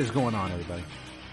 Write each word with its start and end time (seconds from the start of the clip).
What 0.00 0.06
is 0.06 0.12
going 0.12 0.34
on, 0.34 0.50
everybody? 0.50 0.82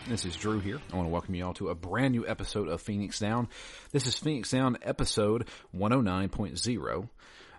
This 0.09 0.25
is 0.25 0.35
Drew 0.35 0.59
here. 0.59 0.81
I 0.91 0.95
want 0.97 1.07
to 1.07 1.09
welcome 1.09 1.33
you 1.33 1.45
all 1.45 1.53
to 1.53 1.69
a 1.69 1.73
brand 1.73 2.11
new 2.11 2.27
episode 2.27 2.67
of 2.67 2.81
Phoenix 2.81 3.17
Down. 3.17 3.47
This 3.93 4.07
is 4.07 4.19
Phoenix 4.19 4.51
Down 4.51 4.77
episode 4.81 5.47
109.0. 5.73 7.09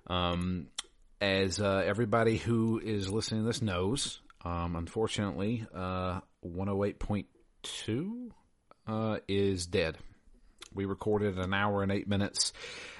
Um, 0.06 0.67
as 1.19 1.62
uh, 1.62 1.83
everybody 1.87 2.37
who 2.37 2.78
is 2.84 3.11
listening 3.11 3.41
to 3.41 3.47
this 3.47 3.62
knows, 3.62 4.20
um, 4.45 4.77
unfortunately, 4.77 5.67
uh, 5.75 6.20
108.2 6.45 8.31
uh, 8.87 9.17
is 9.27 9.67
dead. 9.67 9.97
We 10.75 10.84
recorded 10.84 11.39
an 11.39 11.55
hour 11.55 11.83
and 11.83 11.91
eight 11.91 12.06
minutes, 12.06 12.53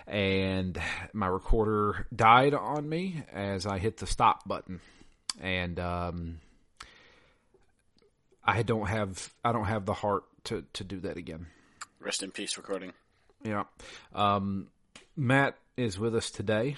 and 0.07 0.81
my 1.13 1.27
recorder 1.27 2.07
died 2.17 2.55
on 2.55 2.89
me 2.89 3.23
as 3.31 3.67
I 3.67 3.77
hit 3.77 3.99
the 3.99 4.07
stop 4.07 4.49
button. 4.49 4.81
And 5.43 5.79
um, 5.79 6.41
I 8.49 8.63
don't 8.63 8.89
have 8.89 9.31
I 9.45 9.53
don't 9.53 9.67
have 9.67 9.85
the 9.85 9.93
heart 9.93 10.25
to 10.45 10.65
to 10.73 10.85
do 10.85 11.01
that 11.01 11.19
again. 11.19 11.47
Rest 12.01 12.23
in 12.23 12.31
peace, 12.31 12.57
recording. 12.57 12.95
Yeah. 13.45 13.65
Um, 14.15 14.69
Matt 15.17 15.57
is 15.77 15.99
with 15.99 16.17
us 16.17 16.31
today, 16.31 16.77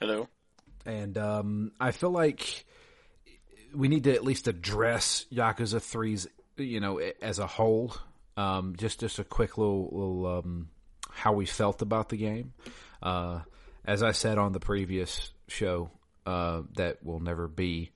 Hello. 0.00 0.28
and 0.86 1.18
um, 1.18 1.72
I 1.78 1.90
feel 1.90 2.10
like 2.10 2.64
we 3.74 3.88
need 3.88 4.04
to 4.04 4.14
at 4.14 4.24
least 4.24 4.48
address 4.48 5.26
Yakuza 5.32 5.80
3's, 5.80 6.26
you 6.56 6.80
know, 6.80 6.98
as 7.20 7.38
a 7.38 7.46
whole. 7.46 7.94
Um, 8.38 8.76
just 8.76 9.00
just 9.00 9.18
a 9.18 9.24
quick 9.24 9.58
little, 9.58 9.84
little 9.92 10.38
um, 10.38 10.68
how 11.10 11.32
we 11.34 11.44
felt 11.46 11.82
about 11.82 12.08
the 12.08 12.16
game. 12.16 12.54
Uh, 13.02 13.40
as 13.84 14.02
I 14.02 14.12
said 14.12 14.38
on 14.38 14.52
the 14.52 14.60
previous 14.60 15.30
show, 15.48 15.90
uh, 16.24 16.62
that 16.76 17.04
will 17.04 17.20
never 17.20 17.46
be. 17.46 17.90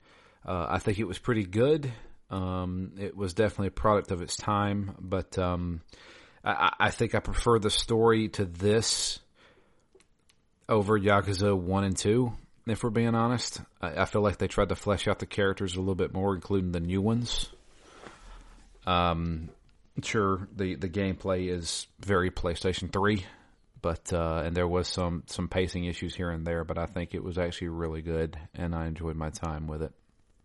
Uh, 0.45 0.67
I 0.69 0.79
think 0.79 0.99
it 0.99 1.07
was 1.07 1.19
pretty 1.19 1.45
good. 1.45 1.91
Um, 2.29 2.93
it 2.97 3.15
was 3.15 3.33
definitely 3.33 3.67
a 3.67 3.71
product 3.71 4.11
of 4.11 4.21
its 4.21 4.35
time, 4.35 4.95
but 4.99 5.37
um, 5.37 5.81
I, 6.43 6.73
I 6.79 6.89
think 6.89 7.13
I 7.13 7.19
prefer 7.19 7.59
the 7.59 7.69
story 7.69 8.29
to 8.29 8.45
this 8.45 9.19
over 10.67 10.97
Yakuza 10.97 11.55
1 11.55 11.83
and 11.83 11.97
2, 11.97 12.31
if 12.67 12.83
we're 12.83 12.89
being 12.89 13.15
honest. 13.15 13.61
I, 13.81 14.01
I 14.01 14.05
feel 14.05 14.21
like 14.21 14.37
they 14.37 14.47
tried 14.47 14.69
to 14.69 14.75
flesh 14.75 15.07
out 15.07 15.19
the 15.19 15.25
characters 15.25 15.75
a 15.75 15.79
little 15.79 15.95
bit 15.95 16.13
more, 16.13 16.33
including 16.33 16.71
the 16.71 16.79
new 16.79 17.01
ones. 17.01 17.49
Um, 18.87 19.49
sure, 20.01 20.47
the, 20.55 20.75
the 20.75 20.89
gameplay 20.89 21.49
is 21.49 21.85
very 21.99 22.31
PlayStation 22.31 22.91
3, 22.91 23.25
but, 23.81 24.13
uh, 24.13 24.43
and 24.45 24.55
there 24.55 24.67
was 24.67 24.87
some, 24.87 25.23
some 25.27 25.49
pacing 25.49 25.83
issues 25.83 26.15
here 26.15 26.31
and 26.31 26.47
there, 26.47 26.63
but 26.63 26.77
I 26.77 26.85
think 26.85 27.13
it 27.13 27.23
was 27.23 27.37
actually 27.37 27.69
really 27.69 28.01
good, 28.01 28.39
and 28.55 28.73
I 28.73 28.87
enjoyed 28.87 29.17
my 29.17 29.29
time 29.29 29.67
with 29.67 29.83
it. 29.83 29.91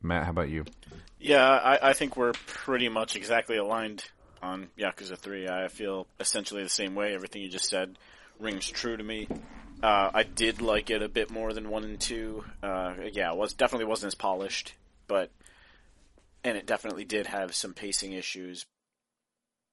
Matt, 0.07 0.25
how 0.25 0.31
about 0.31 0.49
you? 0.49 0.65
Yeah, 1.19 1.47
I, 1.47 1.91
I 1.91 1.93
think 1.93 2.17
we're 2.17 2.33
pretty 2.33 2.89
much 2.89 3.17
exactly 3.17 3.57
aligned 3.57 4.05
on 4.43 4.69
Yakuza 4.79 5.17
3. 5.17 5.49
I 5.49 5.69
feel 5.69 6.07
essentially 6.21 6.63
the 6.63 6.69
same 6.69 6.95
way. 6.95 7.15
Everything 7.15 7.43
you 7.43 7.49
just 7.49 7.69
said 7.69 7.99
rings 8.39 8.69
true 8.69 8.97
to 8.97 9.03
me. 9.03 9.29
Uh, 9.83 10.11
I 10.13 10.23
did 10.23 10.63
like 10.63 10.91
it 10.91 11.03
a 11.03 11.09
bit 11.09 11.31
more 11.31 11.53
than 11.53 11.69
1 11.69 11.85
and 11.85 12.01
2. 12.01 12.45
Uh, 12.63 12.95
yeah, 13.13 13.33
it 13.33 13.37
was, 13.37 13.53
definitely 13.53 13.87
wasn't 13.87 14.09
as 14.09 14.15
polished, 14.15 14.75
but, 15.07 15.31
and 16.45 16.57
it 16.57 16.67
definitely 16.67 17.05
did 17.05 17.27
have 17.27 17.55
some 17.55 17.75
pacing 17.75 18.13
issues. 18.13 18.65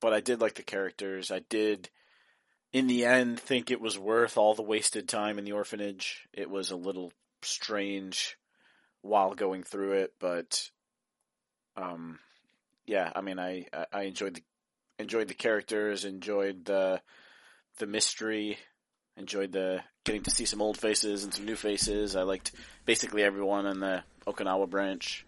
But 0.01 0.13
I 0.13 0.19
did 0.19 0.41
like 0.41 0.55
the 0.55 0.63
characters. 0.63 1.31
I 1.31 1.39
did, 1.39 1.89
in 2.73 2.87
the 2.87 3.05
end, 3.05 3.39
think 3.39 3.71
it 3.71 3.79
was 3.79 3.97
worth 3.97 4.37
all 4.37 4.53
the 4.53 4.61
wasted 4.61 5.07
time 5.07 5.37
in 5.37 5.45
the 5.45 5.53
orphanage. 5.53 6.27
It 6.33 6.49
was 6.49 6.71
a 6.71 6.75
little 6.75 7.13
strange 7.41 8.37
while 9.03 9.35
going 9.35 9.61
through 9.61 9.91
it, 9.91 10.13
but 10.19 10.69
um, 11.77 12.17
yeah, 12.87 13.11
I 13.15 13.21
mean, 13.21 13.37
I, 13.37 13.67
I- 13.91 14.03
enjoyed 14.03 14.35
the 14.35 14.41
enjoyed 14.99 15.27
the 15.27 15.33
characters, 15.35 16.05
enjoyed 16.05 16.65
the 16.65 17.01
the 17.77 17.85
mystery, 17.85 18.57
enjoyed 19.17 19.51
the 19.51 19.81
getting 20.05 20.23
to 20.23 20.31
see 20.31 20.45
some 20.45 20.61
old 20.61 20.77
faces 20.77 21.23
and 21.23 21.33
some 21.33 21.45
new 21.45 21.55
faces. 21.55 22.15
I 22.15 22.23
liked 22.23 22.51
basically 22.85 23.23
everyone 23.23 23.65
in 23.67 23.79
the 23.79 24.03
Okinawa 24.25 24.69
branch. 24.69 25.25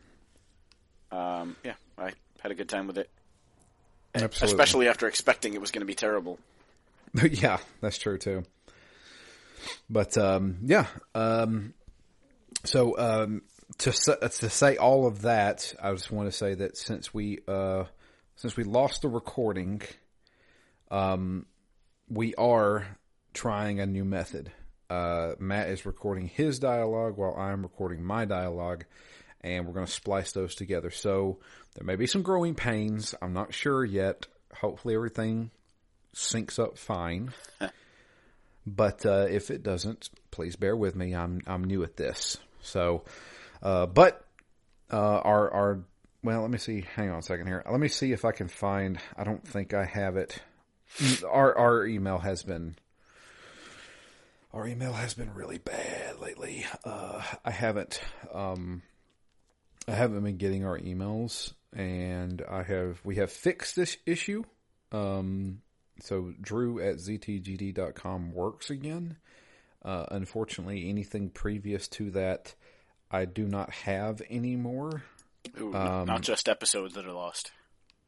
Um, 1.12 1.56
yeah, 1.64 1.76
I 1.98 2.14
had 2.40 2.52
a 2.52 2.56
good 2.56 2.70
time 2.70 2.88
with 2.88 2.98
it, 2.98 3.10
Absolutely. 4.14 4.54
especially 4.54 4.88
after 4.88 5.08
expecting 5.08 5.54
it 5.54 5.62
was 5.62 5.72
going 5.72 5.82
to 5.82 5.86
be 5.86 5.96
terrible. 5.96 6.40
yeah, 7.32 7.58
that's 7.82 7.98
true 7.98 8.18
too. 8.18 8.44
But 9.90 10.18
um, 10.18 10.58
yeah, 10.64 10.88
um, 11.14 11.74
so 12.64 12.98
um, 12.98 13.42
to 13.80 13.92
to 13.92 14.50
say 14.50 14.78
all 14.78 15.08
of 15.08 15.24
that, 15.24 15.74
I 15.82 15.92
just 15.92 16.12
want 16.12 16.32
to 16.32 16.38
say 16.38 16.56
that 16.56 16.78
since 16.78 17.14
we 17.14 17.40
uh, 17.48 17.86
since 18.36 18.56
we 18.56 18.64
lost 18.64 19.02
the 19.02 19.10
recording, 19.10 19.82
um, 20.92 21.46
we 22.10 22.36
are 22.36 22.88
trying 23.34 23.80
a 23.80 23.86
new 23.86 24.06
method. 24.06 24.52
Uh, 24.90 25.34
Matt 25.40 25.70
is 25.70 25.86
recording 25.86 26.28
his 26.28 26.60
dialogue 26.60 27.18
while 27.18 27.36
I'm 27.36 27.64
recording 27.64 28.04
my 28.04 28.26
dialogue, 28.26 28.86
and 29.42 29.66
we're 29.66 29.74
going 29.74 29.88
to 29.88 29.92
splice 29.92 30.32
those 30.32 30.54
together. 30.56 30.92
So 30.92 31.40
there 31.76 31.86
may 31.86 31.96
be 31.96 32.08
some 32.08 32.22
growing 32.22 32.56
pains. 32.56 33.16
I'm 33.22 33.34
not 33.34 33.54
sure 33.54 33.84
yet. 33.84 34.28
Hopefully, 34.54 34.96
everything 34.96 35.52
syncs 36.14 36.60
up 36.60 36.78
fine. 36.78 37.34
But 38.66 39.06
uh, 39.06 39.28
if 39.30 39.52
it 39.52 39.62
doesn't, 39.62 40.10
please 40.32 40.56
bear 40.56 40.76
with 40.76 40.96
me. 40.96 41.14
I'm 41.14 41.42
I'm 41.46 41.64
new 41.64 41.84
at 41.84 41.98
this. 41.98 42.38
So, 42.62 43.04
uh, 43.66 43.88
but 43.88 44.24
uh, 44.92 44.96
our 44.96 45.52
our 45.52 45.80
well, 46.24 46.42
let 46.42 46.52
me 46.52 46.60
see. 46.60 46.86
Hang 46.96 47.10
on 47.10 47.20
a 47.20 47.22
second 47.24 47.48
here. 47.48 47.64
Let 47.70 47.80
me 47.80 47.88
see 47.88 48.12
if 48.12 48.24
I 48.24 48.32
can 48.32 48.48
find. 48.48 49.00
I 49.18 49.24
don't 49.24 49.46
think 49.46 49.74
I 49.74 49.86
have 49.86 50.18
it. 50.18 50.40
Our 51.28 51.58
our 51.58 51.86
email 51.86 52.20
has 52.20 52.44
been. 52.44 52.76
Our 54.54 54.68
email 54.68 54.94
has 54.94 55.16
been 55.16 55.34
really 55.34 55.58
bad 55.58 56.20
lately. 56.20 56.66
Uh, 56.86 57.24
I 57.44 57.50
haven't. 57.50 58.00
Um, 58.32 58.84
I 59.88 59.94
haven't 59.94 60.24
been 60.24 60.38
getting 60.38 60.64
our 60.64 60.78
emails, 60.78 61.52
and 61.74 62.44
I 62.48 62.62
have. 62.62 63.02
We 63.04 63.16
have 63.16 63.32
fixed 63.32 63.76
this 63.76 63.98
issue. 64.06 64.44
Um, 64.92 65.62
so 66.02 66.34
Drew 66.40 66.80
at 66.80 66.98
ztgd.com 66.98 68.32
works 68.32 68.70
again. 68.70 69.18
Uh, 69.84 70.06
unfortunately, 70.12 70.88
anything 70.88 71.30
previous 71.30 71.88
to 71.88 72.12
that, 72.12 72.54
I 73.12 73.26
do 73.26 73.46
not 73.48 73.72
have 73.72 74.22
anymore. 74.30 75.04
Ooh, 75.60 75.72
not 75.72 76.22
just 76.22 76.50
episodes 76.50 76.96
that 76.96 77.06
are 77.06 77.14
lost. 77.14 77.52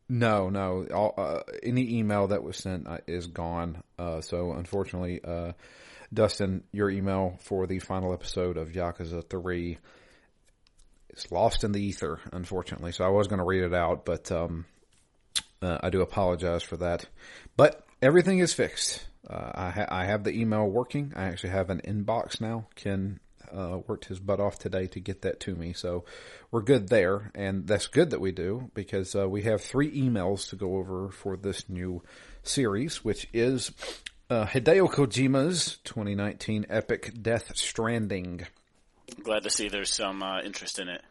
No, 0.09 0.49
no. 0.49 0.85
All, 0.93 1.13
uh, 1.17 1.41
any 1.63 1.97
email 1.97 2.27
that 2.27 2.43
was 2.43 2.57
sent 2.57 2.87
uh, 2.87 2.99
is 3.07 3.27
gone. 3.27 3.83
Uh, 3.99 4.21
so 4.21 4.53
unfortunately, 4.53 5.19
uh, 5.23 5.51
Dustin, 6.13 6.63
your 6.71 6.89
email 6.89 7.37
for 7.41 7.67
the 7.67 7.79
final 7.79 8.13
episode 8.13 8.57
of 8.57 8.69
Yakuza 8.69 9.29
3 9.29 9.77
is 11.09 11.31
lost 11.31 11.63
in 11.63 11.73
the 11.73 11.81
ether, 11.81 12.19
unfortunately. 12.31 12.93
So 12.93 13.03
I 13.03 13.09
was 13.09 13.27
going 13.27 13.39
to 13.39 13.45
read 13.45 13.63
it 13.63 13.73
out, 13.73 14.05
but 14.05 14.31
um, 14.31 14.65
uh, 15.61 15.77
I 15.81 15.89
do 15.89 16.01
apologize 16.01 16.63
for 16.63 16.77
that. 16.77 17.05
But 17.57 17.85
everything 18.01 18.39
is 18.39 18.53
fixed. 18.53 19.05
Uh, 19.29 19.51
I, 19.53 19.69
ha- 19.71 19.87
I 19.89 20.05
have 20.05 20.23
the 20.23 20.31
email 20.31 20.65
working. 20.65 21.11
I 21.17 21.25
actually 21.25 21.49
have 21.49 21.69
an 21.69 21.81
inbox 21.85 22.39
now. 22.39 22.67
Ken 22.75 23.19
uh, 23.51 23.79
worked 23.87 24.05
his 24.05 24.19
butt 24.19 24.39
off 24.39 24.59
today 24.59 24.87
to 24.87 24.99
get 24.99 25.21
that 25.21 25.39
to 25.41 25.55
me, 25.55 25.73
so 25.73 26.05
we're 26.51 26.61
good 26.61 26.89
there. 26.89 27.31
And 27.35 27.67
that's 27.67 27.87
good 27.87 28.11
that 28.11 28.21
we 28.21 28.31
do 28.31 28.71
because 28.73 29.15
uh, 29.15 29.27
we 29.27 29.43
have 29.43 29.61
three 29.61 29.91
emails 29.99 30.49
to 30.49 30.55
go 30.55 30.77
over 30.77 31.09
for 31.09 31.37
this 31.37 31.69
new 31.69 32.03
series, 32.43 33.03
which 33.03 33.27
is 33.33 33.71
uh, 34.29 34.45
Hideo 34.45 34.89
Kojima's 34.91 35.77
2019 35.83 36.65
epic 36.69 37.13
Death 37.21 37.55
Stranding. 37.55 38.45
Glad 39.23 39.43
to 39.43 39.49
see 39.49 39.69
there's 39.69 39.93
some 39.93 40.21
uh, 40.21 40.41
interest 40.41 40.79
in 40.79 40.89
it. 40.89 41.01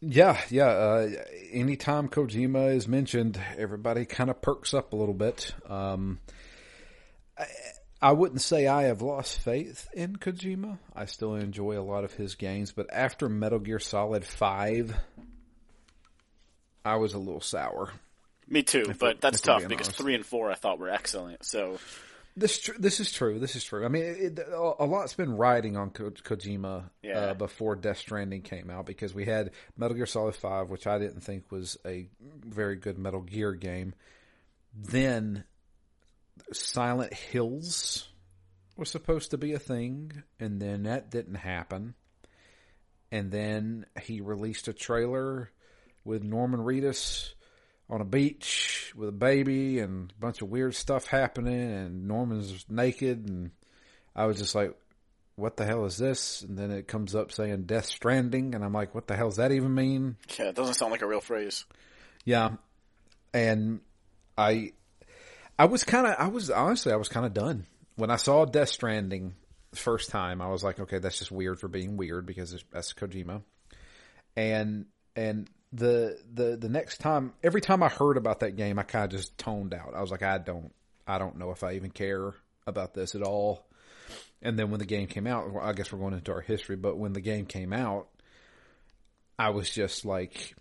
Yeah, 0.00 0.38
yeah. 0.50 0.66
Uh, 0.66 1.10
anytime 1.50 2.08
Kojima 2.08 2.74
is 2.74 2.86
mentioned, 2.86 3.40
everybody 3.56 4.04
kind 4.04 4.30
of 4.30 4.40
perks 4.42 4.74
up 4.74 4.92
a 4.92 4.96
little 4.96 5.14
bit. 5.14 5.54
Um, 5.68 6.20
I, 7.38 7.46
I 8.04 8.12
wouldn't 8.12 8.42
say 8.42 8.66
I 8.66 8.84
have 8.84 9.00
lost 9.02 9.38
faith 9.38 9.88
in 9.94 10.16
Kojima. 10.16 10.78
I 10.94 11.06
still 11.06 11.34
enjoy 11.36 11.78
a 11.78 11.82
lot 11.82 12.04
of 12.04 12.12
his 12.12 12.34
games, 12.34 12.70
but 12.72 12.86
after 12.92 13.28
Metal 13.28 13.58
Gear 13.58 13.78
Solid 13.78 14.24
5, 14.24 14.94
I 16.84 16.96
was 16.96 17.14
a 17.14 17.18
little 17.18 17.40
sour. 17.40 17.92
Me 18.46 18.62
too, 18.62 18.84
If 18.90 18.98
but 18.98 19.16
we- 19.16 19.20
that's 19.20 19.40
tough 19.40 19.66
because 19.66 19.86
honest. 19.88 19.98
three 19.98 20.14
and 20.14 20.24
four 20.26 20.50
I 20.50 20.54
thought 20.54 20.78
were 20.78 20.90
excellent. 20.90 21.44
So 21.46 21.78
This 22.36 22.58
tr- 22.60 22.72
this 22.78 23.00
is 23.00 23.10
true. 23.12 23.38
This 23.38 23.56
is 23.56 23.64
true. 23.64 23.84
I 23.84 23.88
mean, 23.88 24.02
it, 24.02 24.38
it, 24.38 24.48
a 24.52 24.84
lot's 24.84 25.14
been 25.14 25.36
riding 25.36 25.76
on 25.78 25.90
Ko- 25.90 26.10
Kojima 26.10 26.90
Yeah. 27.02 27.18
uh, 27.18 27.34
before 27.34 27.74
Death 27.76 27.98
Stranding 27.98 28.42
came 28.42 28.68
out 28.70 28.84
because 28.86 29.14
we 29.14 29.24
had 29.24 29.52
Metal 29.78 29.96
Gear 29.96 30.04
Solid 30.04 30.34
Five, 30.34 30.68
which 30.68 30.86
I 30.86 30.98
didn't 30.98 31.20
think 31.22 31.50
was 31.50 31.78
a 31.86 32.08
very 32.20 32.76
good 32.76 32.98
Metal 32.98 33.22
Gear 33.22 33.54
game. 33.54 33.94
Then 34.76 35.44
Silent 36.52 37.12
Hills 37.14 38.08
was 38.76 38.90
supposed 38.90 39.30
to 39.30 39.38
be 39.38 39.52
a 39.52 39.58
thing, 39.58 40.12
and 40.38 40.60
then 40.60 40.84
that 40.84 41.10
didn't 41.10 41.36
happen. 41.36 41.94
And 43.10 43.30
then 43.30 43.86
he 44.02 44.20
released 44.20 44.68
a 44.68 44.72
trailer 44.72 45.50
with 46.04 46.22
Norman 46.22 46.60
Reedus 46.60 47.32
on 47.88 48.00
a 48.00 48.04
beach 48.04 48.92
with 48.96 49.08
a 49.08 49.12
baby 49.12 49.78
and 49.78 50.12
a 50.16 50.20
bunch 50.20 50.42
of 50.42 50.48
weird 50.48 50.74
stuff 50.74 51.06
happening 51.06 51.70
and 51.70 52.08
Norman's 52.08 52.64
naked 52.68 53.28
and 53.28 53.50
I 54.16 54.26
was 54.26 54.38
just 54.38 54.54
like, 54.54 54.74
what 55.36 55.56
the 55.56 55.64
hell 55.64 55.84
is 55.84 55.98
this? 55.98 56.42
And 56.42 56.56
then 56.56 56.70
it 56.70 56.86
comes 56.86 57.14
up 57.14 57.32
saying 57.32 57.64
Death 57.64 57.86
Stranding 57.86 58.54
and 58.54 58.64
I'm 58.64 58.72
like, 58.72 58.94
what 58.94 59.06
the 59.06 59.16
hell 59.16 59.28
does 59.28 59.36
that 59.36 59.52
even 59.52 59.74
mean? 59.74 60.16
Yeah, 60.38 60.46
it 60.46 60.54
doesn't 60.54 60.74
sound 60.74 60.92
like 60.92 61.02
a 61.02 61.06
real 61.06 61.20
phrase. 61.20 61.64
Yeah. 62.24 62.50
And 63.32 63.80
I, 64.38 64.72
I 65.58 65.66
was 65.66 65.84
kind 65.84 66.06
of, 66.06 66.14
I 66.18 66.28
was 66.28 66.50
honestly, 66.50 66.92
I 66.92 66.96
was 66.96 67.08
kind 67.08 67.26
of 67.26 67.34
done 67.34 67.66
when 67.96 68.10
I 68.10 68.16
saw 68.16 68.44
Death 68.44 68.70
Stranding 68.70 69.34
the 69.70 69.76
first 69.76 70.10
time. 70.10 70.40
I 70.40 70.48
was 70.48 70.64
like, 70.64 70.80
okay, 70.80 70.98
that's 70.98 71.18
just 71.18 71.30
weird 71.30 71.60
for 71.60 71.68
being 71.68 71.96
weird 71.96 72.26
because 72.26 72.62
that's 72.72 72.92
Kojima. 72.92 73.42
And, 74.36 74.86
and 75.14 75.48
the 75.72 76.18
the 76.32 76.56
the 76.56 76.68
next 76.68 76.98
time, 76.98 77.32
every 77.42 77.60
time 77.60 77.82
I 77.82 77.88
heard 77.88 78.16
about 78.16 78.40
that 78.40 78.56
game, 78.56 78.78
I 78.78 78.82
kind 78.84 79.04
of 79.04 79.10
just 79.10 79.36
toned 79.38 79.74
out. 79.74 79.94
I 79.94 80.00
was 80.00 80.10
like, 80.10 80.22
I 80.22 80.38
don't, 80.38 80.72
I 81.06 81.18
don't 81.18 81.38
know 81.38 81.50
if 81.50 81.62
I 81.62 81.72
even 81.74 81.90
care 81.90 82.34
about 82.66 82.94
this 82.94 83.14
at 83.14 83.22
all. 83.22 83.66
And 84.42 84.58
then 84.58 84.70
when 84.70 84.78
the 84.78 84.86
game 84.86 85.06
came 85.06 85.26
out, 85.26 85.50
I 85.60 85.72
guess 85.72 85.90
we're 85.92 85.98
going 85.98 86.14
into 86.14 86.32
our 86.32 86.40
history, 86.40 86.76
but 86.76 86.98
when 86.98 87.12
the 87.12 87.20
game 87.20 87.46
came 87.46 87.72
out, 87.72 88.08
I 89.38 89.50
was 89.50 89.70
just 89.70 90.04
like, 90.04 90.54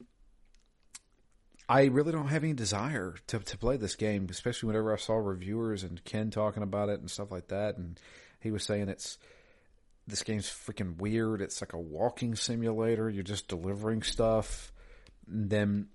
I 1.69 1.85
really 1.85 2.11
don't 2.11 2.27
have 2.27 2.43
any 2.43 2.53
desire 2.53 3.15
to 3.27 3.39
to 3.39 3.57
play 3.57 3.77
this 3.77 3.95
game, 3.95 4.27
especially 4.29 4.67
whenever 4.67 4.93
I 4.93 4.97
saw 4.97 5.15
reviewers 5.15 5.83
and 5.83 6.03
Ken 6.03 6.29
talking 6.29 6.63
about 6.63 6.89
it 6.89 6.99
and 6.99 7.09
stuff 7.09 7.31
like 7.31 7.47
that, 7.47 7.77
and 7.77 7.99
he 8.39 8.51
was 8.51 8.63
saying 8.63 8.89
it's 8.89 9.17
this 10.07 10.23
game's 10.23 10.47
freaking 10.47 10.97
weird. 10.97 11.41
It's 11.41 11.61
like 11.61 11.73
a 11.73 11.79
walking 11.79 12.35
simulator. 12.35 13.09
You're 13.09 13.23
just 13.23 13.47
delivering 13.47 14.03
stuff. 14.03 14.73
And 15.27 15.49
then 15.49 15.87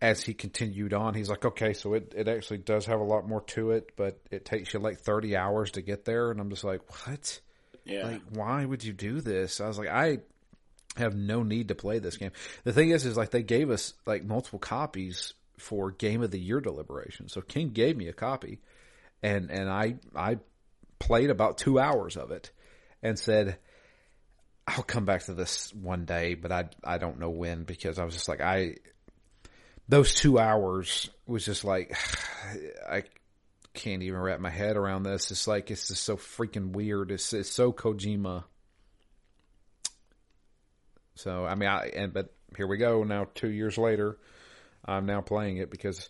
as 0.00 0.22
he 0.24 0.34
continued 0.34 0.92
on, 0.92 1.14
he's 1.14 1.30
like, 1.30 1.44
okay, 1.44 1.72
so 1.72 1.94
it, 1.94 2.12
it 2.16 2.26
actually 2.26 2.58
does 2.58 2.86
have 2.86 2.98
a 2.98 3.04
lot 3.04 3.28
more 3.28 3.42
to 3.42 3.70
it, 3.70 3.92
but 3.96 4.20
it 4.32 4.44
takes 4.44 4.74
you 4.74 4.80
like 4.80 4.98
30 4.98 5.36
hours 5.36 5.70
to 5.72 5.82
get 5.82 6.04
there. 6.04 6.32
And 6.32 6.40
I'm 6.40 6.50
just 6.50 6.64
like, 6.64 6.80
what? 7.06 7.40
Yeah. 7.84 8.06
Like, 8.06 8.22
why 8.30 8.64
would 8.64 8.82
you 8.82 8.92
do 8.92 9.20
this? 9.20 9.60
I 9.60 9.68
was 9.68 9.78
like, 9.78 9.88
I 9.88 10.18
have 10.96 11.14
no 11.14 11.42
need 11.42 11.68
to 11.68 11.74
play 11.74 11.98
this 11.98 12.16
game. 12.16 12.32
The 12.64 12.72
thing 12.72 12.90
is, 12.90 13.06
is 13.06 13.16
like 13.16 13.30
they 13.30 13.42
gave 13.42 13.70
us 13.70 13.94
like 14.06 14.24
multiple 14.24 14.58
copies 14.58 15.34
for 15.58 15.90
game 15.90 16.22
of 16.22 16.30
the 16.30 16.40
year 16.40 16.60
deliberation. 16.60 17.28
So 17.28 17.40
Ken 17.40 17.70
gave 17.70 17.96
me 17.96 18.08
a 18.08 18.12
copy 18.12 18.60
and, 19.22 19.50
and 19.50 19.70
I, 19.70 19.96
I 20.14 20.38
played 20.98 21.30
about 21.30 21.58
two 21.58 21.78
hours 21.78 22.16
of 22.16 22.30
it 22.30 22.50
and 23.02 23.18
said, 23.18 23.58
I'll 24.66 24.82
come 24.82 25.04
back 25.04 25.24
to 25.24 25.34
this 25.34 25.72
one 25.74 26.04
day, 26.04 26.34
but 26.34 26.52
I 26.52 26.68
I 26.84 26.98
don't 26.98 27.18
know 27.18 27.30
when 27.30 27.64
because 27.64 27.98
I 27.98 28.04
was 28.04 28.14
just 28.14 28.28
like 28.28 28.40
I 28.40 28.76
those 29.88 30.14
two 30.14 30.38
hours 30.38 31.10
was 31.26 31.44
just 31.44 31.64
like 31.64 31.96
I 32.88 33.02
can't 33.74 34.02
even 34.02 34.20
wrap 34.20 34.40
my 34.40 34.50
head 34.50 34.76
around 34.76 35.02
this. 35.02 35.30
It's 35.30 35.48
like 35.48 35.70
it's 35.70 35.88
just 35.88 36.04
so 36.04 36.16
freaking 36.16 36.72
weird. 36.72 37.10
It's 37.10 37.32
it's 37.32 37.50
so 37.50 37.72
Kojima. 37.72 38.44
So 41.14 41.44
I 41.44 41.54
mean, 41.54 41.68
I 41.68 41.90
and 41.94 42.12
but 42.12 42.32
here 42.56 42.66
we 42.66 42.76
go. 42.76 43.04
Now 43.04 43.28
two 43.34 43.50
years 43.50 43.78
later, 43.78 44.18
I'm 44.84 45.06
now 45.06 45.20
playing 45.20 45.58
it 45.58 45.70
because 45.70 46.08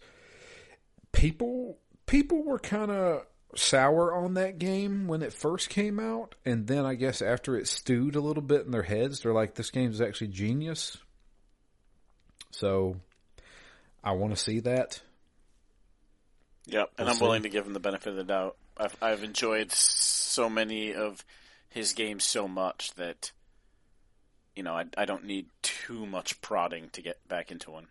people 1.13 1.79
people 2.07 2.43
were 2.43 2.59
kind 2.59 2.91
of 2.91 3.27
sour 3.55 4.15
on 4.15 4.35
that 4.35 4.59
game 4.59 5.07
when 5.09 5.23
it 5.23 5.33
first 5.33 5.69
came 5.69 6.01
out, 6.01 6.35
and 6.45 6.67
then 6.67 6.87
I 6.87 6.95
guess 6.95 7.21
after 7.21 7.57
it 7.57 7.69
stewed 7.69 8.17
a 8.17 8.21
little 8.21 8.43
bit 8.43 8.65
in 8.65 8.71
their 8.71 8.83
heads, 8.83 9.21
they're 9.21 9.33
like, 9.35 9.55
"This 9.55 9.71
game 9.71 9.91
is 9.91 10.01
actually 10.01 10.29
genius." 10.29 10.97
So, 12.51 12.97
I 14.05 14.13
want 14.13 14.35
to 14.35 14.41
see 14.41 14.61
that. 14.61 15.01
Yep, 16.67 16.93
and 16.99 17.07
We'll 17.07 17.09
I'm 17.09 17.15
see. 17.19 17.25
willing 17.25 17.43
to 17.43 17.49
give 17.49 17.67
him 17.67 17.73
the 17.73 17.81
benefit 17.81 18.11
of 18.11 18.17
the 18.17 18.25
doubt. 18.25 18.57
I've 18.77 18.97
I've 19.03 19.25
enjoyed 19.25 19.73
so 19.73 20.49
many 20.49 20.95
of 20.95 21.25
his 21.69 21.93
games 21.93 22.25
so 22.25 22.47
much 22.49 22.95
that 22.95 23.33
you 24.57 24.63
know 24.63 24.75
I 24.75 24.85
I 24.97 25.05
don't 25.05 25.25
need 25.25 25.47
too 25.63 26.07
much 26.07 26.41
prodding 26.41 26.91
to 26.91 27.03
get 27.03 27.27
back 27.29 27.51
into 27.51 27.71
one. 27.71 27.87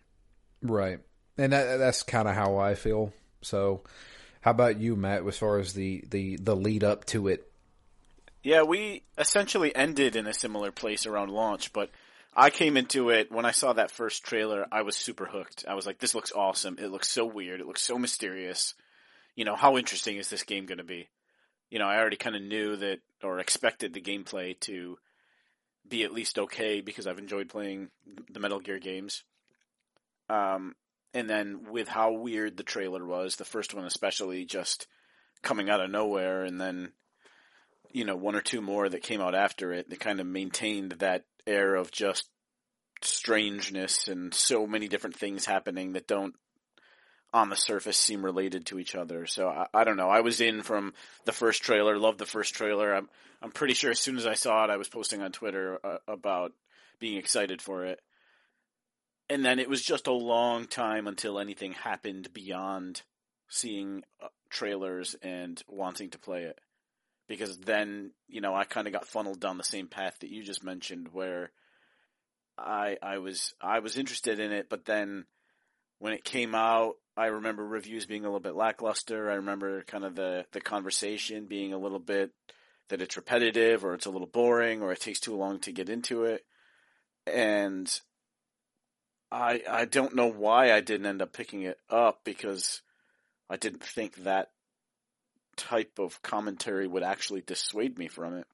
Right, 0.62 1.00
and 1.36 1.52
that, 1.52 1.78
that's 1.78 2.02
kind 2.02 2.28
of 2.28 2.34
how 2.34 2.58
I 2.58 2.74
feel. 2.74 3.12
So, 3.40 3.82
how 4.42 4.52
about 4.52 4.78
you, 4.78 4.94
Matt? 4.96 5.26
As 5.26 5.38
far 5.38 5.58
as 5.58 5.74
the 5.74 6.04
the 6.08 6.36
the 6.36 6.54
lead 6.56 6.84
up 6.84 7.04
to 7.06 7.28
it, 7.28 7.50
Yeah, 8.42 8.62
we 8.62 9.02
essentially 9.18 9.74
ended 9.74 10.16
in 10.16 10.26
a 10.26 10.34
similar 10.34 10.70
place 10.72 11.06
around 11.06 11.30
launch, 11.30 11.72
but 11.72 11.90
I 12.34 12.50
came 12.50 12.76
into 12.76 13.10
it 13.10 13.30
when 13.30 13.44
I 13.44 13.50
saw 13.50 13.72
that 13.74 13.90
first 13.90 14.24
trailer, 14.24 14.66
I 14.72 14.82
was 14.82 14.96
super 14.96 15.26
hooked. 15.26 15.64
I 15.68 15.74
was 15.74 15.86
like, 15.86 15.98
this 15.98 16.14
looks 16.14 16.32
awesome. 16.32 16.78
It 16.78 16.90
looks 16.90 17.08
so 17.08 17.26
weird. 17.26 17.60
It 17.60 17.66
looks 17.66 17.82
so 17.82 17.98
mysterious. 17.98 18.74
You 19.36 19.44
know, 19.44 19.54
how 19.54 19.76
interesting 19.76 20.16
is 20.16 20.30
this 20.30 20.42
game 20.42 20.66
going 20.66 20.78
to 20.78 20.84
be? 20.84 21.08
You 21.70 21.78
know, 21.78 21.86
I 21.86 21.98
already 21.98 22.16
kind 22.16 22.36
of 22.36 22.42
knew 22.42 22.76
that 22.76 23.00
or 23.22 23.38
expected 23.38 23.92
the 23.92 24.00
gameplay 24.00 24.58
to 24.60 24.98
be 25.88 26.04
at 26.04 26.12
least 26.12 26.38
okay 26.38 26.80
because 26.80 27.06
I've 27.06 27.18
enjoyed 27.18 27.48
playing 27.48 27.88
the 28.30 28.40
Metal 28.40 28.60
Gear 28.60 28.78
games. 28.78 29.24
Um, 30.28 30.74
and 31.14 31.28
then 31.28 31.66
with 31.70 31.88
how 31.88 32.12
weird 32.12 32.56
the 32.56 32.62
trailer 32.62 33.04
was, 33.04 33.36
the 33.36 33.44
first 33.44 33.74
one 33.74 33.84
especially 33.84 34.44
just 34.44 34.86
coming 35.42 35.68
out 35.68 35.80
of 35.80 35.90
nowhere 35.90 36.44
and 36.44 36.60
then 36.60 36.92
you 37.92 38.04
know, 38.04 38.16
one 38.16 38.34
or 38.34 38.40
two 38.40 38.60
more 38.60 38.88
that 38.88 39.02
came 39.02 39.20
out 39.20 39.34
after 39.34 39.72
it 39.72 39.90
that 39.90 40.00
kind 40.00 40.20
of 40.20 40.26
maintained 40.26 40.92
that 40.92 41.24
air 41.46 41.74
of 41.74 41.90
just 41.90 42.28
strangeness 43.02 44.08
and 44.08 44.32
so 44.32 44.66
many 44.66 44.88
different 44.88 45.16
things 45.16 45.44
happening 45.44 45.92
that 45.92 46.06
don't 46.06 46.34
on 47.32 47.48
the 47.48 47.56
surface 47.56 47.96
seem 47.96 48.24
related 48.24 48.66
to 48.66 48.78
each 48.78 48.94
other. 48.94 49.26
So 49.26 49.48
I, 49.48 49.66
I 49.72 49.84
don't 49.84 49.96
know. 49.96 50.08
I 50.08 50.20
was 50.20 50.40
in 50.40 50.62
from 50.62 50.92
the 51.24 51.32
first 51.32 51.62
trailer, 51.62 51.98
loved 51.98 52.18
the 52.18 52.26
first 52.26 52.54
trailer. 52.54 52.94
I'm 52.94 53.08
I'm 53.40 53.50
pretty 53.50 53.74
sure 53.74 53.90
as 53.90 53.98
soon 53.98 54.16
as 54.16 54.26
I 54.26 54.34
saw 54.34 54.64
it, 54.64 54.70
I 54.70 54.76
was 54.76 54.88
posting 54.88 55.20
on 55.20 55.32
Twitter 55.32 55.78
uh, 55.82 55.98
about 56.06 56.52
being 57.00 57.16
excited 57.16 57.60
for 57.60 57.84
it. 57.86 58.00
And 59.28 59.44
then 59.44 59.58
it 59.58 59.68
was 59.68 59.82
just 59.82 60.06
a 60.06 60.12
long 60.12 60.66
time 60.66 61.08
until 61.08 61.38
anything 61.40 61.72
happened 61.72 62.32
beyond 62.32 63.02
seeing 63.48 64.04
uh, 64.22 64.28
trailers 64.50 65.16
and 65.22 65.60
wanting 65.66 66.10
to 66.10 66.18
play 66.18 66.44
it 66.44 66.58
because 67.32 67.56
then 67.58 68.10
you 68.28 68.42
know 68.42 68.54
I 68.54 68.64
kind 68.64 68.86
of 68.86 68.92
got 68.92 69.06
funneled 69.06 69.40
down 69.40 69.56
the 69.56 69.64
same 69.64 69.88
path 69.88 70.18
that 70.20 70.30
you 70.30 70.42
just 70.42 70.62
mentioned, 70.62 71.08
where 71.12 71.50
I 72.58 72.98
I 73.02 73.18
was 73.18 73.54
I 73.60 73.78
was 73.78 73.96
interested 73.96 74.38
in 74.38 74.52
it, 74.52 74.68
but 74.68 74.84
then 74.84 75.24
when 75.98 76.12
it 76.12 76.24
came 76.24 76.54
out, 76.54 76.94
I 77.16 77.26
remember 77.26 77.64
reviews 77.64 78.06
being 78.06 78.24
a 78.24 78.28
little 78.28 78.40
bit 78.40 78.54
lackluster. 78.54 79.30
I 79.30 79.34
remember 79.34 79.82
kind 79.82 80.04
of 80.04 80.14
the 80.14 80.46
the 80.52 80.60
conversation 80.60 81.46
being 81.46 81.72
a 81.72 81.78
little 81.78 81.98
bit 81.98 82.30
that 82.88 83.02
it's 83.02 83.16
repetitive 83.16 83.84
or 83.84 83.94
it's 83.94 84.06
a 84.06 84.10
little 84.10 84.26
boring 84.26 84.82
or 84.82 84.92
it 84.92 85.00
takes 85.00 85.20
too 85.20 85.36
long 85.36 85.58
to 85.60 85.72
get 85.72 85.88
into 85.88 86.24
it, 86.24 86.44
and 87.26 88.00
I 89.30 89.62
I 89.68 89.84
don't 89.84 90.14
know 90.14 90.28
why 90.28 90.72
I 90.72 90.80
didn't 90.80 91.06
end 91.06 91.22
up 91.22 91.32
picking 91.32 91.62
it 91.62 91.78
up 91.90 92.20
because 92.24 92.80
I 93.50 93.56
didn't 93.56 93.84
think 93.84 94.16
that 94.16 94.50
type 95.56 95.98
of 95.98 96.22
commentary 96.22 96.86
would 96.86 97.02
actually 97.02 97.42
dissuade 97.42 97.98
me 97.98 98.08
from 98.08 98.36
it. 98.38 98.46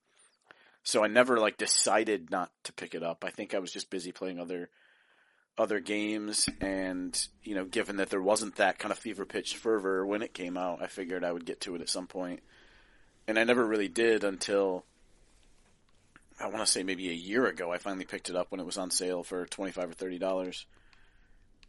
So 0.83 1.05
I 1.05 1.07
never 1.07 1.39
like 1.39 1.59
decided 1.59 2.31
not 2.31 2.51
to 2.65 2.73
pick 2.73 2.95
it 2.95 3.03
up. 3.03 3.25
I 3.25 3.31
think 3.31 3.55
I 3.55 3.59
was 3.59 3.71
just 3.71 3.91
busy 3.91 4.11
playing 4.11 4.41
other 4.41 4.71
other 5.59 5.81
games 5.81 6.49
and 6.61 7.29
you 7.43 7.55
know, 7.55 7.65
given 7.65 7.97
that 7.97 8.11
there 8.11 8.23
wasn't 8.23 8.57
that 8.57 8.79
kind 8.79 8.93
of 8.93 8.99
fever 8.99 9.25
pitch 9.25 9.57
fervor 9.57 10.07
when 10.07 10.23
it 10.23 10.33
came 10.33 10.57
out, 10.57 10.81
I 10.81 10.87
figured 10.87 11.25
I 11.25 11.33
would 11.33 11.45
get 11.45 11.61
to 11.63 11.75
it 11.75 11.81
at 11.81 11.89
some. 11.89 12.09
And 13.27 13.39
I 13.39 13.45
never 13.45 13.67
really 13.67 13.89
did 13.89 14.25
until 14.25 14.85
I 16.41 16.47
want 16.47 16.61
to 16.61 16.67
say 16.67 16.83
maybe 16.83 17.11
a 17.11 17.15
year 17.15 17.47
ago 17.47 17.73
I 17.73 17.79
finally 17.79 18.05
picked 18.05 18.31
it 18.31 18.37
up 18.37 18.51
when 18.51 18.61
it 18.61 18.67
was 18.67 18.79
on 18.79 18.91
sale 18.91 19.23
for 19.23 19.45
25 19.47 19.91
or 19.91 19.93
30 19.93 20.19
dollars. 20.19 20.67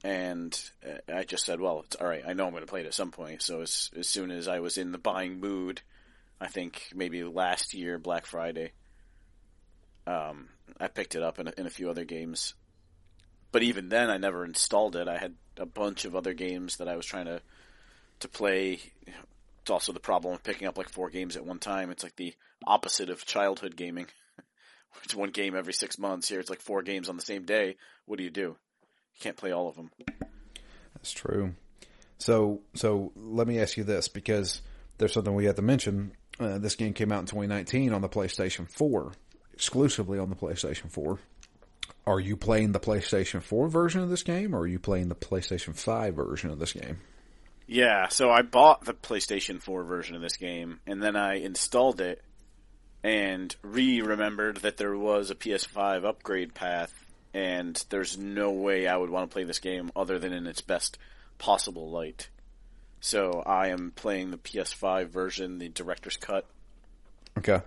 And 0.02 0.58
uh, 0.88 1.14
I 1.14 1.24
just 1.26 1.46
said, 1.46 1.60
well, 1.60 1.82
it's 1.86 1.98
all 1.98 2.08
right. 2.08 2.24
I 2.26 2.32
know 2.32 2.46
I'm 2.46 2.52
going 2.52 2.64
to 2.64 2.70
play 2.70 2.82
it 2.82 2.86
at 2.86 2.94
some 2.94 3.12
point. 3.12 3.42
So 3.42 3.62
as 3.62 3.90
as 3.98 4.08
soon 4.08 4.32
as 4.32 4.48
I 4.48 4.60
was 4.60 4.78
in 4.78 4.92
the 4.92 4.98
buying 4.98 5.40
mood, 5.40 5.82
I 6.40 6.48
think 6.48 6.90
maybe 6.96 7.24
last 7.24 7.74
year 7.74 7.98
Black 7.98 8.26
Friday, 8.26 8.72
um, 10.08 10.48
I 10.80 10.88
picked 10.88 11.16
it 11.16 11.24
up 11.24 11.40
in 11.40 11.48
a, 11.48 11.54
in 11.58 11.66
a 11.66 11.72
few 11.72 11.90
other 11.90 12.06
games. 12.06 12.54
But 13.52 13.64
even 13.64 13.90
then, 13.90 14.10
I 14.10 14.18
never 14.18 14.46
installed 14.46 14.96
it. 14.96 15.08
I 15.08 15.18
had 15.18 15.36
a 15.58 15.66
bunch 15.66 16.06
of 16.06 16.16
other 16.16 16.34
games 16.34 16.78
that 16.78 16.88
I 16.88 16.96
was 16.96 17.06
trying 17.06 17.26
to 17.26 17.42
to 18.20 18.28
play. 18.28 18.80
It's 19.62 19.72
also 19.72 19.94
the 19.94 20.00
problem 20.00 20.34
of 20.34 20.44
picking 20.44 20.68
up 20.68 20.78
like 20.78 20.90
four 20.90 21.10
games 21.10 21.36
at 21.36 21.46
one 21.46 21.60
time. 21.60 21.90
It's 21.90 22.04
like 22.04 22.16
the 22.16 22.34
opposite 22.66 23.10
of 23.10 23.26
childhood 23.26 23.76
gaming. 23.76 24.08
It's 25.04 25.14
one 25.14 25.30
game 25.30 25.56
every 25.56 25.72
six 25.72 26.00
months. 26.00 26.28
Here, 26.28 26.40
it's 26.40 26.50
like 26.50 26.62
four 26.62 26.82
games 26.82 27.10
on 27.10 27.16
the 27.16 27.22
same 27.22 27.46
day. 27.46 27.78
What 28.06 28.18
do 28.18 28.24
you 28.24 28.32
do? 28.32 28.42
You 28.42 29.20
can't 29.20 29.38
play 29.38 29.52
all 29.52 29.70
of 29.70 29.76
them. 29.76 29.92
That's 30.96 31.12
true. 31.12 31.54
So, 32.18 32.62
so 32.74 33.12
let 33.16 33.48
me 33.48 33.60
ask 33.60 33.78
you 33.78 33.84
this 33.84 34.08
because 34.08 34.62
there's 34.98 35.14
something 35.14 35.34
we 35.36 35.46
have 35.46 35.56
to 35.58 35.62
mention. 35.62 36.14
Uh, 36.40 36.58
this 36.58 36.76
game 36.76 36.94
came 36.94 37.12
out 37.12 37.20
in 37.20 37.26
2019 37.28 37.94
on 37.94 38.02
the 38.02 38.10
PlayStation 38.10 38.70
4, 38.70 39.14
exclusively 39.54 40.18
on 40.18 40.30
the 40.30 40.36
PlayStation 40.36 40.92
4. 40.92 41.20
Are 42.10 42.20
you 42.20 42.36
playing 42.36 42.72
the 42.72 42.80
PlayStation 42.80 43.40
4 43.42 43.70
version 43.70 44.02
of 44.02 44.10
this 44.10 44.24
game 44.24 44.56
or 44.56 44.62
are 44.62 44.68
you 44.68 44.80
playing 44.80 45.10
the 45.10 45.16
PlayStation 45.16 45.76
5 45.76 46.16
version 46.16 46.50
of 46.50 46.58
this 46.58 46.74
game? 46.74 46.98
Yeah, 47.68 48.08
so 48.08 48.32
I 48.32 48.42
bought 48.42 48.84
the 48.84 48.96
PlayStation 48.96 49.62
4 49.62 49.84
version 49.84 50.16
of 50.16 50.22
this 50.24 50.38
game, 50.38 50.80
and 50.88 51.04
then 51.04 51.16
I 51.16 51.36
installed 51.36 52.02
it, 52.02 52.24
and 53.04 53.56
re-remembered 53.62 54.58
that 54.58 54.78
there 54.78 54.98
was 54.98 55.30
a 55.30 55.36
PS5 55.36 56.04
upgrade 56.04 56.56
path, 56.56 56.92
and 57.32 57.82
there's 57.92 58.18
no 58.18 58.50
way 58.50 58.88
I 58.88 58.98
would 58.98 59.12
want 59.12 59.30
to 59.30 59.34
play 59.34 59.44
this 59.44 59.60
game 59.60 59.92
other 59.96 60.18
than 60.18 60.34
in 60.34 60.48
its 60.48 60.62
best 60.62 60.98
possible 61.38 61.92
light. 61.92 62.30
So 63.02 63.44
I 63.46 63.68
am 63.68 63.94
playing 63.96 64.32
the 64.32 64.38
PS5 64.38 65.10
version, 65.10 65.60
the 65.60 65.70
director's 65.70 66.18
cut. 66.18 66.48
Okay. 67.38 67.62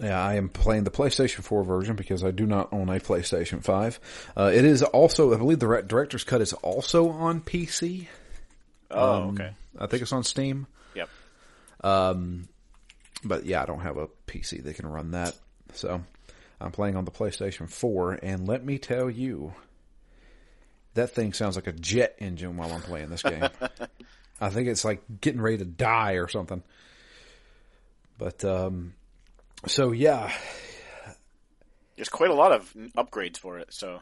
Yeah, 0.00 0.22
I 0.22 0.34
am 0.34 0.48
playing 0.48 0.84
the 0.84 0.90
PlayStation 0.90 1.42
4 1.42 1.64
version 1.64 1.96
because 1.96 2.22
I 2.22 2.30
do 2.30 2.46
not 2.46 2.72
own 2.72 2.88
a 2.88 3.00
PlayStation 3.00 3.62
5. 3.64 4.00
Uh, 4.36 4.50
it 4.54 4.64
is 4.64 4.82
also, 4.82 5.34
I 5.34 5.36
believe 5.36 5.58
the 5.58 5.82
director's 5.82 6.24
cut 6.24 6.40
is 6.40 6.52
also 6.52 7.10
on 7.10 7.40
PC. 7.40 8.06
Oh, 8.90 9.12
Um, 9.22 9.28
okay. 9.30 9.50
I 9.78 9.86
think 9.86 10.02
it's 10.02 10.12
on 10.12 10.24
Steam. 10.24 10.66
Yep. 10.94 11.08
Um, 11.82 12.48
But 13.24 13.44
yeah, 13.46 13.62
I 13.62 13.66
don't 13.66 13.80
have 13.80 13.96
a 13.96 14.08
PC 14.26 14.62
that 14.64 14.76
can 14.76 14.86
run 14.86 15.10
that. 15.12 15.36
So 15.74 16.00
I'm 16.60 16.70
playing 16.70 16.96
on 16.96 17.04
the 17.04 17.10
PlayStation 17.10 17.68
4 17.68 18.20
and 18.22 18.46
let 18.46 18.64
me 18.64 18.78
tell 18.78 19.10
you, 19.10 19.52
that 20.94 21.10
thing 21.10 21.32
sounds 21.32 21.56
like 21.56 21.66
a 21.66 21.72
jet 21.72 22.14
engine 22.18 22.56
while 22.56 22.72
I'm 22.72 22.80
playing 22.82 23.10
this 23.10 23.22
game. 23.22 23.48
I 24.40 24.50
think 24.50 24.68
it's 24.68 24.84
like 24.84 25.02
getting 25.20 25.40
ready 25.40 25.58
to 25.58 25.64
die 25.64 26.12
or 26.12 26.28
something. 26.28 26.62
But, 28.16 28.44
um, 28.44 28.94
so 29.66 29.92
yeah, 29.92 30.32
There's 31.96 32.08
quite 32.08 32.30
a 32.30 32.34
lot 32.34 32.52
of 32.52 32.72
upgrades 32.96 33.38
for 33.38 33.58
it, 33.58 33.72
so 33.72 34.00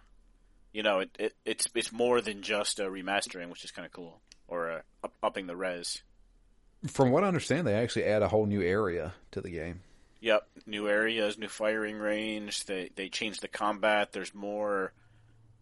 you 0.72 0.82
know 0.82 1.00
it, 1.00 1.10
it 1.18 1.34
it's 1.44 1.66
it's 1.74 1.92
more 1.92 2.20
than 2.20 2.42
just 2.42 2.78
a 2.78 2.84
remastering, 2.84 3.48
which 3.48 3.64
is 3.64 3.70
kind 3.70 3.86
of 3.86 3.92
cool, 3.92 4.20
or 4.48 4.70
uh, 4.70 4.80
up, 5.04 5.14
upping 5.22 5.46
the 5.46 5.56
res. 5.56 6.02
from 6.88 7.10
what 7.10 7.24
I 7.24 7.28
understand, 7.28 7.66
they 7.66 7.74
actually 7.74 8.04
add 8.04 8.22
a 8.22 8.28
whole 8.28 8.46
new 8.46 8.62
area 8.62 9.14
to 9.32 9.40
the 9.40 9.50
game. 9.50 9.80
Yep, 10.20 10.46
new 10.66 10.88
areas, 10.88 11.38
new 11.38 11.48
firing 11.48 11.98
range. 11.98 12.64
They 12.64 12.90
they 12.94 13.08
changed 13.08 13.42
the 13.42 13.48
combat. 13.48 14.12
There's 14.12 14.34
more 14.34 14.92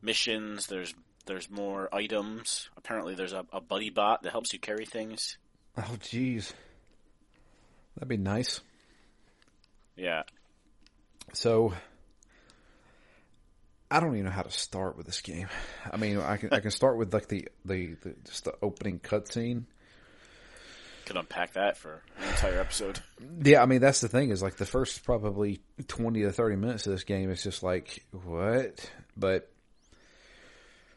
missions. 0.03 0.67
There's 0.67 0.95
there's 1.27 1.51
more 1.51 1.89
items. 1.95 2.69
Apparently, 2.77 3.15
there's 3.15 3.33
a, 3.33 3.47
a 3.53 3.61
buddy 3.61 3.91
bot 3.91 4.23
that 4.23 4.33
helps 4.33 4.53
you 4.53 4.59
carry 4.59 4.87
things. 4.87 5.39
Oh, 5.77 5.97
jeez. 6.01 6.53
That'd 7.95 8.09
be 8.09 8.17
nice. 8.17 8.61
Yeah, 9.97 10.23
So, 11.33 11.73
I 13.91 14.01
don't 14.01 14.15
even 14.15 14.25
know 14.25 14.31
how 14.31 14.43
to 14.43 14.51
start 14.51 14.97
with 14.97 15.07
this 15.07 15.21
game. 15.21 15.49
I 15.91 15.97
mean, 15.97 16.19
I 16.19 16.37
can 16.37 16.53
I 16.53 16.61
can 16.61 16.71
start 16.73 16.97
with 16.99 17.15
like 17.15 17.29
the 17.29 17.49
the, 17.65 17.95
the 18.03 18.15
just 18.25 18.45
the 18.45 18.55
opening 18.61 18.99
cutscene. 18.99 19.65
could 21.07 21.17
unpack 21.17 21.53
that 21.53 21.77
for 21.77 22.03
an 22.19 22.29
entire 22.31 22.59
episode. 22.59 23.01
Yeah, 23.43 23.63
I 23.63 23.67
mean 23.67 23.81
that's 23.81 24.01
the 24.01 24.09
thing 24.09 24.31
is 24.31 24.43
like 24.43 24.57
the 24.57 24.67
first 24.67 25.05
probably 25.05 25.61
twenty 25.87 26.23
to 26.23 26.33
thirty 26.33 26.57
minutes 26.57 26.87
of 26.87 26.93
this 26.93 27.05
game 27.05 27.31
is 27.31 27.43
just 27.43 27.63
like 27.63 28.05
what, 28.11 28.91
but 29.17 29.51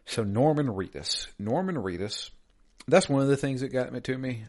so 0.06 0.24
Norman 0.24 0.68
Reedus, 0.68 1.28
Norman 1.38 1.76
Reedus, 1.76 2.30
that's 2.88 3.10
one 3.10 3.22
of 3.22 3.28
the 3.28 3.38
things 3.38 3.62
that 3.62 3.70
got 3.70 3.92
me 3.92 4.00
to 4.00 4.18
me. 4.18 4.46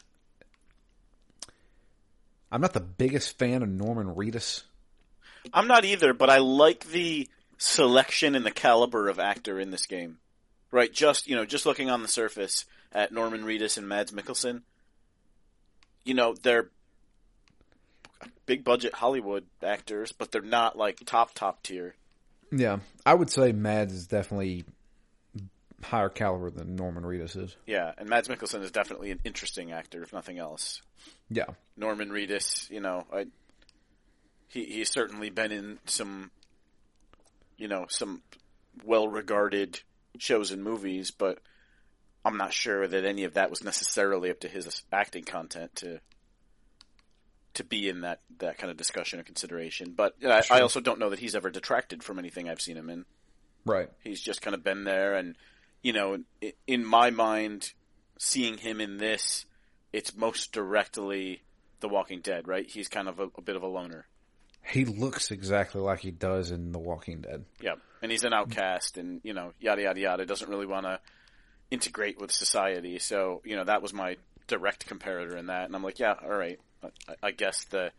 I'm 2.51 2.61
not 2.61 2.73
the 2.73 2.81
biggest 2.81 3.39
fan 3.39 3.63
of 3.63 3.69
Norman 3.69 4.15
Reedus. 4.15 4.63
I'm 5.53 5.69
not 5.69 5.85
either, 5.85 6.13
but 6.13 6.31
I 6.31 6.39
like 6.39 6.87
the 6.87 7.29
selection 7.59 8.35
and 8.35 8.45
the 8.45 8.51
caliber 8.51 9.09
of 9.09 9.19
actor 9.19 9.59
in 9.61 9.71
this 9.71 9.87
game. 9.87 10.19
Right, 10.71 10.93
just 10.93 11.27
you 11.27 11.35
know, 11.35 11.47
just 11.47 11.65
looking 11.65 11.89
on 11.89 12.03
the 12.03 12.09
surface 12.09 12.67
at 12.93 13.13
Norman 13.13 13.45
Reedus 13.45 13.79
and 13.79 13.89
Mads 13.89 14.13
Mikkelsen, 14.13 14.63
you 16.05 16.13
know, 16.13 16.35
they're 16.43 16.69
big 18.45 18.65
budget 18.65 18.95
Hollywood 18.95 19.47
actors, 19.63 20.13
but 20.13 20.31
they're 20.31 20.43
not 20.43 20.77
like 20.77 21.01
top 21.07 21.35
top 21.35 21.63
tier. 21.63 21.95
Yeah, 22.51 22.79
I 23.05 23.15
would 23.15 23.31
say 23.31 23.53
Mads 23.53 23.95
is 23.95 24.07
definitely 24.07 24.65
higher 25.83 26.09
caliber 26.09 26.51
than 26.51 26.77
Norman 26.77 27.05
Reedus 27.05 27.37
is. 27.37 27.57
Yeah, 27.67 27.93
and 27.97 28.09
Mads 28.09 28.29
Mikkelsen 28.29 28.63
is 28.63 28.71
definitely 28.71 29.11
an 29.11 29.21
interesting 29.25 29.73
actor, 29.73 30.03
if 30.03 30.13
nothing 30.13 30.39
else. 30.39 30.83
Yeah, 31.31 31.47
Norman 31.77 32.11
Reedus, 32.11 32.71
you 32.71 32.81
know, 32.81 33.07
I, 33.13 33.27
he 34.49 34.65
he's 34.65 34.91
certainly 34.91 35.31
been 35.31 35.53
in 35.53 35.79
some, 35.87 36.31
you 37.57 37.69
know, 37.69 37.87
some 37.89 38.23
well 38.85 39.09
regarded 39.09 39.81
shows 40.19 40.51
and 40.51 40.63
movies, 40.65 41.11
but 41.11 41.39
I'm 42.25 42.37
not 42.37 42.53
sure 42.53 42.87
that 42.87 43.05
any 43.05 43.25
of 43.25 43.35
that 43.35 43.51
was 43.51 43.63
necessarily 43.63 44.31
up 44.31 44.41
to 44.41 44.49
his 44.49 44.83
acting 44.93 45.25
content 45.25 45.77
to 45.77 46.01
to 47.55 47.65
be 47.65 47.89
in 47.89 48.03
that 48.03 48.21
that 48.39 48.59
kind 48.59 48.71
of 48.71 48.77
discussion 48.77 49.21
or 49.21 49.23
consideration. 49.23 49.93
But 49.97 50.15
I, 50.25 50.43
I 50.51 50.61
also 50.61 50.81
don't 50.81 50.99
know 50.99 51.11
that 51.11 51.19
he's 51.19 51.35
ever 51.35 51.51
detracted 51.51 52.03
from 52.03 52.19
anything 52.19 52.49
I've 52.49 52.61
seen 52.61 52.77
him 52.77 52.91
in. 52.91 53.05
right. 53.65 53.91
He's 54.03 54.21
just 54.21 54.43
kind 54.43 54.55
of 54.55 54.63
been 54.65 54.85
there, 54.85 55.15
and 55.15 55.37
you 55.83 55.93
know, 55.93 56.19
in 56.67 56.85
my 56.85 57.11
mind, 57.11 57.73
seeing 58.19 58.59
him 58.59 58.81
in 58.81 58.99
this, 58.99 59.47
it's 59.93 60.15
most 60.17 60.53
directly 60.53 61.43
The 61.81 61.89
Walking 61.89 62.21
Dead, 62.21 62.49
right? 62.49 62.69
He's 62.69 62.89
kind 62.89 63.09
of 63.09 63.21
a, 63.21 63.29
a 63.37 63.43
bit 63.43 63.57
of 63.57 63.63
a 63.63 63.69
loner. 63.69 64.07
He 64.63 64.85
looks 64.85 65.31
exactly 65.31 65.81
like 65.81 66.01
he 66.01 66.11
does 66.11 66.51
in 66.51 66.73
The 66.73 66.79
Walking 66.79 67.23
Dead. 67.23 67.45
Yeah, 67.61 67.77
and 68.03 68.11
he's 68.11 68.25
an 68.25 68.35
outcast, 68.35 68.99
and 68.99 69.21
you 69.25 69.33
know, 69.33 69.53
yada 69.61 69.83
yada 69.83 70.01
yada. 70.01 70.27
Doesn't 70.27 70.51
really 70.51 70.67
want 70.67 70.85
to 70.85 71.01
integrate 71.71 72.21
with 72.21 72.33
society, 72.33 72.99
so 72.99 73.41
you 73.45 73.57
know 73.57 73.65
that 73.65 73.81
was 73.81 73.95
my 73.95 74.17
direct 74.47 74.89
comparator 74.89 75.39
in 75.39 75.47
that, 75.47 75.67
and 75.67 75.75
I'm 75.75 75.83
like, 75.83 75.99
yeah, 75.99 76.15
all 76.23 76.37
right. 76.37 76.59
I, 76.83 76.89
I 77.23 77.31
guess 77.31 77.65
the 77.67 77.93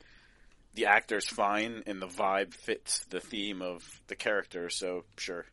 the 0.75 0.85
actor's 0.85 1.27
fine, 1.27 1.83
and 1.87 2.01
the 2.01 2.07
vibe 2.07 2.53
fits 2.53 3.03
the 3.09 3.19
theme 3.19 3.61
of 3.61 3.83
the 4.07 4.15
character, 4.15 4.69
so 4.69 5.05
sure, 5.17 5.45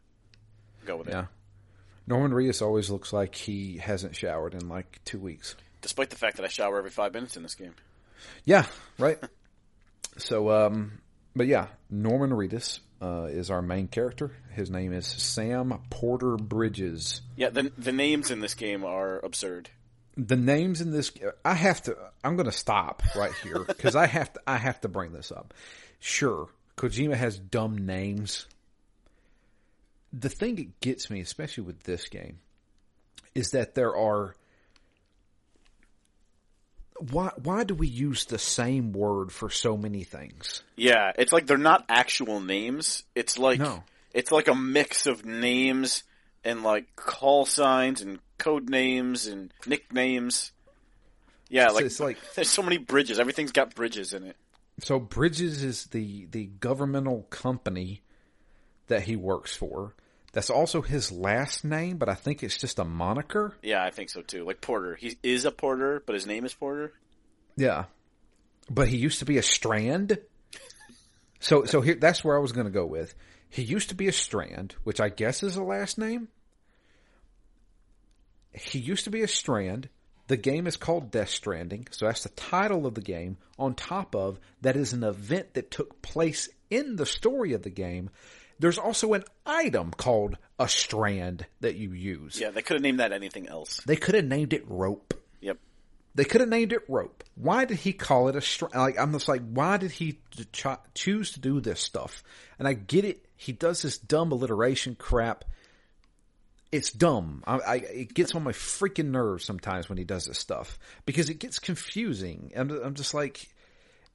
go 0.85 0.97
with 0.99 1.09
it. 1.09 1.13
Norman 2.07 2.33
Reedus 2.33 2.63
always 2.63 2.91
looks 2.91 3.13
like 3.13 3.35
he 3.35 3.79
hasn't 3.79 4.15
showered 4.15 4.55
in 4.55 4.69
like 4.69 5.01
two 5.05 5.19
weeks. 5.19 5.57
Despite 5.83 6.11
the 6.11 6.17
fact 6.17 6.37
that 6.37 6.45
I 6.45 6.49
shower 6.49 6.79
every 6.79 6.91
five 6.91 7.15
minutes 7.15 7.37
in 7.37 7.43
this 7.43 7.55
game. 7.55 7.75
Yeah, 8.45 8.67
right. 8.99 9.19
so, 10.19 10.51
um, 10.51 11.01
but 11.35 11.47
yeah, 11.47 11.69
Norman 11.91 12.31
Reedus 12.31 12.81
uh, 13.03 13.29
is 13.31 13.51
our 13.51 13.63
main 13.63 13.89
character. 13.89 14.33
His 14.53 14.71
name 14.71 14.93
is 14.93 15.07
Sam 15.07 15.79
Porter 15.91 16.37
Bridges. 16.37 17.21
Yeah, 17.37 17.51
the 17.51 17.73
the 17.77 17.93
names 17.93 18.31
in 18.31 18.41
this 18.41 18.55
game 18.55 18.85
are 18.85 19.19
absurd. 19.19 19.71
The 20.17 20.37
names 20.37 20.81
in 20.81 20.93
this, 20.93 21.13
I 21.45 21.55
have 21.55 21.83
to. 21.83 21.97
I'm 22.25 22.37
going 22.37 22.47
to 22.47 22.57
stop 22.57 23.03
right 23.15 23.35
here 23.43 23.65
because 23.67 23.95
I 23.97 24.07
have 24.07 24.33
to. 24.33 24.41
I 24.47 24.57
have 24.57 24.81
to 24.81 24.89
bring 24.89 25.13
this 25.13 25.31
up. 25.31 25.53
Sure, 26.01 26.49
Kojima 26.77 27.15
has 27.15 27.39
dumb 27.39 27.85
names. 27.85 28.47
The 30.13 30.29
thing 30.29 30.57
that 30.57 30.81
gets 30.81 31.11
me, 31.11 31.21
especially 31.21 31.65
with 31.65 31.83
this 31.83 32.09
game, 32.09 32.39
is 33.35 33.51
that 33.51 33.75
there 33.75 33.95
are. 33.97 34.35
Why? 37.11 37.31
Why 37.43 37.65
do 37.65 37.75
we 37.75 37.89
use 37.89 38.25
the 38.25 38.39
same 38.39 38.93
word 38.93 39.31
for 39.31 39.51
so 39.51 39.77
many 39.77 40.05
things? 40.05 40.63
Yeah, 40.77 41.13
it's 41.19 41.33
like 41.33 41.47
they're 41.47 41.59
not 41.59 41.85
actual 41.89 42.41
names. 42.41 43.03
It's 43.15 43.39
like 43.39 43.59
No. 43.61 43.83
it's 44.15 44.33
like 44.33 44.49
a 44.49 44.55
mix 44.55 45.07
of 45.07 45.25
names 45.27 46.05
and 46.43 46.63
like 46.63 46.97
call 46.97 47.45
signs 47.45 48.01
and 48.01 48.19
code 48.39 48.71
names 48.71 49.27
and 49.27 49.53
nicknames. 49.67 50.53
Yeah, 51.49 51.69
like, 51.69 51.85
it's 51.85 52.01
like- 52.01 52.19
there's 52.35 52.49
so 52.51 52.63
many 52.63 52.79
bridges. 52.79 53.21
Everything's 53.21 53.53
got 53.53 53.75
bridges 53.75 54.15
in 54.15 54.25
it. 54.25 54.37
So 54.81 54.99
Bridges 54.99 55.63
is 55.63 55.85
the 55.87 56.27
the 56.31 56.47
governmental 56.47 57.23
company 57.31 58.03
that 58.89 59.03
he 59.03 59.17
works 59.17 59.55
for. 59.57 59.95
That's 60.33 60.51
also 60.51 60.83
his 60.83 61.11
last 61.11 61.65
name, 61.65 61.97
but 61.97 62.11
I 62.11 62.15
think 62.15 62.43
it's 62.43 62.59
just 62.59 62.79
a 62.79 62.85
moniker. 62.85 63.57
Yeah, 63.63 63.83
I 63.83 63.91
think 63.91 64.11
so 64.11 64.21
too. 64.21 64.45
Like 64.45 64.61
Porter, 64.61 64.95
he 64.95 65.17
is 65.23 65.47
a 65.47 65.51
Porter, 65.51 66.03
but 66.05 66.15
his 66.15 66.27
name 66.27 66.45
is 66.45 66.53
Porter. 66.53 66.93
Yeah. 67.57 67.85
But 68.69 68.89
he 68.89 68.99
used 68.99 69.21
to 69.21 69.25
be 69.25 69.39
a 69.39 69.43
Strand. 69.43 70.19
So 71.41 71.65
so 71.65 71.81
here 71.81 71.95
that's 71.95 72.23
where 72.23 72.37
I 72.37 72.41
was 72.41 72.53
going 72.53 72.67
to 72.67 72.73
go 72.73 72.85
with. 72.85 73.15
He 73.49 73.63
used 73.63 73.89
to 73.89 73.95
be 73.95 74.09
a 74.09 74.13
Strand, 74.13 74.75
which 74.85 75.01
I 75.01 75.09
guess 75.09 75.43
is 75.43 75.57
a 75.57 75.63
last 75.63 75.97
name. 75.97 76.29
He 78.53 78.79
used 78.79 79.05
to 79.05 79.11
be 79.11 79.23
a 79.23 79.29
Strand. 79.29 79.89
The 80.29 80.37
game 80.37 80.67
is 80.67 80.77
called 80.77 81.11
Death 81.13 81.31
Stranding, 81.31 81.87
so 81.93 82.07
that's 82.07 82.25
the 82.25 82.31
title 82.31 82.85
of 82.85 82.95
the 82.95 83.01
game. 83.01 83.39
On 83.59 83.75
top 83.75 84.15
of 84.15 84.41
that 84.61 84.77
is 84.77 84.93
an 84.93 85.05
event 85.05 85.55
that 85.55 85.71
took 85.71 86.03
place 86.03 86.49
in 86.69 86.97
the 86.97 87.07
story 87.07 87.53
of 87.53 87.63
the 87.63 87.71
game. 87.71 88.11
There's 88.59 88.79
also 88.79 89.13
an 89.13 89.25
item 89.45 89.91
called 89.91 90.37
a 90.59 90.69
strand 90.69 91.47
that 91.61 91.77
you 91.77 91.93
use. 91.93 92.41
Yeah, 92.41 92.51
they 92.51 92.63
could 92.63 92.75
have 92.75 92.83
named 92.83 93.01
that 93.01 93.13
anything 93.13 93.49
else. 93.49 93.81
They 93.87 93.97
could 93.97 94.15
have 94.15 94.25
named 94.25 94.53
it 94.53 94.65
rope. 94.69 95.15
Yep. 95.41 95.59
They 96.15 96.25
could 96.25 96.41
have 96.41 96.49
named 96.49 96.73
it 96.73 96.83
rope. 96.89 97.25
Why 97.35 97.67
did 97.67 97.77
he 97.79 97.93
call 97.93 98.29
it 98.29 98.37
a 98.37 98.41
strand? 98.41 98.75
Like 98.75 98.99
I'm 98.99 99.13
just 99.13 99.29
like, 99.29 99.43
why 99.47 99.77
did 99.77 99.91
he 99.91 100.21
ch- 100.53 100.67
choose 100.95 101.33
to 101.33 101.41
do 101.41 101.61
this 101.61 101.81
stuff? 101.81 102.23
And 102.59 102.67
I 102.67 102.73
get 102.73 103.05
it. 103.05 103.27
he 103.37 103.53
does 103.53 103.83
this 103.83 103.99
dumb 103.99 104.33
alliteration 104.33 104.95
crap. 104.95 105.45
It's 106.73 106.91
dumb. 106.91 107.45
I, 107.47 107.59
I, 107.59 107.75
it 107.77 108.15
gets 108.15 108.35
on 108.35 108.43
my 108.43 108.53
freaking 108.53 109.11
nerves 109.11 109.45
sometimes 109.45 109.89
when 109.89 109.99
he 109.99 110.05
does 110.05 110.25
this 110.25 110.39
stuff 110.39 110.79
because 111.05 111.31
it 111.31 111.39
gets 111.39 111.59
confusing. 111.59 112.53
I'm, 112.57 112.71
I'm 112.71 112.95
just 112.95 113.15
like, 113.15 113.49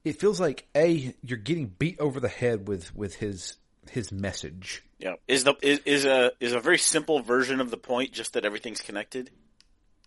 it 0.04 0.20
feels 0.20 0.40
like 0.40 0.66
a 0.76 1.14
you're 1.22 1.38
getting 1.38 1.68
beat 1.68 2.00
over 2.00 2.18
the 2.20 2.28
head 2.28 2.66
with 2.68 2.94
with 2.94 3.14
his 3.14 3.56
his 3.90 4.12
message. 4.12 4.82
Yeah. 4.98 5.14
Is 5.28 5.44
the 5.44 5.54
is, 5.62 5.80
is 5.84 6.04
a 6.04 6.32
is 6.40 6.52
a 6.52 6.60
very 6.60 6.78
simple 6.78 7.20
version 7.20 7.60
of 7.60 7.70
the 7.70 7.76
point 7.76 8.12
just 8.12 8.34
that 8.34 8.44
everything's 8.44 8.80
connected? 8.80 9.30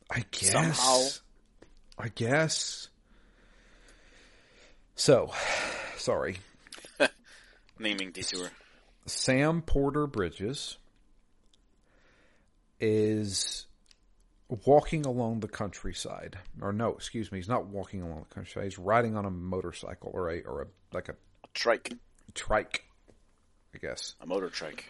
I 0.10 0.24
guess. 0.32 0.52
Somehow. 0.52 1.08
I 1.98 2.10
guess. 2.10 2.90
So, 4.96 5.32
sorry. 5.98 6.38
Naming 7.80 8.12
detour. 8.12 8.50
Sam 9.06 9.62
Porter 9.62 10.08
Bridges 10.08 10.78
is 12.80 13.66
walking 14.66 15.06
along 15.06 15.40
the 15.42 15.48
countryside. 15.48 16.38
Or 16.62 16.72
no, 16.72 16.90
excuse 16.94 17.32
me, 17.32 17.40
he's 17.40 17.50
not 17.50 17.68
walking 17.68 18.02
along 18.02 18.26
the 18.28 18.34
countryside. 18.36 18.64
He's 18.66 18.80
riding 18.80 19.16
on 19.18 19.26
a 19.26 19.32
motorcycle 19.32 20.12
or 20.14 20.30
a 20.30 20.42
or 20.42 20.62
a 20.64 20.68
like 20.94 21.10
a 21.10 21.16
Trike. 21.54 21.94
trike, 22.34 22.86
I 23.76 23.78
guess. 23.78 24.16
A 24.22 24.26
motor 24.26 24.50
trike. 24.50 24.86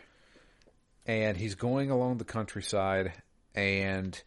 and 1.07 1.35
he's 1.35 1.55
going 1.55 1.89
along 1.89 2.17
the 2.17 2.23
countryside 2.23 3.13
and 3.55 4.21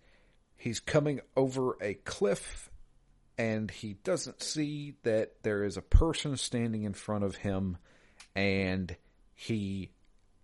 he's 0.56 0.80
coming 0.80 1.20
over 1.36 1.76
a 1.80 1.94
cliff 1.94 2.70
and 3.36 3.70
he 3.70 3.94
doesn't 4.02 4.42
see 4.42 4.94
that 5.04 5.42
there 5.42 5.62
is 5.62 5.76
a 5.76 5.82
person 5.82 6.36
standing 6.36 6.82
in 6.82 6.92
front 6.92 7.22
of 7.22 7.36
him 7.36 7.76
and 8.34 8.96
he 9.34 9.90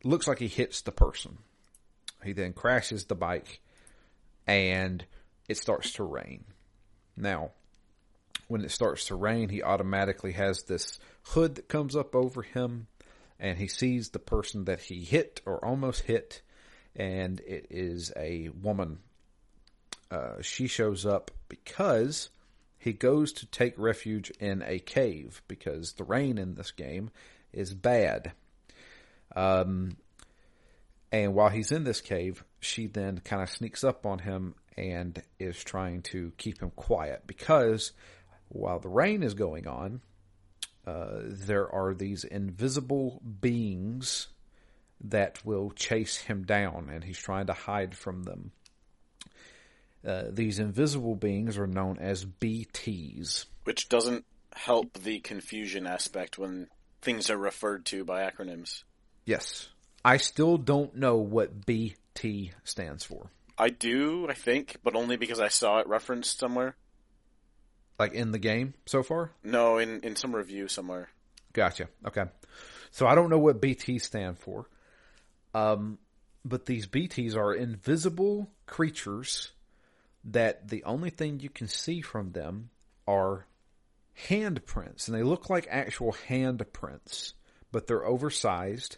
looks 0.05 0.29
like 0.29 0.39
he 0.39 0.49
hits 0.49 0.83
the 0.83 0.93
person. 0.93 1.39
He 2.23 2.33
then 2.33 2.53
crashes 2.53 3.05
the 3.05 3.17
bike 3.17 3.61
and 4.47 5.05
it 5.49 5.59
starts 5.59 5.93
to 5.95 6.05
rain. 6.05 6.45
Now, 7.17 7.51
when 8.47 8.65
it 8.65 8.71
starts 8.71 9.07
to 9.07 9.17
rain, 9.17 9.49
he 9.49 9.63
automatically 9.63 10.33
has 10.33 10.63
this 10.63 11.01
hood 11.23 11.57
that 11.57 11.69
comes 11.69 11.97
up 11.97 12.15
over 12.15 12.43
him 12.43 12.87
and 13.39 13.59
he 13.59 13.69
sees 13.69 14.11
the 14.11 14.19
person 14.19 14.65
that 14.65 14.81
he 14.81 15.05
hit 15.05 15.41
or 15.45 15.65
almost 15.65 16.03
hit 16.03 16.43
and 16.97 17.41
it 17.41 17.67
is 17.71 18.13
a 18.17 18.51
woman. 18.51 18.99
Uh, 20.11 20.41
she 20.41 20.67
shows 20.67 21.05
up 21.05 21.31
because 21.49 22.31
he 22.79 22.93
goes 22.93 23.33
to 23.33 23.47
take 23.47 23.79
refuge 23.79 24.31
in 24.39 24.63
a 24.67 24.79
cave 24.79 25.43
because 25.49 25.93
the 25.93 26.05
rain 26.05 26.39
in 26.39 26.55
this 26.55 26.71
game 26.71 27.11
is 27.53 27.75
bad. 27.75 28.33
Um, 29.35 29.97
and 31.11 31.35
while 31.35 31.49
he's 31.49 31.73
in 31.73 31.85
this 31.85 32.01
cave, 32.01 32.45
she 32.61 32.87
then 32.87 33.19
kind 33.19 33.43
of 33.43 33.51
sneaks 33.51 33.85
up 33.85 34.07
on 34.07 34.21
him 34.21 34.55
and 34.77 35.23
is 35.39 35.63
trying 35.63 36.03
to 36.03 36.33
keep 36.37 36.61
him 36.61 36.73
quiet 36.75 37.23
because 37.27 37.93
while 38.49 38.79
the 38.79 38.89
rain 38.89 39.23
is 39.23 39.35
going 39.35 39.67
on, 39.67 40.01
uh, 40.87 41.21
there 41.25 41.71
are 41.73 41.95
these 41.95 42.25
invisible 42.25 43.21
beings 43.41 44.29
that 45.01 45.45
will 45.45 45.71
chase 45.71 46.17
him 46.17 46.45
down, 46.45 46.89
and 46.93 47.05
he's 47.05 47.19
trying 47.19 47.47
to 47.47 47.53
hide 47.53 47.95
from 47.95 48.23
them. 48.25 48.53
Uh, 50.07 50.25
these 50.31 50.59
invisible 50.59 51.15
beings 51.15 51.57
are 51.57 51.67
known 51.67 51.99
as 51.99 52.25
BTs. 52.25 53.47
Which 53.65 53.89
doesn't 53.89 54.25
help 54.55 54.93
the 54.95 55.21
confusion 55.21 55.87
aspect 55.87 56.39
when 56.39 56.69
things 57.01 57.31
are 57.31 57.39
referred 57.39 57.87
to 57.87 58.05
by 58.05 58.29
acronyms. 58.31 58.85
Yes. 59.25 59.69
I 60.05 60.19
still 60.19 60.59
don't 60.59 60.95
know 60.97 61.17
what 61.17 61.65
BT 61.65 62.53
stands 62.63 63.05
for. 63.05 63.31
I 63.57 63.71
do, 63.71 64.27
I 64.29 64.35
think, 64.35 64.77
but 64.83 64.95
only 64.95 65.17
because 65.17 65.41
I 65.41 65.49
saw 65.49 65.79
it 65.79 65.87
referenced 65.87 66.39
somewhere. 66.39 66.77
Like 67.99 68.15
in 68.15 68.33
the 68.33 68.39
game 68.39 68.75
so 68.87 69.03
far? 69.03 69.31
No, 69.43 69.79
in, 69.79 70.01
in 70.01 70.17
some 70.17 70.35
review 70.35 70.69
somewhere. 70.69 71.11
Gotcha. 71.53 71.89
Okay. 72.07 72.25
So 72.91 73.07
I 73.07 73.15
don't 73.15 73.31
know 73.31 73.39
what 73.39 73.61
BT 73.61 73.99
stand 73.99 74.39
for. 74.39 74.69
Um, 75.55 75.99
but 76.45 76.67
these 76.67 76.87
BTs 76.87 77.37
are 77.37 77.55
invisible 77.55 78.51
creatures 78.67 79.53
that 80.25 80.69
the 80.69 80.85
only 80.85 81.11
thing 81.11 81.41
you 81.41 81.51
can 81.51 81.69
see 81.69 82.01
from 82.01 82.33
them 82.33 82.71
are 83.07 83.47
handprints. 84.29 85.09
And 85.09 85.17
they 85.17 85.23
look 85.23 85.51
like 85.51 85.67
actual 85.71 86.17
handprints, 86.29 87.35
but 87.73 87.87
they're 87.87 88.05
oversized 88.05 88.97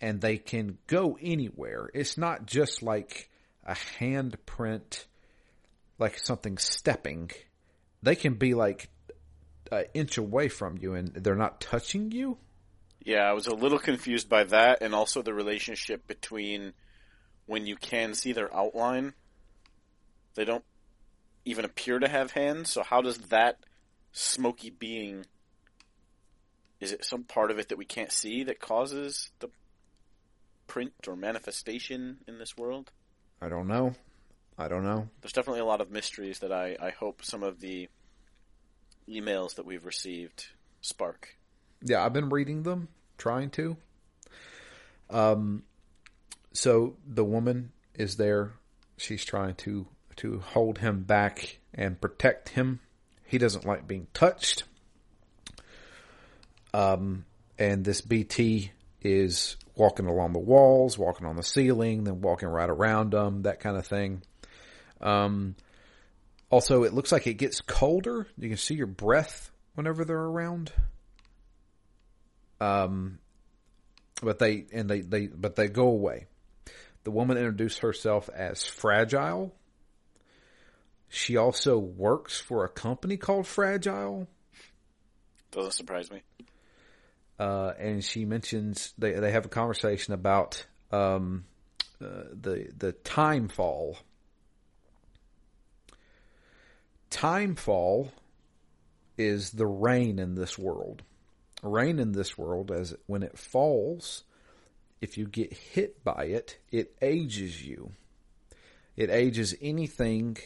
and 0.00 0.20
they 0.20 0.38
can 0.38 0.78
go 0.86 1.18
anywhere. 1.20 1.90
It's 1.94 2.18
not 2.18 2.46
just 2.46 2.82
like 2.82 3.30
a 3.64 3.74
handprint, 3.98 5.06
like 5.98 6.18
something 6.18 6.58
stepping. 6.58 7.30
They 8.04 8.16
can 8.16 8.34
be 8.34 8.52
like 8.52 8.90
an 9.72 9.86
inch 9.94 10.18
away 10.18 10.48
from 10.48 10.76
you 10.78 10.94
and 10.94 11.08
they're 11.08 11.34
not 11.34 11.60
touching 11.60 12.12
you. 12.12 12.36
Yeah, 13.02 13.22
I 13.22 13.32
was 13.32 13.46
a 13.46 13.54
little 13.54 13.78
confused 13.78 14.28
by 14.28 14.44
that 14.44 14.82
and 14.82 14.94
also 14.94 15.22
the 15.22 15.32
relationship 15.32 16.06
between 16.06 16.74
when 17.46 17.66
you 17.66 17.76
can 17.76 18.14
see 18.14 18.32
their 18.32 18.54
outline. 18.54 19.14
They 20.34 20.44
don't 20.44 20.64
even 21.46 21.64
appear 21.64 21.98
to 21.98 22.08
have 22.08 22.32
hands, 22.32 22.70
so 22.70 22.82
how 22.82 23.00
does 23.00 23.18
that 23.28 23.58
smoky 24.12 24.70
being 24.70 25.24
is 26.80 26.92
it 26.92 27.04
some 27.04 27.24
part 27.24 27.50
of 27.50 27.58
it 27.58 27.70
that 27.70 27.78
we 27.78 27.86
can't 27.86 28.12
see 28.12 28.44
that 28.44 28.60
causes 28.60 29.30
the 29.38 29.48
print 30.66 30.92
or 31.08 31.16
manifestation 31.16 32.18
in 32.28 32.38
this 32.38 32.56
world? 32.56 32.90
I 33.40 33.48
don't 33.48 33.68
know. 33.68 33.94
I 34.58 34.68
don't 34.68 34.84
know. 34.84 35.08
There's 35.20 35.32
definitely 35.32 35.60
a 35.60 35.64
lot 35.64 35.80
of 35.80 35.90
mysteries 35.90 36.40
that 36.40 36.52
I, 36.52 36.76
I 36.80 36.90
hope 36.90 37.24
some 37.24 37.42
of 37.42 37.60
the 37.60 37.88
emails 39.08 39.56
that 39.56 39.66
we've 39.66 39.84
received 39.84 40.46
spark. 40.80 41.36
Yeah, 41.82 42.04
I've 42.04 42.12
been 42.12 42.30
reading 42.30 42.62
them, 42.62 42.88
trying 43.18 43.50
to. 43.50 43.76
Um, 45.10 45.62
so 46.52 46.96
the 47.06 47.24
woman 47.24 47.72
is 47.94 48.16
there. 48.16 48.52
She's 48.96 49.24
trying 49.24 49.54
to 49.56 49.86
to 50.16 50.38
hold 50.38 50.78
him 50.78 51.02
back 51.02 51.58
and 51.74 52.00
protect 52.00 52.50
him. 52.50 52.80
He 53.24 53.36
doesn't 53.38 53.66
like 53.66 53.88
being 53.88 54.06
touched. 54.14 54.62
Um, 56.72 57.24
and 57.58 57.84
this 57.84 58.00
BT 58.00 58.70
is 59.02 59.56
walking 59.76 60.06
along 60.06 60.32
the 60.32 60.38
walls, 60.38 60.96
walking 60.96 61.26
on 61.26 61.36
the 61.36 61.42
ceiling, 61.42 62.04
then 62.04 62.20
walking 62.20 62.48
right 62.48 62.70
around 62.70 63.12
them, 63.12 63.42
that 63.42 63.60
kind 63.60 63.76
of 63.76 63.86
thing. 63.86 64.22
Um, 65.00 65.56
also, 66.54 66.84
it 66.84 66.94
looks 66.94 67.10
like 67.10 67.26
it 67.26 67.34
gets 67.34 67.60
colder. 67.60 68.28
You 68.38 68.48
can 68.48 68.58
see 68.58 68.76
your 68.76 68.86
breath 68.86 69.50
whenever 69.74 70.04
they're 70.04 70.16
around. 70.16 70.72
Um, 72.60 73.18
but 74.22 74.38
they 74.38 74.66
and 74.72 74.88
they 74.88 75.00
they 75.00 75.26
but 75.26 75.56
they 75.56 75.66
go 75.66 75.88
away. 75.88 76.26
The 77.02 77.10
woman 77.10 77.38
introduced 77.38 77.80
herself 77.80 78.30
as 78.32 78.64
Fragile. 78.64 79.52
She 81.08 81.36
also 81.36 81.76
works 81.76 82.38
for 82.38 82.64
a 82.64 82.68
company 82.68 83.16
called 83.16 83.48
Fragile. 83.48 84.28
Doesn't 85.50 85.72
surprise 85.72 86.08
me. 86.08 86.22
Uh, 87.36 87.72
and 87.80 88.04
she 88.04 88.24
mentions 88.24 88.94
they 88.96 89.14
they 89.14 89.32
have 89.32 89.44
a 89.44 89.48
conversation 89.48 90.14
about 90.14 90.64
um, 90.92 91.46
uh, 92.00 92.30
the 92.32 92.68
the 92.78 92.92
time 92.92 93.48
fall. 93.48 93.98
Time 97.14 97.54
fall 97.54 98.10
is 99.16 99.52
the 99.52 99.68
rain 99.68 100.18
in 100.18 100.34
this 100.34 100.58
world. 100.58 101.04
Rain 101.62 102.00
in 102.00 102.10
this 102.10 102.36
world, 102.36 102.72
as 102.72 102.92
when 103.06 103.22
it 103.22 103.38
falls, 103.38 104.24
if 105.00 105.16
you 105.16 105.28
get 105.28 105.52
hit 105.52 106.02
by 106.02 106.24
it, 106.24 106.58
it 106.72 106.96
ages 107.00 107.64
you. 107.64 107.92
It 108.96 109.10
ages 109.10 109.54
anything 109.62 110.38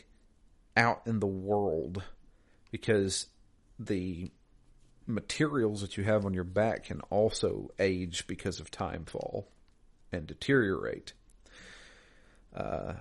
out 0.76 1.00
in 1.06 1.20
the 1.20 1.26
world 1.26 2.02
because 2.70 3.28
the 3.78 4.30
materials 5.06 5.80
that 5.80 5.96
you 5.96 6.04
have 6.04 6.26
on 6.26 6.34
your 6.34 6.44
back 6.44 6.84
can 6.84 7.00
also 7.08 7.70
age 7.78 8.26
because 8.26 8.60
of 8.60 8.70
time 8.70 9.06
fall 9.06 9.48
and 10.12 10.26
deteriorate. 10.26 11.14
Uh, 12.54 12.92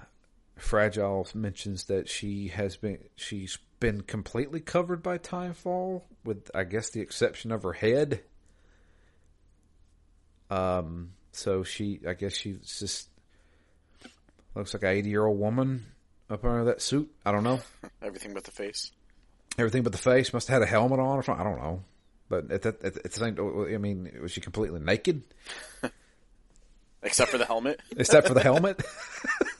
Fragile 0.58 1.28
mentions 1.34 1.86
that 1.86 2.10
she 2.10 2.50
has 2.50 2.78
been 2.78 3.00
she's 3.15 3.58
been 3.80 4.02
completely 4.02 4.60
covered 4.60 5.04
by 5.04 5.17
time 5.17 5.54
fall, 5.54 6.06
with 6.24 6.50
I 6.54 6.63
guess 6.63 6.89
the 6.89 7.02
exception 7.02 7.52
of 7.52 7.63
her 7.63 7.74
head. 7.74 8.22
Um, 10.50 11.12
so 11.32 11.63
she 11.63 12.00
I 12.08 12.13
guess 12.13 12.36
she's 12.36 12.80
just 12.80 13.10
looks 14.56 14.74
like 14.74 14.84
an 14.84 14.89
eighty 14.89 15.10
year 15.10 15.26
old 15.26 15.39
woman 15.39 15.86
up 16.30 16.43
under 16.43 16.65
that 16.65 16.82
suit. 16.82 17.12
I 17.26 17.32
don't 17.32 17.43
know. 17.43 17.62
Everything 18.02 18.34
but 18.34 18.43
the 18.43 18.52
face. 18.52 18.91
Everything 19.58 19.84
but 19.84 19.91
the 19.91 19.98
face 19.98 20.34
must 20.34 20.48
have 20.48 20.62
had 20.62 20.63
a 20.63 20.70
helmet 20.70 21.00
on 21.00 21.17
or 21.17 21.24
something. 21.24 21.46
I 21.46 21.50
don't 21.50 21.62
know. 21.62 21.84
But 22.30 22.52
at, 22.52 22.62
that, 22.63 22.84
at, 22.84 22.98
at 22.98 23.04
the 23.04 23.20
same, 23.20 23.38
I 23.74 23.78
mean, 23.78 24.12
was 24.22 24.32
she 24.32 24.41
completely 24.41 24.80
naked? 24.80 25.24
Except 27.04 27.32
for 27.32 27.38
the 27.38 27.46
helmet. 27.46 27.80
except 27.96 28.28
for 28.28 28.34
the 28.34 28.41
helmet. 28.41 28.82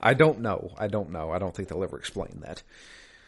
I 0.00 0.14
don't 0.14 0.40
know. 0.40 0.72
I 0.78 0.88
don't 0.88 1.10
know. 1.10 1.30
I 1.30 1.38
don't 1.38 1.54
think 1.54 1.68
they'll 1.68 1.84
ever 1.84 1.98
explain 1.98 2.40
that. 2.42 2.62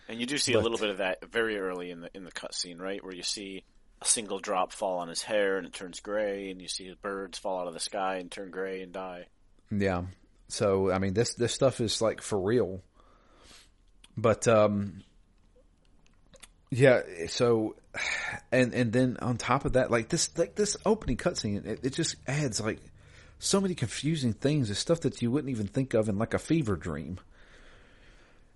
And 0.08 0.20
you 0.20 0.26
do 0.26 0.38
see 0.38 0.54
a 0.54 0.60
little 0.60 0.78
bit 0.78 0.90
of 0.90 0.98
that 0.98 1.30
very 1.30 1.58
early 1.58 1.90
in 1.90 2.00
the 2.00 2.10
in 2.14 2.24
the 2.24 2.32
cutscene, 2.32 2.80
right, 2.80 3.02
where 3.02 3.14
you 3.14 3.22
see 3.22 3.62
a 4.02 4.04
single 4.04 4.40
drop 4.40 4.72
fall 4.72 4.98
on 4.98 5.08
his 5.08 5.22
hair 5.22 5.56
and 5.56 5.66
it 5.66 5.72
turns 5.72 6.00
gray, 6.00 6.50
and 6.50 6.60
you 6.60 6.68
see 6.68 6.92
birds 7.00 7.38
fall 7.38 7.60
out 7.60 7.68
of 7.68 7.74
the 7.74 7.80
sky 7.80 8.16
and 8.16 8.30
turn 8.30 8.50
gray 8.50 8.82
and 8.82 8.92
die. 8.92 9.26
Yeah. 9.70 10.02
So 10.48 10.90
I 10.90 10.98
mean, 10.98 11.14
this 11.14 11.34
this 11.34 11.54
stuff 11.54 11.80
is 11.80 12.02
like 12.02 12.22
for 12.22 12.40
real. 12.40 12.82
But 14.16 14.48
um, 14.48 15.04
yeah. 16.70 17.02
So, 17.28 17.76
and 18.52 18.74
and 18.74 18.92
then 18.92 19.16
on 19.22 19.36
top 19.36 19.64
of 19.64 19.74
that, 19.74 19.90
like 19.90 20.08
this 20.08 20.36
like 20.36 20.54
this 20.54 20.76
opening 20.84 21.16
cutscene, 21.16 21.66
it, 21.66 21.80
it 21.84 21.92
just 21.94 22.16
adds 22.26 22.60
like 22.60 22.80
so 23.40 23.60
many 23.60 23.74
confusing 23.74 24.32
things. 24.32 24.70
It's 24.70 24.78
stuff 24.78 25.00
that 25.00 25.20
you 25.20 25.30
wouldn't 25.30 25.50
even 25.50 25.66
think 25.66 25.94
of 25.94 26.08
in 26.08 26.18
like 26.18 26.34
a 26.34 26.38
fever 26.38 26.76
dream. 26.76 27.18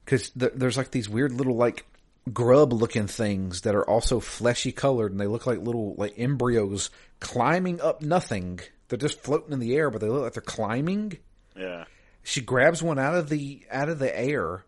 Because 0.05 0.31
th- 0.31 0.53
there's 0.55 0.77
like 0.77 0.91
these 0.91 1.09
weird 1.09 1.33
little 1.33 1.57
like 1.57 1.87
grub 2.33 2.73
looking 2.73 3.07
things 3.07 3.63
that 3.63 3.75
are 3.75 3.89
also 3.89 4.21
fleshy 4.21 4.73
colored 4.73 5.11
and 5.11 5.21
they 5.21 5.27
look 5.27 5.47
like 5.47 5.59
little 5.59 5.95
like 5.97 6.15
embryos 6.19 6.91
climbing 7.21 7.81
up 7.81 8.03
nothing. 8.03 8.61
They're 8.89 8.99
just 8.99 9.21
floating 9.21 9.53
in 9.53 9.59
the 9.59 9.75
air, 9.75 9.91
but 9.91 10.01
they 10.01 10.09
look 10.09 10.23
like 10.23 10.35
they're 10.35 10.43
climbing. 10.43 11.19
Yeah. 11.57 11.85
She 12.23 12.43
grabs 12.43 12.83
one 12.83 12.99
out 12.99 13.15
of 13.15 13.29
the 13.29 13.63
out 13.71 13.89
of 13.89 13.99
the 13.99 14.19
air 14.19 14.65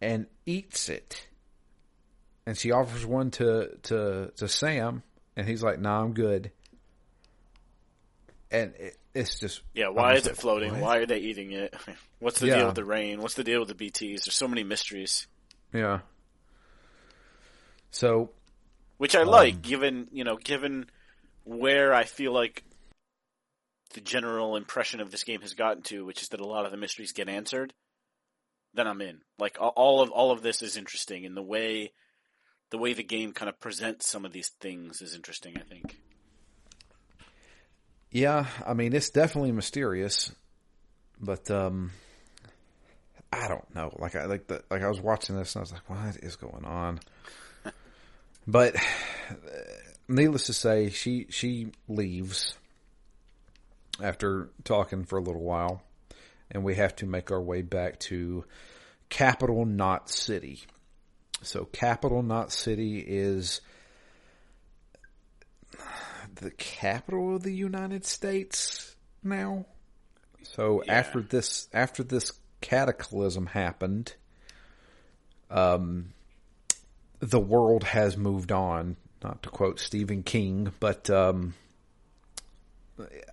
and 0.00 0.26
eats 0.46 0.88
it. 0.88 1.28
And 2.46 2.58
she 2.58 2.72
offers 2.72 3.06
one 3.06 3.30
to 3.32 3.76
to 3.84 4.32
to 4.36 4.48
Sam, 4.48 5.02
and 5.36 5.46
he's 5.46 5.62
like, 5.62 5.78
"Nah, 5.78 6.02
I'm 6.02 6.14
good." 6.14 6.50
And 8.50 8.74
it, 8.76 8.96
it's 9.14 9.38
just 9.40 9.62
Yeah, 9.74 9.88
why 9.88 10.14
is 10.14 10.26
it 10.26 10.36
floating? 10.36 10.72
what? 10.72 10.80
Why 10.82 10.96
are 10.98 11.06
they 11.06 11.18
eating 11.18 11.52
it? 11.52 11.74
What's 12.20 12.40
the 12.40 12.46
Yeah. 12.48 12.56
deal 12.58 12.66
with 12.66 12.74
the 12.76 12.84
rain? 12.84 13.20
What's 13.20 13.34
the 13.34 13.44
deal 13.44 13.60
with 13.60 13.68
the 13.68 13.74
BTs? 13.90 14.24
There's 14.24 14.36
so 14.36 14.48
many 14.48 14.62
mysteries. 14.64 15.26
Yeah. 15.72 16.00
So 17.90 18.30
Which 18.98 19.14
I 19.16 19.22
um, 19.22 19.28
like, 19.28 19.62
given 19.62 20.08
you 20.12 20.24
know, 20.24 20.36
given 20.36 20.86
where 21.44 21.92
I 21.94 22.04
feel 22.04 22.32
like 22.32 22.64
the 23.94 24.00
general 24.00 24.56
impression 24.56 25.00
of 25.00 25.10
this 25.10 25.24
game 25.24 25.40
has 25.40 25.54
gotten 25.54 25.82
to, 25.84 26.04
which 26.04 26.22
is 26.22 26.28
that 26.28 26.40
a 26.40 26.46
lot 26.46 26.64
of 26.64 26.70
the 26.70 26.76
mysteries 26.76 27.12
get 27.12 27.28
answered, 27.28 27.72
then 28.74 28.86
I'm 28.86 29.00
in. 29.00 29.22
Like 29.38 29.56
all 29.60 30.00
of 30.02 30.10
all 30.10 30.30
of 30.30 30.42
this 30.42 30.62
is 30.62 30.76
interesting, 30.76 31.26
and 31.26 31.36
the 31.36 31.42
way 31.42 31.92
the 32.70 32.78
way 32.78 32.92
the 32.92 33.02
game 33.02 33.32
kind 33.32 33.48
of 33.48 33.58
presents 33.58 34.06
some 34.08 34.24
of 34.24 34.32
these 34.32 34.50
things 34.60 35.02
is 35.02 35.14
interesting. 35.14 35.56
I 35.56 35.62
think. 35.62 35.98
Yeah, 38.10 38.46
I 38.66 38.74
mean 38.74 38.92
it's 38.92 39.10
definitely 39.10 39.52
mysterious, 39.52 40.32
but 41.20 41.50
um, 41.50 41.92
I 43.32 43.48
don't 43.48 43.74
know. 43.74 43.94
Like 43.98 44.16
I 44.16 44.24
like 44.24 44.46
the 44.48 44.62
like 44.70 44.82
I 44.82 44.88
was 44.88 45.00
watching 45.00 45.36
this 45.36 45.54
and 45.54 45.60
I 45.60 45.62
was 45.62 45.72
like, 45.72 45.88
what 45.88 46.16
is 46.16 46.36
going 46.36 46.64
on? 46.64 47.00
but 48.46 48.74
needless 50.08 50.46
to 50.46 50.52
say, 50.52 50.90
she 50.90 51.26
she 51.30 51.68
leaves 51.88 52.56
after 54.02 54.50
talking 54.64 55.04
for 55.04 55.18
a 55.18 55.22
little 55.22 55.42
while, 55.42 55.82
and 56.50 56.64
we 56.64 56.74
have 56.74 56.96
to 56.96 57.06
make 57.06 57.30
our 57.30 57.40
way 57.40 57.62
back 57.62 58.00
to 58.00 58.44
Capital 59.08 59.64
Knot 59.64 60.10
City. 60.10 60.62
So 61.42 61.64
Capital 61.66 62.22
Knot 62.22 62.52
City 62.52 62.98
is 62.98 63.60
the 66.36 66.50
capital 66.50 67.36
of 67.36 67.42
the 67.42 67.54
United 67.54 68.04
States 68.04 68.96
now. 69.22 69.66
So 70.42 70.82
Yeah. 70.84 70.94
after 70.94 71.20
this, 71.20 71.68
after 71.72 72.02
this 72.02 72.32
cataclysm 72.60 73.46
happened, 73.46 74.14
um, 75.50 76.12
the 77.20 77.40
world 77.40 77.84
has 77.84 78.16
moved 78.16 78.52
on. 78.52 78.96
Not 79.22 79.42
to 79.42 79.50
quote 79.50 79.78
Stephen 79.78 80.22
King, 80.22 80.72
but 80.80 81.10
um, 81.10 81.52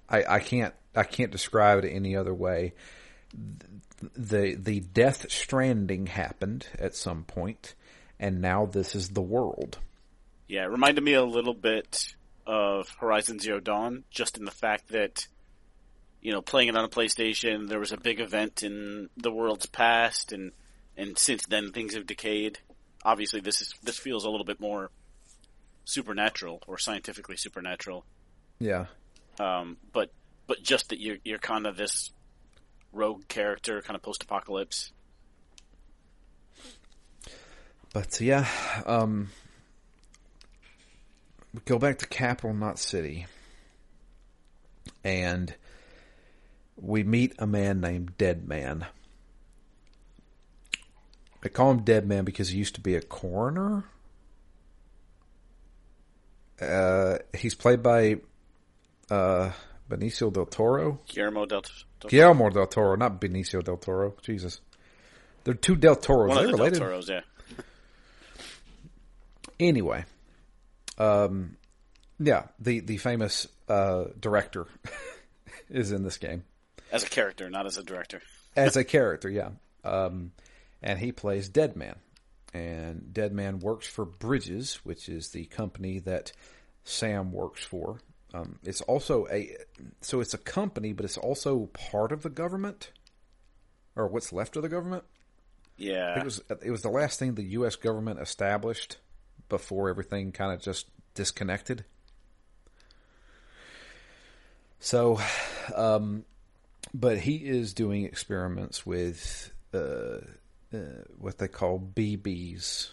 I, 0.10 0.24
I 0.28 0.40
can't 0.40 0.74
I 0.96 1.04
can't 1.04 1.32
describe 1.32 1.84
it 1.84 1.88
any 1.90 2.16
other 2.16 2.34
way. 2.34 2.74
The 4.14 4.56
the 4.56 4.82
Death 4.82 5.32
Stranding 5.32 6.08
happened 6.08 6.68
at 6.78 6.94
some 6.94 7.24
point, 7.24 7.74
and 8.20 8.42
now 8.42 8.66
this 8.66 8.96
is 8.96 9.10
the 9.10 9.22
world. 9.22 9.78
Yeah, 10.50 10.64
it 10.64 10.70
reminded 10.72 11.04
me 11.06 11.14
a 11.14 11.24
little 11.24 11.54
bit 11.54 12.16
of 12.48 12.90
Horizon 13.00 13.40
Zero 13.40 13.60
Dawn, 13.60 14.06
just 14.10 14.38
in 14.38 14.46
the 14.46 14.52
fact 14.52 14.88
that, 14.90 15.28
you 16.22 16.32
know, 16.32 16.42
playing 16.42 16.70
it 16.70 16.78
on 16.78 16.86
a 16.86 16.90
PlayStation, 16.90 17.68
there 17.68 17.80
was 17.80 17.92
a 17.92 17.98
big 17.98 18.22
event 18.22 18.64
in 18.64 19.10
the 19.18 19.32
world's 19.32 19.66
past, 19.68 20.32
and 20.32 20.54
and 20.96 21.18
since 21.18 21.46
then 21.46 21.74
things 21.74 21.94
have 21.94 22.08
decayed. 22.08 22.58
Obviously, 23.04 23.42
this 23.42 23.62
is 23.62 23.76
this 23.84 24.00
feels 24.00 24.24
a 24.24 24.30
little 24.30 24.46
bit 24.46 24.60
more 24.60 24.90
supernatural 25.84 26.64
or 26.68 26.78
scientifically 26.78 27.38
supernatural. 27.38 28.06
Yeah. 28.60 28.86
Um, 29.40 29.78
but 29.92 30.12
but 30.48 30.64
just 30.64 30.90
that 30.90 31.00
you're 31.00 31.18
you're 31.24 31.38
kind 31.38 31.68
of 31.68 31.76
this 31.78 32.12
rogue 32.94 33.28
character, 33.28 33.82
kind 33.82 33.96
of 33.96 34.02
post-apocalypse. 34.02 34.92
But 37.94 38.20
yeah, 38.22 38.48
um, 38.86 39.30
we 41.54 41.62
go 41.66 41.80
back 41.80 42.00
to 42.00 42.08
Capital 42.08 42.54
Knot 42.54 42.80
City, 42.80 43.26
and 45.04 45.54
we 46.76 47.04
meet 47.04 47.34
a 47.40 47.48
man 47.48 47.82
named 47.82 48.18
Dead 48.18 48.48
Man. 48.48 48.86
I 51.44 51.50
call 51.50 51.72
him 51.72 51.84
Dead 51.84 52.08
Man 52.08 52.26
because 52.26 52.50
he 52.50 52.58
used 52.58 52.76
to 52.76 52.82
be 52.82 52.96
a 52.96 53.02
coroner. 53.02 53.86
Uh, 56.60 57.18
he's 57.36 57.54
played 57.54 57.84
by 57.84 58.18
uh, 59.12 59.52
Benicio 59.90 60.34
del 60.34 60.48
Toro. 60.48 61.00
Guillermo 61.08 61.46
del, 61.46 61.62
del 62.00 62.10
Guillermo 62.10 62.50
del 62.50 62.66
Toro, 62.68 62.96
not 62.96 63.22
Benicio 63.22 63.64
del 63.64 63.78
Toro. 63.78 64.16
Jesus. 64.22 64.60
They're 65.44 65.54
two 65.54 65.78
Del 65.78 65.96
Toros. 65.96 66.30
one 66.30 66.38
of 66.40 66.52
the 66.52 66.58
related? 66.58 66.80
Del 66.80 66.90
Toros, 66.90 67.10
yeah. 67.10 67.22
Anyway, 69.60 70.04
um, 70.98 71.58
yeah, 72.20 72.44
the 72.60 72.80
the 72.80 72.98
famous 72.98 73.48
uh, 73.68 74.06
director 74.20 74.68
is 75.70 75.92
in 75.92 76.04
this 76.04 76.18
game 76.18 76.44
As 76.92 77.04
a 77.04 77.10
character, 77.10 77.50
not 77.50 77.66
as 77.66 77.78
a 77.78 77.84
director. 77.84 78.22
as 78.56 78.76
a 78.76 78.84
character, 78.86 79.30
yeah, 79.30 79.50
um, 79.84 80.32
and 80.82 81.00
he 81.00 81.12
plays 81.12 81.50
Deadman, 81.50 81.96
and 82.54 83.14
Deadman 83.14 83.60
works 83.60 83.88
for 83.88 84.06
Bridges, 84.06 84.80
which 84.84 85.10
is 85.10 85.30
the 85.30 85.46
company 85.46 86.00
that 86.00 86.32
Sam 86.84 87.32
works 87.32 87.64
for. 87.64 88.00
Um, 88.34 88.60
it's 88.64 88.82
also 88.82 89.28
a 89.32 89.56
so 90.02 90.20
it's 90.20 90.34
a 90.34 90.40
company, 90.40 90.94
but 90.94 91.06
it's 91.06 91.18
also 91.18 91.68
part 91.68 92.12
of 92.12 92.24
the 92.24 92.30
government, 92.30 92.92
or 93.96 94.08
what's 94.08 94.34
left 94.34 94.56
of 94.56 94.64
the 94.64 94.70
government. 94.70 95.04
Yeah. 95.78 96.20
It 96.20 96.26
was 96.26 96.42
it 96.64 96.72
was 96.72 96.82
the 96.82 96.90
last 96.90 97.20
thing 97.20 97.36
the 97.36 97.44
U.S. 97.44 97.76
government 97.76 98.20
established 98.20 98.98
before 99.50 99.90
everything 99.90 100.32
kind 100.32 100.54
of 100.54 100.62
just 100.62 100.88
disconnected. 101.14 101.86
So, 104.80 105.20
um, 105.76 106.26
but 106.94 107.20
he 107.20 107.36
is 107.38 107.74
doing 107.74 108.06
experiments 108.06 108.86
with 108.86 109.52
uh, 109.74 110.20
uh, 110.74 110.78
what 111.18 111.38
they 111.40 111.48
call 111.48 111.80
BBs, 111.80 112.90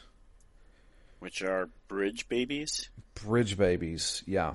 which 1.19 1.43
are 1.43 1.69
bridge 1.89 2.29
babies, 2.29 2.89
bridge 3.15 3.59
babies. 3.59 4.23
Yeah, 4.27 4.55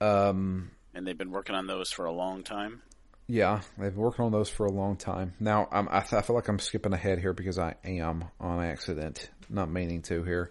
um, 0.00 0.70
and 0.94 1.06
they've 1.06 1.18
been 1.18 1.30
working 1.30 1.54
on 1.54 1.66
those 1.66 1.90
for 1.90 2.06
a 2.06 2.12
long 2.12 2.42
time. 2.42 2.82
Yeah, 3.26 3.62
they've 3.78 3.92
been 3.92 4.02
working 4.02 4.24
on 4.24 4.32
those 4.32 4.50
for 4.50 4.66
a 4.66 4.72
long 4.72 4.96
time. 4.96 5.34
Now, 5.40 5.66
I'm, 5.72 5.88
I, 5.88 5.98
I 5.98 6.22
feel 6.22 6.36
like 6.36 6.48
I'm 6.48 6.58
skipping 6.58 6.92
ahead 6.92 7.18
here 7.18 7.32
because 7.32 7.58
I 7.58 7.74
am 7.84 8.24
on 8.38 8.62
accident, 8.62 9.30
not 9.48 9.70
meaning 9.70 10.02
to. 10.02 10.22
Here, 10.24 10.50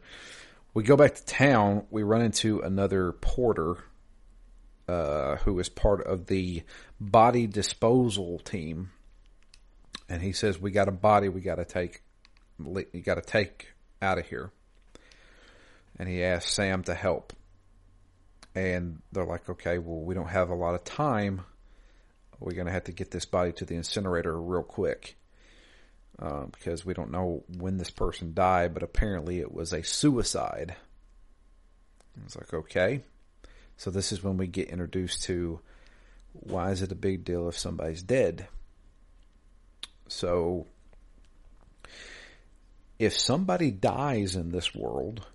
we 0.73 0.83
go 0.83 0.97
back 0.97 1.15
to 1.15 1.25
town. 1.25 1.85
We 1.91 2.01
run 2.01 2.21
into 2.23 2.61
another 2.61 3.11
porter, 3.11 3.75
uh, 4.87 5.35
who 5.37 5.59
is 5.59 5.69
part 5.69 6.03
of 6.05 6.25
the 6.25 6.63
body 6.99 7.45
disposal 7.45 8.39
team, 8.39 8.89
and 10.09 10.21
he 10.21 10.31
says, 10.31 10.59
"We 10.59 10.71
got 10.71 10.87
a 10.87 10.91
body. 10.91 11.29
We 11.29 11.41
got 11.41 11.55
to 11.55 11.65
take. 11.65 12.01
You 12.59 13.01
got 13.03 13.15
to 13.15 13.21
take 13.21 13.73
out 14.01 14.17
of 14.17 14.25
here." 14.25 14.51
And 15.99 16.09
he 16.09 16.23
asks 16.23 16.51
Sam 16.51 16.81
to 16.85 16.95
help, 16.95 17.33
and 18.55 19.03
they're 19.11 19.25
like, 19.25 19.47
"Okay, 19.47 19.77
well, 19.77 20.01
we 20.01 20.15
don't 20.15 20.29
have 20.29 20.49
a 20.49 20.55
lot 20.55 20.73
of 20.73 20.83
time." 20.83 21.43
We're 22.39 22.53
going 22.53 22.67
to 22.67 22.73
have 22.73 22.85
to 22.85 22.91
get 22.91 23.11
this 23.11 23.25
body 23.25 23.51
to 23.53 23.65
the 23.65 23.75
incinerator 23.75 24.39
real 24.39 24.63
quick 24.63 25.15
uh, 26.19 26.45
because 26.45 26.85
we 26.85 26.93
don't 26.93 27.11
know 27.11 27.43
when 27.57 27.77
this 27.77 27.89
person 27.89 28.33
died, 28.33 28.73
but 28.73 28.83
apparently 28.83 29.39
it 29.39 29.53
was 29.53 29.73
a 29.73 29.83
suicide. 29.83 30.75
It's 32.25 32.35
like, 32.35 32.53
okay. 32.53 33.01
So 33.77 33.89
this 33.89 34.11
is 34.11 34.23
when 34.23 34.37
we 34.37 34.47
get 34.47 34.69
introduced 34.69 35.23
to 35.23 35.59
why 36.33 36.71
is 36.71 36.81
it 36.81 36.91
a 36.91 36.95
big 36.95 37.23
deal 37.23 37.47
if 37.47 37.57
somebody's 37.57 38.01
dead? 38.01 38.47
So, 40.07 40.67
if 42.99 43.17
somebody 43.17 43.71
dies 43.71 44.35
in 44.35 44.51
this 44.51 44.73
world, 44.75 45.25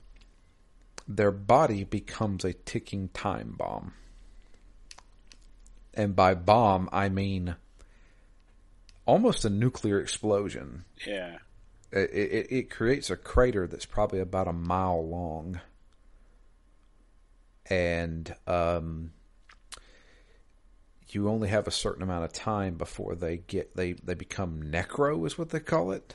their 1.07 1.31
body 1.31 1.85
becomes 1.85 2.45
a 2.45 2.53
ticking 2.53 3.09
time 3.09 3.55
bomb. 3.57 3.93
And 5.99 6.15
by 6.15 6.35
bomb, 6.35 6.89
I 6.93 7.09
mean 7.09 7.57
almost 9.05 9.45
a 9.45 9.51
nuclear 9.51 10.01
explosion. 10.01 10.85
Yeah. 11.05 11.39
It, 11.91 12.11
it, 12.11 12.47
it 12.51 12.71
creates 12.71 13.11
a 13.11 13.17
crater 13.17 13.67
that's 13.67 13.85
probably 13.85 14.21
about 14.21 14.47
a 14.47 14.53
mile 14.53 15.05
long. 15.05 15.61
And 17.69 18.33
um, 18.47 19.11
you 21.09 21.29
only 21.29 21.49
have 21.49 21.67
a 21.67 21.73
certain 21.73 22.03
amount 22.03 22.25
of 22.25 22.33
time 22.33 22.75
before 22.75 23.15
they 23.15 23.39
get 23.39 23.75
they 23.77 23.93
they 23.93 24.15
become 24.15 24.63
necro 24.63 25.27
is 25.27 25.37
what 25.37 25.51
they 25.51 25.61
call 25.61 25.91
it. 25.93 26.15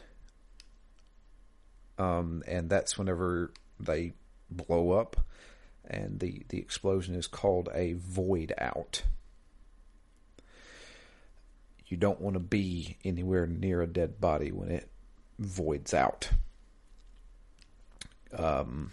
Um, 1.97 2.41
and 2.47 2.69
that's 2.69 2.97
whenever 2.97 3.53
they 3.79 4.13
blow 4.49 4.91
up, 4.91 5.17
and 5.85 6.19
the 6.19 6.43
the 6.49 6.57
explosion 6.57 7.15
is 7.15 7.27
called 7.27 7.69
a 7.73 7.93
void 7.93 8.53
out. 8.57 9.03
You 11.93 11.97
don't 11.97 12.21
want 12.21 12.33
to 12.33 12.39
be 12.39 12.97
anywhere 13.05 13.45
near 13.45 13.83
a 13.83 13.85
dead 13.85 14.19
body 14.19 14.51
when 14.51 14.71
it 14.71 14.89
voids 15.37 15.93
out. 15.93 16.27
Um, 18.35 18.89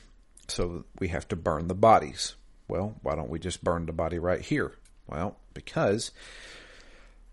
so 0.48 0.84
we 0.98 1.08
have 1.08 1.26
to 1.28 1.36
burn 1.36 1.68
the 1.68 1.74
bodies. 1.74 2.34
Well, 2.68 2.96
why 3.00 3.14
don't 3.14 3.30
we 3.30 3.38
just 3.38 3.64
burn 3.64 3.86
the 3.86 3.94
body 3.94 4.18
right 4.18 4.42
here? 4.42 4.74
Well, 5.06 5.38
because 5.54 6.10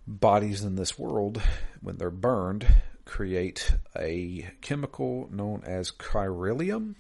bodies 0.07 0.63
in 0.63 0.77
this 0.77 0.97
world, 0.97 1.41
when 1.81 1.97
they're 1.97 2.11
burned, 2.11 2.65
create 3.03 3.75
a 3.93 4.49
chemical 4.61 5.27
known 5.29 5.63
as 5.65 5.91
chiralium. 5.91 6.95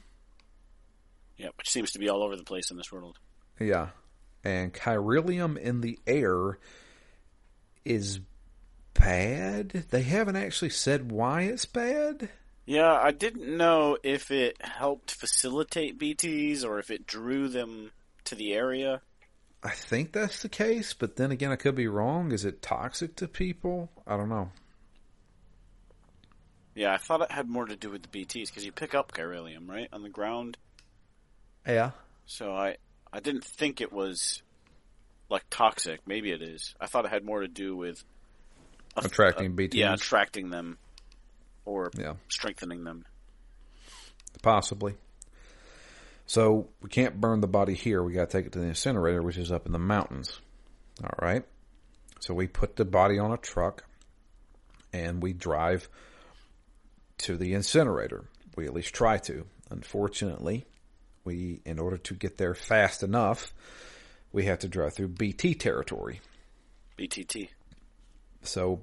Yeah, 1.37 1.51
which 1.57 1.69
seems 1.69 1.91
to 1.91 1.99
be 1.99 2.09
all 2.09 2.21
over 2.21 2.35
the 2.35 2.43
place 2.43 2.69
in 2.69 2.75
this 2.75 2.91
world. 2.91 3.17
Yeah. 3.61 3.91
And 4.43 4.73
chiralium 4.73 5.57
in 5.57 5.79
the 5.79 5.97
air 6.05 6.59
is 7.85 8.19
bad. 8.97 9.85
They 9.89 10.03
haven't 10.03 10.35
actually 10.35 10.69
said 10.69 11.11
why 11.11 11.43
it's 11.43 11.65
bad. 11.65 12.29
Yeah, 12.65 12.91
I 12.91 13.11
didn't 13.11 13.55
know 13.55 13.97
if 14.03 14.29
it 14.29 14.57
helped 14.59 15.11
facilitate 15.11 15.97
BTs 15.97 16.65
or 16.65 16.79
if 16.79 16.91
it 16.91 17.07
drew 17.07 17.47
them 17.47 17.91
to 18.25 18.35
the 18.35 18.53
area. 18.53 19.01
I 19.63 19.71
think 19.71 20.11
that's 20.11 20.41
the 20.41 20.49
case, 20.49 20.93
but 20.93 21.15
then 21.15 21.31
again, 21.31 21.51
I 21.51 21.55
could 21.55 21.75
be 21.75 21.87
wrong. 21.87 22.31
Is 22.31 22.45
it 22.45 22.61
toxic 22.61 23.15
to 23.17 23.27
people? 23.27 23.89
I 24.05 24.17
don't 24.17 24.29
know. 24.29 24.51
Yeah, 26.75 26.93
I 26.93 26.97
thought 26.97 27.21
it 27.21 27.31
had 27.31 27.49
more 27.49 27.65
to 27.65 27.75
do 27.75 27.89
with 27.89 28.03
the 28.03 28.07
BTs 28.09 28.47
because 28.47 28.63
you 28.63 28.71
pick 28.71 28.93
up 28.93 29.11
chiralium 29.11 29.67
right 29.67 29.89
on 29.91 30.03
the 30.03 30.09
ground. 30.09 30.57
Yeah. 31.65 31.91
So 32.25 32.53
I 32.53 32.77
I 33.11 33.19
didn't 33.19 33.45
think 33.45 33.81
it 33.81 33.91
was 33.91 34.43
like 35.29 35.43
toxic. 35.49 36.01
Maybe 36.05 36.31
it 36.31 36.41
is. 36.41 36.75
I 36.79 36.85
thought 36.85 37.05
it 37.05 37.11
had 37.11 37.25
more 37.25 37.41
to 37.41 37.47
do 37.47 37.75
with 37.75 38.03
Attracting 39.05 39.47
a- 39.47 39.49
BTs. 39.55 39.73
Yeah, 39.75 39.93
attracting 39.93 40.49
them 40.49 40.77
or 41.65 41.91
Yeah. 41.97 42.15
strengthening 42.29 42.83
them. 42.83 43.05
Possibly. 44.41 44.95
So 46.25 46.69
we 46.81 46.89
can't 46.89 47.19
burn 47.19 47.39
the 47.41 47.47
body 47.47 47.73
here. 47.73 48.03
We 48.03 48.13
got 48.13 48.29
to 48.29 48.37
take 48.37 48.45
it 48.45 48.51
to 48.53 48.59
the 48.59 48.65
incinerator, 48.65 49.21
which 49.21 49.37
is 49.37 49.51
up 49.51 49.65
in 49.65 49.71
the 49.71 49.79
mountains. 49.79 50.39
All 51.03 51.13
right. 51.21 51.43
So 52.19 52.33
we 52.33 52.47
put 52.47 52.75
the 52.75 52.85
body 52.85 53.17
on 53.19 53.31
a 53.31 53.37
truck 53.37 53.83
and 54.91 55.21
we 55.21 55.33
drive 55.33 55.87
to 57.19 57.37
the 57.37 57.53
incinerator. 57.53 58.25
We 58.55 58.65
at 58.65 58.73
least 58.73 58.93
try 58.93 59.17
to. 59.19 59.45
Unfortunately, 59.69 60.65
we, 61.23 61.61
in 61.65 61.79
order 61.79 61.97
to 61.97 62.13
get 62.13 62.37
there 62.37 62.55
fast 62.55 63.03
enough, 63.03 63.53
we 64.31 64.45
have 64.45 64.59
to 64.59 64.67
drive 64.67 64.93
through 64.93 65.09
BT 65.09 65.53
territory. 65.55 66.21
BTT. 66.97 67.49
So 68.47 68.81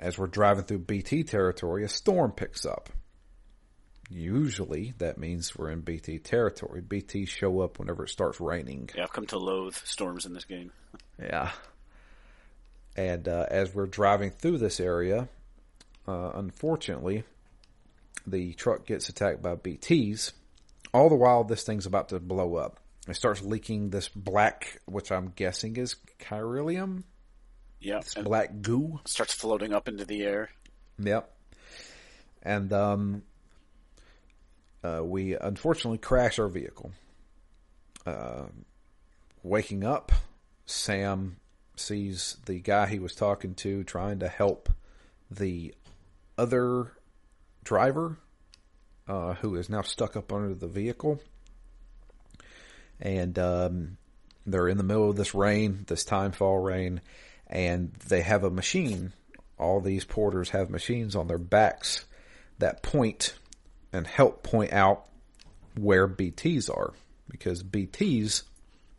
as 0.00 0.18
we're 0.18 0.26
driving 0.26 0.64
through 0.64 0.80
BT 0.80 1.24
territory, 1.24 1.84
a 1.84 1.88
storm 1.88 2.32
picks 2.32 2.66
up. 2.66 2.90
Usually 4.10 4.92
that 4.98 5.18
means 5.18 5.56
we're 5.56 5.70
in 5.70 5.80
BT 5.80 6.18
territory. 6.18 6.80
BT 6.82 7.26
show 7.26 7.60
up 7.60 7.78
whenever 7.78 8.04
it 8.04 8.10
starts 8.10 8.40
raining. 8.40 8.90
Yeah, 8.94 9.04
I've 9.04 9.12
come 9.12 9.26
to 9.26 9.38
loathe 9.38 9.74
storms 9.74 10.26
in 10.26 10.34
this 10.34 10.44
game. 10.44 10.72
Yeah. 11.18 11.52
And 12.96 13.26
uh, 13.26 13.46
as 13.50 13.74
we're 13.74 13.86
driving 13.86 14.30
through 14.30 14.58
this 14.58 14.78
area, 14.78 15.28
uh, 16.06 16.32
unfortunately, 16.34 17.24
the 18.26 18.52
truck 18.54 18.86
gets 18.86 19.08
attacked 19.08 19.42
by 19.42 19.54
BTs. 19.56 20.32
All 20.92 21.08
the 21.08 21.16
while, 21.16 21.44
this 21.44 21.64
thing's 21.64 21.86
about 21.86 22.10
to 22.10 22.20
blow 22.20 22.56
up. 22.56 22.78
It 23.08 23.16
starts 23.16 23.42
leaking 23.42 23.90
this 23.90 24.08
black, 24.08 24.80
which 24.86 25.10
I'm 25.10 25.32
guessing 25.34 25.76
is 25.76 25.96
chiralium, 26.20 27.02
Yeah, 27.84 28.00
black 28.22 28.62
goo. 28.62 29.00
starts 29.04 29.34
floating 29.34 29.74
up 29.74 29.88
into 29.88 30.06
the 30.06 30.22
air. 30.22 30.50
Yep. 30.98 31.30
And 32.42 32.72
um, 32.72 33.22
uh, 34.82 35.02
we 35.04 35.36
unfortunately 35.36 35.98
crash 35.98 36.38
our 36.38 36.48
vehicle. 36.48 36.92
Uh, 38.06 38.44
waking 39.42 39.84
up, 39.84 40.12
Sam 40.64 41.36
sees 41.76 42.38
the 42.46 42.58
guy 42.58 42.86
he 42.86 42.98
was 42.98 43.14
talking 43.14 43.54
to 43.56 43.84
trying 43.84 44.20
to 44.20 44.28
help 44.28 44.70
the 45.30 45.74
other 46.38 46.92
driver 47.64 48.18
uh, 49.08 49.34
who 49.34 49.56
is 49.56 49.68
now 49.68 49.82
stuck 49.82 50.16
up 50.16 50.32
under 50.32 50.54
the 50.54 50.68
vehicle. 50.68 51.20
And 53.00 53.38
um, 53.38 53.96
they're 54.46 54.68
in 54.68 54.78
the 54.78 54.84
middle 54.84 55.10
of 55.10 55.16
this 55.16 55.34
rain, 55.34 55.84
this 55.86 56.04
time 56.04 56.32
fall 56.32 56.58
rain, 56.58 57.00
and 57.54 57.92
they 58.08 58.20
have 58.22 58.42
a 58.44 58.50
machine. 58.50 59.12
All 59.58 59.80
these 59.80 60.04
porters 60.04 60.50
have 60.50 60.68
machines 60.68 61.14
on 61.14 61.28
their 61.28 61.38
backs 61.38 62.04
that 62.58 62.82
point 62.82 63.34
and 63.92 64.06
help 64.06 64.42
point 64.42 64.72
out 64.72 65.06
where 65.78 66.08
BTs 66.08 66.68
are 66.68 66.92
because 67.30 67.62
BTs 67.62 68.42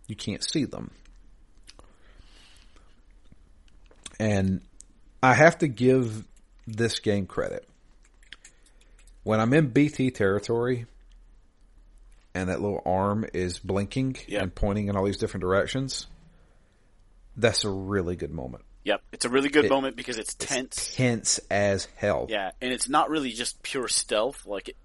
you 0.07 0.15
can't 0.15 0.43
see 0.43 0.65
them. 0.65 0.91
And 4.19 4.61
I 5.21 5.33
have 5.33 5.57
to 5.59 5.67
give 5.67 6.23
this 6.65 6.99
game 6.99 7.25
credit. 7.25 7.67
When 9.23 9.39
I'm 9.39 9.53
in 9.53 9.69
BT 9.69 10.11
territory 10.11 10.85
and 12.33 12.49
that 12.49 12.61
little 12.61 12.81
arm 12.85 13.25
is 13.33 13.59
blinking 13.59 14.17
Yep. 14.27 14.41
and 14.41 14.55
pointing 14.55 14.87
in 14.87 14.95
all 14.95 15.03
these 15.03 15.17
different 15.17 15.41
directions, 15.41 16.07
that's 17.37 17.63
a 17.63 17.69
really 17.69 18.15
good 18.15 18.31
moment. 18.31 18.63
Yep, 18.83 19.01
it's 19.11 19.25
a 19.25 19.29
really 19.29 19.49
good 19.49 19.65
It- 19.65 19.71
moment 19.71 19.95
because 19.95 20.17
it's 20.17 20.35
tense. 20.35 20.93
Tense 20.95 21.39
as 21.49 21.85
hell. 21.95 22.27
Yeah, 22.29 22.51
and 22.61 22.71
it's 22.71 22.87
not 22.87 23.09
really 23.09 23.31
just 23.31 23.61
pure 23.63 23.87
stealth 23.87 24.45
like 24.45 24.69
it, 24.69 24.77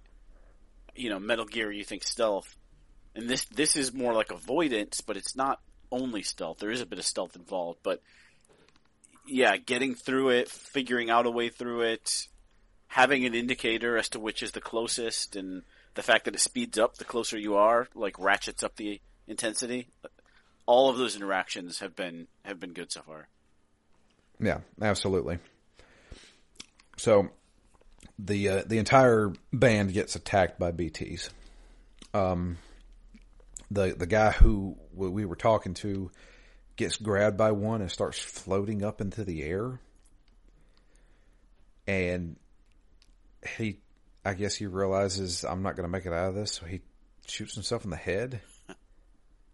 you 0.97 1.11
know, 1.11 1.19
Metal 1.19 1.45
Gear 1.45 1.71
you 1.71 1.85
think 1.85 2.03
stealth. 2.05 2.57
And 3.15 3.29
this 3.29 3.45
this 3.47 3.77
is 3.77 3.93
more 3.93 4.15
like 4.15 4.31
avoidance, 4.31 5.01
but 5.03 5.17
it's 5.17 5.37
not 5.37 5.61
only 5.93 6.23
stealth. 6.23 6.59
There 6.59 6.71
is 6.71 6.81
a 6.81 6.87
bit 6.87 6.99
of 6.99 7.05
stealth 7.05 7.37
involved, 7.37 7.81
but 7.83 8.01
yeah, 9.27 9.57
getting 9.57 9.95
through 9.95 10.31
it, 10.31 10.49
figuring 10.49 11.11
out 11.11 11.27
a 11.27 11.31
way 11.31 11.49
through 11.51 11.83
it, 11.83 12.29
having 12.89 13.25
an 13.27 13.35
indicator 13.35 13.97
as 13.99 14.09
to 14.11 14.21
which 14.21 14.43
is 14.43 14.53
the 14.53 14.61
closest 14.61 15.37
and 15.37 15.63
the 15.95 16.03
fact 16.03 16.25
that 16.25 16.35
it 16.35 16.41
speeds 16.41 16.79
up 16.79 16.97
the 16.97 17.05
closer 17.05 17.37
you 17.39 17.57
are, 17.57 17.89
like 17.95 18.19
ratchets 18.19 18.63
up 18.63 18.77
the 18.77 19.01
intensity. 19.27 19.89
All 20.71 20.89
of 20.89 20.99
those 20.99 21.17
interactions 21.17 21.81
have 21.81 21.97
been 21.97 22.29
have 22.45 22.61
been 22.61 22.73
good 22.73 22.93
so 22.93 23.03
far. 23.03 23.27
Yeah, 24.39 24.61
absolutely. 24.81 25.39
So 26.97 27.31
the 28.21 28.49
uh, 28.49 28.63
the 28.65 28.79
entire 28.79 29.33
band 29.53 29.93
gets 29.93 30.15
attacked 30.15 30.61
by 30.61 30.71
BTs. 30.71 31.31
Um, 32.15 32.57
the 33.69 33.97
the 33.99 34.07
guy 34.07 34.31
who 34.31 34.77
we 34.95 35.25
were 35.25 35.35
talking 35.35 35.75
to 35.75 36.13
gets 36.77 36.97
grabbed 36.97 37.37
by 37.37 37.51
one 37.51 37.81
and 37.81 37.91
starts 37.91 38.21
floating 38.21 38.85
up 38.85 39.01
into 39.01 39.25
the 39.25 39.43
air, 39.43 39.81
and 41.89 42.37
he, 43.57 43.81
I 44.25 44.35
guess 44.35 44.55
he 44.55 44.67
realizes 44.67 45.45
I'm 45.45 45.63
not 45.63 45.75
going 45.75 45.89
to 45.89 45.91
make 45.91 46.07
it 46.07 46.13
out 46.13 46.29
of 46.29 46.37
this, 46.37 46.53
so 46.53 46.65
he 46.65 46.81
shoots 47.27 47.55
himself 47.55 47.83
in 47.83 47.91
the 47.91 47.97
head. 47.97 48.41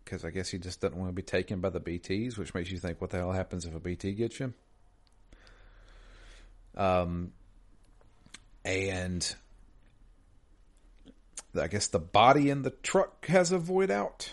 Because 0.06 0.24
I 0.24 0.30
guess 0.30 0.48
he 0.48 0.58
just 0.58 0.80
doesn't 0.80 0.96
want 0.96 1.08
to 1.10 1.12
be 1.12 1.20
taken 1.22 1.60
by 1.60 1.68
the 1.68 1.80
BTs, 1.80 2.38
which 2.38 2.54
makes 2.54 2.70
you 2.70 2.78
think, 2.78 3.00
what 3.00 3.10
the 3.10 3.16
hell 3.18 3.32
happens 3.32 3.64
if 3.66 3.74
a 3.74 3.80
BT 3.80 4.12
gets 4.12 4.38
you? 4.38 4.54
Um, 6.76 7.32
and 8.64 9.34
I 11.60 11.66
guess 11.66 11.88
the 11.88 11.98
body 11.98 12.50
in 12.50 12.62
the 12.62 12.70
truck 12.70 13.26
has 13.26 13.50
a 13.50 13.58
void 13.58 13.90
out 13.90 14.30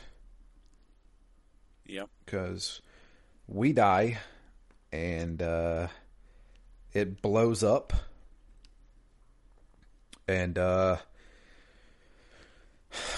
Yep. 1.88 2.10
because 2.26 2.82
we 3.48 3.74
die 3.74 4.20
and 4.92 5.42
uh, 5.42 5.88
it 6.94 7.20
blows 7.24 7.64
up, 7.64 7.94
and 10.28 10.56
uh, 10.60 10.98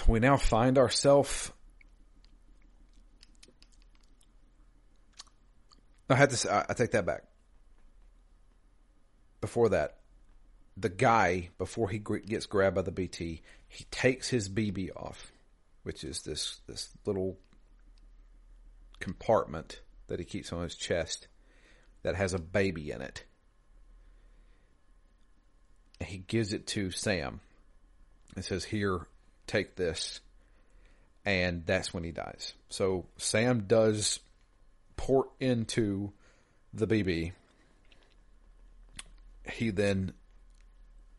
we 0.07 0.19
now 0.19 0.37
find 0.37 0.77
ourselves. 0.77 1.51
I 6.09 6.15
had 6.15 6.29
to. 6.31 6.37
Say, 6.37 6.49
I, 6.49 6.65
I 6.69 6.73
take 6.73 6.91
that 6.91 7.05
back. 7.05 7.23
Before 9.41 9.69
that, 9.69 9.97
the 10.77 10.89
guy 10.89 11.49
before 11.57 11.89
he 11.89 11.99
gets 11.99 12.45
grabbed 12.45 12.75
by 12.75 12.81
the 12.81 12.91
BT, 12.91 13.41
he 13.67 13.83
takes 13.85 14.29
his 14.29 14.49
BB 14.49 14.89
off, 14.95 15.31
which 15.83 16.03
is 16.03 16.21
this 16.21 16.59
this 16.67 16.89
little 17.05 17.37
compartment 18.99 19.81
that 20.07 20.19
he 20.19 20.25
keeps 20.25 20.53
on 20.53 20.63
his 20.63 20.75
chest 20.75 21.27
that 22.03 22.15
has 22.15 22.33
a 22.33 22.39
baby 22.39 22.91
in 22.91 23.01
it. 23.01 23.23
He 26.01 26.17
gives 26.17 26.53
it 26.53 26.67
to 26.67 26.91
Sam 26.91 27.39
and 28.35 28.43
says, 28.43 28.63
"Here, 28.63 29.07
take 29.47 29.75
this." 29.75 30.19
And 31.27 31.65
that's 31.65 31.91
when 31.91 32.03
he 32.03 32.11
dies. 32.11 32.53
So 32.69 33.07
Sam 33.17 33.61
does 33.61 34.19
port 34.95 35.29
into 35.39 36.11
the 36.73 36.87
BB. 36.87 37.33
He 39.51 39.69
then 39.69 40.13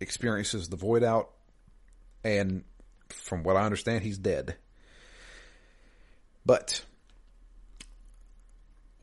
experiences 0.00 0.68
the 0.68 0.76
void 0.76 1.02
out, 1.02 1.30
and 2.24 2.64
from 3.08 3.42
what 3.42 3.56
I 3.56 3.64
understand, 3.64 4.02
he's 4.02 4.18
dead. 4.18 4.56
But 6.44 6.84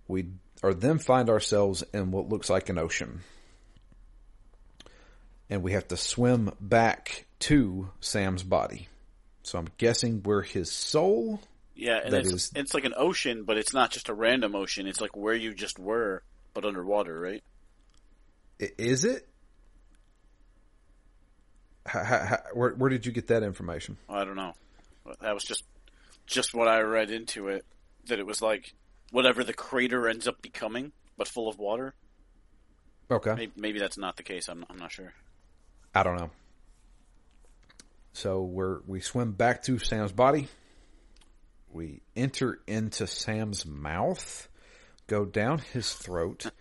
we 0.07 0.27
are 0.61 0.73
then 0.73 0.97
find 0.97 1.29
ourselves 1.29 1.83
in 1.93 2.11
what 2.11 2.29
looks 2.29 2.49
like 2.49 2.69
an 2.69 2.77
ocean. 2.77 3.21
And 5.49 5.61
we 5.61 5.73
have 5.73 5.87
to 5.89 5.97
swim 5.97 6.51
back 6.59 7.25
to 7.39 7.89
Sam's 7.99 8.43
body. 8.43 8.87
So 9.43 9.59
I'm 9.59 9.67
guessing 9.77 10.23
we're 10.23 10.41
his 10.41 10.71
soul. 10.71 11.41
Yeah, 11.75 11.99
and 12.03 12.13
it's, 12.13 12.31
is- 12.31 12.51
it's 12.55 12.73
like 12.73 12.85
an 12.85 12.93
ocean, 12.95 13.43
but 13.45 13.57
it's 13.57 13.73
not 13.73 13.91
just 13.91 14.09
a 14.09 14.13
random 14.13 14.55
ocean. 14.55 14.87
It's 14.87 15.01
like 15.01 15.15
where 15.15 15.33
you 15.33 15.53
just 15.53 15.79
were, 15.79 16.23
but 16.53 16.65
underwater, 16.65 17.19
right? 17.19 17.43
Is 18.59 19.05
it? 19.05 19.27
How, 21.85 22.03
how, 22.03 22.19
how, 22.25 22.37
where, 22.53 22.71
where 22.75 22.89
did 22.89 23.05
you 23.05 23.11
get 23.11 23.27
that 23.27 23.43
information? 23.43 23.97
I 24.07 24.23
don't 24.23 24.35
know. 24.35 24.53
That 25.21 25.33
was 25.33 25.43
just 25.43 25.63
just 26.27 26.53
what 26.53 26.67
I 26.67 26.79
read 26.81 27.09
into 27.09 27.47
it. 27.49 27.65
That 28.07 28.19
it 28.19 28.25
was 28.25 28.41
like 28.41 28.73
whatever 29.11 29.43
the 29.43 29.53
crater 29.53 30.07
ends 30.07 30.27
up 30.27 30.41
becoming, 30.41 30.91
but 31.17 31.27
full 31.27 31.49
of 31.49 31.57
water. 31.57 31.93
Okay. 33.11 33.33
Maybe, 33.35 33.51
maybe 33.57 33.79
that's 33.79 33.97
not 33.97 34.15
the 34.15 34.23
case. 34.23 34.47
I'm 34.47 34.65
I'm 34.69 34.77
not 34.77 34.91
sure. 34.91 35.13
I 35.93 36.03
don't 36.03 36.17
know. 36.17 36.29
So 38.13 38.43
we're 38.43 38.79
we 38.87 39.01
swim 39.01 39.31
back 39.33 39.63
to 39.63 39.79
Sam's 39.79 40.11
body. 40.11 40.47
We 41.73 42.01
enter 42.15 42.59
into 42.67 43.07
Sam's 43.07 43.65
mouth, 43.65 44.47
go 45.07 45.25
down 45.25 45.57
his 45.57 45.93
throat. 45.93 46.51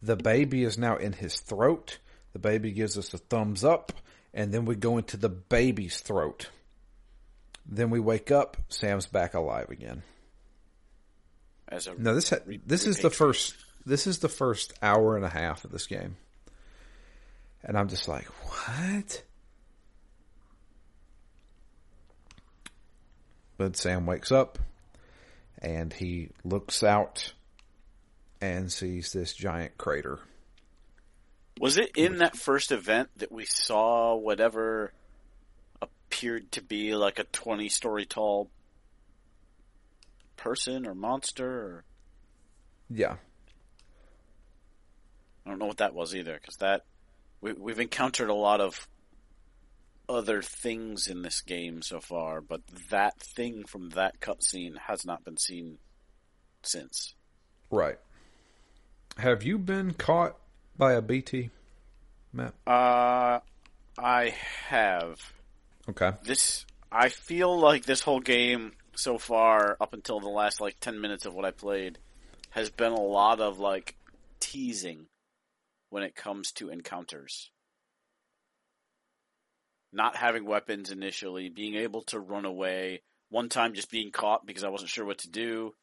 The 0.00 0.16
baby 0.16 0.64
is 0.64 0.78
now 0.78 0.96
in 0.96 1.12
his 1.12 1.38
throat. 1.40 1.98
The 2.32 2.38
baby 2.38 2.72
gives 2.72 2.96
us 2.96 3.12
a 3.12 3.18
thumbs 3.18 3.64
up, 3.64 3.92
and 4.32 4.52
then 4.52 4.64
we 4.64 4.74
go 4.74 4.96
into 4.96 5.16
the 5.16 5.28
baby's 5.28 6.00
throat. 6.00 6.48
Then 7.66 7.90
we 7.90 8.00
wake 8.00 8.30
up. 8.30 8.56
Sam's 8.68 9.06
back 9.06 9.34
alive 9.34 9.68
again. 9.70 10.02
As 11.68 11.86
a 11.86 11.94
No, 11.94 12.14
this 12.14 12.30
ha- 12.30 12.38
this 12.66 12.86
is 12.86 12.98
the 12.98 13.10
first 13.10 13.54
this 13.86 14.06
is 14.06 14.18
the 14.18 14.28
first 14.28 14.72
hour 14.82 15.16
and 15.16 15.24
a 15.24 15.28
half 15.28 15.64
of 15.64 15.70
this 15.70 15.86
game, 15.86 16.16
and 17.62 17.76
I'm 17.76 17.88
just 17.88 18.08
like, 18.08 18.26
what? 18.26 19.22
But 23.62 23.76
Sam 23.76 24.06
wakes 24.06 24.32
up, 24.32 24.58
and 25.60 25.92
he 25.92 26.30
looks 26.42 26.82
out, 26.82 27.32
and 28.40 28.72
sees 28.72 29.12
this 29.12 29.32
giant 29.32 29.78
crater. 29.78 30.18
Was 31.60 31.78
it 31.78 31.92
in 31.96 32.16
that 32.16 32.36
first 32.36 32.72
event 32.72 33.10
that 33.18 33.30
we 33.30 33.44
saw 33.44 34.16
whatever 34.16 34.92
appeared 35.80 36.50
to 36.52 36.60
be 36.60 36.96
like 36.96 37.20
a 37.20 37.24
20 37.24 37.68
story 37.68 38.04
tall 38.04 38.50
person 40.36 40.84
or 40.84 40.96
monster 40.96 41.48
or 41.48 41.84
Yeah, 42.90 43.14
I 45.46 45.50
don't 45.50 45.60
know 45.60 45.66
what 45.66 45.76
that 45.76 45.94
was 45.94 46.16
either 46.16 46.40
cuz 46.44 46.56
that 46.56 46.84
we 47.40 47.52
we've 47.52 47.78
encountered 47.78 48.28
a 48.28 48.34
lot 48.34 48.60
of 48.60 48.88
other 50.12 50.42
things 50.42 51.06
in 51.06 51.22
this 51.22 51.40
game 51.40 51.82
so 51.82 52.00
far, 52.00 52.40
but 52.40 52.60
that 52.90 53.18
thing 53.20 53.64
from 53.64 53.90
that 53.90 54.20
cutscene 54.20 54.76
has 54.86 55.04
not 55.04 55.24
been 55.24 55.36
seen 55.38 55.78
since. 56.62 57.14
right. 57.70 57.98
Have 59.18 59.42
you 59.42 59.58
been 59.58 59.92
caught 59.94 60.36
by 60.76 60.92
a 60.94 61.02
BT, 61.02 61.50
Matt? 62.32 62.54
Uh 62.66 63.40
I 63.98 64.34
have 64.68 65.18
Okay. 65.88 66.12
this 66.22 66.64
I 66.90 67.08
feel 67.08 67.58
like 67.58 67.84
this 67.84 68.00
whole 68.00 68.20
game 68.20 68.72
so 68.94 69.18
far 69.18 69.76
up 69.80 69.92
until 69.94 70.20
the 70.20 70.28
last 70.28 70.60
like 70.60 70.78
10 70.80 71.00
minutes 71.00 71.26
of 71.26 71.34
what 71.34 71.44
I 71.44 71.50
played 71.50 71.98
has 72.50 72.70
been 72.70 72.92
a 72.92 73.00
lot 73.00 73.40
of 73.40 73.58
like 73.58 73.96
teasing 74.40 75.06
when 75.90 76.02
it 76.02 76.14
comes 76.14 76.52
to 76.52 76.68
encounters. 76.70 77.50
Not 79.92 80.16
having 80.16 80.44
weapons 80.46 80.90
initially, 80.90 81.48
being 81.48 81.74
able 81.74 82.02
to 82.04 82.18
run 82.18 82.44
away, 82.44 83.02
one 83.28 83.48
time 83.48 83.74
just 83.74 83.90
being 83.90 84.10
caught 84.10 84.46
because 84.46 84.64
I 84.64 84.68
wasn't 84.68 84.90
sure 84.90 85.04
what 85.04 85.18
to 85.18 85.30
do. 85.30 85.74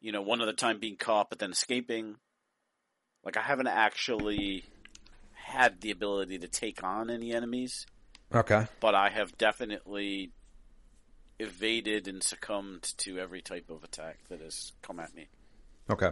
You 0.00 0.12
know, 0.12 0.22
one 0.22 0.40
other 0.40 0.52
time 0.52 0.80
being 0.80 0.96
caught 0.96 1.30
but 1.30 1.38
then 1.38 1.50
escaping. 1.50 2.16
Like 3.24 3.36
I 3.36 3.42
haven't 3.42 3.68
actually 3.68 4.64
had 5.32 5.80
the 5.80 5.90
ability 5.90 6.38
to 6.38 6.48
take 6.48 6.82
on 6.82 7.10
any 7.10 7.32
enemies 7.32 7.86
Okay. 8.34 8.66
but 8.80 8.94
I 8.94 9.10
have 9.10 9.36
definitely 9.38 10.32
evaded 11.38 12.08
and 12.08 12.22
succumbed 12.22 12.82
to 12.98 13.18
every 13.18 13.42
type 13.42 13.70
of 13.70 13.84
attack 13.84 14.18
that 14.28 14.40
has 14.40 14.72
come 14.82 14.98
at 15.00 15.14
me. 15.14 15.28
Okay. 15.88 16.10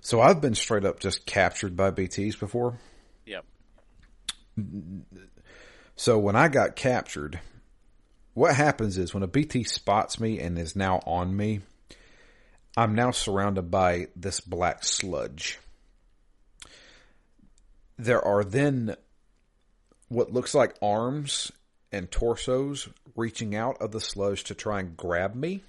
So 0.00 0.20
I've 0.20 0.40
been 0.40 0.54
straight 0.54 0.84
up 0.84 1.00
just 1.00 1.26
captured 1.26 1.76
by 1.76 1.90
BTs 1.90 2.38
before. 2.38 2.78
Yep. 3.26 3.44
So 5.98 6.16
when 6.16 6.36
I 6.36 6.46
got 6.46 6.76
captured, 6.76 7.40
what 8.32 8.54
happens 8.54 8.98
is 8.98 9.12
when 9.12 9.24
a 9.24 9.26
BT 9.26 9.64
spots 9.64 10.20
me 10.20 10.38
and 10.38 10.56
is 10.56 10.76
now 10.76 11.00
on 11.04 11.36
me, 11.36 11.62
I'm 12.76 12.94
now 12.94 13.10
surrounded 13.10 13.68
by 13.72 14.06
this 14.14 14.38
black 14.38 14.84
sludge. 14.84 15.58
There 17.98 18.24
are 18.24 18.44
then 18.44 18.94
what 20.06 20.32
looks 20.32 20.54
like 20.54 20.76
arms 20.80 21.50
and 21.90 22.08
torsos 22.08 22.88
reaching 23.16 23.56
out 23.56 23.82
of 23.82 23.90
the 23.90 24.00
sludge 24.00 24.44
to 24.44 24.54
try 24.54 24.78
and 24.78 24.96
grab 24.96 25.34
me. 25.34 25.64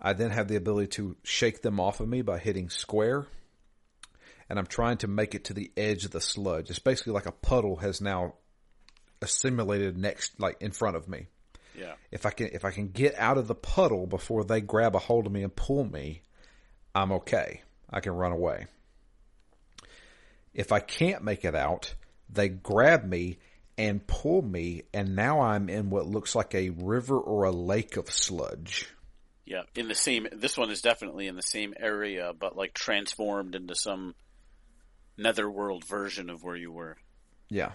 I 0.00 0.12
then 0.12 0.30
have 0.30 0.46
the 0.46 0.54
ability 0.54 0.86
to 0.86 1.16
shake 1.24 1.62
them 1.62 1.80
off 1.80 1.98
of 1.98 2.08
me 2.08 2.22
by 2.22 2.38
hitting 2.38 2.70
square. 2.70 3.26
And 4.48 4.56
I'm 4.56 4.66
trying 4.66 4.98
to 4.98 5.08
make 5.08 5.34
it 5.34 5.46
to 5.46 5.52
the 5.52 5.72
edge 5.76 6.04
of 6.04 6.12
the 6.12 6.20
sludge. 6.20 6.70
It's 6.70 6.78
basically 6.78 7.12
like 7.12 7.26
a 7.26 7.32
puddle 7.32 7.76
has 7.78 8.00
now 8.00 8.34
assimilated 9.22 9.96
next, 9.96 10.38
like 10.38 10.56
in 10.60 10.72
front 10.72 10.96
of 10.96 11.08
me. 11.08 11.26
Yeah. 11.78 11.94
If 12.10 12.26
I 12.26 12.30
can, 12.30 12.50
if 12.52 12.64
I 12.64 12.70
can 12.70 12.88
get 12.88 13.14
out 13.18 13.38
of 13.38 13.48
the 13.48 13.54
puddle 13.54 14.06
before 14.06 14.44
they 14.44 14.60
grab 14.60 14.94
a 14.94 14.98
hold 14.98 15.26
of 15.26 15.32
me 15.32 15.42
and 15.42 15.54
pull 15.54 15.84
me, 15.84 16.22
I'm 16.94 17.12
okay. 17.12 17.62
I 17.88 18.00
can 18.00 18.12
run 18.12 18.32
away. 18.32 18.66
If 20.52 20.72
I 20.72 20.80
can't 20.80 21.22
make 21.22 21.44
it 21.44 21.54
out, 21.54 21.94
they 22.28 22.48
grab 22.48 23.04
me 23.04 23.38
and 23.78 24.06
pull 24.06 24.42
me, 24.42 24.82
and 24.92 25.16
now 25.16 25.40
I'm 25.40 25.70
in 25.70 25.90
what 25.90 26.06
looks 26.06 26.34
like 26.34 26.54
a 26.54 26.70
river 26.70 27.18
or 27.18 27.44
a 27.44 27.50
lake 27.50 27.96
of 27.96 28.10
sludge. 28.10 28.88
Yeah. 29.46 29.62
In 29.74 29.88
the 29.88 29.94
same, 29.94 30.28
this 30.32 30.58
one 30.58 30.70
is 30.70 30.82
definitely 30.82 31.28
in 31.28 31.36
the 31.36 31.42
same 31.42 31.72
area, 31.78 32.32
but 32.38 32.56
like 32.56 32.74
transformed 32.74 33.54
into 33.54 33.74
some 33.74 34.14
netherworld 35.16 35.84
version 35.84 36.30
of 36.30 36.42
where 36.44 36.56
you 36.56 36.70
were. 36.70 36.96
Yeah. 37.48 37.72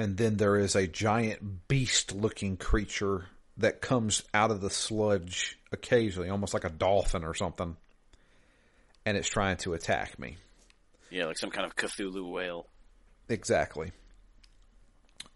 And 0.00 0.16
then 0.16 0.38
there 0.38 0.56
is 0.56 0.76
a 0.76 0.86
giant 0.86 1.68
beast 1.68 2.14
looking 2.14 2.56
creature 2.56 3.26
that 3.58 3.82
comes 3.82 4.22
out 4.32 4.50
of 4.50 4.62
the 4.62 4.70
sludge 4.70 5.58
occasionally, 5.72 6.30
almost 6.30 6.54
like 6.54 6.64
a 6.64 6.70
dolphin 6.70 7.22
or 7.22 7.34
something. 7.34 7.76
And 9.04 9.18
it's 9.18 9.28
trying 9.28 9.58
to 9.58 9.74
attack 9.74 10.18
me. 10.18 10.38
Yeah, 11.10 11.26
like 11.26 11.36
some 11.36 11.50
kind 11.50 11.66
of 11.66 11.76
Cthulhu 11.76 12.32
whale. 12.32 12.66
Exactly. 13.28 13.92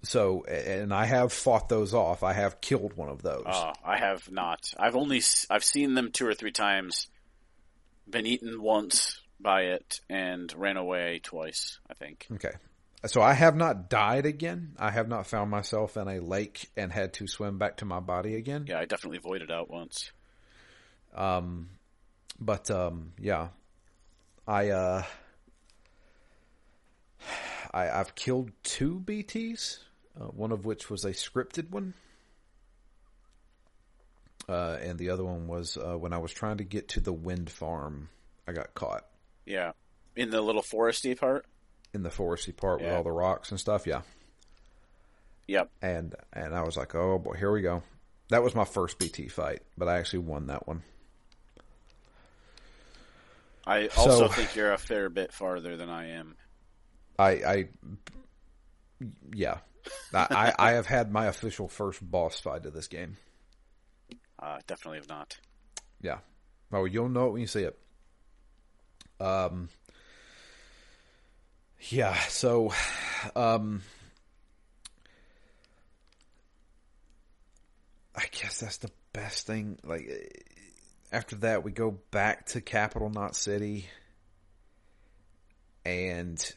So, 0.03 0.45
and 0.45 0.95
I 0.95 1.05
have 1.05 1.31
fought 1.31 1.69
those 1.69 1.93
off. 1.93 2.23
I 2.23 2.33
have 2.33 2.63
killed 2.63 2.97
one 2.97 3.11
of 3.11 3.21
those. 3.21 3.45
Uh, 3.45 3.75
I 3.85 3.99
have 3.99 4.33
not. 4.33 4.73
I've 4.79 4.97
only, 4.97 5.21
I've 5.51 5.65
seen 5.65 5.93
them 5.93 6.11
two 6.11 6.27
or 6.27 6.33
three 6.33 6.53
times, 6.53 7.09
been 8.09 8.25
eaten 8.25 8.63
once 8.63 9.21
by 9.39 9.65
it 9.65 10.01
and 10.09 10.51
ran 10.57 10.79
away 10.79 11.21
twice. 11.23 11.81
I 11.91 11.93
think. 11.93 12.27
Okay. 12.33 12.55
So 13.07 13.21
I 13.21 13.35
have 13.35 13.55
not 13.55 13.91
died 13.91 14.25
again. 14.25 14.75
I 14.79 14.91
have 14.91 15.09
not 15.09 15.27
found 15.27 15.51
myself 15.51 15.97
in 15.97 16.09
a 16.09 16.21
lake 16.21 16.71
and 16.77 16.93
had 16.93 17.13
to 17.15 17.27
swim 17.27 17.59
back 17.59 17.79
to 17.79 17.85
my 17.85 18.01
body 18.01 18.35
again. 18.35 18.65
Yeah, 18.67 18.79
I 18.79 18.87
definitely 18.87 19.19
voided 19.19 19.51
out 19.51 19.71
once. 19.71 20.11
Um, 21.15 21.69
but 22.41 22.71
um, 22.71 23.13
yeah, 23.19 23.49
I 24.47 24.71
uh, 24.71 25.03
I 27.73 27.91
I've 27.91 28.15
killed 28.15 28.51
two 28.63 29.03
BTS, 29.05 29.79
uh, 30.21 30.25
one 30.27 30.53
of 30.53 30.65
which 30.65 30.89
was 30.91 31.05
a 31.05 31.11
scripted 31.11 31.71
one, 31.71 31.95
uh, 34.49 34.79
and 34.81 34.99
the 34.99 35.11
other 35.11 35.25
one 35.25 35.47
was 35.47 35.77
uh, 35.77 35.97
when 35.97 36.13
I 36.13 36.19
was 36.19 36.33
trying 36.33 36.59
to 36.59 36.65
get 36.65 36.89
to 36.89 37.01
the 37.01 37.13
wind 37.13 37.51
farm. 37.51 38.09
I 38.47 38.53
got 38.53 38.75
caught 38.75 39.05
Yeah, 39.47 39.73
in 40.17 40.31
the 40.31 40.41
little 40.41 40.63
foresty 40.63 41.19
part. 41.19 41.47
In 41.95 42.03
the 42.03 42.11
foresty 42.11 42.55
part 42.55 42.81
with 42.83 42.93
all 42.93 43.03
the 43.03 43.11
rocks 43.13 43.51
and 43.51 43.59
stuff. 43.61 43.87
Yeah, 43.87 44.03
Yep. 45.47 45.71
and 45.81 46.15
and 46.33 46.55
I 46.55 46.63
was 46.63 46.77
like, 46.77 46.95
oh 46.95 47.19
boy, 47.19 47.35
here 47.35 47.53
we 47.53 47.63
go. 47.63 47.83
That 48.31 48.43
was 48.43 48.55
my 48.55 48.65
first 48.65 48.99
BT 48.99 49.29
fight, 49.29 49.63
but 49.79 49.89
I 49.89 49.99
actually 49.99 50.21
won 50.21 50.47
that 50.49 50.67
one. 50.67 50.83
I 53.67 53.87
also 53.97 54.27
So- 54.27 54.29
think 54.29 54.55
you're 54.57 54.73
a 54.73 54.79
fair 54.79 55.09
bit 55.09 55.33
farther 55.33 55.77
than 55.77 55.89
I 55.89 56.09
am. 56.11 56.37
I, 57.19 57.31
I 57.31 57.69
yeah, 59.33 59.59
I, 60.13 60.27
I 60.31 60.55
I 60.59 60.71
have 60.73 60.87
had 60.87 61.13
my 61.13 61.27
official 61.27 61.69
first 61.69 62.01
boss 62.09 62.41
fight 62.41 62.67
of 62.67 62.73
this 62.73 62.89
game. 62.89 63.17
Uh, 64.39 64.59
definitely 64.67 64.99
have 64.99 65.09
not. 65.09 65.39
Yeah, 66.03 66.19
oh, 66.73 66.85
you'll 66.87 67.09
know 67.09 67.29
it 67.29 67.33
when 67.33 67.41
you 67.41 67.47
see 67.47 67.63
it. 67.63 67.79
Um, 69.21 69.69
yeah. 71.89 72.19
So, 72.29 72.73
um, 73.37 73.83
I 78.15 78.25
guess 78.31 78.61
that's 78.61 78.79
the 78.79 78.91
best 79.13 79.47
thing. 79.47 79.79
Like 79.85 80.43
after 81.13 81.37
that, 81.37 81.65
we 81.65 81.73
go 81.73 81.99
back 82.11 82.47
to 82.47 82.61
Capital 82.61 83.11
Knot 83.11 83.37
City, 83.37 83.87
and 85.85 86.55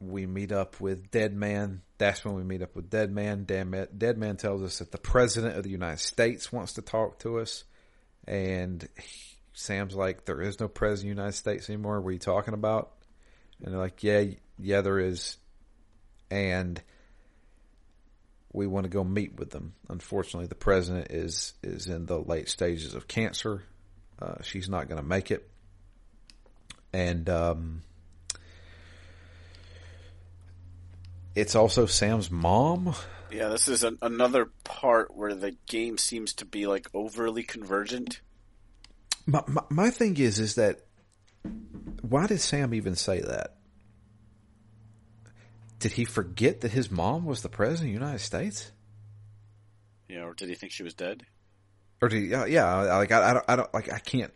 we 0.00 0.26
meet 0.26 0.52
up 0.52 0.80
with 0.80 1.10
Dead 1.10 1.34
Man. 1.34 1.82
That's 1.98 2.24
when 2.24 2.34
we 2.34 2.42
meet 2.42 2.62
up 2.62 2.74
with 2.74 2.90
Dead 2.90 3.12
Man. 3.12 3.44
Dead 3.44 4.18
Man, 4.18 4.36
tells 4.36 4.62
us 4.62 4.80
that 4.80 4.90
the 4.90 4.98
President 4.98 5.56
of 5.56 5.62
the 5.62 5.70
United 5.70 6.00
States 6.00 6.52
wants 6.52 6.74
to 6.74 6.82
talk 6.82 7.20
to 7.20 7.38
us. 7.38 7.64
And 8.26 8.88
Sam's 9.52 9.94
like, 9.94 10.24
there 10.24 10.40
is 10.40 10.58
no 10.60 10.68
President 10.68 11.12
of 11.12 11.16
the 11.16 11.22
United 11.22 11.36
States 11.36 11.68
anymore. 11.68 12.00
What 12.00 12.10
are 12.10 12.12
you 12.12 12.18
talking 12.18 12.54
about? 12.54 12.92
And 13.62 13.72
they're 13.72 13.80
like, 13.80 14.02
yeah, 14.02 14.24
yeah, 14.58 14.80
there 14.80 14.98
is. 14.98 15.36
And 16.30 16.82
we 18.52 18.66
want 18.66 18.84
to 18.84 18.90
go 18.90 19.04
meet 19.04 19.36
with 19.38 19.50
them. 19.50 19.74
Unfortunately, 19.88 20.46
the 20.46 20.54
president 20.54 21.10
is, 21.10 21.54
is 21.62 21.86
in 21.86 22.06
the 22.06 22.18
late 22.18 22.48
stages 22.48 22.94
of 22.94 23.08
cancer. 23.08 23.62
Uh, 24.20 24.42
she's 24.42 24.68
not 24.68 24.88
going 24.88 25.00
to 25.00 25.06
make 25.06 25.30
it. 25.30 25.48
And, 26.92 27.28
um, 27.30 27.82
it's 31.34 31.54
also 31.54 31.86
Sam's 31.86 32.30
mom. 32.30 32.94
Yeah, 33.30 33.48
this 33.48 33.68
is 33.68 33.82
an, 33.84 33.96
another 34.02 34.50
part 34.64 35.16
where 35.16 35.34
the 35.34 35.56
game 35.66 35.96
seems 35.96 36.34
to 36.34 36.44
be 36.44 36.66
like 36.66 36.88
overly 36.92 37.42
convergent. 37.42 38.20
My, 39.24 39.42
my, 39.46 39.62
my 39.70 39.90
thing 39.90 40.18
is, 40.18 40.38
is 40.38 40.56
that 40.56 40.80
why 42.02 42.26
did 42.26 42.40
Sam 42.40 42.74
even 42.74 42.94
say 42.94 43.20
that? 43.20 43.56
Did 45.78 45.92
he 45.92 46.04
forget 46.04 46.60
that 46.60 46.72
his 46.72 46.90
mom 46.90 47.24
was 47.24 47.42
the 47.42 47.48
president 47.48 47.88
of 47.88 47.94
the 47.94 48.04
United 48.04 48.20
States? 48.20 48.70
Know, 50.08 50.26
or 50.26 50.34
did 50.34 50.48
he 50.48 50.54
think 50.54 50.72
she 50.72 50.82
was 50.82 50.94
dead? 50.94 51.24
Or 52.00 52.08
did 52.08 52.22
he, 52.22 52.28
yeah, 52.28 52.44
yeah, 52.44 52.96
like 52.96 53.12
I, 53.12 53.30
I 53.30 53.32
don't, 53.34 53.44
I 53.48 53.56
don't, 53.56 53.74
like 53.74 53.92
I 53.92 53.98
can't. 53.98 54.32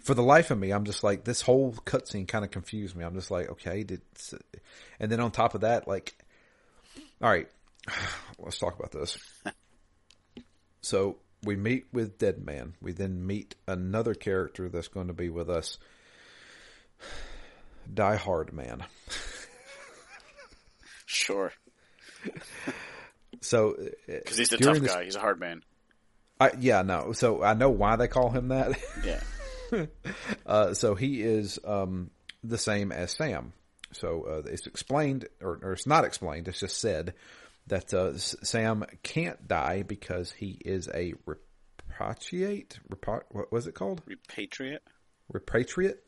For 0.00 0.14
the 0.14 0.22
life 0.22 0.50
of 0.50 0.58
me, 0.58 0.70
I'm 0.70 0.84
just 0.84 1.04
like 1.04 1.24
this 1.24 1.42
whole 1.42 1.72
cutscene 1.72 2.26
kind 2.26 2.44
of 2.44 2.50
confused 2.50 2.96
me. 2.96 3.04
I'm 3.04 3.14
just 3.14 3.30
like, 3.30 3.50
okay, 3.50 3.84
did, 3.84 4.00
and 4.98 5.12
then 5.12 5.20
on 5.20 5.30
top 5.30 5.54
of 5.54 5.60
that, 5.60 5.86
like, 5.86 6.14
all 7.22 7.30
right, 7.30 7.48
let's 8.38 8.58
talk 8.58 8.78
about 8.78 8.92
this. 8.92 9.18
so 10.80 11.18
we 11.44 11.54
meet 11.56 11.86
with 11.92 12.18
Dead 12.18 12.44
Man. 12.44 12.74
We 12.80 12.92
then 12.92 13.26
meet 13.26 13.54
another 13.68 14.14
character 14.14 14.68
that's 14.68 14.88
going 14.88 15.08
to 15.08 15.14
be 15.14 15.28
with 15.28 15.50
us. 15.50 15.78
Die 17.92 18.16
Hard 18.16 18.52
Man. 18.52 18.84
Sure, 21.06 21.52
So 23.40 23.76
because 24.06 24.36
he's 24.36 24.52
a 24.52 24.58
tough 24.58 24.78
this- 24.78 24.92
guy. 24.94 25.04
He's 25.04 25.16
a 25.16 25.20
hard 25.20 25.40
man. 25.40 25.62
I, 26.38 26.52
yeah, 26.58 26.80
no. 26.82 27.12
So 27.12 27.42
I 27.42 27.52
know 27.54 27.68
why 27.70 27.96
they 27.96 28.08
call 28.08 28.30
him 28.30 28.48
that. 28.48 28.78
Yeah, 29.04 29.86
Uh, 30.46 30.72
so 30.74 30.94
he 30.94 31.20
is 31.22 31.58
um, 31.64 32.10
the 32.42 32.56
same 32.58 32.92
as 32.92 33.12
Sam. 33.12 33.52
So 33.92 34.22
uh, 34.22 34.48
it's 34.50 34.66
explained, 34.66 35.26
or, 35.42 35.58
or 35.62 35.72
it's 35.72 35.86
not 35.86 36.04
explained. 36.04 36.48
It's 36.48 36.60
just 36.60 36.78
said 36.80 37.14
that 37.66 37.92
uh, 37.92 38.16
Sam 38.16 38.84
can't 39.02 39.46
die 39.46 39.82
because 39.82 40.32
he 40.32 40.56
is 40.64 40.88
a 40.88 41.12
repatriate. 41.26 42.78
Repa- 42.90 43.24
what 43.30 43.52
was 43.52 43.66
it 43.66 43.74
called? 43.74 44.02
repatriate. 44.06 44.78
Repatriate, 45.32 45.98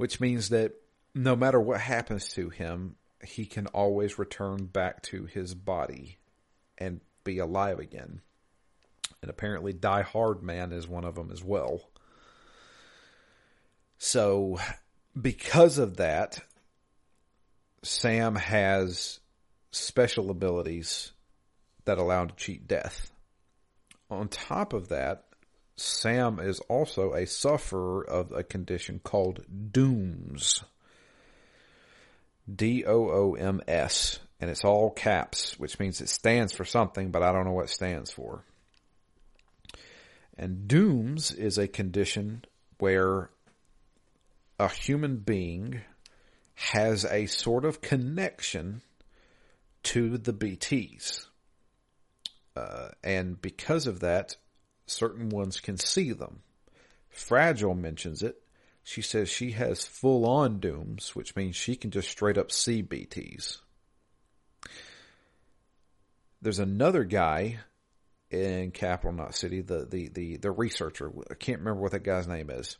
which 0.00 0.18
means 0.18 0.48
that 0.48 0.72
no 1.14 1.36
matter 1.36 1.60
what 1.60 1.78
happens 1.78 2.28
to 2.28 2.48
him, 2.48 2.96
he 3.22 3.44
can 3.44 3.66
always 3.66 4.18
return 4.18 4.64
back 4.64 5.02
to 5.02 5.26
his 5.26 5.54
body 5.54 6.16
and 6.78 7.02
be 7.22 7.38
alive 7.38 7.78
again. 7.78 8.22
And 9.20 9.30
apparently, 9.30 9.74
Die 9.74 10.00
Hard 10.00 10.42
Man 10.42 10.72
is 10.72 10.88
one 10.88 11.04
of 11.04 11.16
them 11.16 11.30
as 11.30 11.44
well. 11.44 11.82
So, 13.98 14.58
because 15.20 15.76
of 15.76 15.98
that, 15.98 16.40
Sam 17.82 18.36
has 18.36 19.20
special 19.70 20.30
abilities 20.30 21.12
that 21.84 21.98
allow 21.98 22.22
him 22.22 22.28
to 22.30 22.36
cheat 22.36 22.66
death. 22.66 23.12
On 24.08 24.28
top 24.28 24.72
of 24.72 24.88
that, 24.88 25.26
Sam 25.80 26.38
is 26.38 26.60
also 26.60 27.14
a 27.14 27.26
sufferer 27.26 28.06
of 28.06 28.32
a 28.32 28.42
condition 28.42 29.00
called 29.02 29.44
dooms. 29.72 30.62
D 32.54 32.84
O 32.84 33.08
O 33.08 33.34
M 33.34 33.62
S. 33.66 34.18
And 34.40 34.50
it's 34.50 34.64
all 34.64 34.90
caps, 34.90 35.58
which 35.58 35.78
means 35.78 36.00
it 36.00 36.08
stands 36.08 36.52
for 36.52 36.64
something, 36.64 37.10
but 37.10 37.22
I 37.22 37.32
don't 37.32 37.44
know 37.44 37.52
what 37.52 37.70
stands 37.70 38.10
for. 38.10 38.44
And 40.36 40.68
dooms 40.68 41.32
is 41.32 41.58
a 41.58 41.68
condition 41.68 42.44
where 42.78 43.30
a 44.58 44.68
human 44.68 45.16
being 45.16 45.80
has 46.54 47.04
a 47.04 47.26
sort 47.26 47.64
of 47.64 47.80
connection 47.80 48.82
to 49.84 50.18
the 50.18 50.32
BTs. 50.32 51.26
Uh, 52.56 52.88
and 53.02 53.40
because 53.40 53.86
of 53.86 54.00
that, 54.00 54.36
certain 54.90 55.28
ones 55.28 55.60
can 55.60 55.76
see 55.76 56.12
them. 56.12 56.40
Fragile 57.08 57.74
mentions 57.74 58.22
it. 58.22 58.42
She 58.82 59.02
says 59.02 59.28
she 59.28 59.52
has 59.52 59.84
full 59.84 60.26
on 60.26 60.58
dooms, 60.58 61.14
which 61.14 61.36
means 61.36 61.56
she 61.56 61.76
can 61.76 61.90
just 61.90 62.08
straight 62.08 62.38
up 62.38 62.50
see 62.50 62.82
BTs. 62.82 63.58
There's 66.42 66.58
another 66.58 67.04
guy 67.04 67.58
in 68.30 68.70
Capital 68.70 69.12
Knot 69.12 69.34
City, 69.34 69.60
the, 69.60 69.84
the, 69.84 70.08
the, 70.08 70.36
the 70.38 70.50
researcher. 70.50 71.12
I 71.30 71.34
can't 71.34 71.58
remember 71.58 71.82
what 71.82 71.92
that 71.92 72.04
guy's 72.04 72.26
name 72.26 72.48
is. 72.50 72.78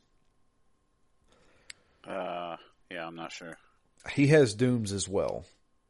Uh, 2.06 2.56
yeah, 2.90 3.06
I'm 3.06 3.16
not 3.16 3.32
sure. 3.32 3.56
He 4.12 4.28
has 4.28 4.54
dooms 4.54 4.92
as 4.92 5.08
well. 5.08 5.44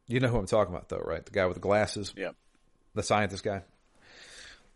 You 0.08 0.18
know 0.18 0.28
who 0.28 0.38
I'm 0.38 0.46
talking 0.46 0.74
about 0.74 0.88
though, 0.88 0.98
right? 0.98 1.24
The 1.24 1.30
guy 1.30 1.46
with 1.46 1.54
the 1.54 1.60
glasses? 1.60 2.12
Yep. 2.16 2.34
the 2.94 3.02
scientist 3.04 3.44
guy. 3.44 3.62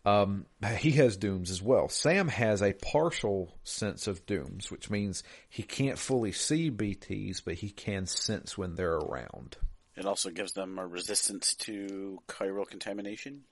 Um, 0.05 0.45
he 0.77 0.91
has 0.91 1.17
dooms 1.17 1.49
as 1.49 1.61
well. 1.61 1.89
Sam 1.89 2.27
has 2.27 2.61
a 2.61 2.73
partial 2.73 3.57
sense 3.63 4.07
of 4.07 4.25
dooms, 4.25 4.69
which 4.69 4.89
means 4.89 5.23
he 5.49 5.63
can't 5.63 5.97
fully 5.97 6.31
see 6.31 6.69
BTs, 6.69 7.41
but 7.43 7.55
he 7.55 7.71
can 7.71 8.05
sense 8.05 8.57
when 8.57 8.75
they're 8.75 8.97
around. 8.97 9.57
It 9.95 10.05
also 10.05 10.29
gives 10.29 10.51
them 10.51 10.77
a 10.77 10.85
resistance 10.85 11.55
to 11.55 12.19
chiral 12.27 12.67
contamination. 12.67 13.45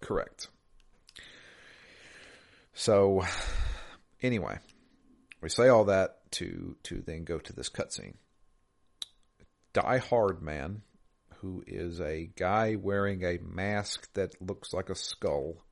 Correct. 0.00 0.48
So, 2.72 3.24
anyway, 4.22 4.58
we 5.42 5.48
say 5.48 5.68
all 5.68 5.84
that 5.86 6.30
to 6.32 6.76
to 6.84 7.02
then 7.02 7.24
go 7.24 7.38
to 7.38 7.52
this 7.52 7.68
cutscene. 7.68 8.14
Die 9.72 9.98
Hard 9.98 10.42
Man, 10.42 10.82
who 11.36 11.62
is 11.66 12.00
a 12.00 12.30
guy 12.36 12.76
wearing 12.76 13.24
a 13.24 13.38
mask 13.42 14.12
that 14.14 14.40
looks 14.40 14.72
like 14.72 14.90
a 14.90 14.94
skull. 14.94 15.64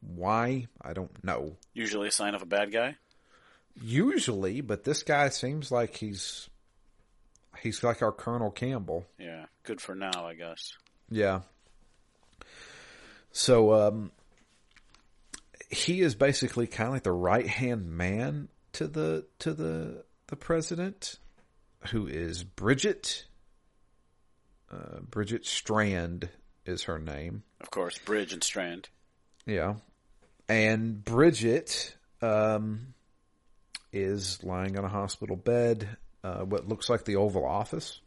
Why? 0.00 0.66
I 0.80 0.92
don't 0.92 1.24
know. 1.24 1.56
Usually 1.74 2.08
a 2.08 2.12
sign 2.12 2.34
of 2.34 2.42
a 2.42 2.46
bad 2.46 2.72
guy. 2.72 2.96
Usually, 3.80 4.60
but 4.60 4.84
this 4.84 5.02
guy 5.02 5.28
seems 5.28 5.70
like 5.70 5.96
he's 5.96 6.48
he's 7.62 7.82
like 7.82 8.02
our 8.02 8.12
Colonel 8.12 8.50
Campbell. 8.50 9.06
Yeah, 9.18 9.46
good 9.62 9.80
for 9.80 9.94
now, 9.94 10.26
I 10.26 10.34
guess. 10.34 10.72
Yeah. 11.10 11.40
So 13.32 13.72
um 13.72 14.12
he 15.70 16.00
is 16.00 16.14
basically 16.14 16.66
kind 16.66 16.88
of 16.88 16.94
like 16.94 17.04
the 17.04 17.12
right-hand 17.12 17.88
man 17.90 18.48
to 18.72 18.86
the 18.88 19.26
to 19.38 19.54
the 19.54 20.04
the 20.26 20.36
president 20.36 21.18
who 21.90 22.06
is 22.06 22.44
Bridget 22.44 23.26
uh, 24.70 25.00
Bridget 25.00 25.46
Strand 25.46 26.28
is 26.64 26.84
her 26.84 26.98
name. 26.98 27.42
Of 27.60 27.70
course, 27.70 27.98
Bridge 27.98 28.32
and 28.32 28.42
Strand. 28.42 28.88
Yeah. 29.46 29.74
And 30.50 31.04
Bridget 31.04 31.94
um, 32.20 32.92
is 33.92 34.42
lying 34.42 34.76
on 34.76 34.84
a 34.84 34.88
hospital 34.88 35.36
bed, 35.36 35.88
uh, 36.24 36.40
what 36.40 36.68
looks 36.68 36.90
like 36.90 37.04
the 37.04 37.14
Oval 37.14 37.46
Office. 37.46 38.00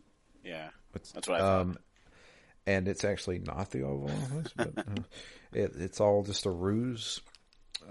Yeah, 0.43 0.67
that's 0.91 1.13
what 1.13 1.29
I 1.29 1.39
thought. 1.39 1.61
Um, 1.61 1.77
and 2.67 2.89
it's 2.89 3.05
actually 3.05 3.39
not 3.39 3.71
the 3.71 3.83
Oval 3.83 4.11
Office, 4.11 4.51
but 4.57 4.77
uh, 4.77 5.01
it, 5.53 5.71
it's 5.77 6.01
all 6.01 6.21
just 6.23 6.45
a 6.45 6.49
ruse. 6.49 7.21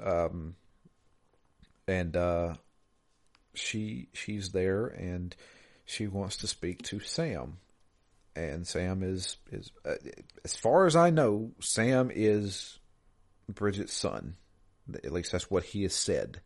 Um, 0.04 0.54
and 1.88 2.14
uh, 2.14 2.56
she 3.54 4.08
she's 4.12 4.50
there, 4.50 4.86
and 4.86 5.34
she 5.86 6.08
wants 6.08 6.36
to 6.38 6.46
speak 6.46 6.82
to 6.82 7.00
Sam, 7.00 7.56
and 8.36 8.66
Sam 8.66 9.02
is 9.02 9.38
is 9.50 9.72
uh, 9.86 9.94
as 10.44 10.56
far 10.56 10.84
as 10.84 10.94
I 10.94 11.08
know, 11.08 11.52
Sam 11.60 12.10
is 12.14 12.78
Bridget's 13.48 13.94
son. 13.94 14.36
At 14.92 15.12
least 15.12 15.32
that's 15.32 15.50
what 15.50 15.64
he 15.64 15.82
has 15.82 15.94
said. 15.94 16.40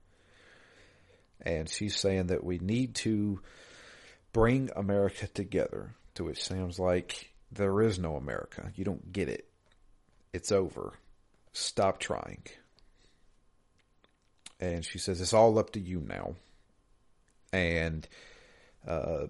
And 1.42 1.68
she's 1.68 1.96
saying 1.96 2.28
that 2.28 2.44
we 2.44 2.58
need 2.58 2.94
to 2.96 3.40
bring 4.32 4.70
America 4.74 5.26
together. 5.28 5.94
To 6.14 6.24
which 6.24 6.42
Sam's 6.42 6.78
like, 6.78 7.32
there 7.52 7.82
is 7.82 7.98
no 7.98 8.16
America. 8.16 8.72
You 8.74 8.84
don't 8.84 9.12
get 9.12 9.28
it. 9.28 9.46
It's 10.32 10.50
over. 10.50 10.94
Stop 11.52 11.98
trying. 11.98 12.42
And 14.58 14.84
she 14.84 14.98
says, 14.98 15.20
it's 15.20 15.34
all 15.34 15.58
up 15.58 15.70
to 15.72 15.80
you 15.80 16.00
now. 16.00 16.34
And, 17.52 18.08
uh, 18.86 19.26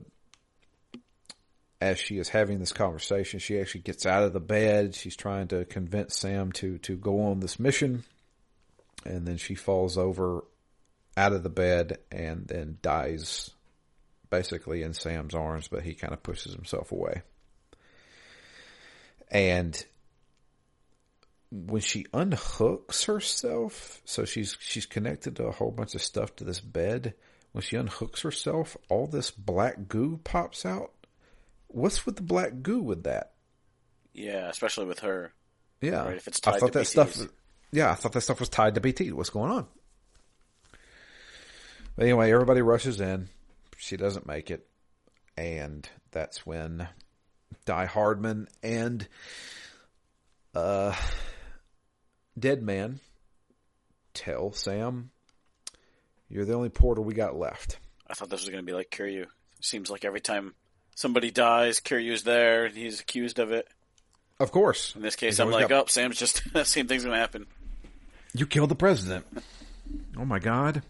as 1.81 1.99
she 1.99 2.19
is 2.19 2.29
having 2.29 2.59
this 2.59 2.73
conversation, 2.73 3.39
she 3.39 3.61
actually 3.61 3.83
gets 3.83 4.07
out 4.07 4.23
of 4.23 4.33
the 4.33 4.41
bed. 4.41 4.95
She's 4.95 5.17
trying 5.17 5.49
to 5.49 5.65
convince 5.65 6.17
Sam 6.17 6.53
to, 6.53 6.79
to 6.79 6.97
go 6.97 7.23
on 7.23 7.41
this 7.41 7.61
mission. 7.61 8.05
And 9.05 9.26
then 9.26 9.36
she 9.36 9.55
falls 9.55 9.97
over 9.99 10.44
out 11.16 11.32
of 11.32 11.42
the 11.42 11.49
bed 11.49 11.99
and 12.11 12.47
then 12.47 12.78
dies 12.82 13.51
basically 14.30 14.82
in 14.82 14.92
Sam's 14.92 15.34
arms, 15.34 15.68
but 15.68 15.82
he 15.82 15.94
kind 15.94 16.12
of 16.12 16.22
pushes 16.22 16.53
himself 16.53 16.92
away. 16.92 17.22
And 19.30 19.84
when 21.51 21.80
she 21.82 22.05
unhooks 22.12 23.07
herself, 23.07 24.01
so 24.05 24.24
she's 24.24 24.57
she's 24.61 24.86
connected 24.86 25.36
to 25.36 25.44
a 25.44 25.53
whole 25.53 25.70
bunch 25.70 25.94
of 25.94 26.03
stuff 26.03 26.34
to 26.36 26.44
this 26.44 26.61
bed. 26.61 27.14
When 27.53 27.62
she 27.62 27.76
unhooks 27.76 28.22
herself, 28.22 28.76
all 28.90 29.07
this 29.07 29.30
black 29.30 29.88
goo 29.88 30.20
pops 30.22 30.66
out. 30.66 30.92
What's 31.68 32.05
with 32.05 32.16
the 32.16 32.22
black 32.22 32.62
goo 32.62 32.82
with 32.82 33.05
that? 33.05 33.32
Yeah, 34.12 34.49
especially 34.49 34.86
with 34.86 35.01
her. 35.01 35.32
Yeah, 35.80 36.05
Right, 36.05 36.16
if 36.16 36.28
it's 36.28 36.40
I 36.47 36.59
thought 36.59 36.72
that 36.72 36.84
BTs. 36.84 36.86
stuff. 36.86 37.16
Yeah, 37.77 37.91
I 37.91 37.95
thought 37.95 38.12
that 38.12 38.22
stuff 38.22 38.41
was 38.41 38.49
tied 38.49 38.74
to 38.77 38.81
BT. 38.81 39.12
What's 39.12 39.29
going 39.29 39.51
on? 39.51 39.66
But 41.95 42.05
anyway, 42.05 42.33
everybody 42.33 42.62
rushes 42.62 43.03
in. 43.03 43.29
She 43.77 43.99
doesn't 43.99 44.27
make 44.27 44.51
it, 44.51 44.66
and 45.37 45.87
that's 46.11 46.47
when 46.47 46.89
Die 47.66 47.85
Hardman 47.85 48.49
and 48.62 49.07
uh, 50.55 50.95
Dead 52.39 52.62
Man 52.62 53.01
tell 54.14 54.53
Sam, 54.53 55.11
"You're 56.31 56.47
the 56.47 56.55
only 56.55 56.70
portal 56.70 57.05
we 57.05 57.12
got 57.12 57.37
left." 57.37 57.79
I 58.07 58.14
thought 58.14 58.31
this 58.31 58.41
was 58.41 58.49
going 58.49 58.64
to 58.64 58.66
be 58.66 58.72
like 58.74 58.91
Kiryu. 58.91 59.27
Seems 59.61 59.91
like 59.91 60.07
every 60.07 60.20
time 60.22 60.55
somebody 60.95 61.31
dies, 61.31 61.81
Kiryu's 61.81 62.22
there. 62.22 62.64
and 62.64 62.74
He's 62.74 63.01
accused 63.01 63.39
of 63.39 63.53
it. 63.53 63.68
Of 64.41 64.51
course, 64.51 64.95
In 64.97 65.03
this 65.03 65.16
case, 65.16 65.33
He's 65.35 65.41
I'm 65.41 65.51
like, 65.51 65.68
got- 65.68 65.85
oh, 65.85 65.87
Sam's 65.89 66.16
just 66.18 66.43
same 66.64 66.89
thing's 66.89 67.05
going 67.05 67.14
to 67.14 67.20
happen. 67.20 67.47
You 68.37 68.47
killed 68.47 68.68
the 68.68 68.74
president. 68.74 69.24
oh 70.18 70.24
my 70.26 70.39
god. 70.39 70.82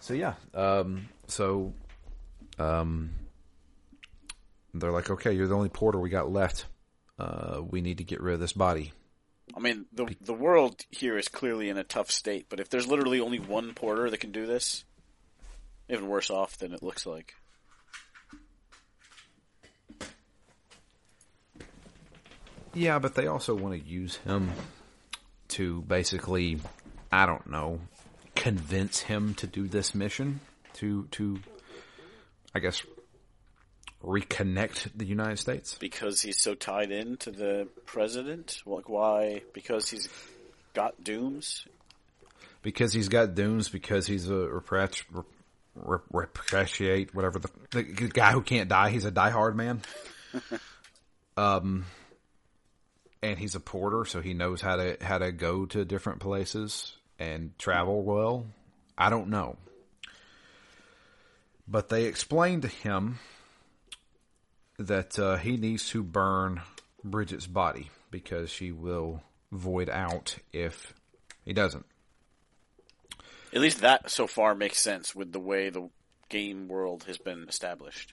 So 0.00 0.12
yeah, 0.12 0.34
um, 0.54 1.08
so, 1.26 1.72
um, 2.58 3.10
they're 4.74 4.92
like, 4.92 5.10
okay, 5.10 5.32
you're 5.32 5.48
the 5.48 5.54
only 5.54 5.70
porter 5.70 5.98
we 5.98 6.10
got 6.10 6.30
left. 6.30 6.66
Uh, 7.18 7.62
we 7.66 7.80
need 7.80 7.98
to 7.98 8.04
get 8.04 8.20
rid 8.20 8.34
of 8.34 8.40
this 8.40 8.52
body. 8.52 8.92
I 9.56 9.60
mean, 9.60 9.86
the 9.92 10.14
the 10.20 10.34
world 10.34 10.84
here 10.90 11.16
is 11.16 11.28
clearly 11.28 11.70
in 11.70 11.78
a 11.78 11.84
tough 11.84 12.10
state, 12.10 12.46
but 12.50 12.60
if 12.60 12.68
there's 12.68 12.86
literally 12.86 13.20
only 13.20 13.38
one 13.38 13.72
porter 13.72 14.10
that 14.10 14.20
can 14.20 14.30
do 14.30 14.46
this, 14.46 14.84
even 15.88 16.08
worse 16.08 16.28
off 16.28 16.58
than 16.58 16.74
it 16.74 16.82
looks 16.82 17.06
like. 17.06 17.34
Yeah, 22.74 22.98
but 22.98 23.14
they 23.14 23.26
also 23.26 23.54
want 23.54 23.82
to 23.82 23.88
use 23.88 24.16
him 24.16 24.52
to 25.48 25.82
basically, 25.82 26.60
I 27.10 27.26
don't 27.26 27.48
know, 27.50 27.80
convince 28.34 29.00
him 29.00 29.34
to 29.34 29.46
do 29.46 29.66
this 29.66 29.94
mission 29.94 30.40
to 30.74 31.06
to, 31.12 31.38
I 32.54 32.60
guess, 32.60 32.82
reconnect 34.04 34.90
the 34.94 35.06
United 35.06 35.38
States. 35.38 35.74
Because 35.74 36.22
he's 36.22 36.40
so 36.40 36.54
tied 36.54 36.90
in 36.90 37.16
to 37.18 37.30
the 37.30 37.68
president? 37.86 38.62
Like, 38.64 38.88
why? 38.88 39.42
Because 39.52 39.88
he's 39.90 40.08
got 40.74 41.02
dooms? 41.02 41.66
because 42.62 42.92
he's 42.92 43.08
got 43.08 43.34
dooms 43.34 43.68
because 43.68 44.06
he's 44.06 44.28
a 44.28 44.32
reprat- 44.32 45.02
rep- 45.74 46.08
repatriate 46.12 47.14
whatever 47.14 47.38
the, 47.38 47.48
the 47.70 47.82
guy 47.82 48.32
who 48.32 48.42
can't 48.42 48.68
die 48.68 48.90
he's 48.90 49.04
a 49.04 49.12
diehard 49.12 49.54
man 49.54 49.80
um 51.36 51.84
and 53.22 53.38
he's 53.38 53.54
a 53.54 53.60
porter 53.60 54.04
so 54.04 54.20
he 54.20 54.34
knows 54.34 54.60
how 54.60 54.76
to 54.76 54.96
how 55.00 55.18
to 55.18 55.32
go 55.32 55.66
to 55.66 55.84
different 55.84 56.20
places 56.20 56.96
and 57.18 57.56
travel 57.58 58.02
well 58.02 58.46
i 58.96 59.10
don't 59.10 59.28
know 59.28 59.56
but 61.66 61.88
they 61.88 62.04
explained 62.04 62.62
to 62.62 62.68
him 62.68 63.18
that 64.78 65.18
uh, 65.18 65.36
he 65.36 65.56
needs 65.56 65.88
to 65.90 66.02
burn 66.02 66.60
bridget's 67.04 67.46
body 67.46 67.90
because 68.10 68.50
she 68.50 68.70
will 68.72 69.22
void 69.52 69.88
out 69.90 70.36
if 70.52 70.94
he 71.44 71.52
doesn't 71.52 71.86
At 73.52 73.60
least 73.60 73.80
that 73.80 74.10
so 74.10 74.26
far 74.26 74.54
makes 74.54 74.78
sense 74.80 75.14
with 75.14 75.32
the 75.32 75.40
way 75.40 75.70
the 75.70 75.88
game 76.28 76.68
world 76.68 77.04
has 77.04 77.16
been 77.18 77.46
established. 77.48 78.12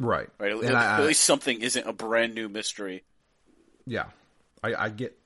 right 0.00 0.28
Right? 0.38 0.52
At, 0.52 0.62
And 0.64 0.76
I- 0.76 0.98
at 1.00 1.06
least 1.06 1.24
something 1.24 1.60
isn't 1.62 1.86
a 1.86 1.92
brand 1.92 2.34
new 2.34 2.48
mystery. 2.48 3.04
Yeah, 3.86 4.06
I, 4.64 4.84
I 4.86 4.88
get, 4.88 5.16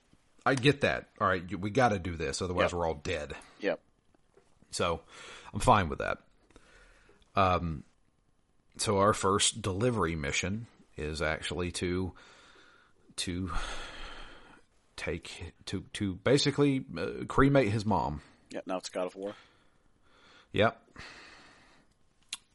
I 0.45 0.55
get 0.55 0.81
that. 0.83 1.09
All 1.21 1.29
right, 1.29 1.43
we 1.59 1.71
got 1.71 1.91
to 1.91 1.99
do 1.99 2.17
this, 2.17 2.43
otherwise 2.43 2.65
Yep. 2.65 2.73
we're 2.75 2.87
all 2.87 2.95
dead. 3.03 3.35
Yep. 3.61 3.81
So, 4.71 5.01
I'm 5.55 5.61
fine 5.61 5.89
with 5.89 6.01
that. 6.01 6.19
Um, 7.37 7.85
so 8.77 8.99
our 8.99 9.13
first 9.15 9.63
delivery 9.63 10.17
mission 10.17 10.67
is 10.97 11.23
actually 11.23 11.71
to, 11.73 12.13
to 13.17 13.51
take 14.97 15.55
to 15.67 15.85
to 15.95 16.15
basically 16.17 16.85
uh, 16.99 17.25
cremate 17.29 17.69
his 17.71 17.87
mom. 17.87 18.21
Yeah, 18.51 18.61
Now 18.67 18.79
it's 18.79 18.89
God 18.89 19.07
of 19.07 19.15
War. 19.17 19.35
Yep. 20.53 20.81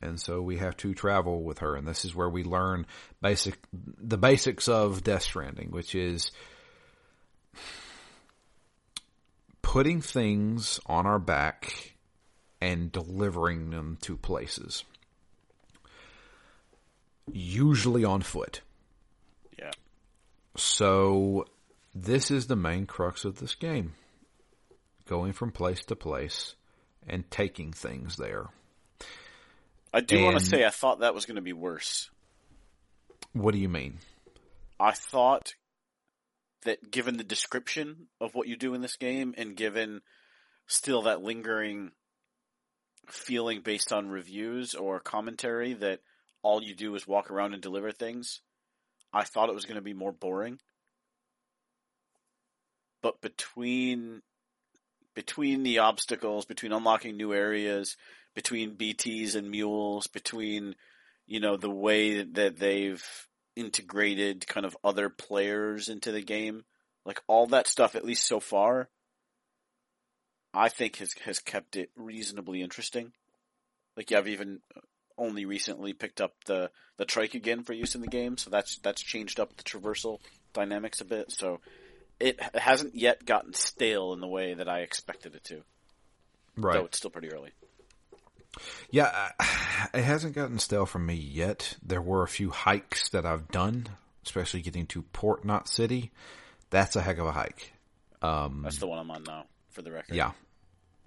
And 0.01 0.19
so 0.19 0.41
we 0.41 0.57
have 0.57 0.75
to 0.77 0.93
travel 0.93 1.43
with 1.43 1.59
her, 1.59 1.75
and 1.75 1.87
this 1.87 2.03
is 2.03 2.13
where 2.13 2.29
we 2.29 2.43
learn 2.43 2.85
basic 3.21 3.57
the 3.71 4.17
basics 4.17 4.67
of 4.67 5.03
Death 5.03 5.21
Stranding, 5.23 5.71
which 5.71 5.95
is 5.95 6.31
putting 9.61 10.01
things 10.01 10.79
on 10.85 11.05
our 11.05 11.19
back 11.19 11.95
and 12.61 12.91
delivering 12.91 13.71
them 13.71 13.97
to 14.01 14.15
places. 14.15 14.83
Usually 17.31 18.03
on 18.03 18.21
foot. 18.21 18.61
Yeah. 19.57 19.71
So 20.55 21.45
this 21.95 22.29
is 22.29 22.47
the 22.47 22.55
main 22.55 22.85
crux 22.85 23.25
of 23.25 23.39
this 23.39 23.55
game. 23.55 23.93
Going 25.07 25.33
from 25.33 25.51
place 25.51 25.83
to 25.85 25.95
place 25.95 26.55
and 27.07 27.29
taking 27.31 27.73
things 27.73 28.17
there. 28.17 28.47
I 29.93 30.01
do 30.01 30.23
want 30.23 30.39
to 30.39 30.45
say 30.45 30.65
I 30.65 30.69
thought 30.69 30.99
that 30.99 31.13
was 31.13 31.25
going 31.25 31.35
to 31.35 31.41
be 31.41 31.53
worse. 31.53 32.09
What 33.33 33.53
do 33.53 33.59
you 33.59 33.69
mean? 33.69 33.99
I 34.79 34.91
thought 34.91 35.55
that 36.63 36.91
given 36.91 37.17
the 37.17 37.23
description 37.23 38.07
of 38.19 38.35
what 38.35 38.47
you 38.47 38.55
do 38.55 38.73
in 38.73 38.81
this 38.81 38.95
game 38.95 39.33
and 39.37 39.55
given 39.55 40.01
still 40.67 41.03
that 41.03 41.21
lingering 41.21 41.91
feeling 43.07 43.61
based 43.61 43.91
on 43.91 44.09
reviews 44.09 44.73
or 44.73 44.99
commentary 44.99 45.73
that 45.73 45.99
all 46.41 46.63
you 46.63 46.75
do 46.75 46.95
is 46.95 47.07
walk 47.07 47.31
around 47.31 47.53
and 47.53 47.61
deliver 47.61 47.91
things. 47.91 48.41
I 49.11 49.23
thought 49.23 49.49
it 49.49 49.55
was 49.55 49.65
going 49.65 49.75
to 49.75 49.81
be 49.81 49.93
more 49.93 50.11
boring. 50.11 50.59
But 53.01 53.21
between 53.21 54.21
between 55.15 55.63
the 55.63 55.79
obstacles, 55.79 56.45
between 56.45 56.71
unlocking 56.71 57.17
new 57.17 57.33
areas, 57.33 57.95
between 58.33 58.75
BTs 58.75 59.35
and 59.35 59.51
mules, 59.51 60.07
between 60.07 60.75
you 61.27 61.39
know 61.39 61.57
the 61.57 61.69
way 61.69 62.23
that 62.23 62.57
they've 62.57 63.03
integrated 63.55 64.47
kind 64.47 64.65
of 64.65 64.77
other 64.83 65.09
players 65.09 65.89
into 65.89 66.11
the 66.11 66.21
game, 66.21 66.63
like 67.05 67.21
all 67.27 67.47
that 67.47 67.67
stuff 67.67 67.95
at 67.95 68.05
least 68.05 68.25
so 68.25 68.39
far 68.39 68.89
I 70.53 70.69
think 70.69 70.97
has 70.97 71.13
has 71.25 71.39
kept 71.39 71.75
it 71.75 71.89
reasonably 71.95 72.61
interesting. 72.61 73.11
Like 73.97 74.11
yeah, 74.11 74.19
I've 74.19 74.27
even 74.27 74.59
only 75.17 75.45
recently 75.45 75.93
picked 75.93 76.21
up 76.21 76.33
the 76.45 76.69
the 76.97 77.05
trike 77.05 77.33
again 77.33 77.63
for 77.63 77.73
use 77.73 77.95
in 77.95 78.01
the 78.01 78.07
game, 78.07 78.37
so 78.37 78.49
that's 78.49 78.77
that's 78.77 79.01
changed 79.01 79.39
up 79.39 79.55
the 79.57 79.63
traversal 79.63 80.19
dynamics 80.53 81.01
a 81.01 81.05
bit. 81.05 81.31
So 81.31 81.59
it 82.19 82.39
hasn't 82.55 82.95
yet 82.95 83.25
gotten 83.25 83.53
stale 83.53 84.13
in 84.13 84.21
the 84.21 84.27
way 84.27 84.53
that 84.53 84.69
I 84.69 84.79
expected 84.79 85.33
it 85.33 85.43
to. 85.45 85.63
Right. 86.55 86.73
Though 86.73 86.85
it's 86.85 86.99
still 86.99 87.09
pretty 87.09 87.31
early. 87.31 87.49
Yeah, 88.91 89.31
it 89.93 90.03
hasn't 90.03 90.35
gotten 90.35 90.59
stale 90.59 90.85
for 90.85 90.99
me 90.99 91.15
yet. 91.15 91.75
There 91.83 92.01
were 92.01 92.23
a 92.23 92.27
few 92.27 92.49
hikes 92.49 93.09
that 93.09 93.25
I've 93.25 93.47
done, 93.49 93.87
especially 94.25 94.61
getting 94.61 94.85
to 94.87 95.01
Port 95.01 95.43
Knot 95.45 95.67
City. 95.67 96.11
That's 96.69 96.95
a 96.95 97.01
heck 97.01 97.17
of 97.17 97.25
a 97.27 97.31
hike. 97.31 97.73
Um, 98.21 98.61
That's 98.63 98.77
the 98.77 98.87
one 98.87 98.99
I'm 98.99 99.11
on 99.11 99.23
now, 99.23 99.45
for 99.71 99.81
the 99.81 99.91
record. 99.91 100.15
yeah, 100.15 100.31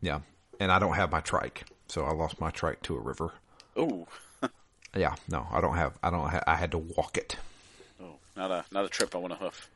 yeah, 0.02 0.20
and 0.60 0.70
I 0.70 0.78
don't 0.78 0.94
have 0.94 1.10
my 1.10 1.20
trike, 1.20 1.64
so 1.88 2.04
I 2.04 2.12
lost 2.12 2.40
my 2.40 2.50
trike 2.50 2.82
to 2.82 2.96
a 2.96 3.00
river. 3.00 3.32
Ooh. 3.78 4.06
Yeah, 4.94 5.14
no, 5.28 5.46
I 5.52 5.60
don't 5.60 5.76
have. 5.76 5.98
I 6.02 6.08
don't. 6.08 6.26
Ha- 6.26 6.44
I 6.46 6.54
had 6.54 6.70
to 6.70 6.78
walk 6.78 7.18
it. 7.18 7.36
Oh, 8.02 8.14
not 8.34 8.50
a 8.50 8.64
not 8.72 8.86
a 8.86 8.88
trip 8.88 9.14
I 9.14 9.18
want 9.18 9.34
to 9.34 9.38
hoof. 9.38 9.68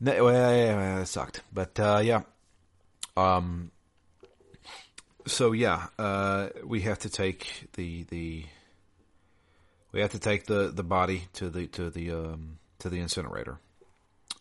No, 0.00 0.24
well, 0.24 0.34
yeah, 0.56 0.64
yeah, 0.64 1.00
it 1.00 1.06
sucked, 1.06 1.42
but 1.52 1.78
uh, 1.78 2.00
yeah. 2.02 2.22
Um. 3.16 3.70
So 5.26 5.52
yeah, 5.52 5.86
uh, 5.98 6.48
we 6.64 6.82
have 6.82 7.00
to 7.00 7.10
take 7.10 7.68
the 7.74 8.04
the. 8.04 8.44
We 9.92 10.00
have 10.00 10.12
to 10.12 10.18
take 10.18 10.46
the, 10.46 10.72
the 10.74 10.82
body 10.82 11.24
to 11.34 11.50
the 11.50 11.66
to 11.68 11.90
the 11.90 12.10
um, 12.12 12.58
to 12.80 12.88
the 12.88 12.98
incinerator. 12.98 13.58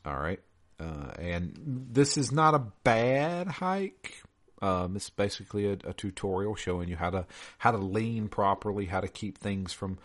All 0.05 0.17
right, 0.17 0.39
uh, 0.79 1.11
and 1.19 1.87
this 1.91 2.17
is 2.17 2.31
not 2.31 2.55
a 2.55 2.63
bad 2.83 3.47
hike. 3.47 4.23
Um, 4.61 4.95
it's 4.95 5.09
basically 5.09 5.67
a, 5.67 5.73
a 5.85 5.93
tutorial 5.93 6.55
showing 6.55 6.87
you 6.87 6.95
how 6.95 7.09
to 7.09 7.25
how 7.57 7.71
to 7.71 7.77
lean 7.77 8.27
properly, 8.29 8.85
how 8.85 9.01
to 9.01 9.07
keep 9.07 9.37
things 9.37 9.73
from 9.73 9.99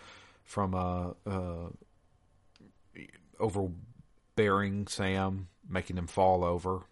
from 0.44 0.74
uh, 0.74 1.10
uh, 1.26 1.68
overbearing 3.38 4.86
Sam, 4.88 5.48
making 5.68 5.96
him 5.96 6.06
fall 6.06 6.44
over. 6.44 6.82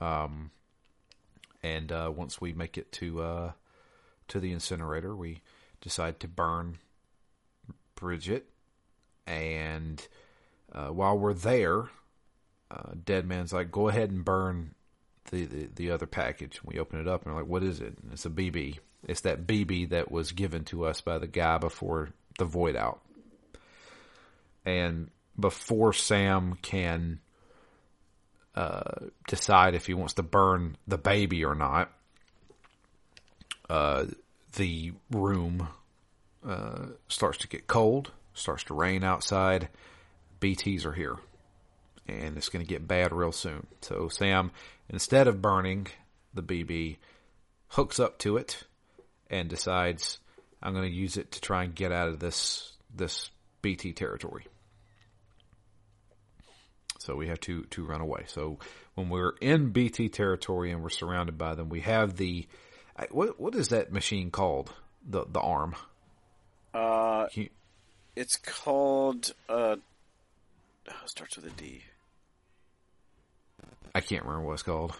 Um, 0.00 0.50
and 1.66 1.90
uh, 1.90 2.12
once 2.14 2.40
we 2.40 2.52
make 2.52 2.78
it 2.78 2.92
to 2.92 3.22
uh, 3.22 3.52
to 4.28 4.38
the 4.38 4.52
incinerator, 4.52 5.16
we 5.16 5.42
decide 5.80 6.20
to 6.20 6.28
burn 6.28 6.78
Bridget. 7.96 8.46
And 9.26 10.06
uh, 10.72 10.88
while 10.88 11.18
we're 11.18 11.34
there, 11.34 11.88
uh, 12.70 12.92
Dead 13.04 13.26
Man's 13.26 13.52
like, 13.52 13.72
"Go 13.72 13.88
ahead 13.88 14.10
and 14.10 14.24
burn 14.24 14.74
the, 15.30 15.44
the, 15.44 15.68
the 15.74 15.90
other 15.90 16.06
package." 16.06 16.60
We 16.64 16.78
open 16.78 17.00
it 17.00 17.08
up 17.08 17.24
and 17.24 17.34
we're 17.34 17.40
like, 17.40 17.50
"What 17.50 17.64
is 17.64 17.80
it?" 17.80 17.98
And 18.00 18.12
it's 18.12 18.26
a 18.26 18.30
BB. 18.30 18.78
It's 19.08 19.22
that 19.22 19.46
BB 19.46 19.90
that 19.90 20.10
was 20.10 20.30
given 20.30 20.64
to 20.66 20.84
us 20.84 21.00
by 21.00 21.18
the 21.18 21.26
guy 21.26 21.58
before 21.58 22.10
the 22.38 22.44
void 22.44 22.76
out. 22.76 23.00
And 24.64 25.10
before 25.38 25.92
Sam 25.92 26.58
can 26.62 27.20
uh, 28.56 29.06
decide 29.28 29.74
if 29.74 29.86
he 29.86 29.94
wants 29.94 30.14
to 30.14 30.22
burn 30.22 30.76
the 30.86 30.98
baby 30.98 31.44
or 31.44 31.54
not, 31.54 31.92
uh, 33.68 34.06
the 34.54 34.92
room 35.10 35.68
uh, 36.46 36.86
starts 37.08 37.38
to 37.38 37.48
get 37.48 37.66
cold, 37.66 38.12
starts 38.34 38.64
to 38.64 38.74
rain 38.74 39.04
outside. 39.04 39.68
BTs 40.40 40.84
are 40.86 40.92
here, 40.92 41.16
and 42.08 42.36
it's 42.36 42.48
going 42.48 42.64
to 42.64 42.68
get 42.68 42.88
bad 42.88 43.12
real 43.12 43.32
soon. 43.32 43.66
So 43.82 44.08
Sam, 44.08 44.50
instead 44.88 45.28
of 45.28 45.42
burning 45.42 45.88
the 46.32 46.42
BB, 46.42 46.96
hooks 47.68 48.00
up 48.00 48.18
to 48.18 48.36
it 48.36 48.64
and 49.28 49.48
decides 49.48 50.18
I'm 50.62 50.72
going 50.72 50.88
to 50.88 50.94
use 50.96 51.16
it 51.16 51.32
to 51.32 51.40
try 51.40 51.64
and 51.64 51.74
get 51.74 51.92
out 51.92 52.08
of 52.08 52.20
this 52.20 52.72
this 52.94 53.30
BT 53.60 53.92
territory. 53.92 54.46
So 57.06 57.14
we 57.14 57.28
have 57.28 57.38
to 57.42 57.62
to 57.62 57.84
run 57.84 58.00
away. 58.00 58.24
So 58.26 58.58
when 58.96 59.08
we're 59.10 59.34
in 59.40 59.70
BT 59.70 60.08
territory 60.08 60.72
and 60.72 60.82
we're 60.82 60.88
surrounded 60.90 61.38
by 61.38 61.54
them, 61.54 61.68
we 61.68 61.82
have 61.82 62.16
the 62.16 62.48
what 63.12 63.38
what 63.38 63.54
is 63.54 63.68
that 63.68 63.92
machine 63.92 64.32
called? 64.32 64.72
The 65.08 65.24
the 65.30 65.38
arm. 65.38 65.76
Uh, 66.74 67.28
you- 67.32 67.50
it's 68.16 68.36
called 68.36 69.32
uh, 69.48 69.76
oh, 70.88 71.00
it 71.04 71.08
starts 71.08 71.36
with 71.36 71.46
a 71.46 71.50
D. 71.50 71.84
I 73.94 74.00
can't 74.00 74.24
remember 74.24 74.44
what 74.48 74.54
it's 74.54 74.62
called. 74.64 74.96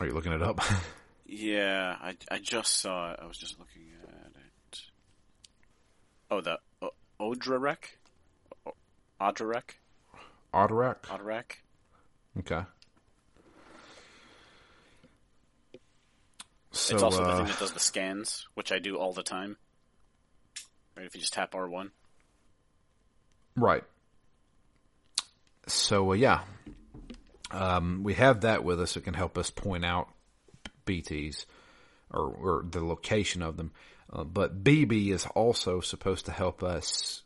Are 0.00 0.06
you 0.06 0.12
looking 0.14 0.32
it 0.32 0.42
up? 0.42 0.60
Yeah, 1.28 1.94
I, 2.00 2.16
I 2.30 2.38
just 2.38 2.80
saw 2.80 3.12
it. 3.12 3.20
I 3.22 3.26
was 3.26 3.36
just 3.36 3.58
looking 3.58 3.82
at 4.02 4.26
it. 4.30 4.80
Oh, 6.30 6.40
the 6.40 6.58
o- 6.80 6.94
Odradek? 7.20 7.98
O- 8.66 8.72
Odradek? 9.20 9.74
Odradek? 10.54 11.44
Okay. 12.38 12.62
So, 16.70 16.94
it's 16.94 17.02
also 17.02 17.24
the 17.24 17.30
uh, 17.30 17.36
thing 17.38 17.46
that 17.46 17.58
does 17.58 17.72
the 17.72 17.80
scans, 17.80 18.46
which 18.54 18.72
I 18.72 18.78
do 18.78 18.96
all 18.96 19.12
the 19.12 19.22
time. 19.22 19.56
Right, 20.96 21.06
if 21.06 21.14
you 21.14 21.20
just 21.20 21.34
tap 21.34 21.52
R1. 21.52 21.90
Right. 23.56 23.84
So 25.66 26.10
uh, 26.12 26.14
yeah, 26.14 26.40
um, 27.50 28.02
we 28.02 28.14
have 28.14 28.42
that 28.42 28.64
with 28.64 28.80
us. 28.80 28.96
It 28.96 29.02
can 29.02 29.14
help 29.14 29.36
us 29.36 29.50
point 29.50 29.84
out 29.84 30.08
BTs 30.88 31.44
or, 32.10 32.26
or 32.26 32.64
the 32.68 32.84
location 32.84 33.42
of 33.42 33.56
them. 33.56 33.72
Uh, 34.12 34.24
but 34.24 34.64
BB 34.64 35.10
is 35.10 35.26
also 35.26 35.80
supposed 35.80 36.26
to 36.26 36.32
help 36.32 36.62
us 36.62 37.22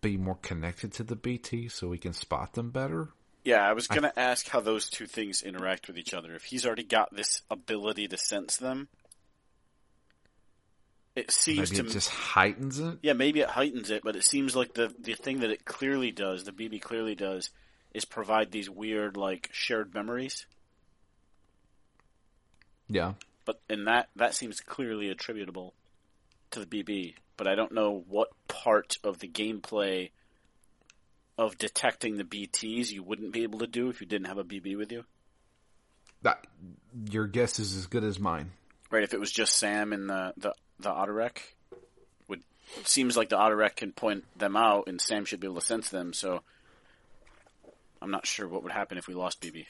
be 0.00 0.16
more 0.16 0.36
connected 0.36 0.92
to 0.94 1.02
the 1.04 1.16
BT 1.16 1.68
so 1.68 1.88
we 1.88 1.98
can 1.98 2.12
spot 2.12 2.54
them 2.54 2.70
better. 2.70 3.10
Yeah, 3.44 3.68
I 3.68 3.74
was 3.74 3.88
gonna 3.88 4.12
ask 4.16 4.48
how 4.48 4.60
those 4.60 4.88
two 4.88 5.06
things 5.06 5.42
interact 5.42 5.86
with 5.86 5.98
each 5.98 6.14
other. 6.14 6.34
If 6.34 6.44
he's 6.44 6.64
already 6.64 6.84
got 6.84 7.14
this 7.14 7.42
ability 7.50 8.08
to 8.08 8.16
sense 8.16 8.56
them, 8.56 8.88
it 11.14 11.30
seems 11.30 11.70
Maybe 11.70 11.82
to 11.82 11.88
it 11.88 11.92
just 11.92 12.08
heightens 12.08 12.78
it. 12.80 12.98
Yeah, 13.02 13.12
maybe 13.12 13.40
it 13.40 13.50
heightens 13.50 13.90
it, 13.90 14.02
but 14.02 14.16
it 14.16 14.24
seems 14.24 14.56
like 14.56 14.72
the 14.72 14.94
the 14.98 15.12
thing 15.12 15.40
that 15.40 15.50
it 15.50 15.66
clearly 15.66 16.10
does, 16.10 16.44
the 16.44 16.52
BB 16.52 16.80
clearly 16.80 17.14
does, 17.14 17.50
is 17.92 18.06
provide 18.06 18.50
these 18.50 18.70
weird 18.70 19.18
like 19.18 19.50
shared 19.52 19.92
memories. 19.92 20.46
Yeah. 22.88 23.14
But 23.44 23.60
and 23.68 23.86
that 23.86 24.08
that 24.16 24.34
seems 24.34 24.60
clearly 24.60 25.10
attributable 25.10 25.74
to 26.50 26.64
the 26.64 26.66
BB. 26.66 27.14
But 27.36 27.46
I 27.46 27.54
don't 27.54 27.72
know 27.72 28.04
what 28.08 28.28
part 28.48 28.96
of 29.02 29.18
the 29.18 29.28
gameplay 29.28 30.10
of 31.36 31.58
detecting 31.58 32.16
the 32.16 32.24
BTs 32.24 32.90
you 32.90 33.02
wouldn't 33.02 33.32
be 33.32 33.42
able 33.42 33.58
to 33.58 33.66
do 33.66 33.88
if 33.88 34.00
you 34.00 34.06
didn't 34.06 34.28
have 34.28 34.38
a 34.38 34.44
BB 34.44 34.76
with 34.76 34.92
you. 34.92 35.04
That, 36.22 36.46
your 37.10 37.26
guess 37.26 37.58
is 37.58 37.76
as 37.76 37.86
good 37.86 38.04
as 38.04 38.18
mine. 38.18 38.52
Right, 38.90 39.02
if 39.02 39.12
it 39.12 39.20
was 39.20 39.32
just 39.32 39.56
Sam 39.56 39.92
and 39.92 40.08
the 40.08 40.32
the 40.36 40.54
the 40.78 40.90
Otterek, 40.90 41.38
would 42.28 42.42
it 42.78 42.86
seems 42.86 43.16
like 43.16 43.28
the 43.28 43.36
Otterek 43.36 43.76
can 43.76 43.92
point 43.92 44.24
them 44.38 44.56
out, 44.56 44.84
and 44.86 45.00
Sam 45.00 45.24
should 45.24 45.40
be 45.40 45.46
able 45.46 45.60
to 45.60 45.66
sense 45.66 45.88
them. 45.88 46.12
So 46.12 46.42
I'm 48.00 48.10
not 48.10 48.26
sure 48.26 48.48
what 48.48 48.62
would 48.62 48.72
happen 48.72 48.96
if 48.96 49.08
we 49.08 49.14
lost 49.14 49.40
BB. 49.40 49.66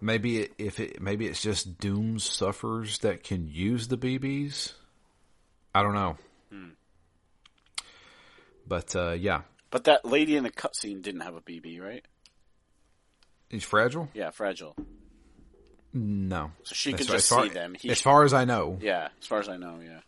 Maybe 0.00 0.40
it, 0.40 0.52
if 0.58 0.80
it 0.80 1.00
maybe 1.00 1.26
it's 1.26 1.42
just 1.42 1.78
Doom's 1.78 2.24
sufferers 2.24 2.98
that 2.98 3.22
can 3.22 3.48
use 3.48 3.88
the 3.88 3.98
BBs. 3.98 4.72
I 5.74 5.82
don't 5.82 5.94
know. 5.94 6.16
But 8.66 8.94
uh, 8.94 9.12
yeah, 9.12 9.42
But 9.70 9.84
that 9.84 10.04
lady 10.04 10.36
in 10.36 10.44
the 10.44 10.50
cutscene 10.50 11.02
didn't 11.02 11.22
have 11.22 11.34
a 11.34 11.40
BB, 11.40 11.80
right? 11.80 12.04
he's 13.48 13.64
fragile. 13.64 14.08
Yeah, 14.14 14.30
fragile. 14.30 14.76
No, 15.92 16.52
So 16.62 16.74
she 16.76 16.92
could 16.92 17.08
just 17.08 17.28
far, 17.28 17.42
see 17.42 17.48
them. 17.48 17.74
He 17.74 17.90
as 17.90 17.98
sh- 17.98 18.02
far 18.02 18.22
as 18.22 18.32
I 18.32 18.44
know, 18.44 18.78
yeah, 18.80 19.08
as 19.20 19.26
far 19.26 19.40
as 19.40 19.48
I 19.48 19.56
know, 19.56 19.80
yeah. 19.84 20.00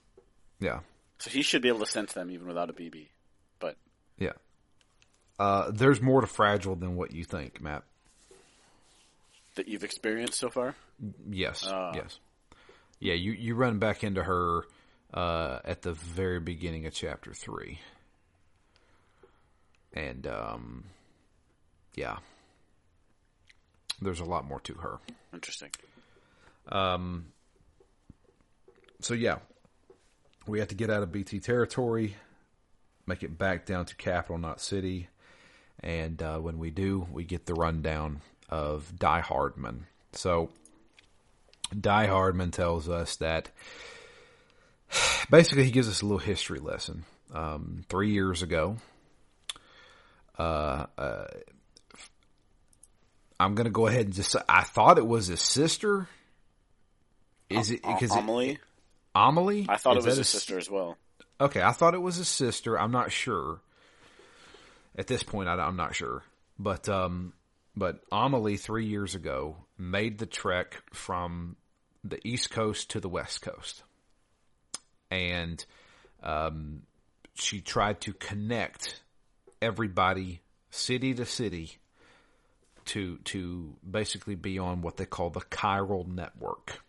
yeah, 0.61 0.81
So 1.19 1.29
he 1.29 1.43
should 1.43 1.61
be 1.61 1.67
able 1.67 1.81
to 1.81 1.87
sense 1.87 2.13
them 2.13 2.31
even 2.31 2.47
without 2.47 2.71
a 2.71 2.73
BB. 2.73 3.09
But 3.59 3.77
yeah. 4.17 4.35
uh, 5.41 5.73
there's 5.73 6.01
more 6.01 6.21
to 6.21 6.29
fragile 6.29 6.77
than 6.77 6.95
what 6.95 7.11
you 7.11 7.25
think, 7.25 7.61
Matt. 7.61 7.83
That 9.57 9.69
you've 9.69 9.85
experienced 9.85 10.39
so 10.39 10.49
far? 10.49 10.75
Yes, 11.31 11.67
Ah. 11.69 11.93
yes, 11.95 12.19
yeah. 13.01 13.15
You 13.15 13.33
you 13.33 13.55
run 13.55 13.79
back 13.79 14.03
into 14.03 14.23
her 14.23 14.65
uh, 15.13 15.59
at 15.65 15.83
the 15.83 15.93
very 15.93 16.41
beginning 16.41 16.87
of 16.87 16.95
chapter 16.95 17.35
three, 17.35 17.81
and 19.93 20.27
um, 20.27 20.85
yeah, 21.95 22.17
there's 24.01 24.21
a 24.21 24.25
lot 24.25 24.47
more 24.47 24.61
to 24.61 24.75
her. 24.75 24.99
Interesting. 25.35 25.71
Um, 26.69 27.27
So 29.01 29.15
yeah, 29.15 29.39
we 30.47 30.61
have 30.61 30.69
to 30.69 30.75
get 30.75 30.89
out 30.91 31.03
of 31.03 31.11
BT 31.13 31.41
territory, 31.41 32.17
make 33.07 33.23
it 33.23 33.37
back 33.37 33.67
down 33.67 33.85
to 33.87 33.97
Capital 33.97 34.39
Knot 34.39 34.61
City, 34.61 35.09
and 35.81 36.23
uh, 36.23 36.39
when 36.39 36.59
we 36.59 36.71
do, 36.71 37.07
we 37.13 37.25
get 37.25 37.45
the 37.47 37.55
rundown 37.55 38.23
of 38.53 38.99
Die 38.99 39.21
Hardman. 39.21 39.87
So 40.13 40.51
Die 41.79 42.07
Hardman 42.07 42.51
tells 42.51 42.87
us 42.87 43.17
that 43.17 43.49
basically 45.31 45.65
he 45.65 45.71
gives 45.71 45.89
us 45.89 46.03
a 46.03 46.05
little 46.05 46.19
history 46.19 46.59
lesson. 46.59 47.05
Um, 47.33 47.83
three 47.89 48.11
years 48.11 48.43
ago, 48.43 48.77
uh, 50.39 50.85
uh, 50.99 51.25
I'm 53.41 53.55
going 53.55 53.65
to 53.65 53.71
go 53.71 53.87
ahead 53.87 54.05
and 54.05 54.13
just 54.13 54.37
I 54.47 54.65
thought 54.65 54.99
it 54.99 55.07
was 55.07 55.29
his 55.29 55.41
sister. 55.41 56.09
Is 57.49 57.71
it 57.71 57.81
because 57.83 58.15
it- 58.15 58.19
Amelie? 58.19 58.59
Amelie? 59.15 59.67
I 59.67 59.79
thought 59.79 59.97
Is 59.97 60.05
it 60.05 60.09
was 60.11 60.19
his 60.19 60.29
sister 60.29 60.59
as 60.59 60.69
well. 60.69 60.99
Okay, 61.41 61.63
I 61.63 61.73
thought 61.73 61.95
it 61.95 62.03
was 62.03 62.17
his 62.17 62.29
sister. 62.29 62.79
I'm 62.79 62.93
not 62.93 63.13
sure. 63.13 63.61
At 64.95 65.07
this 65.07 65.23
point, 65.23 65.49
I, 65.49 65.67
am 65.67 65.77
not 65.77 65.95
sure. 65.95 66.23
But 66.59 66.89
um, 66.91 67.33
but 67.77 68.01
Amelie 68.11 68.57
three 68.57 68.87
years 68.87 69.15
ago 69.15 69.57
made 69.79 70.19
the 70.19 70.27
trek 70.27 70.83
from 70.93 71.57
the 72.05 72.19
East 72.27 72.51
Coast 72.51 72.91
to 72.91 73.01
the 73.01 73.09
West 73.09 73.43
Coast, 73.43 73.83
and 75.11 75.65
um, 76.23 76.83
she 77.35 77.61
tried 77.61 78.01
to 78.03 78.13
connect 78.13 79.03
everybody, 79.61 80.41
city 80.71 81.15
to 81.15 81.25
city, 81.25 81.79
to 82.87 83.19
to 83.19 83.77
basically 83.89 84.35
be 84.35 84.59
on 84.59 84.83
what 84.83 84.97
they 84.97 85.07
call 85.07 85.31
the 85.31 85.41
chiral 85.41 86.07
network. 86.07 86.83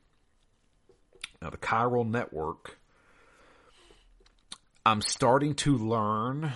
Now, 1.41 1.49
the 1.49 1.57
chiral 1.57 2.09
network 2.09 2.77
I'm 4.86 5.01
starting 5.01 5.55
to 5.55 5.77
learn 5.77 6.51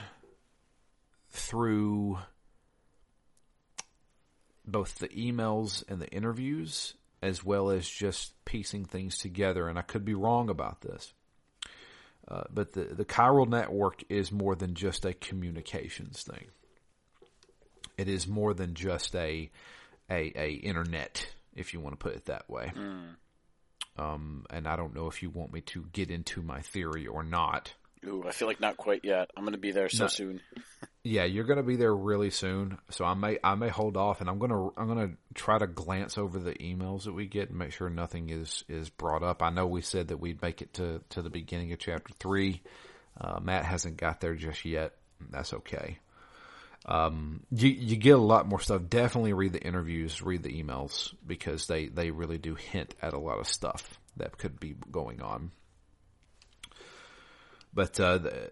through 1.29 2.19
both 4.67 4.95
the 4.99 5.07
emails 5.09 5.83
and 5.87 6.01
the 6.01 6.09
interviews, 6.09 6.93
as 7.21 7.43
well 7.43 7.69
as 7.69 7.87
just 7.87 8.33
piecing 8.45 8.85
things 8.85 9.17
together. 9.17 9.67
And 9.67 9.79
I 9.79 9.81
could 9.81 10.05
be 10.05 10.13
wrong 10.13 10.49
about 10.49 10.81
this. 10.81 11.13
Uh, 12.27 12.43
but 12.53 12.73
the, 12.73 12.81
the 12.83 13.05
chiral 13.05 13.47
network 13.47 14.03
is 14.09 14.31
more 14.31 14.53
than 14.55 14.73
just 14.75 15.05
a 15.05 15.13
communications 15.13 16.23
thing. 16.23 16.47
It 17.97 18.09
is 18.09 18.27
more 18.27 18.53
than 18.53 18.73
just 18.73 19.15
a, 19.15 19.49
a, 20.09 20.33
a 20.35 20.51
internet, 20.53 21.27
if 21.55 21.73
you 21.73 21.79
want 21.79 21.93
to 21.97 22.03
put 22.03 22.15
it 22.15 22.25
that 22.25 22.49
way. 22.49 22.71
Um, 23.97 24.45
and 24.49 24.67
I 24.67 24.75
don't 24.75 24.93
know 24.93 25.07
if 25.07 25.23
you 25.23 25.29
want 25.29 25.51
me 25.53 25.61
to 25.61 25.85
get 25.93 26.11
into 26.11 26.41
my 26.43 26.61
theory 26.61 27.07
or 27.07 27.23
not. 27.23 27.73
Ooh, 28.05 28.23
I 28.27 28.31
feel 28.31 28.47
like 28.47 28.59
not 28.59 28.77
quite 28.77 29.03
yet. 29.03 29.31
I'm 29.35 29.43
going 29.43 29.53
to 29.53 29.57
be 29.57 29.71
there 29.71 29.89
so 29.89 30.03
No. 30.03 30.07
soon. 30.07 30.41
Yeah, 31.07 31.23
you're 31.23 31.45
going 31.45 31.57
to 31.57 31.63
be 31.63 31.77
there 31.77 31.95
really 31.95 32.31
soon, 32.31 32.77
so 32.89 33.05
I 33.05 33.13
may 33.13 33.39
I 33.41 33.55
may 33.55 33.69
hold 33.69 33.95
off, 33.95 34.19
and 34.19 34.29
I'm 34.29 34.39
gonna 34.39 34.67
I'm 34.75 34.87
gonna 34.87 35.11
try 35.33 35.57
to 35.57 35.65
glance 35.65 36.17
over 36.17 36.37
the 36.37 36.53
emails 36.55 37.05
that 37.05 37.13
we 37.13 37.27
get 37.27 37.49
and 37.49 37.57
make 37.57 37.71
sure 37.71 37.89
nothing 37.89 38.29
is 38.29 38.65
is 38.67 38.89
brought 38.89 39.23
up. 39.23 39.41
I 39.41 39.49
know 39.49 39.67
we 39.67 39.81
said 39.81 40.09
that 40.09 40.17
we'd 40.17 40.41
make 40.41 40.61
it 40.61 40.73
to 40.73 41.01
to 41.11 41.21
the 41.21 41.29
beginning 41.29 41.71
of 41.71 41.79
chapter 41.79 42.13
three. 42.19 42.61
Uh, 43.19 43.39
Matt 43.41 43.63
hasn't 43.63 43.95
got 43.95 44.19
there 44.19 44.35
just 44.35 44.65
yet. 44.65 44.95
That's 45.31 45.53
okay. 45.53 45.99
Um, 46.85 47.43
you 47.51 47.69
you 47.69 47.95
get 47.95 48.15
a 48.15 48.21
lot 48.21 48.47
more 48.47 48.59
stuff. 48.59 48.81
Definitely 48.89 49.31
read 49.31 49.53
the 49.53 49.63
interviews, 49.63 50.21
read 50.21 50.43
the 50.43 50.61
emails 50.61 51.13
because 51.25 51.67
they 51.67 51.87
they 51.87 52.11
really 52.11 52.37
do 52.37 52.55
hint 52.55 52.95
at 53.01 53.13
a 53.13 53.19
lot 53.19 53.39
of 53.39 53.47
stuff 53.47 53.97
that 54.17 54.37
could 54.37 54.59
be 54.59 54.75
going 54.91 55.21
on. 55.21 55.51
But 57.73 57.97
uh, 57.97 58.17
the, 58.17 58.49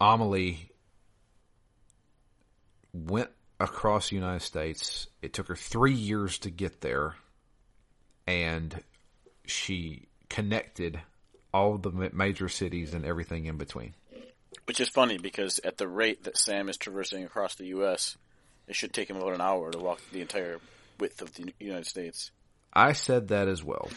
Amelie 0.00 0.70
went 3.06 3.30
across 3.60 4.10
the 4.10 4.16
United 4.16 4.42
States. 4.42 5.08
It 5.22 5.32
took 5.32 5.48
her 5.48 5.56
three 5.56 5.94
years 5.94 6.38
to 6.40 6.50
get 6.50 6.80
there, 6.80 7.14
and 8.26 8.82
she 9.46 10.08
connected 10.28 11.00
all 11.52 11.78
the 11.78 12.10
major 12.12 12.48
cities 12.48 12.94
and 12.94 13.04
everything 13.04 13.46
in 13.46 13.56
between. 13.56 13.94
Which 14.66 14.80
is 14.80 14.88
funny 14.88 15.18
because 15.18 15.60
at 15.64 15.78
the 15.78 15.88
rate 15.88 16.24
that 16.24 16.36
Sam 16.36 16.68
is 16.68 16.76
traversing 16.76 17.24
across 17.24 17.54
the 17.54 17.66
U.S., 17.68 18.16
it 18.66 18.76
should 18.76 18.92
take 18.92 19.08
him 19.08 19.16
about 19.16 19.34
an 19.34 19.40
hour 19.40 19.70
to 19.70 19.78
walk 19.78 20.00
the 20.12 20.20
entire 20.20 20.60
width 21.00 21.22
of 21.22 21.32
the 21.34 21.52
United 21.58 21.86
States. 21.86 22.30
I 22.72 22.92
said 22.92 23.28
that 23.28 23.48
as 23.48 23.64
well. 23.64 23.88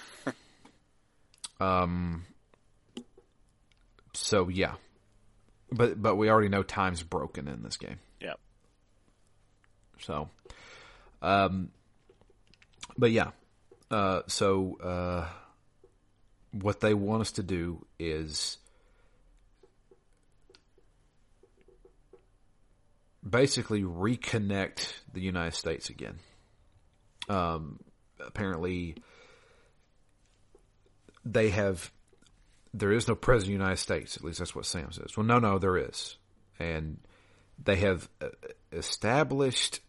um. 1.60 2.26
So 4.14 4.50
yeah, 4.50 4.76
but 5.72 6.02
but 6.02 6.16
we 6.16 6.30
already 6.30 6.50
know 6.50 6.64
time's 6.64 7.04
broken 7.04 7.48
in 7.48 7.64
this 7.64 7.78
game. 7.78 8.00
Yeah. 8.20 8.34
So, 10.02 10.30
um, 11.22 11.72
but 12.98 13.12
yeah, 13.12 13.32
uh, 13.90 14.22
so 14.28 14.78
uh, 14.82 15.28
what 16.52 16.80
they 16.80 16.94
want 16.94 17.22
us 17.22 17.32
to 17.34 17.44
do 17.44 17.86
is 18.00 18.58
basically 23.28 23.84
reconnect 23.84 24.94
the 25.14 25.22
United 25.22 25.56
States 25.56 25.90
again. 25.90 26.20
Um, 27.30 27.80
apparently, 28.20 28.96
they 31.26 31.50
have. 31.50 31.92
There 32.74 32.92
is 32.94 33.08
no 33.08 33.16
president 33.16 33.56
of 33.56 33.60
the 33.60 33.64
United 33.66 33.82
States. 33.82 34.16
At 34.16 34.24
least 34.24 34.40
that's 34.40 34.56
what 34.56 34.66
Sam 34.66 34.92
says. 34.92 35.18
Well, 35.18 35.26
no, 35.26 35.40
no, 35.40 35.60
there 35.60 35.78
is, 35.78 36.16
and 36.58 37.00
they 37.62 37.76
have 37.78 38.08
uh, 38.22 38.30
established 38.72 39.82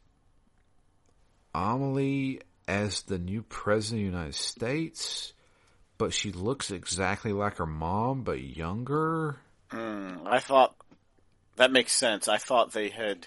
Amelie 1.54 2.40
as 2.66 3.02
the 3.02 3.18
new 3.18 3.42
president 3.42 4.00
of 4.06 4.12
the 4.12 4.16
United 4.18 4.34
States, 4.34 5.32
but 5.98 6.12
she 6.12 6.32
looks 6.32 6.70
exactly 6.70 7.32
like 7.32 7.56
her 7.58 7.66
mom, 7.66 8.22
but 8.22 8.40
younger. 8.40 9.36
Mm, 9.70 10.26
I 10.26 10.38
thought 10.38 10.74
that 11.56 11.72
makes 11.72 11.92
sense. 11.92 12.28
I 12.28 12.38
thought 12.38 12.72
they 12.72 12.88
had 12.88 13.26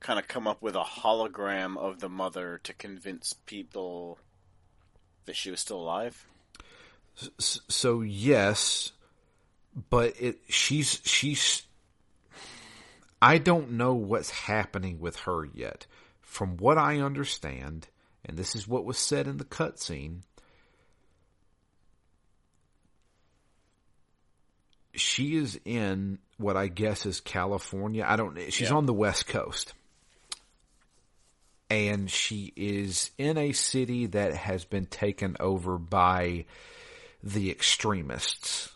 kind 0.00 0.18
of 0.18 0.28
come 0.28 0.46
up 0.46 0.60
with 0.60 0.76
a 0.76 0.82
hologram 0.82 1.78
of 1.78 2.00
the 2.00 2.08
mother 2.08 2.60
to 2.64 2.74
convince 2.74 3.32
people 3.46 4.18
that 5.24 5.34
she 5.36 5.50
was 5.50 5.60
still 5.60 5.80
alive. 5.80 6.26
S- 7.38 7.60
So 7.68 8.02
yes, 8.02 8.92
but 9.90 10.14
it 10.20 10.40
she's 10.48 11.00
she's. 11.04 11.62
I 13.22 13.38
don't 13.38 13.72
know 13.72 13.94
what's 13.94 14.30
happening 14.30 15.00
with 15.00 15.16
her 15.20 15.46
yet. 15.54 15.86
From 16.34 16.56
what 16.56 16.78
I 16.78 16.98
understand, 16.98 17.86
and 18.24 18.36
this 18.36 18.56
is 18.56 18.66
what 18.66 18.84
was 18.84 18.98
said 18.98 19.28
in 19.28 19.36
the 19.36 19.44
cutscene, 19.44 20.22
she 24.94 25.36
is 25.36 25.60
in 25.64 26.18
what 26.36 26.56
I 26.56 26.66
guess 26.66 27.06
is 27.06 27.20
California. 27.20 28.04
I 28.04 28.16
don't. 28.16 28.36
She's 28.52 28.70
Yeah. 28.70 28.74
on 28.74 28.86
the 28.86 28.92
West 28.92 29.28
Coast, 29.28 29.74
and 31.70 32.10
she 32.10 32.52
is 32.56 33.12
in 33.16 33.38
a 33.38 33.52
city 33.52 34.06
that 34.06 34.34
has 34.34 34.64
been 34.64 34.86
taken 34.86 35.36
over 35.38 35.78
by 35.78 36.46
the 37.22 37.48
extremists. 37.48 38.72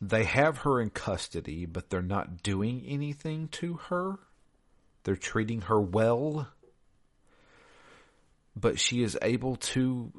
They 0.00 0.24
have 0.24 0.58
her 0.58 0.80
in 0.80 0.90
custody, 0.90 1.64
but 1.64 1.90
they're 1.90 2.02
not 2.02 2.42
doing 2.42 2.84
anything 2.84 3.46
to 3.50 3.74
her. 3.74 4.18
They're 5.04 5.14
treating 5.14 5.60
her 5.60 5.80
well. 5.80 6.48
But 8.58 8.80
she 8.80 9.02
is 9.02 9.16
able 9.22 9.56
to 9.56 10.12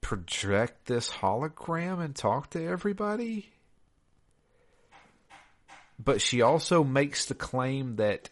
project 0.00 0.86
this 0.86 1.10
hologram 1.10 2.00
and 2.04 2.14
talk 2.14 2.50
to 2.50 2.64
everybody. 2.64 3.48
But 5.98 6.20
she 6.20 6.42
also 6.42 6.84
makes 6.84 7.26
the 7.26 7.34
claim 7.34 7.96
that 7.96 8.28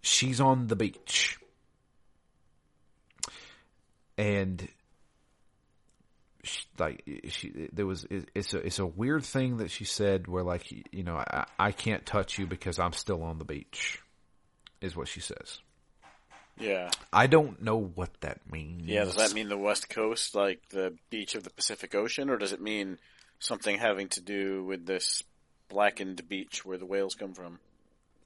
she's 0.00 0.40
on 0.40 0.66
the 0.66 0.76
beach. 0.76 1.38
And 4.18 4.66
like 6.78 7.02
she 7.28 7.68
there 7.72 7.86
was 7.86 8.06
it's 8.10 8.54
a 8.54 8.58
it's 8.58 8.78
a 8.78 8.86
weird 8.86 9.24
thing 9.24 9.58
that 9.58 9.70
she 9.70 9.84
said 9.84 10.26
where 10.28 10.42
like 10.44 10.70
you 10.92 11.02
know 11.02 11.16
I, 11.16 11.44
I 11.58 11.72
can't 11.72 12.06
touch 12.06 12.38
you 12.38 12.46
because 12.46 12.78
I'm 12.78 12.92
still 12.92 13.22
on 13.22 13.38
the 13.38 13.44
beach 13.44 14.00
is 14.80 14.96
what 14.96 15.08
she 15.08 15.20
says. 15.20 15.58
Yeah. 16.58 16.90
I 17.12 17.26
don't 17.26 17.62
know 17.62 17.76
what 17.76 18.20
that 18.20 18.40
means. 18.50 18.84
Yeah, 18.84 19.04
does 19.04 19.16
that 19.16 19.34
mean 19.34 19.48
the 19.48 19.58
West 19.58 19.90
Coast, 19.90 20.34
like 20.34 20.60
the 20.70 20.94
beach 21.10 21.34
of 21.34 21.44
the 21.44 21.50
Pacific 21.50 21.94
Ocean, 21.94 22.30
or 22.30 22.38
does 22.38 22.52
it 22.52 22.60
mean 22.60 22.98
something 23.38 23.76
having 23.76 24.08
to 24.08 24.20
do 24.20 24.64
with 24.64 24.86
this 24.86 25.22
blackened 25.68 26.26
beach 26.28 26.64
where 26.64 26.78
the 26.78 26.86
whales 26.86 27.14
come 27.14 27.34
from? 27.34 27.58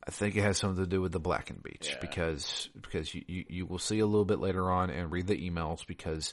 I 0.07 0.13
think 0.13 0.37
it 0.37 0.43
has 0.43 0.59
something 0.59 0.83
to 0.83 0.89
do 0.89 1.03
with 1.03 1.13
the 1.13 1.21
blackened 1.21 1.63
beach 1.63 1.91
Yeah. 1.91 1.99
because 2.01 2.71
because 2.81 3.15
you, 3.15 3.23
you, 3.27 3.45
you 3.49 3.67
will 3.67 3.79
see 3.79 3.99
a 3.99 4.07
little 4.07 4.25
bit 4.25 4.41
later 4.41 4.71
on 4.71 4.91
and 4.91 5.11
read 5.11 5.27
the 5.27 5.51
emails 5.51 5.87
because 5.87 6.33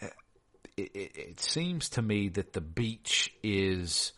it, 0.00 0.90
it, 0.94 1.16
it 1.16 1.40
seems 1.40 1.90
to 1.90 2.02
me 2.02 2.28
that 2.30 2.52
the 2.52 2.60
beach 2.60 3.34
is 3.42 4.12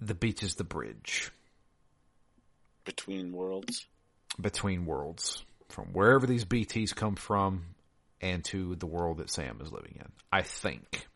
the 0.00 0.14
beach 0.14 0.42
is 0.42 0.54
the 0.56 0.64
bridge 0.64 1.30
Between 2.84 3.32
worlds? 3.32 3.86
between 4.40 4.86
worlds 4.86 5.44
from 5.68 5.86
wherever 5.92 6.26
these 6.26 6.44
BTs 6.44 6.94
come 6.94 7.16
from 7.16 7.64
and 8.20 8.44
to 8.44 8.74
the 8.76 8.86
world 8.86 9.18
that 9.18 9.30
Sam 9.30 9.60
is 9.60 9.72
living 9.72 9.96
in. 9.98 10.06
I 10.32 10.42
think. 10.42 11.06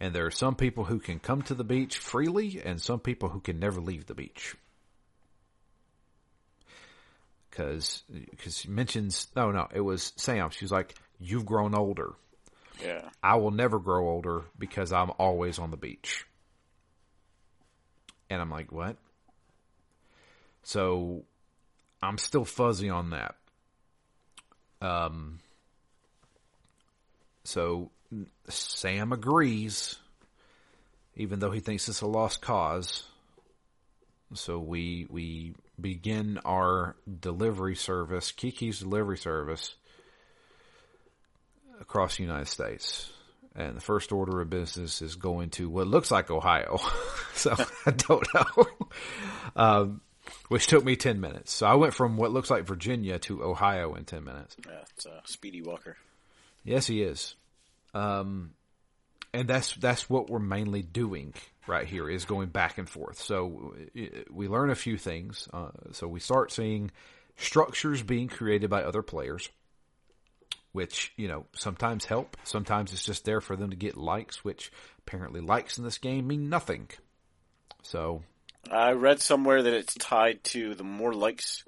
And 0.00 0.14
there 0.14 0.26
are 0.26 0.30
some 0.30 0.56
people 0.56 0.84
who 0.84 0.98
can 0.98 1.18
come 1.20 1.42
to 1.42 1.54
the 1.54 1.64
beach 1.64 1.98
freely 1.98 2.60
and 2.64 2.80
some 2.80 3.00
people 3.00 3.28
who 3.28 3.40
can 3.40 3.58
never 3.58 3.80
leave 3.80 4.06
the 4.06 4.14
beach. 4.14 4.56
Cause, 7.52 8.02
cause 8.42 8.58
she 8.58 8.68
mentions, 8.68 9.28
no, 9.36 9.52
no, 9.52 9.68
it 9.72 9.80
was 9.80 10.12
Sam. 10.16 10.50
She's 10.50 10.72
like, 10.72 10.94
you've 11.20 11.46
grown 11.46 11.74
older. 11.74 12.12
Yeah. 12.84 13.08
I 13.22 13.36
will 13.36 13.52
never 13.52 13.78
grow 13.78 14.08
older 14.08 14.42
because 14.58 14.92
I'm 14.92 15.10
always 15.18 15.60
on 15.60 15.70
the 15.70 15.76
beach. 15.76 16.26
And 18.30 18.40
I'm 18.40 18.50
like, 18.50 18.72
what? 18.72 18.96
So 20.62 21.24
I'm 22.02 22.18
still 22.18 22.44
fuzzy 22.44 22.90
on 22.90 23.10
that. 23.10 23.34
Um, 24.80 25.40
so 27.44 27.90
Sam 28.48 29.12
agrees, 29.12 29.96
even 31.16 31.38
though 31.38 31.50
he 31.50 31.60
thinks 31.60 31.88
it's 31.88 32.00
a 32.00 32.06
lost 32.06 32.40
cause. 32.40 33.04
So 34.34 34.58
we, 34.58 35.06
we 35.10 35.54
begin 35.80 36.40
our 36.44 36.96
delivery 37.20 37.76
service, 37.76 38.32
Kiki's 38.32 38.80
delivery 38.80 39.18
service 39.18 39.74
across 41.80 42.16
the 42.16 42.22
United 42.22 42.48
States. 42.48 43.13
And 43.56 43.76
the 43.76 43.80
first 43.80 44.10
order 44.10 44.40
of 44.40 44.50
business 44.50 45.00
is 45.00 45.14
going 45.14 45.50
to 45.50 45.68
what 45.68 45.86
looks 45.86 46.10
like 46.10 46.30
Ohio. 46.30 46.80
so 47.34 47.54
I 47.86 47.90
don't 47.90 48.26
know. 48.34 48.66
Um, 49.54 50.00
which 50.48 50.66
took 50.66 50.84
me 50.84 50.96
10 50.96 51.20
minutes. 51.20 51.52
So 51.52 51.66
I 51.66 51.74
went 51.74 51.94
from 51.94 52.16
what 52.16 52.32
looks 52.32 52.50
like 52.50 52.66
Virginia 52.66 53.18
to 53.20 53.44
Ohio 53.44 53.94
in 53.94 54.04
10 54.04 54.24
minutes. 54.24 54.56
Yeah, 54.66 54.72
it's 54.96 55.06
uh, 55.06 55.20
Speedy 55.24 55.62
Walker. 55.62 55.96
Yes, 56.64 56.86
he 56.86 57.02
is. 57.02 57.34
Um, 57.92 58.54
and 59.32 59.48
that's, 59.48 59.74
that's 59.74 60.08
what 60.08 60.30
we're 60.30 60.38
mainly 60.38 60.82
doing 60.82 61.34
right 61.66 61.86
here 61.86 62.08
is 62.08 62.24
going 62.24 62.48
back 62.48 62.78
and 62.78 62.88
forth. 62.88 63.20
So 63.20 63.74
we 64.30 64.48
learn 64.48 64.70
a 64.70 64.74
few 64.74 64.96
things. 64.96 65.48
Uh, 65.52 65.70
so 65.92 66.06
we 66.06 66.20
start 66.20 66.52
seeing 66.52 66.90
structures 67.36 68.02
being 68.02 68.28
created 68.28 68.70
by 68.70 68.82
other 68.82 69.02
players, 69.02 69.48
which, 70.74 71.12
you 71.16 71.28
know, 71.28 71.46
sometimes 71.54 72.04
help. 72.04 72.36
Sometimes 72.44 72.92
it's 72.92 73.04
just 73.04 73.24
there 73.24 73.40
for 73.40 73.54
them 73.56 73.70
to 73.70 73.76
get 73.76 73.96
likes, 73.96 74.44
which 74.44 74.70
apparently 74.98 75.40
likes 75.40 75.78
in 75.78 75.84
this 75.84 75.98
game 75.98 76.26
mean 76.26 76.48
nothing. 76.50 76.90
So 77.82 78.22
I 78.70 78.90
read 78.92 79.20
somewhere 79.20 79.62
that 79.62 79.72
it's 79.72 79.94
tied 79.94 80.42
to 80.44 80.74
the 80.74 80.82
more 80.82 81.14
likes, 81.14 81.64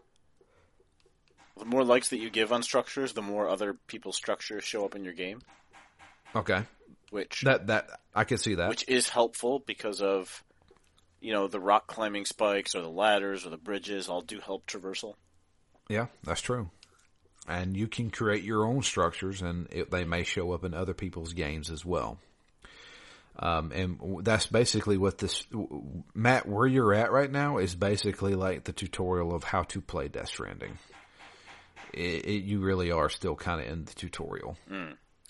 the 1.58 1.64
more 1.64 1.84
likes 1.84 2.08
that 2.10 2.18
you 2.18 2.30
give 2.30 2.52
on 2.52 2.62
structures, 2.64 3.12
the 3.12 3.22
more 3.22 3.48
other 3.48 3.74
people's 3.86 4.16
structures 4.16 4.64
show 4.64 4.84
up 4.84 4.96
in 4.96 5.04
your 5.04 5.12
game, 5.14 5.40
Okay. 6.34 6.64
which 7.10 7.42
That 7.42 7.68
that 7.68 7.88
I 8.12 8.24
can 8.24 8.38
see 8.38 8.56
that. 8.56 8.68
which 8.68 8.88
is 8.88 9.08
helpful 9.08 9.60
because 9.64 10.02
of 10.02 10.42
you 11.20 11.32
know 11.32 11.46
the 11.46 11.60
rock 11.60 11.86
climbing 11.86 12.24
spikes 12.24 12.74
or 12.74 12.82
the 12.82 12.88
ladders 12.90 13.46
or 13.46 13.50
the 13.50 13.56
bridges 13.56 14.08
all 14.08 14.20
do 14.20 14.40
help 14.40 14.66
traversal. 14.66 15.14
yeah, 15.88 16.06
that's 16.24 16.40
true. 16.40 16.70
And 17.48 17.76
you 17.76 17.86
can 17.86 18.10
create 18.10 18.42
your 18.42 18.64
own 18.66 18.82
structures, 18.82 19.40
and 19.42 19.68
it, 19.70 19.90
they 19.90 20.04
may 20.04 20.24
show 20.24 20.52
up 20.52 20.64
in 20.64 20.74
other 20.74 20.94
people's 20.94 21.32
games 21.32 21.70
as 21.70 21.84
well. 21.84 22.18
Um, 23.38 23.70
and 23.72 24.24
that's 24.24 24.46
basically 24.46 24.96
what 24.96 25.18
this 25.18 25.46
Matt, 26.14 26.48
where 26.48 26.66
you're 26.66 26.94
at 26.94 27.12
right 27.12 27.30
now, 27.30 27.58
is 27.58 27.74
basically 27.74 28.34
like 28.34 28.64
the 28.64 28.72
tutorial 28.72 29.34
of 29.34 29.44
how 29.44 29.62
to 29.64 29.80
play 29.80 30.08
Death 30.08 30.28
Stranding. 30.28 30.78
It, 31.92 32.24
it, 32.24 32.44
you 32.44 32.60
really 32.60 32.90
are 32.90 33.08
still 33.10 33.36
kind 33.36 33.60
of 33.60 33.66
in 33.68 33.84
the 33.84 33.94
tutorial. 33.94 34.56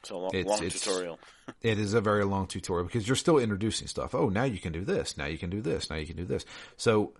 So 0.04 0.16
a 0.16 0.18
long, 0.18 0.30
It's- 0.34 0.46
long 0.46 0.64
it's- 0.66 0.80
tutorial. 0.80 1.18
It 1.62 1.78
is 1.78 1.94
a 1.94 2.00
very 2.00 2.24
long 2.24 2.48
tutorial 2.48 2.86
because 2.86 3.06
you're 3.06 3.14
still 3.14 3.38
introducing 3.38 3.86
stuff. 3.86 4.16
Oh, 4.16 4.28
now 4.28 4.42
you 4.42 4.58
can 4.58 4.72
do 4.72 4.84
this. 4.84 5.16
Now 5.16 5.26
you 5.26 5.38
can 5.38 5.48
do 5.48 5.60
this. 5.60 5.90
Now 5.90 5.96
you 5.96 6.04
can 6.06 6.16
do 6.16 6.24
this. 6.24 6.44
So 6.76 7.12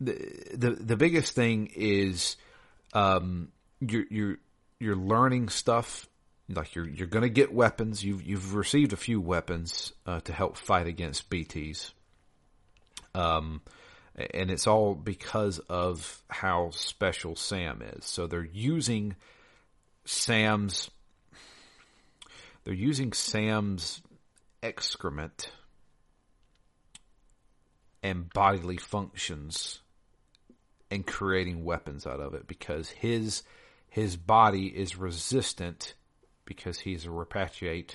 the 0.00 0.12
the 0.54 0.70
the 0.70 0.96
biggest 0.96 1.32
thing 1.32 1.68
is 1.74 2.36
um 2.92 3.48
you're 3.80 4.06
you're 4.10 4.36
you're 4.78 4.96
learning 4.96 5.48
stuff 5.48 6.08
like 6.48 6.74
you're 6.74 6.88
you're 6.88 7.06
going 7.06 7.22
to 7.22 7.28
get 7.28 7.52
weapons. 7.52 8.04
You've 8.04 8.22
you've 8.22 8.54
received 8.54 8.92
a 8.92 8.96
few 8.96 9.20
weapons 9.20 9.92
uh, 10.06 10.20
to 10.20 10.32
help 10.32 10.56
fight 10.56 10.86
against 10.86 11.30
BTs. 11.30 11.92
Um 13.14 13.62
and 14.16 14.50
it's 14.50 14.66
all 14.66 14.94
because 14.94 15.58
of 15.68 16.22
how 16.30 16.70
special 16.70 17.36
Sam 17.36 17.82
is. 17.82 18.06
So 18.06 18.26
they're 18.26 18.44
using 18.44 19.16
Sam's 20.04 20.90
they're 22.64 22.74
using 22.74 23.12
Sam's 23.12 24.02
excrement 24.62 25.50
and 28.02 28.32
bodily 28.32 28.76
functions 28.76 29.80
and 30.90 31.06
creating 31.06 31.64
weapons 31.64 32.06
out 32.06 32.20
of 32.20 32.34
it 32.34 32.46
because 32.46 32.88
his 32.90 33.42
his 33.96 34.14
body 34.14 34.66
is 34.66 34.98
resistant 34.98 35.94
because 36.44 36.78
he's 36.78 37.06
a 37.06 37.08
repatriate 37.08 37.94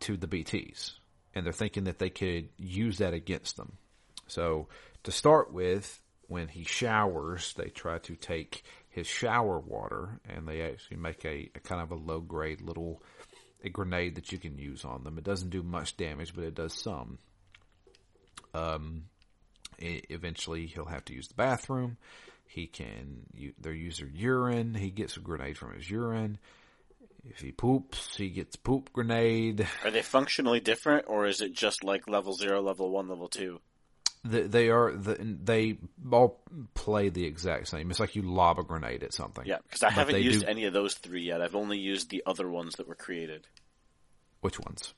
to 0.00 0.16
the 0.16 0.26
BTs 0.26 0.94
and 1.32 1.46
they're 1.46 1.52
thinking 1.52 1.84
that 1.84 2.00
they 2.00 2.10
could 2.10 2.48
use 2.56 2.98
that 2.98 3.14
against 3.14 3.56
them. 3.56 3.78
So 4.26 4.66
to 5.04 5.12
start 5.12 5.52
with, 5.52 6.02
when 6.26 6.48
he 6.48 6.64
showers, 6.64 7.54
they 7.54 7.68
try 7.68 7.98
to 7.98 8.16
take 8.16 8.64
his 8.88 9.06
shower 9.06 9.60
water 9.60 10.18
and 10.28 10.48
they 10.48 10.62
actually 10.62 10.96
make 10.96 11.24
a, 11.24 11.52
a 11.54 11.60
kind 11.60 11.80
of 11.80 11.92
a 11.92 11.94
low 11.94 12.18
grade 12.18 12.60
little 12.60 13.00
a 13.62 13.68
grenade 13.68 14.16
that 14.16 14.32
you 14.32 14.38
can 14.38 14.58
use 14.58 14.84
on 14.84 15.04
them. 15.04 15.18
It 15.18 15.24
doesn't 15.24 15.50
do 15.50 15.62
much 15.62 15.96
damage, 15.96 16.34
but 16.34 16.42
it 16.42 16.56
does 16.56 16.74
some. 16.74 17.18
Um, 18.54 19.04
eventually 19.78 20.66
he'll 20.66 20.86
have 20.86 21.04
to 21.04 21.14
use 21.14 21.28
the 21.28 21.34
bathroom. 21.34 21.96
He 22.50 22.66
can, 22.66 23.26
you, 23.32 23.52
they 23.60 23.70
use 23.74 23.98
their 23.98 24.08
urine. 24.08 24.74
He 24.74 24.90
gets 24.90 25.16
a 25.16 25.20
grenade 25.20 25.56
from 25.56 25.72
his 25.72 25.88
urine. 25.88 26.36
If 27.24 27.38
he 27.38 27.52
poops, 27.52 28.16
he 28.16 28.28
gets 28.28 28.56
poop 28.56 28.92
grenade. 28.92 29.68
Are 29.84 29.92
they 29.92 30.02
functionally 30.02 30.58
different, 30.58 31.04
or 31.06 31.26
is 31.26 31.40
it 31.40 31.52
just 31.52 31.84
like 31.84 32.08
level 32.08 32.32
zero, 32.34 32.60
level 32.60 32.90
one, 32.90 33.08
level 33.08 33.28
two? 33.28 33.60
The, 34.24 34.42
they 34.48 34.68
are 34.68 34.90
the, 34.90 35.14
they 35.42 35.78
all 36.10 36.40
play 36.74 37.08
the 37.08 37.24
exact 37.24 37.68
same. 37.68 37.88
It's 37.88 38.00
like 38.00 38.16
you 38.16 38.22
lob 38.22 38.58
a 38.58 38.64
grenade 38.64 39.04
at 39.04 39.14
something. 39.14 39.44
Yeah, 39.46 39.58
because 39.62 39.84
I 39.84 39.86
But 39.90 39.94
haven't 39.94 40.22
used 40.22 40.40
do- 40.40 40.46
any 40.48 40.64
of 40.64 40.72
those 40.72 40.94
three 40.94 41.22
yet. 41.22 41.40
I've 41.40 41.54
only 41.54 41.78
used 41.78 42.10
the 42.10 42.24
other 42.26 42.50
ones 42.50 42.74
that 42.76 42.88
were 42.88 42.96
created. 42.96 43.46
Which 44.40 44.58
ones? 44.58 44.92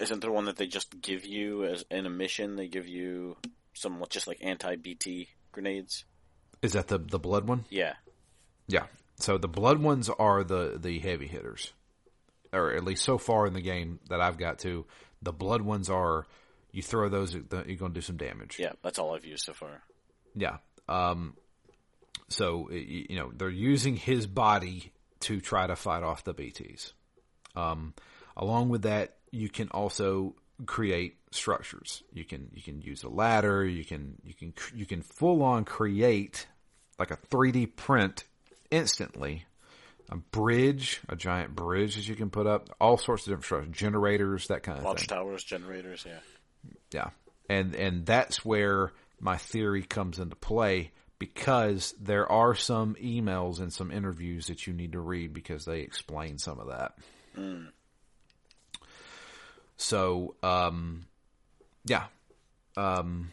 Isn't 0.00 0.20
there 0.20 0.32
one 0.32 0.46
that 0.46 0.56
they 0.56 0.66
just 0.66 0.98
give 1.02 1.26
you 1.26 1.64
as 1.64 1.84
in 1.90 2.06
a 2.06 2.10
mission? 2.10 2.56
They 2.56 2.68
give 2.68 2.88
you 2.88 3.36
some 3.74 4.02
just 4.08 4.26
like 4.26 4.38
anti 4.40 4.76
BT 4.76 5.28
grenades. 5.54 6.04
Is 6.62 6.72
that 6.74 6.88
the 6.88 6.98
the 6.98 7.18
blood 7.18 7.46
one? 7.46 7.64
Yeah, 7.70 7.94
Yeah. 8.68 8.86
So 9.16 9.38
the 9.38 9.48
blood 9.48 9.78
ones 9.78 10.10
are 10.10 10.42
the 10.44 10.76
the 10.78 10.98
heavy 10.98 11.26
hitters, 11.26 11.72
or 12.52 12.72
at 12.72 12.84
least 12.84 13.04
so 13.04 13.16
far 13.16 13.46
in 13.46 13.54
the 13.54 13.60
game 13.60 14.00
that 14.08 14.20
I've 14.20 14.38
got 14.38 14.58
to. 14.60 14.84
The 15.22 15.32
blood 15.32 15.62
ones 15.62 15.88
are 15.88 16.26
you 16.74 16.82
throw 16.82 17.08
those, 17.08 17.32
you're 17.32 17.42
going 17.42 17.78
to 17.78 17.88
do 17.88 18.00
some 18.00 18.16
damage. 18.16 18.58
yeah, 18.58 18.72
that's 18.82 18.98
all 18.98 19.14
I've 19.14 19.24
used 19.24 19.44
so 19.44 19.52
far. 19.52 19.82
Yeah. 20.34 20.56
Um, 20.88 21.34
so, 22.28 22.68
you 22.70 23.14
know, 23.14 23.30
they're 23.32 23.48
using 23.48 23.96
his 23.96 24.26
body 24.26 24.92
to 25.20 25.40
try 25.40 25.68
to 25.68 25.76
fight 25.76 26.02
off 26.02 26.24
the 26.24 26.34
BTs. 26.34 26.92
Um, 27.54 27.94
along 28.36 28.70
with 28.70 28.82
that, 28.82 29.16
you 29.30 29.48
can 29.48 29.68
also 29.68 30.34
create 30.66 31.16
structures. 31.30 32.02
You 32.12 32.24
can, 32.24 32.48
you 32.52 32.62
can 32.62 32.80
use 32.80 33.02
a 33.02 33.08
ladder. 33.08 33.64
You 33.64 33.84
can, 33.84 34.16
you 34.24 34.34
can, 34.34 34.54
you 34.74 34.86
can 34.86 35.02
full 35.02 35.42
on 35.42 35.64
create 35.64 36.46
like 36.98 37.10
a 37.10 37.16
3D 37.16 37.76
print 37.76 38.24
instantly 38.70 39.46
a 40.10 40.16
bridge, 40.16 41.00
a 41.08 41.16
giant 41.16 41.54
bridge 41.54 41.96
that 41.96 42.08
you 42.08 42.14
can 42.14 42.30
put 42.30 42.46
up, 42.46 42.68
all 42.80 42.96
sorts 42.96 43.26
of 43.26 43.30
different 43.30 43.44
structures, 43.44 43.72
generators, 43.74 44.46
that 44.48 44.62
kind 44.62 44.78
of 44.78 44.84
thing. 44.84 44.92
Watchtowers, 44.92 45.44
generators, 45.44 46.04
yeah. 46.06 46.18
Yeah. 46.92 47.10
And 47.48 47.74
and 47.74 48.06
that's 48.06 48.44
where 48.44 48.92
my 49.20 49.36
theory 49.36 49.82
comes 49.82 50.18
into 50.18 50.36
play 50.36 50.92
because 51.18 51.94
there 52.00 52.30
are 52.30 52.54
some 52.54 52.96
emails 52.96 53.60
and 53.60 53.72
some 53.72 53.90
interviews 53.90 54.46
that 54.46 54.66
you 54.66 54.72
need 54.72 54.92
to 54.92 55.00
read 55.00 55.32
because 55.32 55.64
they 55.64 55.80
explain 55.80 56.38
some 56.38 56.58
of 56.58 56.68
that. 56.68 56.94
Mm. 57.38 57.68
So, 59.76 60.34
um, 60.42 61.06
yeah. 61.84 62.04
Um, 62.76 63.30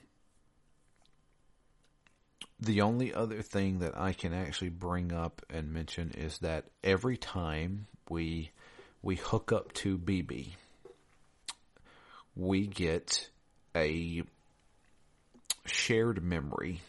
the 2.60 2.82
only 2.82 3.14
other 3.14 3.42
thing 3.42 3.80
that 3.80 3.98
I 3.98 4.14
can 4.14 4.34
actually 4.34 4.70
bring 4.70 5.12
up 5.12 5.42
and 5.50 5.74
mention 5.74 6.12
is 6.12 6.38
that 6.40 6.66
every 6.84 7.18
time 7.18 7.88
we 8.10 8.52
we 9.02 9.16
hook 9.16 9.52
up 9.52 9.74
to 9.74 9.98
BB, 9.98 10.50
we 12.36 12.68
get 12.68 13.30
a 13.76 14.24
shared 15.66 16.24
memory 16.24 16.82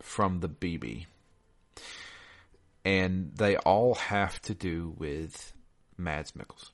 from 0.00 0.40
the 0.40 0.48
BB. 0.48 1.06
And 2.84 3.32
they 3.34 3.56
all 3.56 3.94
have 3.94 4.40
to 4.42 4.54
do 4.54 4.94
with 4.96 5.52
Mads 5.98 6.32
Mikkels. 6.32 6.70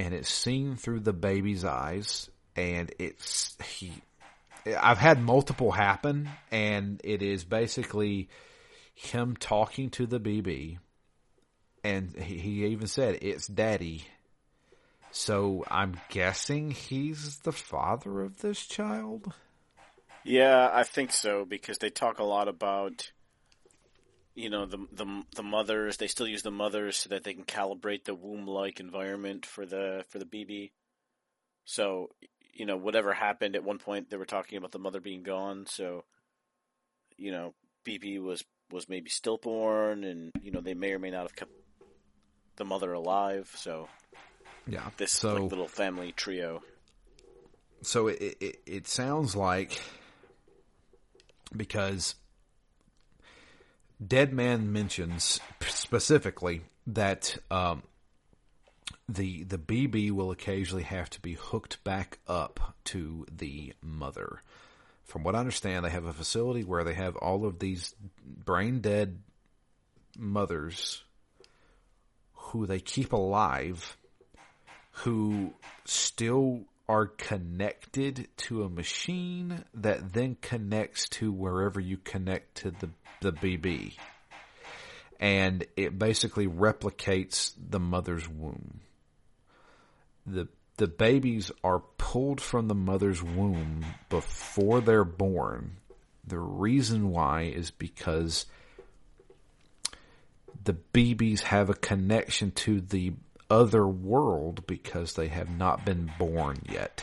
And 0.00 0.14
it's 0.14 0.30
seen 0.30 0.76
through 0.76 1.00
the 1.00 1.12
baby's 1.12 1.64
eyes 1.64 2.30
and 2.56 2.92
it's 2.98 3.56
he 3.62 3.92
I've 4.80 4.98
had 4.98 5.20
multiple 5.20 5.72
happen 5.72 6.28
and 6.50 7.00
it 7.04 7.22
is 7.22 7.44
basically 7.44 8.28
him 8.94 9.36
talking 9.36 9.90
to 9.90 10.06
the 10.06 10.20
BB 10.20 10.78
and 11.84 12.14
he, 12.16 12.38
he 12.38 12.66
even 12.66 12.86
said 12.86 13.18
it's 13.20 13.46
daddy 13.46 14.04
so 15.12 15.64
I'm 15.68 16.00
guessing 16.08 16.70
he's 16.70 17.38
the 17.38 17.52
father 17.52 18.20
of 18.22 18.40
this 18.40 18.64
child? 18.66 19.32
Yeah, 20.22 20.70
I 20.72 20.84
think 20.84 21.12
so 21.12 21.44
because 21.44 21.78
they 21.78 21.90
talk 21.90 22.18
a 22.18 22.24
lot 22.24 22.46
about 22.46 23.10
you 24.34 24.50
know 24.50 24.66
the 24.66 24.78
the 24.92 25.22
the 25.36 25.42
mothers. 25.42 25.96
They 25.96 26.08
still 26.08 26.28
use 26.28 26.42
the 26.42 26.50
mothers 26.50 26.96
so 26.96 27.08
that 27.10 27.24
they 27.24 27.34
can 27.34 27.44
calibrate 27.44 28.04
the 28.04 28.14
womb-like 28.14 28.80
environment 28.80 29.46
for 29.46 29.66
the 29.66 30.04
for 30.08 30.18
the 30.18 30.24
BB. 30.24 30.70
So 31.64 32.10
you 32.52 32.66
know 32.66 32.76
whatever 32.76 33.12
happened 33.12 33.56
at 33.56 33.64
one 33.64 33.78
point, 33.78 34.10
they 34.10 34.16
were 34.16 34.24
talking 34.24 34.58
about 34.58 34.72
the 34.72 34.78
mother 34.78 35.00
being 35.00 35.22
gone. 35.22 35.66
So 35.66 36.04
you 37.16 37.32
know 37.32 37.54
BB 37.86 38.22
was 38.22 38.44
was 38.70 38.88
maybe 38.88 39.10
stillborn, 39.10 40.04
and 40.04 40.30
you 40.40 40.50
know 40.50 40.60
they 40.60 40.74
may 40.74 40.92
or 40.92 40.98
may 40.98 41.10
not 41.10 41.22
have 41.22 41.36
kept 41.36 41.52
the 42.56 42.64
mother 42.64 42.92
alive. 42.92 43.50
So 43.56 43.88
yeah. 44.66 44.90
This 44.96 45.12
so, 45.12 45.34
like, 45.34 45.50
little 45.50 45.68
family 45.68 46.12
trio. 46.12 46.62
So 47.82 48.08
it, 48.08 48.36
it 48.40 48.56
it 48.66 48.88
sounds 48.88 49.34
like 49.34 49.80
because 51.56 52.14
Dead 54.04 54.32
Man 54.32 54.72
mentions 54.72 55.40
specifically 55.60 56.62
that 56.86 57.36
um, 57.50 57.82
the 59.08 59.44
the 59.44 59.58
BB 59.58 60.10
will 60.12 60.30
occasionally 60.30 60.84
have 60.84 61.10
to 61.10 61.20
be 61.20 61.34
hooked 61.34 61.82
back 61.84 62.18
up 62.26 62.74
to 62.84 63.26
the 63.30 63.74
mother. 63.82 64.42
From 65.04 65.24
what 65.24 65.34
I 65.34 65.40
understand, 65.40 65.84
they 65.84 65.90
have 65.90 66.04
a 66.04 66.12
facility 66.12 66.62
where 66.62 66.84
they 66.84 66.94
have 66.94 67.16
all 67.16 67.44
of 67.44 67.58
these 67.58 67.94
brain 68.24 68.80
dead 68.80 69.18
mothers 70.16 71.02
who 72.34 72.66
they 72.66 72.80
keep 72.80 73.12
alive 73.12 73.96
who 74.92 75.52
still 75.84 76.60
are 76.90 77.06
connected 77.06 78.26
to 78.36 78.64
a 78.64 78.68
machine 78.68 79.64
that 79.72 80.12
then 80.12 80.36
connects 80.42 81.08
to 81.08 81.30
wherever 81.30 81.78
you 81.78 81.96
connect 81.96 82.56
to 82.56 82.72
the, 82.72 82.90
the 83.20 83.30
BB. 83.30 83.92
And 85.20 85.64
it 85.76 86.00
basically 86.00 86.48
replicates 86.48 87.52
the 87.56 87.78
mother's 87.78 88.28
womb. 88.28 88.80
The, 90.26 90.48
the 90.78 90.88
babies 90.88 91.52
are 91.62 91.78
pulled 91.96 92.40
from 92.40 92.66
the 92.66 92.74
mother's 92.74 93.22
womb 93.22 93.86
before 94.08 94.80
they're 94.80 95.04
born. 95.04 95.76
The 96.26 96.40
reason 96.40 97.12
why 97.12 97.42
is 97.42 97.70
because 97.70 98.46
the 100.64 100.76
BBs 100.92 101.42
have 101.42 101.70
a 101.70 101.74
connection 101.74 102.50
to 102.50 102.80
the 102.80 103.12
other 103.50 103.86
world 103.86 104.66
because 104.66 105.14
they 105.14 105.28
have 105.28 105.50
not 105.50 105.84
been 105.84 106.10
born 106.18 106.62
yet. 106.70 107.02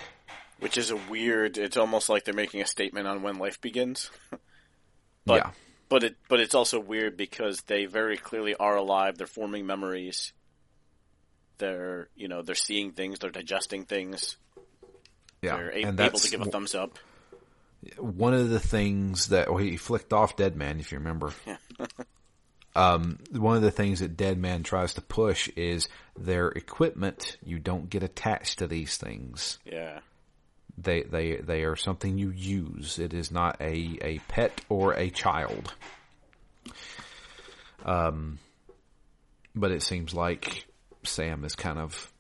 Which 0.60 0.78
is 0.78 0.90
a 0.90 0.96
weird. 0.96 1.58
It's 1.58 1.78
almost 1.78 2.10
like 2.10 2.24
they're 2.24 2.34
making 2.34 2.62
a 2.62 2.66
statement 2.66 3.08
on 3.08 3.22
when 3.22 3.38
life 3.38 3.62
begins. 3.62 4.10
but, 5.26 5.36
yeah, 5.36 5.52
but 5.90 6.04
it 6.04 6.16
but 6.30 6.40
it's 6.40 6.56
also 6.56 6.80
weird 6.80 7.16
because 7.16 7.62
they 7.62 7.86
very 7.86 8.18
clearly 8.18 8.56
are 8.56 8.76
alive. 8.76 9.18
They're 9.18 9.28
forming 9.28 9.68
memories. 9.68 10.34
They're 11.60 12.10
you 12.16 12.28
know 12.28 12.42
they're 12.42 12.56
seeing 12.56 12.92
things. 12.92 13.20
They're 13.20 13.30
digesting 13.30 13.86
things. 13.86 14.38
Yeah, 15.44 15.58
they're 15.58 15.70
a- 15.70 15.84
and 15.84 16.00
able 16.00 16.20
to 16.20 16.32
give 16.32 16.42
a 16.42 16.46
thumbs 16.46 16.74
up. 16.74 16.98
One 18.00 18.34
of 18.34 18.50
the 18.50 18.60
things 18.60 19.28
that 19.28 19.50
well, 19.50 19.58
he 19.58 19.78
flicked 19.78 20.12
off 20.12 20.36
Dead 20.36 20.56
Man, 20.56 20.80
if 20.80 20.92
you 20.92 20.98
remember. 20.98 21.34
Yeah. 21.46 21.58
um, 22.78 23.18
one 23.32 23.56
of 23.56 23.64
the 23.64 23.72
things 23.72 24.02
that 24.02 24.16
Dead 24.16 24.38
Man 24.38 24.62
tries 24.62 24.94
to 24.94 25.02
push 25.02 25.50
is 25.56 25.90
their 26.16 26.50
equipment. 26.50 27.38
You 27.44 27.58
don't 27.58 27.90
get 27.90 28.04
attached 28.04 28.60
to 28.60 28.68
these 28.68 28.98
things. 28.98 29.58
Yeah. 29.66 30.00
They, 30.78 31.02
they, 31.02 31.38
they 31.38 31.64
are 31.64 31.76
something 31.76 32.20
you 32.20 32.30
use. 32.30 33.00
It 33.00 33.16
is 33.16 33.32
not 33.32 33.58
a, 33.60 33.98
a 34.02 34.20
pet 34.28 34.62
or 34.70 34.94
a 34.94 35.10
child. 35.10 35.74
Um, 37.84 38.38
but 39.56 39.72
it 39.72 39.82
seems 39.82 40.14
like 40.14 40.68
Sam 41.02 41.44
is 41.46 41.56
kind 41.56 41.80
of 41.80 42.14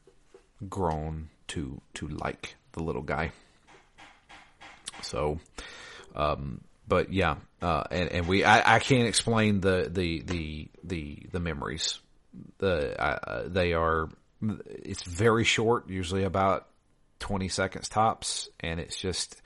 grown 0.67 1.29
to, 1.49 1.79
to 1.95 2.07
like 2.07 2.55
the 2.71 2.81
little 2.81 3.03
guy. 3.03 3.31
So, 5.03 5.39
um, 6.15 6.61
but 6.87 7.11
yeah, 7.11 7.35
uh, 7.61 7.83
and, 7.91 8.09
and 8.11 8.27
we, 8.27 8.43
I, 8.43 8.75
I 8.75 8.79
can't 8.79 9.07
explain 9.07 9.59
the, 9.61 9.89
the, 9.91 10.21
the, 10.21 10.67
the, 10.83 11.27
the 11.31 11.39
memories. 11.39 11.99
The, 12.59 12.99
uh, 13.01 13.43
they 13.47 13.73
are, 13.73 14.09
it's 14.41 15.03
very 15.03 15.43
short, 15.43 15.89
usually 15.89 16.23
about 16.23 16.67
20 17.19 17.49
seconds 17.49 17.89
tops, 17.89 18.49
and 18.59 18.79
it's 18.79 18.95
just 18.95 19.41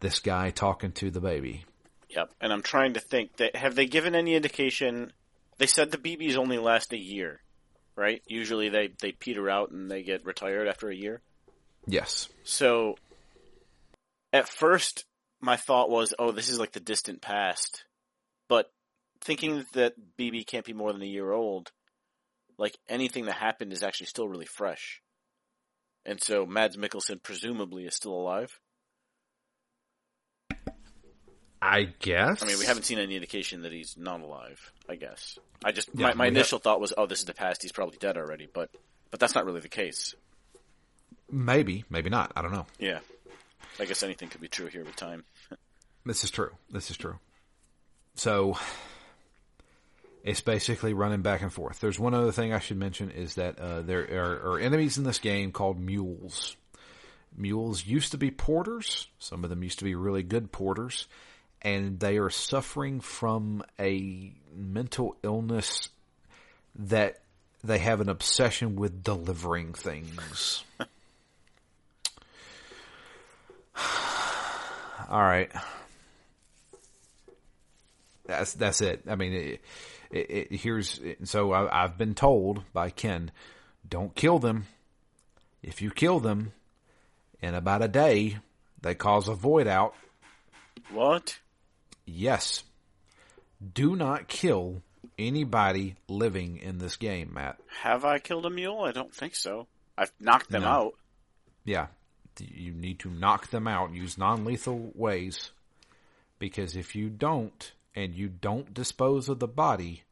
this 0.00 0.18
guy 0.18 0.50
talking 0.50 0.92
to 0.92 1.10
the 1.10 1.20
baby. 1.20 1.64
Yep. 2.10 2.30
And 2.40 2.52
I'm 2.52 2.62
trying 2.62 2.94
to 2.94 3.00
think 3.00 3.36
that, 3.36 3.56
have 3.56 3.74
they 3.74 3.86
given 3.86 4.14
any 4.14 4.34
indication? 4.34 5.12
They 5.58 5.66
said 5.66 5.90
the 5.90 5.98
BBs 5.98 6.36
only 6.36 6.58
last 6.58 6.92
a 6.92 6.98
year, 6.98 7.40
right? 7.94 8.22
Usually 8.26 8.68
they, 8.68 8.90
they 9.00 9.12
peter 9.12 9.48
out 9.48 9.70
and 9.70 9.90
they 9.90 10.02
get 10.02 10.24
retired 10.24 10.68
after 10.68 10.90
a 10.90 10.94
year. 10.94 11.20
Yes. 11.86 12.28
So, 12.42 12.96
at 14.32 14.48
first, 14.48 15.04
my 15.40 15.56
thought 15.56 15.90
was, 15.90 16.14
oh, 16.18 16.32
this 16.32 16.48
is 16.48 16.58
like 16.58 16.72
the 16.72 16.80
distant 16.80 17.20
past. 17.20 17.84
But 18.48 18.70
thinking 19.20 19.64
that 19.74 19.94
BB 20.18 20.46
can't 20.46 20.64
be 20.64 20.72
more 20.72 20.92
than 20.92 21.02
a 21.02 21.06
year 21.06 21.32
old, 21.32 21.70
like 22.58 22.78
anything 22.88 23.26
that 23.26 23.34
happened 23.34 23.72
is 23.72 23.82
actually 23.82 24.06
still 24.06 24.28
really 24.28 24.46
fresh. 24.46 25.02
And 26.04 26.22
so 26.22 26.46
Mads 26.46 26.76
Mikkelsen 26.76 27.22
presumably 27.22 27.84
is 27.84 27.94
still 27.94 28.14
alive. 28.14 28.58
I 31.60 31.88
guess. 31.98 32.42
I 32.42 32.46
mean, 32.46 32.58
we 32.58 32.66
haven't 32.66 32.84
seen 32.84 32.98
any 32.98 33.16
indication 33.16 33.62
that 33.62 33.72
he's 33.72 33.96
not 33.96 34.20
alive. 34.20 34.72
I 34.88 34.94
guess. 34.94 35.38
I 35.64 35.72
just 35.72 35.88
Yeah, 35.94 36.08
my, 36.08 36.14
my 36.14 36.26
initial 36.26 36.58
thought 36.58 36.80
was, 36.80 36.92
oh, 36.96 37.06
this 37.06 37.20
is 37.20 37.24
the 37.24 37.34
past. 37.34 37.62
He's 37.62 37.72
probably 37.72 37.98
dead 37.98 38.16
already. 38.16 38.46
But 38.52 38.70
but 39.10 39.18
that's 39.18 39.34
not 39.34 39.44
really 39.46 39.60
the 39.60 39.68
case. 39.68 40.14
Maybe, 41.30 41.84
maybe 41.90 42.08
not. 42.08 42.32
I 42.36 42.42
don't 42.42 42.52
know. 42.52 42.66
Yeah. 42.78 43.00
I 43.78 43.84
guess 43.84 44.02
anything 44.02 44.28
could 44.28 44.40
be 44.40 44.48
true 44.48 44.66
here 44.66 44.84
with 44.84 44.96
time. 44.96 45.24
This 46.04 46.22
is 46.22 46.30
true. 46.30 46.52
This 46.70 46.88
is 46.92 46.96
true. 46.96 47.18
So 48.14 48.56
it's 50.22 50.40
basically 50.40 50.92
running 50.94 51.22
back 51.22 51.42
and 51.42 51.52
forth. 51.52 51.80
There's 51.80 51.98
one 51.98 52.14
other 52.14 52.30
thing 52.30 52.52
I 52.52 52.60
should 52.60 52.76
mention 52.76 53.10
is 53.10 53.34
that 53.34 53.58
uh, 53.58 53.82
there 53.82 54.06
are, 54.12 54.52
are 54.52 54.58
enemies 54.60 54.98
in 54.98 55.04
this 55.04 55.18
game 55.18 55.50
called 55.50 55.80
mules. 55.80 56.56
Mules 57.36 57.84
used 57.84 58.12
to 58.12 58.18
be 58.18 58.30
porters. 58.30 59.08
Some 59.18 59.44
of 59.44 59.50
them 59.50 59.62
used 59.62 59.78
to 59.80 59.84
be 59.84 59.94
really 59.94 60.22
good 60.22 60.52
porters, 60.52 61.06
and 61.60 62.00
they 62.00 62.18
are 62.18 62.30
suffering 62.30 63.00
from 63.00 63.64
a 63.78 64.32
mental 64.54 65.16
illness 65.22 65.90
that 66.76 67.20
they 67.62 67.78
have 67.78 68.00
an 68.00 68.08
obsession 68.08 68.76
with 68.76 69.02
delivering 69.02 69.72
things. 69.72 70.64
All 75.08 75.20
right. 75.22 75.50
That's 78.26 78.54
that's 78.54 78.80
it. 78.80 79.04
I 79.08 79.14
mean, 79.14 79.32
it, 79.32 79.60
it, 80.10 80.30
it, 80.30 80.52
here's 80.52 81.00
so 81.24 81.52
I, 81.52 81.84
I've 81.84 81.96
been 81.96 82.14
told 82.14 82.62
by 82.72 82.90
Ken, 82.90 83.30
don't 83.88 84.14
kill 84.14 84.38
them. 84.38 84.66
If 85.62 85.80
you 85.82 85.90
kill 85.90 86.20
them, 86.20 86.52
in 87.40 87.54
about 87.54 87.82
a 87.82 87.88
day, 87.88 88.38
they 88.82 88.94
cause 88.94 89.28
a 89.28 89.34
void 89.34 89.66
out. 89.66 89.94
What? 90.90 91.38
Yes. 92.04 92.62
Do 93.74 93.96
not 93.96 94.28
kill 94.28 94.82
anybody 95.18 95.96
living 96.08 96.58
in 96.58 96.78
this 96.78 96.96
game, 96.96 97.32
Matt. 97.34 97.58
Have 97.82 98.04
I 98.04 98.18
killed 98.18 98.46
a 98.46 98.50
mule? 98.50 98.82
I 98.82 98.92
don't 98.92 99.14
think 99.14 99.34
so. 99.34 99.66
I've 99.96 100.12
knocked 100.20 100.50
them 100.50 100.62
No. 100.62 100.68
out. 100.68 100.94
Yeah. 101.64 101.86
You 102.40 102.72
need 102.72 102.98
to 103.00 103.10
knock 103.10 103.48
them 103.50 103.66
out, 103.66 103.92
use 103.92 104.18
non-lethal 104.18 104.92
ways. 104.94 105.50
Because 106.38 106.76
if 106.76 106.94
you 106.94 107.08
don't, 107.08 107.72
and 107.94 108.14
you 108.14 108.28
don't 108.28 108.74
dispose 108.74 109.28
of 109.28 109.38
the 109.38 109.48
body, 109.48 110.02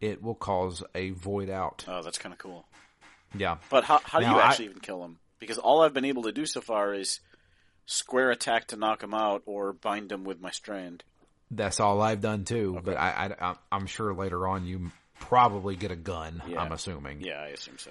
it 0.00 0.22
will 0.22 0.34
cause 0.34 0.82
a 0.94 1.10
void 1.10 1.50
out. 1.50 1.84
Oh, 1.86 2.02
that's 2.02 2.18
kind 2.18 2.32
of 2.32 2.38
cool. 2.38 2.64
Yeah. 3.36 3.56
But 3.68 3.84
how, 3.84 4.00
how 4.04 4.20
do 4.20 4.26
Now, 4.26 4.36
you 4.36 4.40
I- 4.40 4.46
actually 4.48 4.64
even 4.66 4.80
kill 4.80 5.00
them? 5.00 5.18
Because 5.38 5.58
all 5.58 5.82
I've 5.82 5.92
been 5.92 6.06
able 6.06 6.22
to 6.22 6.32
do 6.32 6.46
so 6.46 6.62
far 6.62 6.94
is 6.94 7.20
square 7.84 8.30
attack 8.30 8.68
to 8.68 8.76
knock 8.76 9.00
them 9.00 9.12
out 9.12 9.42
or 9.44 9.74
bind 9.74 10.08
them 10.08 10.24
with 10.24 10.40
my 10.40 10.50
strand. 10.50 11.04
That's 11.50 11.80
all 11.80 12.00
I've 12.00 12.22
done 12.22 12.44
too. 12.44 12.80
But 12.82 12.96
I, 12.96 13.34
I, 13.38 13.54
I'm 13.70 13.86
sure 13.86 14.14
later 14.14 14.48
on 14.48 14.64
you 14.64 14.90
probably 15.20 15.76
get 15.76 15.90
a 15.90 15.96
gun. 15.96 16.42
Yeah. 16.48 16.62
I'm 16.62 16.72
assuming. 16.72 17.20
Yeah, 17.20 17.40
I 17.40 17.48
assume 17.48 17.76
so. 17.78 17.90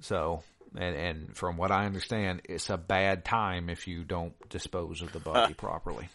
So, 0.00 0.42
and 0.76 0.96
and 0.96 1.36
from 1.36 1.56
what 1.56 1.70
I 1.70 1.86
understand, 1.86 2.42
it's 2.44 2.70
a 2.70 2.76
bad 2.76 3.24
time 3.24 3.68
if 3.68 3.86
you 3.86 4.04
don't 4.04 4.34
dispose 4.48 5.02
of 5.02 5.12
the 5.12 5.20
body 5.20 5.54
properly. 5.54 6.08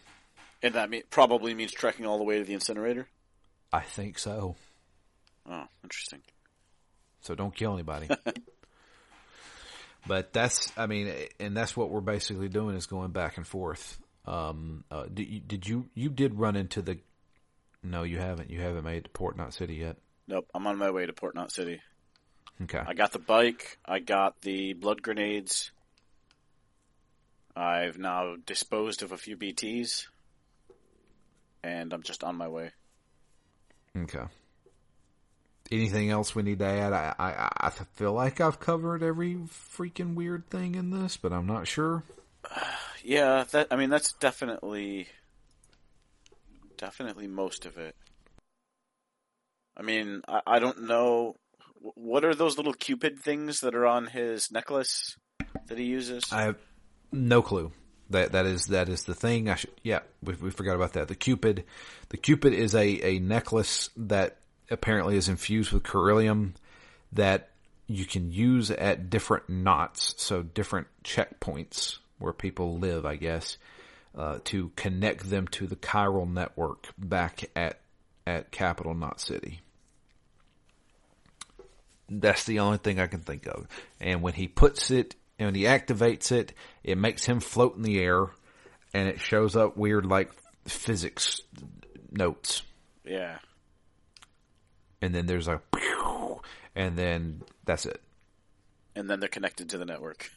And 0.64 0.76
that 0.76 0.89
mean, 0.89 1.04
probably 1.10 1.54
means 1.54 1.74
trekking 1.74 2.06
all 2.06 2.18
the 2.18 2.24
way 2.24 2.39
to 2.39 2.45
the 2.45 2.54
incinerator? 2.54 3.08
I 3.72 3.82
think 3.82 4.18
so. 4.18 4.56
Oh, 5.49 5.66
interesting. 5.84 6.22
So 7.22 7.36
don't 7.36 7.54
kill 7.54 7.74
anybody. 7.74 8.08
but 10.08 10.32
that's, 10.32 10.72
I 10.78 10.88
mean, 10.88 11.12
and 11.39 11.56
that's 11.56 11.76
what 11.76 11.89
we're 11.89 12.01
basically 12.01 12.47
doing 12.47 12.76
is 12.76 12.86
going 12.86 13.12
back 13.12 13.36
and 13.36 13.45
forth. 13.45 13.99
Um, 14.26 14.86
uh, 14.89 15.06
did 15.14 15.28
you, 15.28 15.39
did 15.41 15.68
you, 15.68 15.89
you 15.93 16.10
did 16.10 16.36
run 16.36 16.56
into 16.56 16.82
the, 16.82 16.99
no, 17.84 18.04
you 18.04 18.20
haven't, 18.20 18.49
you 18.49 18.62
haven't 18.62 18.86
made 18.86 18.97
it 18.97 19.04
to 19.06 19.10
Port 19.10 19.36
Knot 19.36 19.54
City 19.54 19.76
yet. 19.76 19.97
Nope, 20.28 20.47
I'm 20.54 20.66
on 20.68 20.78
my 20.78 20.91
way 20.91 21.06
to 21.06 21.12
Port 21.12 21.36
Knot 21.36 21.51
City. 21.51 21.82
Okay. 22.62 22.82
I 22.86 22.93
got 22.93 23.12
the 23.12 23.20
bike. 23.20 23.78
I 23.86 23.99
got 23.99 24.41
the 24.41 24.74
blood 24.74 25.01
grenades. 25.01 25.72
I've 27.56 27.97
now 27.97 28.36
disposed 28.45 29.04
of 29.04 29.12
a 29.12 29.18
few 29.18 29.38
BTs. 29.38 30.08
And 31.64 31.93
I'm 31.93 32.04
just 32.04 32.24
on 32.24 32.36
my 32.36 32.47
way. 32.47 32.72
Okay. 33.97 34.24
Anything 35.72 36.10
else 36.10 36.36
we 36.36 36.43
need 36.43 36.60
to 36.60 36.66
add? 36.66 36.93
I, 36.93 37.16
I, 37.18 37.49
I 37.68 37.70
feel 37.70 38.14
like 38.14 38.41
I've 38.41 38.60
covered 38.60 39.01
every 39.01 39.36
freaking 39.36 40.14
weird 40.14 40.49
thing 40.49 40.76
in 40.76 40.91
this, 40.91 41.18
but 41.18 41.34
I'm 41.34 41.47
not 41.47 41.68
sure. 41.68 42.04
Yeah, 43.06 43.43
that 43.51 43.68
I 43.70 43.76
mean 43.76 43.89
that's 43.89 44.14
definitely 44.14 45.10
definitely 46.78 47.28
most 47.28 47.66
of 47.66 47.78
it. 47.78 47.97
I 49.76 49.82
mean, 49.82 50.22
I, 50.26 50.39
I 50.47 50.60
don't 50.60 50.84
know 50.84 51.36
what 51.96 52.24
are 52.24 52.34
those 52.34 52.58
little 52.58 52.74
Q-pid 52.74 53.20
things 53.20 53.60
that 53.60 53.76
are 53.76 53.86
on 53.86 54.08
his 54.08 54.52
necklace 54.52 55.18
that 55.68 55.78
he 55.78 55.86
uses? 55.86 56.24
I 56.32 56.44
have 56.44 56.58
no 57.12 57.42
clue. 57.42 57.72
That 58.10 58.34
that 58.34 58.46
is 58.46 58.68
that 58.68 58.90
is 58.90 59.04
the 59.06 59.16
thing. 59.16 59.50
I 59.50 59.56
should 59.56 59.72
yeah 59.82 60.00
we 60.22 60.36
we 60.36 60.52
forgot 60.52 60.76
about 60.76 60.94
that. 60.94 61.08
The 61.08 61.16
Q-pid, 61.16 61.64
the 62.10 62.18
Q-pid 62.18 62.54
is 62.54 62.76
a 62.76 62.86
a 62.86 63.20
necklace 63.20 63.90
that 63.98 64.38
apparently 64.70 65.18
is 65.18 65.30
infused 65.30 65.72
with 65.72 65.84
beryllium 65.84 66.54
that 67.14 67.50
you 67.88 68.06
can 68.06 68.32
use 68.32 68.72
at 68.72 69.10
different 69.10 69.50
knots, 69.50 70.16
so 70.18 70.42
different 70.42 70.88
checkpoints 71.04 72.00
where 72.18 72.34
people 72.34 72.78
live, 72.78 73.06
I 73.06 73.16
guess, 73.18 73.58
uh, 74.16 74.40
to 74.46 74.72
connect 74.76 75.30
them 75.30 75.48
to 75.50 75.68
the 75.68 75.76
chiral 75.76 76.32
network 76.32 76.90
back 76.98 77.50
at 77.56 77.80
at 78.26 78.52
Capital 78.52 78.94
Knot 78.94 79.20
City. 79.20 79.62
That's 82.22 82.43
the 82.45 82.59
only 82.59 82.78
thing 82.78 82.99
I 82.99 83.07
can 83.07 83.22
think 83.22 83.47
of. 83.47 83.68
And 83.99 84.22
when 84.22 84.34
he 84.34 84.47
puts 84.47 84.91
it 84.91 85.16
and 85.39 85.47
when 85.47 85.55
he 85.55 85.64
activates 85.64 86.32
it, 86.32 86.53
it 86.84 86.97
makes 86.97 87.26
him 87.26 87.39
float 87.39 87.76
in 87.76 87.82
the 87.84 87.99
air 87.99 88.28
and 88.94 89.07
it 89.07 89.19
shows 89.19 89.56
up 89.56 89.77
weird 89.77 90.06
like 90.06 90.31
physics 90.65 91.41
notes. 92.11 92.64
yeah. 93.06 93.38
And 95.02 95.14
then 95.14 95.26
there's 95.26 95.49
a 95.49 95.61
and 96.76 96.98
then 96.98 97.41
that's 97.65 97.85
it. 97.85 98.02
And 98.95 99.10
then 99.10 99.19
they're 99.19 99.30
connected 99.30 99.69
to 99.72 99.77
the 99.77 99.85
network. 99.85 100.31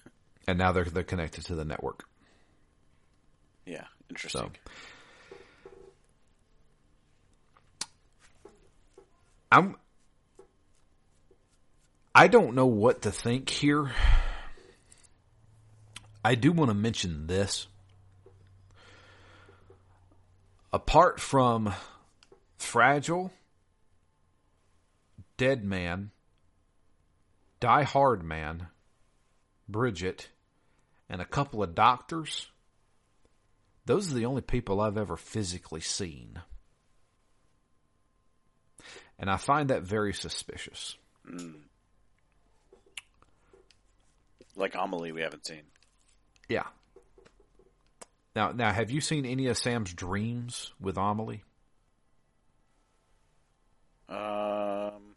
And 0.49 0.59
now 0.59 0.73
they're 0.73 0.85
they're 0.85 1.03
connected 1.05 1.45
to 1.47 1.55
the 1.55 1.65
network. 1.65 2.05
Yeah, 3.65 3.85
interesting. 4.11 4.51
I'm 9.51 9.77
I 12.19 12.29
don't 12.29 12.55
know 12.55 12.65
what 12.65 13.03
to 13.03 13.11
think 13.11 13.51
here. 13.51 13.93
I 16.25 16.35
do 16.35 16.51
want 16.51 16.71
to 16.71 16.75
mention 16.75 17.27
this. 17.27 17.67
Apart 20.73 21.21
from 21.21 21.75
Fragile, 22.57 23.33
Dead 25.37 25.63
Man, 25.63 26.11
Die 27.61 27.83
Hard 27.83 28.25
Man, 28.25 28.69
Bridget, 29.69 30.31
and 31.11 31.21
a 31.21 31.27
couple 31.27 31.63
of 31.63 31.75
doctors, 31.75 32.49
those 33.85 34.11
are 34.11 34.15
the 34.15 34.25
only 34.25 34.41
people 34.41 34.81
I've 34.81 34.97
ever 34.97 35.19
physically 35.19 35.83
seen. 35.83 36.41
And 39.19 39.29
I 39.29 39.37
find 39.37 39.69
that 39.69 39.83
very 39.83 40.15
suspicious. 40.15 40.97
Mm. 41.31 41.57
Like 44.57 44.75
Amelie 44.75 45.13
we 45.13 45.21
haven't 45.21 45.47
seen. 45.47 45.63
Yeah. 46.49 46.65
Now, 48.35 48.53
now, 48.53 48.73
have 48.73 48.91
you 48.91 49.01
seen 49.01 49.25
any 49.25 49.47
of 49.47 49.57
Sam's 49.57 49.93
dreams 49.93 50.73
with 50.81 50.97
Amelie? 50.97 51.45
Um 54.09 55.17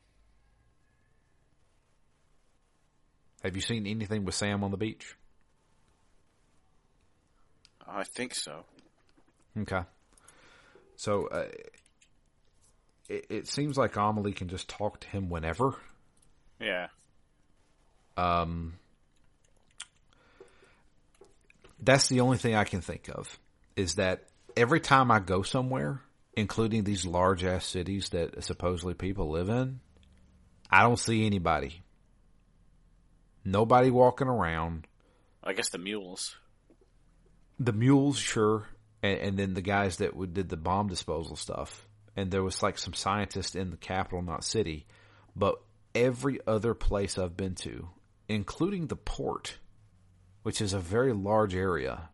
Have 3.44 3.56
you 3.56 3.62
seen 3.62 3.88
anything 3.88 4.26
with 4.26 4.36
Sam 4.36 4.64
on 4.64 4.72
the 4.72 4.78
beach? 4.78 5.16
I 7.88 8.04
think 8.04 8.36
so. 8.36 8.66
Okay. 9.58 9.82
So, 10.96 11.28
uh, 11.28 11.48
it, 13.08 13.26
it 13.30 13.48
seems 13.48 13.78
like 13.78 13.96
Amelie 13.96 14.34
can 14.34 14.50
just 14.50 14.68
talk 14.68 15.00
to 15.00 15.08
him 15.08 15.30
whenever. 15.30 15.76
Yeah. 16.60 16.88
Um, 18.18 18.74
that's 21.82 22.08
the 22.08 22.22
only 22.22 22.38
thing 22.38 22.56
I 22.56 22.64
can 22.64 22.82
think 22.82 23.10
of 23.10 23.40
is 23.76 23.96
that 23.96 24.26
every 24.56 24.80
time 24.80 25.12
I 25.12 25.20
go 25.20 25.42
somewhere, 25.42 26.02
including 26.36 26.84
these 26.84 27.06
large 27.06 27.44
ass 27.44 27.66
cities 27.66 28.10
that 28.10 28.44
supposedly 28.44 28.94
people 28.94 29.30
live 29.30 29.50
in, 29.50 29.80
I 30.70 30.84
don't 30.84 31.00
see 31.00 31.26
anybody. 31.26 31.82
Nobody 33.44 33.90
walking 33.90 34.28
around. 34.28 34.88
I 35.44 35.54
guess 35.54 35.70
the 35.70 35.78
mules. 35.78 36.36
The 37.60 37.74
mules, 37.74 38.18
sure, 38.18 38.68
and, 39.02 39.20
and 39.20 39.40
then 39.40 39.54
the 39.54 39.62
guys 39.62 39.98
that 39.98 40.16
would, 40.16 40.34
did 40.34 40.50
the 40.50 40.58
bomb 40.58 40.88
disposal 40.88 41.36
stuff. 41.36 41.88
And 42.16 42.32
there 42.32 42.44
was 42.44 42.62
like 42.62 42.78
some 42.78 42.94
scientists 42.94 43.56
in 43.56 43.72
the 43.72 43.78
Capital 43.78 44.22
Knot 44.22 44.44
City, 44.44 44.86
but 45.36 45.62
every 45.96 46.40
other 46.46 46.74
place 46.74 47.18
I've 47.18 47.38
been 47.38 47.56
to, 47.56 47.90
including 48.28 48.88
the 48.88 48.96
port, 48.96 49.58
which 50.50 50.62
is 50.62 50.74
a 50.74 50.80
very 50.80 51.14
large 51.14 51.54
area, 51.54 52.10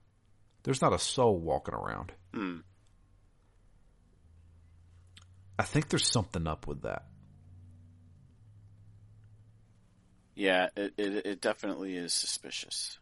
there's 0.64 0.82
not 0.82 0.92
a 0.92 1.00
soul 1.00 1.40
walking 1.40 1.74
around. 1.74 2.12
Hmm. 2.34 2.58
I 5.58 5.64
think 5.64 5.88
there's 5.88 6.12
something 6.12 6.46
up 6.46 6.68
with 6.68 6.82
that. 6.82 7.06
Yeah, 10.36 10.68
it, 10.76 10.96
it 10.98 11.26
it 11.26 11.40
definitely 11.40 11.96
is 11.96 12.14
suspicious. 12.14 13.00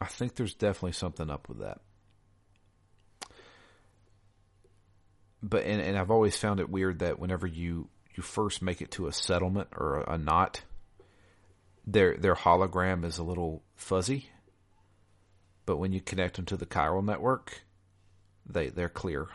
I 0.00 0.06
think 0.06 0.34
there's 0.34 0.54
definitely 0.54 0.90
something 0.90 1.30
up 1.30 1.48
with 1.48 1.60
that. 1.60 1.80
But 5.44 5.62
and, 5.62 5.80
and 5.80 5.96
I've 5.96 6.10
always 6.10 6.36
found 6.36 6.58
it 6.58 6.68
weird 6.68 6.98
that 6.98 7.20
whenever 7.20 7.46
you 7.46 7.88
you 8.16 8.24
first 8.24 8.62
make 8.62 8.82
it 8.82 8.90
to 8.90 9.06
a 9.06 9.12
settlement 9.12 9.68
or 9.76 10.00
a, 10.00 10.14
a 10.14 10.18
knot, 10.18 10.62
their 11.86 12.16
their 12.16 12.34
hologram 12.34 13.04
is 13.04 13.18
a 13.18 13.22
little 13.22 13.62
fuzzy. 13.76 14.28
But 15.66 15.76
when 15.76 15.92
you 15.92 16.00
connect 16.00 16.36
them 16.36 16.46
to 16.46 16.56
the 16.56 16.66
chiral 16.66 17.04
network, 17.04 17.62
they 18.46 18.68
they're 18.68 18.88
clear. 18.88 19.28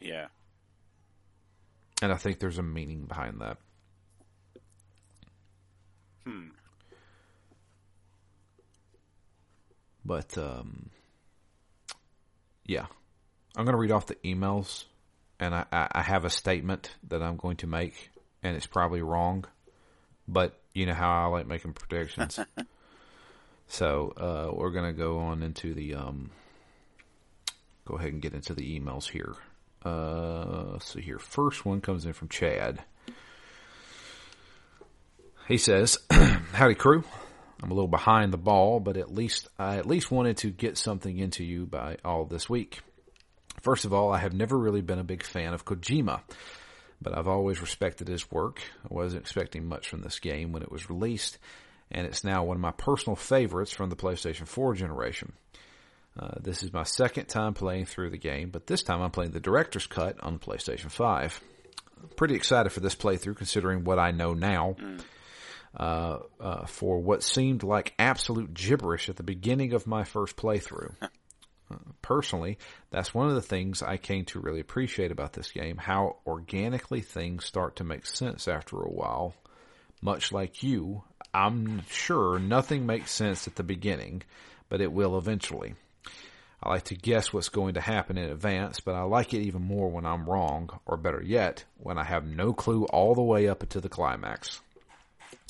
Yeah. 0.00 0.26
And 2.02 2.12
I 2.12 2.16
think 2.16 2.38
there's 2.38 2.58
a 2.58 2.62
meaning 2.62 3.06
behind 3.06 3.40
that. 3.40 3.58
Hmm. 6.24 6.48
But 10.04 10.36
um, 10.36 10.90
yeah, 12.66 12.86
I'm 13.56 13.64
going 13.64 13.74
to 13.74 13.78
read 13.78 13.90
off 13.92 14.06
the 14.06 14.16
emails, 14.16 14.84
and 15.38 15.54
I, 15.54 15.64
I 15.70 16.02
have 16.02 16.24
a 16.24 16.30
statement 16.30 16.90
that 17.08 17.22
I'm 17.22 17.36
going 17.36 17.56
to 17.58 17.66
make, 17.66 18.10
and 18.42 18.56
it's 18.56 18.66
probably 18.66 19.00
wrong, 19.00 19.44
but 20.28 20.60
you 20.74 20.86
know 20.86 20.94
how 20.94 21.24
I 21.24 21.26
like 21.26 21.46
making 21.46 21.72
predictions. 21.72 22.38
so 23.68 24.12
uh, 24.16 24.54
we're 24.54 24.70
going 24.70 24.92
to 24.92 24.98
go 24.98 25.18
on 25.18 25.42
into 25.42 25.72
the 25.72 25.94
um, 25.94 26.30
go 27.86 27.96
ahead 27.96 28.12
and 28.12 28.20
get 28.20 28.34
into 28.34 28.54
the 28.54 28.78
emails 28.78 29.08
here. 29.08 29.34
Uh, 29.84 30.72
let's 30.72 30.92
here. 30.94 31.18
First 31.18 31.64
one 31.64 31.80
comes 31.80 32.04
in 32.04 32.12
from 32.12 32.28
Chad. 32.28 32.82
He 35.46 35.58
says, 35.58 35.98
"Howdy, 36.10 36.74
crew. 36.74 37.04
I'm 37.62 37.70
a 37.70 37.74
little 37.74 37.88
behind 37.88 38.32
the 38.32 38.38
ball, 38.38 38.80
but 38.80 38.96
at 38.96 39.14
least 39.14 39.48
I 39.58 39.76
at 39.76 39.86
least 39.86 40.10
wanted 40.10 40.38
to 40.38 40.50
get 40.50 40.76
something 40.76 41.16
into 41.16 41.44
you 41.44 41.66
by 41.66 41.98
all 42.04 42.24
this 42.24 42.48
week. 42.50 42.80
First 43.62 43.84
of 43.84 43.94
all, 43.94 44.12
I 44.12 44.18
have 44.18 44.34
never 44.34 44.58
really 44.58 44.82
been 44.82 44.98
a 44.98 45.04
big 45.04 45.22
fan 45.22 45.54
of 45.54 45.64
Kojima, 45.64 46.20
but 47.00 47.16
I've 47.16 47.28
always 47.28 47.60
respected 47.60 48.08
his 48.08 48.30
work. 48.30 48.60
I 48.84 48.94
wasn't 48.94 49.22
expecting 49.22 49.66
much 49.66 49.88
from 49.88 50.02
this 50.02 50.18
game 50.18 50.52
when 50.52 50.62
it 50.62 50.72
was 50.72 50.88
released, 50.90 51.38
and 51.90 52.06
it's 52.06 52.24
now 52.24 52.44
one 52.44 52.56
of 52.56 52.60
my 52.60 52.72
personal 52.72 53.16
favorites 53.16 53.72
from 53.72 53.90
the 53.90 53.96
PlayStation 53.96 54.46
4 54.46 54.74
generation. 54.74 55.32
Uh, 56.18 56.34
this 56.40 56.62
is 56.62 56.72
my 56.72 56.84
second 56.84 57.26
time 57.26 57.54
playing 57.54 57.86
through 57.86 58.10
the 58.10 58.18
game, 58.18 58.50
but 58.50 58.66
this 58.66 58.82
time 58.82 59.02
I'm 59.02 59.10
playing 59.10 59.32
the 59.32 59.40
director's 59.40 59.86
cut 59.86 60.16
on 60.22 60.38
PlayStation 60.38 60.90
5. 60.90 61.40
pretty 62.16 62.34
excited 62.34 62.70
for 62.70 62.80
this 62.80 62.94
playthrough 62.94 63.36
considering 63.36 63.84
what 63.84 63.98
I 63.98 64.12
know 64.12 64.34
now. 64.34 64.76
Uh, 65.76 66.20
uh, 66.38 66.66
for 66.66 67.00
what 67.00 67.24
seemed 67.24 67.64
like 67.64 67.94
absolute 67.98 68.54
gibberish 68.54 69.08
at 69.08 69.16
the 69.16 69.24
beginning 69.24 69.72
of 69.72 69.88
my 69.88 70.04
first 70.04 70.36
playthrough. 70.36 70.94
Personally, 72.02 72.58
that's 72.90 73.14
one 73.14 73.28
of 73.28 73.34
the 73.34 73.42
things 73.42 73.82
I 73.82 73.96
came 73.96 74.24
to 74.26 74.40
really 74.40 74.60
appreciate 74.60 75.10
about 75.10 75.32
this 75.32 75.50
game, 75.50 75.76
how 75.76 76.16
organically 76.26 77.00
things 77.00 77.44
start 77.44 77.76
to 77.76 77.84
make 77.84 78.06
sense 78.06 78.46
after 78.48 78.80
a 78.80 78.90
while. 78.90 79.34
Much 80.02 80.32
like 80.32 80.62
you, 80.62 81.02
I'm 81.32 81.82
sure 81.88 82.38
nothing 82.38 82.84
makes 82.84 83.10
sense 83.10 83.48
at 83.48 83.56
the 83.56 83.62
beginning, 83.62 84.22
but 84.68 84.80
it 84.80 84.92
will 84.92 85.16
eventually. 85.16 85.74
I 86.62 86.70
like 86.70 86.84
to 86.84 86.94
guess 86.94 87.32
what's 87.32 87.50
going 87.50 87.74
to 87.74 87.80
happen 87.80 88.16
in 88.16 88.30
advance, 88.30 88.80
but 88.80 88.94
I 88.94 89.02
like 89.02 89.34
it 89.34 89.42
even 89.42 89.62
more 89.62 89.90
when 89.90 90.06
I'm 90.06 90.28
wrong, 90.28 90.70
or 90.86 90.96
better 90.96 91.22
yet, 91.22 91.64
when 91.76 91.98
I 91.98 92.04
have 92.04 92.26
no 92.26 92.52
clue 92.52 92.84
all 92.84 93.14
the 93.14 93.22
way 93.22 93.48
up 93.48 93.68
to 93.68 93.80
the 93.80 93.88
climax. 93.88 94.60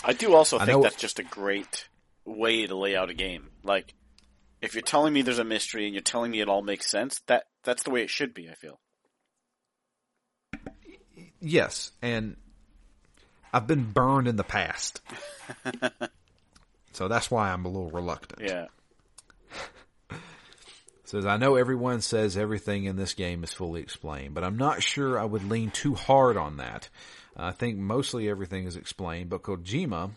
I 0.05 0.13
do 0.13 0.35
also 0.35 0.59
I 0.59 0.67
think 0.67 0.83
that's 0.83 0.97
just 0.97 1.19
a 1.19 1.23
great 1.23 1.89
way 2.25 2.67
to 2.67 2.75
lay 2.75 2.97
out 2.97 3.11
a 3.11 3.15
game. 3.15 3.51
Like, 3.63 3.95
if 4.65 4.75
you're 4.75 4.83
telling 4.83 5.13
me 5.13 5.23
there's 5.23 5.39
a 5.39 5.45
mystery 5.45 5.85
and 5.85 5.95
you're 5.95 6.03
telling 6.03 6.31
me 6.31 6.41
it 6.41 6.49
all 6.49 6.63
makes 6.63 6.91
sense, 6.91 7.21
that 7.27 7.45
that's 7.65 7.83
the 7.83 7.91
way 7.91 8.03
it 8.03 8.11
should 8.11 8.33
be. 8.33 8.49
I 8.49 8.55
feel. 8.55 8.81
Yes, 11.41 11.93
and 12.01 12.37
I've 13.53 13.67
been 13.67 13.93
burned 13.93 14.27
in 14.27 14.37
the 14.37 14.45
past. 14.45 15.03
so 16.93 17.09
that's 17.09 17.31
why 17.31 17.51
I'm 17.51 17.67
a 17.67 17.69
little 17.69 17.91
reluctant. 17.91 18.41
Yeah. 18.41 18.67
Says, 21.05 21.27
I 21.27 21.37
know 21.37 21.57
everyone 21.57 22.01
says 22.01 22.35
everything 22.35 22.87
in 22.87 22.97
this 22.97 23.13
game 23.13 23.45
is 23.45 23.53
fully 23.53 23.83
explained, 23.83 24.33
but 24.33 24.43
I'm 24.43 24.57
not 24.57 24.83
sure 24.83 25.19
I 25.19 25.25
would 25.27 25.49
lean 25.49 25.71
too 25.71 25.95
hard 25.95 26.39
on 26.39 26.57
that. 26.57 26.89
I 27.37 27.53
think 27.53 27.77
mostly 27.77 28.29
everything 28.31 28.65
is 28.65 28.75
explained, 28.75 29.29
but 29.29 29.43
Kojima 29.43 30.13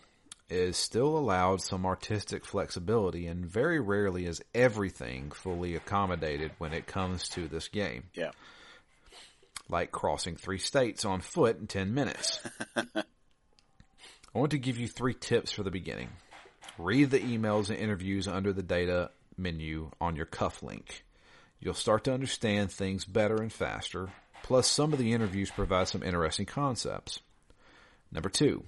is 0.50 0.76
still 0.76 1.16
allowed 1.18 1.60
some 1.60 1.84
artistic 1.84 2.44
flexibility 2.44 3.26
and 3.26 3.44
very 3.44 3.80
rarely 3.80 4.26
is 4.26 4.42
everything 4.54 5.30
fully 5.30 5.74
accommodated 5.74 6.52
when 6.58 6.72
it 6.72 6.86
comes 6.86 7.28
to 7.28 7.48
this 7.48 7.68
game. 7.68 8.04
Yeah. 8.14 8.30
Like 9.68 9.92
crossing 9.92 10.36
three 10.36 10.58
states 10.58 11.04
on 11.04 11.20
foot 11.20 11.58
in 11.58 11.66
10 11.66 11.92
minutes. 11.92 12.40
I 12.76 14.38
want 14.38 14.52
to 14.52 14.58
give 14.58 14.78
you 14.78 14.88
three 14.88 15.14
tips 15.14 15.52
for 15.52 15.62
the 15.62 15.70
beginning. 15.70 16.08
Read 16.78 17.10
the 17.10 17.20
emails 17.20 17.70
and 17.70 17.78
interviews 17.78 18.26
under 18.26 18.52
the 18.52 18.62
data 18.62 19.10
menu 19.36 19.90
on 20.00 20.16
your 20.16 20.26
cuff 20.26 20.62
link. 20.62 21.04
You'll 21.60 21.74
start 21.74 22.04
to 22.04 22.14
understand 22.14 22.70
things 22.70 23.04
better 23.04 23.36
and 23.36 23.52
faster. 23.52 24.10
Plus, 24.42 24.68
some 24.68 24.92
of 24.92 24.98
the 24.98 25.12
interviews 25.12 25.50
provide 25.50 25.88
some 25.88 26.02
interesting 26.02 26.46
concepts. 26.46 27.20
Number 28.12 28.28
two, 28.28 28.64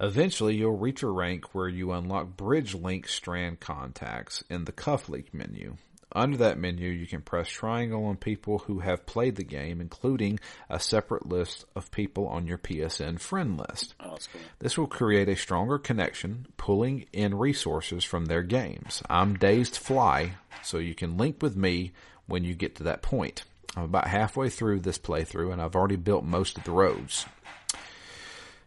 eventually 0.00 0.56
you'll 0.56 0.76
reach 0.76 1.02
a 1.02 1.08
rank 1.08 1.54
where 1.54 1.68
you 1.68 1.92
unlock 1.92 2.36
bridge 2.36 2.74
link 2.74 3.08
strand 3.08 3.60
contacts 3.60 4.42
in 4.48 4.64
the 4.64 4.72
cuff 4.72 5.08
link 5.08 5.32
menu. 5.32 5.76
Under 6.12 6.38
that 6.38 6.58
menu, 6.58 6.88
you 6.88 7.06
can 7.06 7.20
press 7.20 7.48
triangle 7.48 8.06
on 8.06 8.16
people 8.16 8.60
who 8.60 8.78
have 8.78 9.04
played 9.04 9.36
the 9.36 9.44
game, 9.44 9.80
including 9.80 10.40
a 10.70 10.80
separate 10.80 11.26
list 11.26 11.66
of 11.76 11.90
people 11.90 12.26
on 12.28 12.46
your 12.46 12.56
PSN 12.56 13.20
friend 13.20 13.58
list. 13.58 13.94
Oh, 14.00 14.12
that's 14.12 14.26
cool. 14.28 14.40
This 14.58 14.78
will 14.78 14.86
create 14.86 15.28
a 15.28 15.36
stronger 15.36 15.78
connection, 15.78 16.46
pulling 16.56 17.04
in 17.12 17.36
resources 17.36 18.04
from 18.04 18.24
their 18.24 18.42
games. 18.42 19.02
I'm 19.10 19.34
Dazed 19.36 19.76
Fly, 19.76 20.32
so 20.62 20.78
you 20.78 20.94
can 20.94 21.18
link 21.18 21.42
with 21.42 21.56
me 21.56 21.92
when 22.26 22.42
you 22.42 22.54
get 22.54 22.76
to 22.76 22.84
that 22.84 23.02
point. 23.02 23.44
I'm 23.76 23.84
about 23.84 24.08
halfway 24.08 24.48
through 24.48 24.80
this 24.80 24.98
playthrough 24.98 25.52
and 25.52 25.60
I've 25.60 25.76
already 25.76 25.96
built 25.96 26.24
most 26.24 26.56
of 26.56 26.64
the 26.64 26.70
roads. 26.70 27.26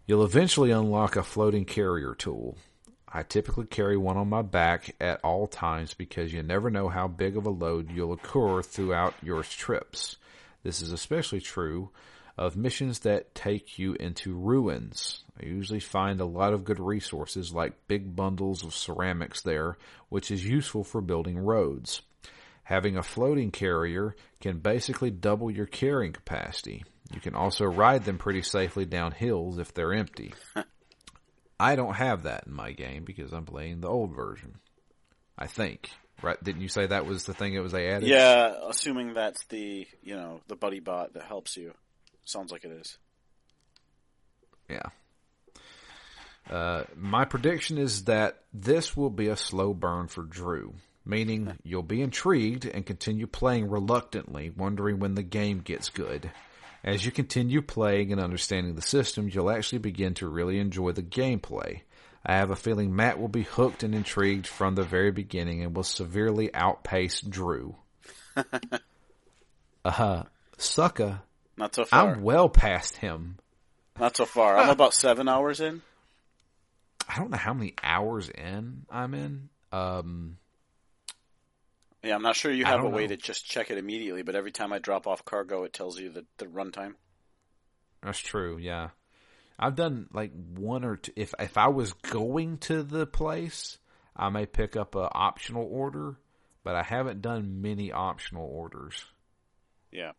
You'll 0.08 0.26
eventually 0.26 0.72
unlock 0.72 1.16
a 1.16 1.24
floating 1.24 1.64
carrier 1.64 2.16
tool. 2.16 2.58
I 3.08 3.24
typically 3.24 3.66
carry 3.66 3.98
one 3.98 4.18
on 4.18 4.30
my 4.30 4.42
back 4.42 4.96
at 5.00 5.20
all 5.24 5.48
times 5.48 5.94
because 5.94 6.34
you 6.34 6.42
never 6.42 6.70
know 6.70 6.90
how 6.90 7.08
big 7.08 7.38
of 7.38 7.46
a 7.46 7.50
load 7.50 7.92
you'll 7.92 8.14
occur 8.14 8.64
throughout 8.64 9.14
your 9.22 9.44
trips. 9.44 10.18
This 10.64 10.82
is 10.82 10.92
especially 10.92 11.40
true 11.40 11.90
of 12.38 12.58
missions 12.58 13.00
that 13.00 13.36
take 13.36 13.78
you 13.78 13.94
into 13.96 14.34
ruins. 14.34 15.24
I 15.40 15.46
usually 15.46 15.80
find 15.80 16.20
a 16.20 16.26
lot 16.26 16.54
of 16.54 16.64
good 16.64 16.80
resources 16.80 17.54
like 17.54 17.88
big 17.88 18.16
bundles 18.16 18.64
of 18.64 18.74
ceramics 18.74 19.42
there, 19.42 19.78
which 20.10 20.32
is 20.32 20.48
useful 20.48 20.84
for 20.84 21.02
building 21.02 21.38
roads. 21.38 22.02
Having 22.64 22.98
a 22.98 23.04
floating 23.04 23.52
carrier 23.52 24.16
can 24.40 24.60
basically 24.60 25.12
double 25.12 25.52
your 25.52 25.66
carrying 25.66 26.14
capacity. 26.14 26.86
You 27.14 27.22
can 27.22 27.36
also 27.36 27.66
ride 27.66 28.06
them 28.06 28.18
pretty 28.18 28.42
safely 28.42 28.86
down 28.86 29.12
hills 29.12 29.58
if 29.58 29.74
they're 29.74 29.94
empty. 29.94 30.34
I 31.60 31.76
don't 31.76 31.96
have 31.96 32.24
that 32.24 32.46
in 32.48 32.54
my 32.54 32.72
game 32.72 33.04
because 33.04 33.34
I'm 33.34 33.46
playing 33.46 33.82
the 33.82 33.88
old 33.88 34.16
version. 34.16 34.56
I 35.38 35.48
think. 35.48 35.90
Right? 36.22 36.42
Didn't 36.44 36.62
you 36.62 36.68
say 36.68 36.86
that 36.86 37.06
was 37.06 37.26
the 37.26 37.34
thing 37.34 37.56
that 37.56 37.64
was 37.64 37.72
they 37.72 37.90
added? 37.90 38.08
Yeah, 38.08 38.54
assuming 38.70 39.14
that's 39.14 39.44
the 39.46 39.88
you 40.04 40.16
know 40.16 40.42
the 40.48 40.56
buddy 40.56 40.80
bot 40.80 41.14
that 41.14 41.24
helps 41.24 41.58
you. 41.58 41.74
Sounds 42.26 42.52
like 42.52 42.64
it 42.64 42.72
is. 42.72 42.98
Yeah. 44.70 44.90
Uh, 46.50 46.84
my 46.96 47.26
prediction 47.26 47.78
is 47.78 48.06
that 48.06 48.40
this 48.54 48.96
will 48.96 49.10
be 49.10 49.28
a 49.28 49.36
slow 49.36 49.74
burn 49.74 50.08
for 50.08 50.24
Drew, 50.24 50.76
meaning 51.06 51.58
you'll 51.64 51.84
be 51.84 52.02
intrigued 52.02 52.66
and 52.66 52.86
continue 52.86 53.28
playing 53.28 53.70
reluctantly, 53.70 54.52
wondering 54.52 55.00
when 55.00 55.16
the 55.16 55.24
game 55.24 55.60
gets 55.60 55.90
good. 55.90 56.32
As 56.84 57.06
you 57.06 57.12
continue 57.12 57.62
playing 57.62 58.12
and 58.12 58.20
understanding 58.20 58.76
the 58.76 58.82
system, 58.82 59.30
you'll 59.30 59.52
actually 59.52 59.80
begin 59.80 60.16
to 60.16 60.28
really 60.28 60.60
enjoy 60.60 60.92
the 60.92 61.04
gameplay. 61.04 61.82
I 62.26 62.36
have 62.36 62.52
a 62.52 62.56
feeling 62.56 62.96
Matt 62.96 63.20
will 63.20 63.28
be 63.28 63.44
hooked 63.44 63.84
and 63.84 63.94
intrigued 63.94 64.48
from 64.48 64.76
the 64.76 64.84
very 64.84 65.12
beginning 65.12 65.64
and 65.64 65.76
will 65.76 65.84
severely 65.84 66.54
outpace 66.54 67.22
Drew. 67.22 67.76
uh, 68.36 68.44
huh. 69.86 70.24
Sucker. 70.58 71.22
Not 71.58 71.76
so 71.76 71.86
far. 71.86 72.16
I'm 72.16 72.24
well 72.24 72.50
past 72.50 72.98
him. 72.98 73.38
Not 74.00 74.18
so 74.18 74.26
far. 74.26 74.58
I'm 74.58 74.70
about 74.72 74.94
seven 74.94 75.28
hours 75.28 75.60
in. 75.60 75.82
I 77.08 77.18
don't 77.18 77.32
know 77.32 77.38
how 77.38 77.54
many 77.54 77.74
hours 77.84 78.30
in 78.30 78.86
I'm 78.90 79.14
in. 79.14 79.50
Um, 79.72 80.38
Yeah, 82.04 82.16
I'm 82.16 82.24
not 82.24 82.36
sure 82.36 82.52
you 82.52 82.66
have 82.66 82.84
a 82.84 82.90
way 82.90 83.04
know. 83.04 83.16
to 83.16 83.18
just 83.18 83.46
check 83.46 83.70
it 83.70 83.78
immediately, 83.78 84.24
but 84.24 84.36
every 84.36 84.52
time 84.52 84.74
I 84.74 84.80
drop 84.80 85.06
off 85.06 85.24
cargo, 85.24 85.64
it 85.64 85.74
tells 85.74 86.00
you 86.00 86.10
the, 86.10 86.26
the 86.38 86.46
runtime. 86.46 86.96
that's 88.02 88.20
true. 88.20 88.58
Yeah, 88.58 88.90
I've 89.60 89.76
done 89.76 90.08
like 90.12 90.32
one 90.56 90.84
or 90.84 90.98
two. 90.98 91.12
If 91.16 91.34
if 91.40 91.58
I 91.58 91.68
was 91.68 91.94
going 91.94 92.58
to 92.60 92.82
the 92.82 93.06
place, 93.06 93.78
I 94.16 94.30
may 94.30 94.48
pick 94.48 94.76
up 94.76 94.96
a 94.96 95.12
optional 95.14 95.68
order, 95.72 96.18
but 96.64 96.76
I 96.76 96.82
haven't 96.82 97.22
done 97.22 97.62
many 97.62 97.92
optional 97.92 98.48
orders. 98.52 99.06
Yeah. 99.92 100.14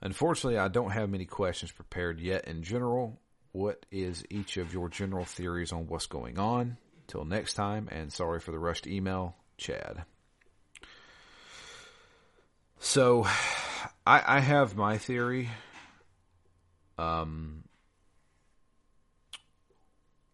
Unfortunately, 0.00 0.58
I 0.58 0.68
don't 0.68 0.90
have 0.90 1.08
many 1.08 1.24
questions 1.24 1.72
prepared 1.72 2.20
yet. 2.20 2.46
In 2.46 2.62
general, 2.62 3.18
what 3.52 3.86
is 3.90 4.24
each 4.30 4.56
of 4.58 4.72
your 4.72 4.88
general 4.88 5.24
theories 5.24 5.72
on 5.72 5.86
what's 5.86 6.06
going 6.06 6.38
on? 6.38 6.76
Till 7.06 7.24
next 7.24 7.54
time, 7.54 7.88
and 7.90 8.12
sorry 8.12 8.40
for 8.40 8.50
the 8.50 8.58
rushed 8.58 8.86
email, 8.86 9.36
Chad. 9.56 10.04
So, 12.78 13.26
I, 14.06 14.22
I 14.26 14.40
have 14.40 14.76
my 14.76 14.98
theory. 14.98 15.48
Um, 16.98 17.64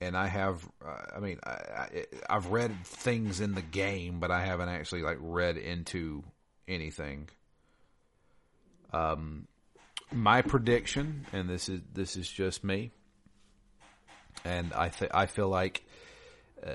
and 0.01 0.17
I 0.17 0.27
have, 0.27 0.69
I 1.15 1.21
mean, 1.21 1.39
I, 1.45 2.07
I've 2.29 2.49
read 2.49 2.73
things 2.85 3.41
in 3.41 3.55
the 3.55 3.63
game, 3.63 4.19
but 4.19 4.31
I 4.31 4.45
haven't 4.45 4.69
actually 4.69 5.03
like 5.03 5.19
read 5.21 5.57
into 5.57 6.25
anything. 6.67 7.29
Um, 8.93 9.47
my 10.11 10.43
prediction, 10.43 11.27
and 11.33 11.49
this 11.49 11.69
is 11.69 11.81
this 11.95 12.17
is 12.17 12.29
just 12.29 12.65
me, 12.65 12.91
and 14.45 14.73
I 14.73 14.89
th- 14.89 15.11
I 15.15 15.27
feel 15.27 15.49
like 15.49 15.85
uh, 16.67 16.75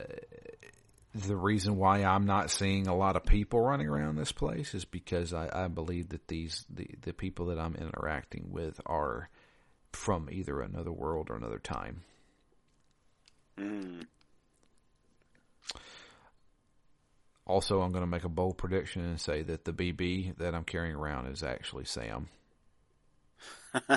the 1.13 1.35
reason 1.35 1.77
why 1.77 2.03
I'm 2.03 2.25
not 2.25 2.51
seeing 2.51 2.87
a 2.87 2.95
lot 2.95 3.15
of 3.15 3.25
people 3.25 3.59
running 3.59 3.87
around 3.87 4.15
this 4.15 4.31
place 4.31 4.75
is 4.75 4.85
because 4.85 5.33
I, 5.33 5.49
I 5.51 5.67
believe 5.67 6.09
that 6.09 6.27
these 6.27 6.65
the 6.69 6.87
the 7.01 7.13
people 7.13 7.47
that 7.47 7.59
I'm 7.59 7.75
interacting 7.75 8.51
with 8.51 8.79
are 8.85 9.29
from 9.93 10.29
either 10.31 10.61
another 10.61 10.91
world 10.91 11.29
or 11.29 11.35
another 11.35 11.59
time. 11.59 12.03
Mm. 13.57 14.05
Also, 17.45 17.81
I'm 17.81 17.91
going 17.91 18.03
to 18.03 18.07
make 18.07 18.25
a 18.25 18.29
bold 18.29 18.57
prediction 18.57 19.03
and 19.03 19.19
say 19.19 19.41
that 19.41 19.63
the 19.63 19.71
BB 19.71 20.37
that 20.37 20.53
I'm 20.53 20.65
carrying 20.65 20.95
around 20.95 21.27
is 21.27 21.43
actually 21.43 21.85
Sam 21.85 22.27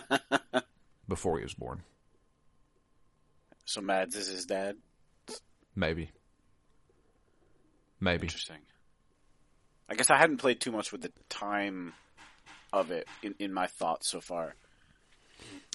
before 1.09 1.39
he 1.39 1.43
was 1.43 1.55
born. 1.55 1.83
So 3.65 3.81
Mads 3.81 4.15
is 4.15 4.29
his 4.29 4.45
dad. 4.47 4.77
Maybe. 5.81 6.11
Maybe. 8.01 8.27
Interesting. 8.27 8.59
I 9.89 9.94
guess 9.94 10.11
I 10.11 10.19
hadn't 10.19 10.36
played 10.36 10.61
too 10.61 10.70
much 10.70 10.93
with 10.93 11.01
the 11.01 11.11
time 11.31 11.94
of 12.70 12.90
it 12.90 13.09
in, 13.23 13.35
in 13.39 13.52
my 13.52 13.66
thoughts 13.66 14.07
so 14.09 14.20
far. 14.20 14.55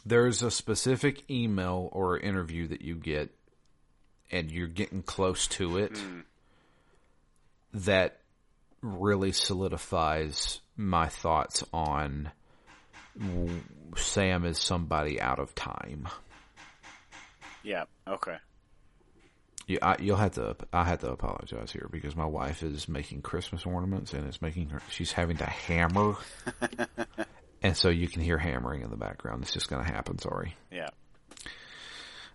There's 0.06 0.44
a 0.44 0.52
specific 0.52 1.28
email 1.30 1.90
or 1.92 2.20
interview 2.20 2.68
that 2.68 2.84
you 2.84 2.94
get, 2.96 3.34
and 4.32 4.52
you're 4.52 4.68
getting 4.68 5.02
close 5.02 5.48
to 5.48 5.80
it, 5.80 5.98
hmm. 5.98 6.20
that 7.74 8.20
really 8.82 9.32
solidifies 9.32 10.62
my 10.78 11.08
thoughts 11.08 11.64
on 11.74 12.32
Sam 13.96 14.46
is 14.46 14.60
somebody 14.60 15.20
out 15.20 15.40
of 15.40 15.56
time. 15.56 16.08
Yeah. 17.64 17.86
Okay. 18.08 18.36
You, 19.68 19.80
I, 19.82 19.96
you'll 20.00 20.18
have 20.18 20.34
to. 20.34 20.56
I 20.72 20.84
had 20.84 21.00
to 21.00 21.12
apologize 21.12 21.72
here 21.72 21.88
because 21.92 22.16
my 22.16 22.26
wife 22.26 22.62
is 22.62 22.88
making 22.88 23.24
Christmas 23.24 23.66
ornaments 23.66 24.14
and 24.14 24.28
it's 24.28 24.42
making 24.42 24.70
her. 24.70 24.82
She's 24.92 25.12
having 25.12 25.38
to 25.38 25.46
hammer, 25.46 26.16
and 27.64 27.76
so 27.76 27.90
you 27.90 28.08
can 28.08 28.22
hear 28.22 28.38
hammering 28.38 28.84
in 28.84 28.92
the 28.92 28.96
background. 28.98 29.42
It's 29.42 29.54
just 29.54 29.70
going 29.70 29.84
to 29.84 29.92
happen. 29.92 30.20
Sorry. 30.20 30.56
Yeah. 30.72 30.90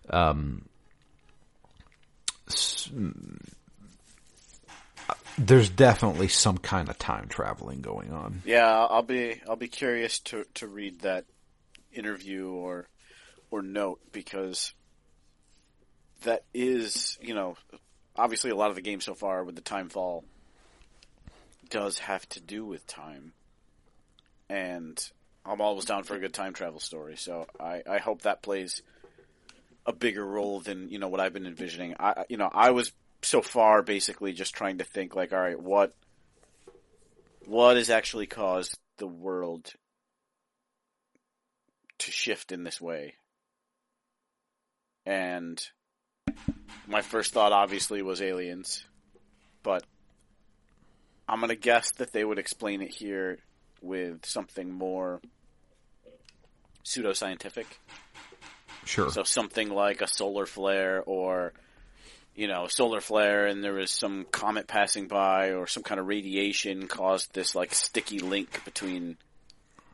Um. 0.09 0.65
There's 5.37 5.69
definitely 5.69 6.27
some 6.27 6.57
kind 6.57 6.89
of 6.89 6.97
time 6.97 7.29
traveling 7.29 7.79
going 7.79 8.11
on. 8.11 8.41
Yeah. 8.45 8.67
I'll 8.67 9.03
be 9.03 9.41
I'll 9.47 9.55
be 9.55 9.69
curious 9.69 10.19
to 10.19 10.45
to 10.55 10.67
read 10.67 11.01
that 11.01 11.23
interview 11.93 12.49
or 12.49 12.89
or 13.51 13.61
note 13.61 14.01
because 14.11 14.73
that 16.21 16.43
is 16.53 17.17
you 17.21 17.33
know 17.33 17.55
obviously 18.15 18.51
a 18.51 18.55
lot 18.55 18.69
of 18.69 18.75
the 18.75 18.81
game 18.81 19.01
so 19.01 19.13
far 19.13 19.43
with 19.43 19.55
the 19.55 19.61
time 19.61 19.89
fall 19.89 20.23
does 21.69 21.99
have 21.99 22.27
to 22.29 22.41
do 22.41 22.65
with 22.65 22.85
time. 22.85 23.31
And 24.49 25.01
I'm 25.45 25.61
always 25.61 25.85
down 25.85 26.03
for 26.03 26.15
a 26.15 26.19
good 26.19 26.33
time 26.33 26.53
travel 26.53 26.79
story 26.79 27.15
so 27.15 27.47
I, 27.59 27.81
I 27.89 27.97
hope 27.99 28.23
that 28.23 28.41
plays 28.41 28.81
a 29.85 29.93
bigger 29.93 30.25
role 30.25 30.59
than 30.59 30.89
you 30.89 30.99
know 30.99 31.07
what 31.07 31.19
I've 31.19 31.33
been 31.33 31.47
envisioning. 31.47 31.95
I 31.99 32.25
you 32.29 32.37
know 32.37 32.49
I 32.53 32.71
was 32.71 32.91
so 33.23 33.41
far 33.41 33.81
basically 33.81 34.33
just 34.33 34.53
trying 34.53 34.79
to 34.79 34.83
think 34.83 35.15
like 35.15 35.31
all 35.31 35.39
right 35.39 35.59
what 35.59 35.93
what 37.45 37.77
has 37.77 37.89
actually 37.89 38.27
caused 38.27 38.77
the 38.97 39.07
world 39.07 39.73
to 41.99 42.11
shift 42.11 42.51
in 42.51 42.63
this 42.63 42.79
way? 42.79 43.15
And 45.05 45.63
my 46.87 47.01
first 47.01 47.33
thought 47.33 47.51
obviously 47.51 48.01
was 48.01 48.21
aliens, 48.21 48.85
but 49.63 49.83
I'm 51.27 51.39
gonna 51.39 51.55
guess 51.55 51.91
that 51.93 52.11
they 52.11 52.23
would 52.23 52.39
explain 52.39 52.81
it 52.81 52.93
here 52.93 53.39
with 53.81 54.25
something 54.25 54.71
more 54.71 55.21
pseudoscientific. 56.83 57.65
Sure. 58.85 59.09
So 59.09 59.23
something 59.23 59.69
like 59.69 60.01
a 60.01 60.07
solar 60.07 60.45
flare 60.45 61.03
or, 61.05 61.53
you 62.35 62.47
know, 62.47 62.67
solar 62.67 63.01
flare 63.01 63.45
and 63.47 63.63
there 63.63 63.73
was 63.73 63.91
some 63.91 64.25
comet 64.31 64.67
passing 64.67 65.07
by 65.07 65.51
or 65.51 65.67
some 65.67 65.83
kind 65.83 65.99
of 65.99 66.07
radiation 66.07 66.87
caused 66.87 67.33
this 67.33 67.55
like 67.55 67.73
sticky 67.73 68.19
link 68.19 68.65
between 68.65 69.17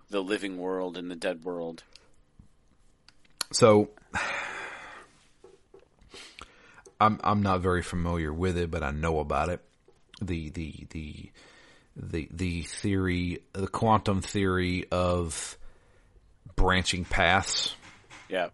the 0.10 0.22
living 0.22 0.58
world 0.58 0.98
and 0.98 1.12
the 1.12 1.16
dead 1.16 1.44
world. 1.44 1.84
So 3.52 3.90
I'm 7.00 7.20
I'm 7.24 7.42
not 7.42 7.62
very 7.62 7.84
familiar 7.84 8.34
with 8.34 8.58
it, 8.58 8.72
but 8.72 8.84
I 8.84 8.92
know 8.92 9.20
about 9.20 9.50
it. 9.50 9.62
The 10.22 10.50
the 10.50 10.88
the 10.90 11.32
the 11.96 12.28
the 12.32 12.62
theory, 12.64 13.40
the 13.54 13.68
quantum 13.68 14.22
theory 14.22 14.86
of 14.92 15.58
branching 16.56 17.06
paths, 17.06 17.76
Yeah. 18.30 18.50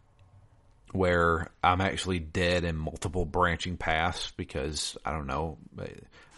where 0.91 1.49
I'm 1.63 1.79
actually 1.81 2.19
dead 2.19 2.63
in 2.65 2.75
multiple 2.75 3.25
branching 3.25 3.77
paths 3.77 4.31
because 4.35 4.97
I 5.05 5.11
don't 5.11 5.27
know, 5.27 5.57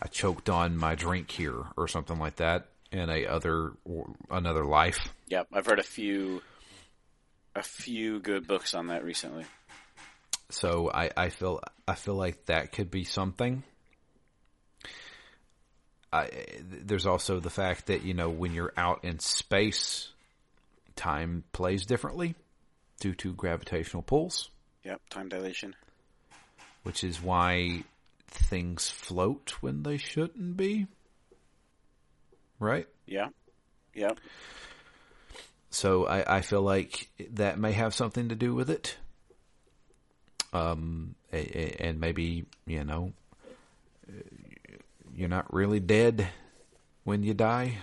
I 0.02 0.08
choked 0.08 0.50
on 0.50 0.78
my 0.78 0.96
drink 0.96 1.32
here 1.32 1.64
or 1.76 1.88
something 1.88 2.20
like 2.20 2.36
that 2.38 2.68
in 2.92 3.10
a 3.10 3.26
other 3.26 3.72
another 4.30 4.64
life. 4.66 5.12
Yep, 5.28 5.48
I've 5.54 5.68
read 5.68 5.80
a 5.80 5.84
few, 5.84 6.42
a 7.56 7.64
few 7.64 8.20
good 8.20 8.48
books 8.48 8.74
on 8.76 8.88
that 8.88 9.04
recently. 9.04 9.46
So 10.50 10.92
I, 10.94 11.10
I 11.18 11.30
feel 11.30 11.60
I 11.88 11.96
feel 11.96 12.16
like 12.16 12.46
that 12.46 12.72
could 12.72 12.92
be 12.92 13.04
something. 13.04 13.64
I, 16.14 16.30
there's 16.62 17.06
also 17.06 17.40
the 17.40 17.50
fact 17.50 17.88
that 17.88 18.04
you 18.04 18.14
know 18.14 18.30
when 18.30 18.54
you're 18.54 18.74
out 18.78 19.04
in 19.04 19.20
space, 19.20 20.10
time 20.96 21.44
plays 21.52 21.86
differently 21.86 22.36
due 23.00 23.14
to 23.16 23.34
gravitational 23.34 24.02
pulls, 24.04 24.50
Yep, 24.84 25.02
time 25.10 25.28
dilation. 25.30 25.76
which 26.84 27.04
is 27.04 27.22
why 27.22 27.84
things 28.28 28.90
float 28.90 29.56
when 29.62 29.84
they 29.84 29.98
shouldn't 29.98 30.56
be. 30.56 30.88
Right. 32.60 32.88
Yeah, 33.06 33.28
yep. 33.94 34.18
So 35.70 36.06
I, 36.08 36.38
I 36.38 36.42
feel 36.42 36.62
like 36.62 37.10
that 37.32 37.60
may 37.60 37.74
have 37.74 37.94
something 37.94 38.30
to 38.30 38.36
do 38.36 38.56
with 38.56 38.70
it. 38.70 38.96
Um, 40.56 41.16
and 41.32 42.00
maybe, 42.00 42.46
you 42.66 42.84
know, 42.84 43.12
you're 45.14 45.30
not 45.30 45.54
really 45.54 45.80
dead 45.80 46.28
when 47.04 47.24
you 47.24 47.34
die. 47.34 47.78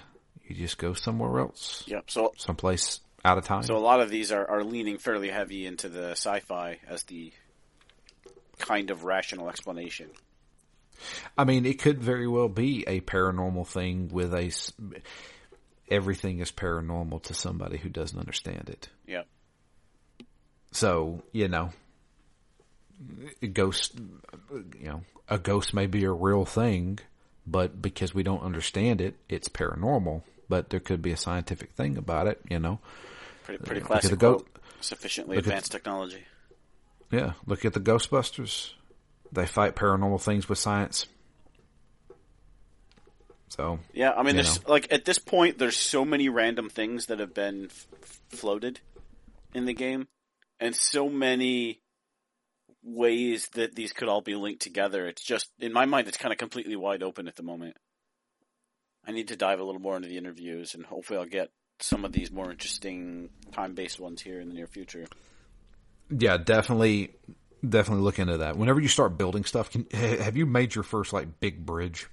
You 0.47 0.57
just 0.57 0.79
go 0.79 0.95
somewhere 0.95 1.41
else, 1.41 1.85
Yep. 1.87 2.11
So, 2.11 2.33
someplace 2.37 3.01
out 3.25 3.39
of 3.39 3.45
time. 3.45 3.63
so 3.63 3.77
a 3.77 3.79
lot 3.79 4.01
of 4.01 4.11
these 4.11 4.33
are, 4.33 4.49
are 4.49 4.65
leaning 4.65 4.99
fairly 4.99 5.29
heavy 5.29 5.67
into 5.67 5.89
the 5.89 6.11
sci-fi 6.11 6.79
as 6.89 7.05
the 7.05 7.33
kind 8.59 8.91
of 8.91 9.05
rational 9.05 9.49
explanation. 9.49 10.11
I 11.37 11.45
mean, 11.45 11.67
it 11.67 11.79
could 11.79 12.03
very 12.03 12.29
well 12.29 12.49
be 12.49 12.85
a 12.87 13.01
paranormal 13.01 13.67
thing 13.67 14.09
with 14.13 14.35
a. 14.35 14.53
Everything 15.89 16.39
is 16.41 16.53
paranormal 16.53 17.23
to 17.25 17.35
somebody 17.35 17.77
who 17.77 17.89
doesn't 17.89 18.19
understand 18.19 18.69
it. 18.69 18.89
Yep. 19.07 19.27
So, 20.73 21.23
you 21.33 21.49
know, 21.49 21.71
ghost, 23.53 23.95
you 24.79 24.87
know, 24.87 25.03
a 25.29 25.39
ghost 25.39 25.75
may 25.75 25.87
be 25.87 26.05
a 26.05 26.13
real 26.13 26.45
thing, 26.45 26.99
but 27.47 27.81
because 27.81 28.15
we 28.15 28.23
don't 28.23 28.43
understand 28.43 29.01
it, 29.01 29.17
it's 29.29 29.49
paranormal. 29.49 30.23
But 30.49 30.71
there 30.71 30.81
could 30.81 31.01
be 31.01 31.13
a 31.13 31.17
scientific 31.17 31.73
thing 31.73 31.97
about 31.97 32.27
it, 32.27 32.41
you 32.51 32.59
know. 32.59 32.79
Pretty, 33.45 33.65
pretty 33.65 33.81
classic 33.81 34.19
goat. 34.19 34.47
Sufficiently 34.81 35.37
Look 35.37 35.47
at 35.47 35.49
advanced 35.49 35.73
technology. 35.73 36.25
Yeah, 37.11 37.33
look 37.47 37.65
at 37.65 37.73
the 37.73 37.81
Ghostbusters. 37.81 38.73
They 39.31 39.47
fight 39.47 39.77
paranormal 39.77 40.21
things 40.21 40.49
with 40.49 40.59
science. 40.59 41.07
So, 43.49 43.81
Yeah, 43.93 44.13
I 44.13 44.23
mean, 44.23 44.37
there's 44.37 44.67
like 44.67 44.91
at 44.91 45.05
this 45.05 45.19
point, 45.19 45.59
there's 45.59 45.77
so 45.77 46.07
many 46.07 46.31
random 46.31 46.71
things 46.71 47.07
that 47.07 47.19
have 47.19 47.35
been 47.35 47.67
f- 47.67 47.87
floated 48.31 48.81
in 49.53 49.67
the 49.67 49.75
game, 49.75 50.09
and 50.59 50.75
so 50.75 51.11
many 51.11 51.82
ways 52.83 53.49
that 53.51 53.75
these 53.75 53.93
could 53.93 54.09
all 54.09 54.21
be 54.21 54.35
linked 54.35 54.63
together. 54.63 55.07
It's 55.07 55.23
just 55.23 55.49
in 55.59 55.73
my 55.73 55.87
mind, 55.87 56.09
it's 56.09 56.17
kind 56.17 56.33
of 56.33 56.39
completely 56.39 56.77
wide 56.77 57.03
open 57.03 57.29
at 57.29 57.37
the 57.37 57.43
moment. 57.43 57.77
I 59.07 59.13
need 59.13 59.29
to 59.29 59.37
dive 59.37 59.61
a 59.61 59.65
little 59.65 59.81
more 59.81 59.97
into 59.97 60.09
the 60.09 60.19
interviews, 60.19 60.75
and 60.75 60.85
hopefully, 60.87 61.19
I'll 61.19 61.27
get 61.27 61.51
some 61.81 62.05
of 62.05 62.13
these 62.13 62.31
more 62.31 62.51
interesting 62.51 63.31
time-based 63.51 63.99
ones 63.99 64.23
here 64.23 64.41
in 64.41 64.49
the 64.49 64.55
near 64.55 64.69
future. 64.69 65.07
Yeah, 66.09 66.37
definitely, 66.37 67.15
definitely 67.69 68.05
look 68.05 68.19
into 68.19 68.39
that. 68.39 68.57
Whenever 68.57 68.81
you 68.81 68.89
start 68.89 69.19
building 69.19 69.45
stuff, 69.45 69.71
can, 69.71 69.87
have 69.91 70.37
you 70.37 70.47
made 70.47 70.75
your 70.75 70.85
first 70.85 71.13
like 71.13 71.41
big 71.41 71.67
bridge? 71.67 72.07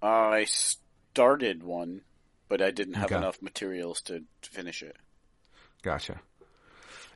I 0.00 0.44
started 0.44 1.62
one, 1.62 2.02
but 2.48 2.62
I 2.62 2.70
didn't 2.70 2.94
have 2.94 3.06
Okay. 3.06 3.16
enough 3.16 3.42
materials 3.42 4.00
to, 4.02 4.22
to 4.42 4.50
finish 4.50 4.82
it. 4.82 4.96
Gotcha. 5.82 6.20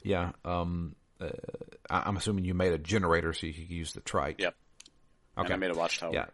Yeah. 0.02 0.32
Um. 0.44 0.94
Uh, 1.20 1.30
I'm 1.90 2.16
assuming 2.16 2.44
you 2.44 2.54
made 2.54 2.72
a 2.72 2.78
generator 2.78 3.32
so 3.32 3.46
you 3.46 3.54
could 3.54 3.70
use 3.70 3.92
the 3.92 4.00
trike. 4.00 4.40
Yep. 4.40 4.54
Okay. 5.38 5.44
And 5.46 5.52
I 5.52 5.56
made 5.56 5.70
a 5.70 5.78
watchtower. 5.78 6.12
Yeah. 6.12 6.26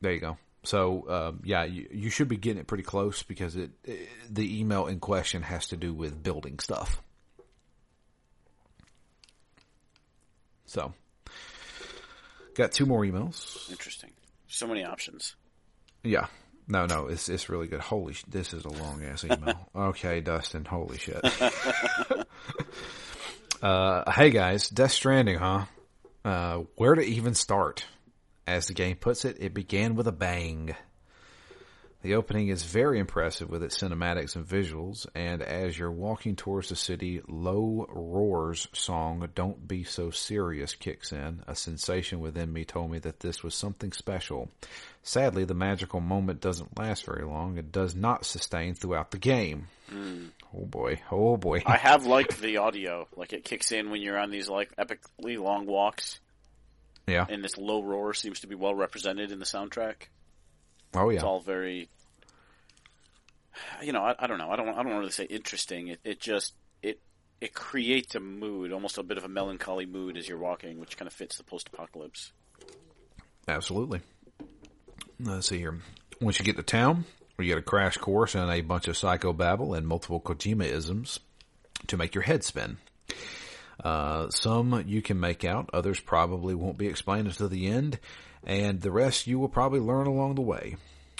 There 0.00 0.12
you 0.12 0.20
go. 0.20 0.38
So, 0.62 1.08
um, 1.08 1.40
yeah, 1.44 1.64
you, 1.64 1.88
you 1.90 2.10
should 2.10 2.28
be 2.28 2.36
getting 2.36 2.60
it 2.60 2.66
pretty 2.66 2.84
close 2.84 3.22
because 3.22 3.56
it, 3.56 3.70
it 3.84 4.08
the 4.28 4.60
email 4.60 4.86
in 4.86 5.00
question 5.00 5.42
has 5.42 5.68
to 5.68 5.76
do 5.76 5.92
with 5.94 6.22
building 6.22 6.58
stuff. 6.58 7.02
So, 10.66 10.92
got 12.54 12.72
two 12.72 12.86
more 12.86 13.02
emails. 13.02 13.70
Interesting. 13.70 14.10
So 14.48 14.66
many 14.66 14.84
options. 14.84 15.34
Yeah. 16.04 16.26
No, 16.68 16.86
no, 16.86 17.06
it's 17.08 17.28
it's 17.28 17.48
really 17.48 17.66
good. 17.66 17.80
Holy, 17.80 18.12
sh- 18.12 18.24
this 18.28 18.54
is 18.54 18.64
a 18.64 18.68
long 18.68 19.02
ass 19.02 19.24
email. 19.24 19.68
okay, 19.74 20.20
Dustin. 20.20 20.64
Holy 20.64 20.98
shit. 20.98 21.20
uh, 23.62 24.10
hey 24.10 24.30
guys, 24.30 24.68
Death 24.68 24.92
Stranding, 24.92 25.38
huh? 25.38 25.64
Uh, 26.24 26.64
where 26.76 26.94
to 26.94 27.02
even 27.02 27.34
start? 27.34 27.84
As 28.46 28.66
the 28.66 28.74
game 28.74 28.96
puts 28.96 29.24
it, 29.24 29.36
it 29.40 29.54
began 29.54 29.94
with 29.94 30.08
a 30.08 30.12
bang. 30.12 30.74
The 32.02 32.14
opening 32.14 32.48
is 32.48 32.62
very 32.62 32.98
impressive 32.98 33.50
with 33.50 33.62
its 33.62 33.78
cinematics 33.78 34.34
and 34.34 34.46
visuals, 34.46 35.06
and 35.14 35.42
as 35.42 35.78
you're 35.78 35.90
walking 35.90 36.34
towards 36.34 36.70
the 36.70 36.76
city, 36.76 37.20
Low 37.28 37.86
Roar's 37.90 38.68
song 38.72 39.28
Don't 39.34 39.68
Be 39.68 39.84
So 39.84 40.10
Serious 40.10 40.74
kicks 40.74 41.12
in. 41.12 41.42
A 41.46 41.54
sensation 41.54 42.20
within 42.20 42.50
me 42.50 42.64
told 42.64 42.90
me 42.90 43.00
that 43.00 43.20
this 43.20 43.42
was 43.42 43.54
something 43.54 43.92
special. 43.92 44.50
Sadly, 45.02 45.44
the 45.44 45.52
magical 45.52 46.00
moment 46.00 46.40
doesn't 46.40 46.78
last 46.78 47.04
very 47.04 47.24
long. 47.24 47.58
It 47.58 47.70
does 47.70 47.94
not 47.94 48.24
sustain 48.24 48.74
throughout 48.74 49.10
the 49.10 49.18
game. 49.18 49.66
Hmm. 49.90 50.28
Oh 50.54 50.64
boy, 50.64 51.02
oh 51.10 51.36
boy. 51.36 51.62
I 51.66 51.76
have 51.76 52.06
liked 52.06 52.40
the 52.40 52.56
audio. 52.56 53.08
Like 53.14 53.34
it 53.34 53.44
kicks 53.44 53.72
in 53.72 53.90
when 53.90 54.00
you're 54.00 54.18
on 54.18 54.30
these 54.30 54.48
like 54.48 54.74
epically 54.76 55.38
long 55.38 55.66
walks, 55.66 56.18
yeah. 57.06 57.26
and 57.28 57.44
this 57.44 57.58
low 57.58 57.82
roar 57.82 58.14
seems 58.14 58.40
to 58.40 58.46
be 58.46 58.54
well 58.54 58.74
represented 58.74 59.32
in 59.32 59.38
the 59.38 59.44
soundtrack. 59.44 60.08
Oh 60.94 61.10
yeah, 61.10 61.16
It's 61.16 61.24
all 61.24 61.40
very, 61.40 61.88
you 63.82 63.92
know, 63.92 64.02
I, 64.02 64.14
I 64.18 64.26
don't 64.26 64.38
know. 64.38 64.50
I 64.50 64.56
don't. 64.56 64.68
I 64.68 64.82
don't 64.82 64.86
want 64.86 64.96
to 64.96 64.98
really 64.98 65.10
say 65.12 65.24
interesting. 65.24 65.88
It, 65.88 66.00
it 66.04 66.20
just 66.20 66.54
it 66.82 67.00
it 67.40 67.54
creates 67.54 68.14
a 68.14 68.20
mood, 68.20 68.72
almost 68.72 68.98
a 68.98 69.02
bit 69.02 69.16
of 69.18 69.24
a 69.24 69.28
melancholy 69.28 69.86
mood 69.86 70.16
as 70.16 70.28
you're 70.28 70.38
walking, 70.38 70.80
which 70.80 70.96
kind 70.96 71.06
of 71.06 71.12
fits 71.12 71.36
the 71.36 71.44
post-apocalypse. 71.44 72.32
Absolutely. 73.48 74.00
Let's 75.18 75.48
see 75.48 75.58
here. 75.58 75.78
Once 76.20 76.38
you 76.38 76.44
get 76.44 76.56
to 76.56 76.62
town, 76.62 77.04
you 77.38 77.46
get 77.46 77.58
a 77.58 77.62
crash 77.62 77.96
course 77.96 78.34
and 78.34 78.50
a 78.50 78.60
bunch 78.60 78.88
of 78.88 78.96
psychobabble 78.96 79.76
and 79.76 79.86
multiple 79.86 80.20
Kojima-isms 80.20 81.20
to 81.86 81.96
make 81.96 82.14
your 82.14 82.22
head 82.22 82.44
spin. 82.44 82.78
Uh, 83.82 84.28
some 84.28 84.84
you 84.86 85.00
can 85.00 85.18
make 85.18 85.44
out, 85.44 85.70
others 85.72 85.98
probably 86.00 86.54
won't 86.54 86.76
be 86.76 86.86
explained 86.86 87.26
until 87.26 87.48
the 87.48 87.66
end, 87.66 87.98
and 88.44 88.80
the 88.80 88.90
rest 88.90 89.26
you 89.26 89.38
will 89.38 89.48
probably 89.48 89.80
learn 89.80 90.06
along 90.06 90.34
the 90.34 90.40
way. 90.40 90.76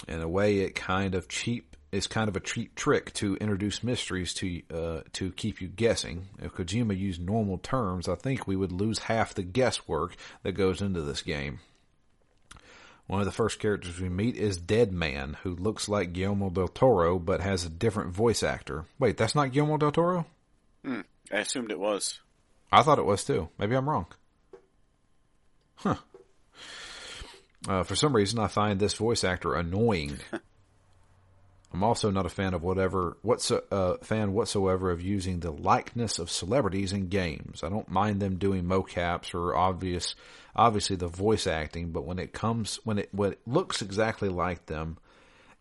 In 0.07 0.21
a 0.21 0.27
way, 0.27 0.59
it 0.59 0.75
kind 0.75 1.15
of 1.15 1.27
cheap 1.27 1.75
is 1.91 2.07
kind 2.07 2.29
of 2.29 2.35
a 2.35 2.39
cheap 2.39 2.73
trick 2.75 3.11
to 3.13 3.35
introduce 3.35 3.83
mysteries 3.83 4.33
to 4.35 4.61
uh, 4.73 5.01
to 5.13 5.31
keep 5.33 5.61
you 5.61 5.67
guessing. 5.67 6.27
If 6.41 6.53
Kojima 6.53 6.97
used 6.97 7.21
normal 7.21 7.57
terms, 7.57 8.07
I 8.07 8.15
think 8.15 8.47
we 8.47 8.55
would 8.55 8.71
lose 8.71 8.99
half 8.99 9.33
the 9.33 9.43
guesswork 9.43 10.15
that 10.43 10.53
goes 10.53 10.81
into 10.81 11.01
this 11.01 11.21
game. 11.21 11.59
One 13.07 13.19
of 13.19 13.25
the 13.25 13.33
first 13.33 13.59
characters 13.59 13.99
we 13.99 14.07
meet 14.07 14.37
is 14.37 14.55
Dead 14.55 14.93
Man, 14.93 15.35
who 15.43 15.53
looks 15.53 15.89
like 15.89 16.13
Guillermo 16.13 16.49
del 16.49 16.69
Toro 16.69 17.19
but 17.19 17.41
has 17.41 17.65
a 17.65 17.69
different 17.69 18.13
voice 18.13 18.41
actor. 18.41 18.85
Wait, 18.99 19.17
that's 19.17 19.35
not 19.35 19.51
Guillermo 19.51 19.77
del 19.77 19.91
Toro? 19.91 20.25
I 21.31 21.39
assumed 21.39 21.71
it 21.71 21.79
was. 21.79 22.19
I 22.71 22.83
thought 22.83 22.99
it 22.99 23.05
was 23.05 23.25
too. 23.25 23.49
Maybe 23.57 23.75
I'm 23.75 23.89
wrong. 23.89 24.05
Huh. 25.75 25.95
Uh, 27.67 27.83
for 27.83 27.95
some 27.95 28.15
reason, 28.15 28.39
I 28.39 28.47
find 28.47 28.79
this 28.79 28.93
voice 28.93 29.23
actor 29.23 29.53
annoying. 29.53 30.17
I'm 31.73 31.83
also 31.83 32.11
not 32.11 32.25
a 32.25 32.29
fan 32.29 32.53
of 32.53 32.63
whatever, 32.63 33.17
what's 33.21 33.49
uh, 33.49 33.97
fan 34.01 34.33
whatsoever 34.33 34.91
of 34.91 35.01
using 35.01 35.39
the 35.39 35.51
likeness 35.51 36.19
of 36.19 36.29
celebrities 36.29 36.91
in 36.91 37.07
games. 37.07 37.63
I 37.63 37.69
don't 37.69 37.89
mind 37.89 38.19
them 38.19 38.37
doing 38.37 38.65
mocaps 38.65 39.33
or 39.33 39.55
obvious, 39.55 40.15
obviously 40.53 40.97
the 40.97 41.07
voice 41.07 41.47
acting, 41.47 41.91
but 41.91 42.03
when 42.03 42.19
it 42.19 42.33
comes, 42.33 42.79
when 42.83 42.99
it, 42.99 43.09
when 43.13 43.33
it 43.33 43.39
looks 43.47 43.81
exactly 43.81 44.27
like 44.27 44.65
them, 44.65 44.97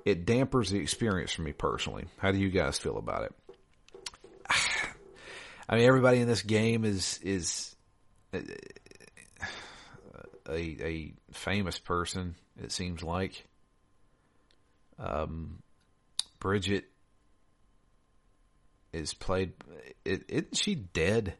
it 0.05 0.27
dampers 0.27 0.70
the 0.70 0.81
experience 0.81 1.31
for 1.31 1.43
me 1.43 1.52
personally. 1.52 2.06
How 2.18 2.32
do 2.32 2.39
you 2.39 2.51
guys 2.51 2.77
feel 2.77 2.97
about 2.97 3.24
it? 3.24 3.35
I 5.68 5.77
mean, 5.77 5.86
everybody 5.86 6.18
in 6.18 6.27
this 6.27 6.43
game 6.43 6.85
is 6.85 7.20
is 7.22 7.77
a 10.51 10.77
a 10.82 11.14
famous 11.32 11.78
person. 11.78 12.35
It 12.62 12.72
seems 12.72 13.02
like. 13.02 13.47
Um, 14.98 15.62
Bridget 16.40 16.85
is 18.93 19.14
played. 19.14 19.52
It, 20.05 20.24
isn't 20.28 20.56
she 20.56 20.74
dead? 20.74 21.35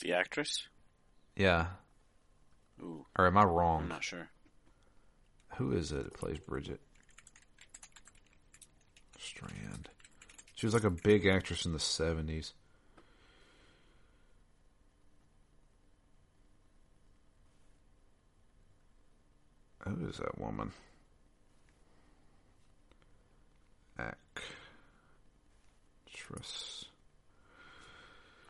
The 0.00 0.14
actress? 0.14 0.66
Yeah. 1.36 1.66
Ooh, 2.82 3.04
Or 3.18 3.26
am 3.26 3.36
I 3.36 3.44
wrong? 3.44 3.82
I'm 3.82 3.88
not 3.88 4.02
sure. 4.04 4.28
Who 5.56 5.72
is 5.72 5.92
it 5.92 6.04
that 6.04 6.14
plays 6.14 6.38
Bridget? 6.38 6.80
Strand. 9.18 9.90
She 10.54 10.66
was 10.66 10.74
like 10.74 10.84
a 10.84 10.90
big 10.90 11.26
actress 11.26 11.66
in 11.66 11.72
the 11.72 11.78
seventies. 11.78 12.54
Who 19.98 20.08
is 20.08 20.18
that 20.18 20.38
woman? 20.38 20.72
Actress. 26.08 26.84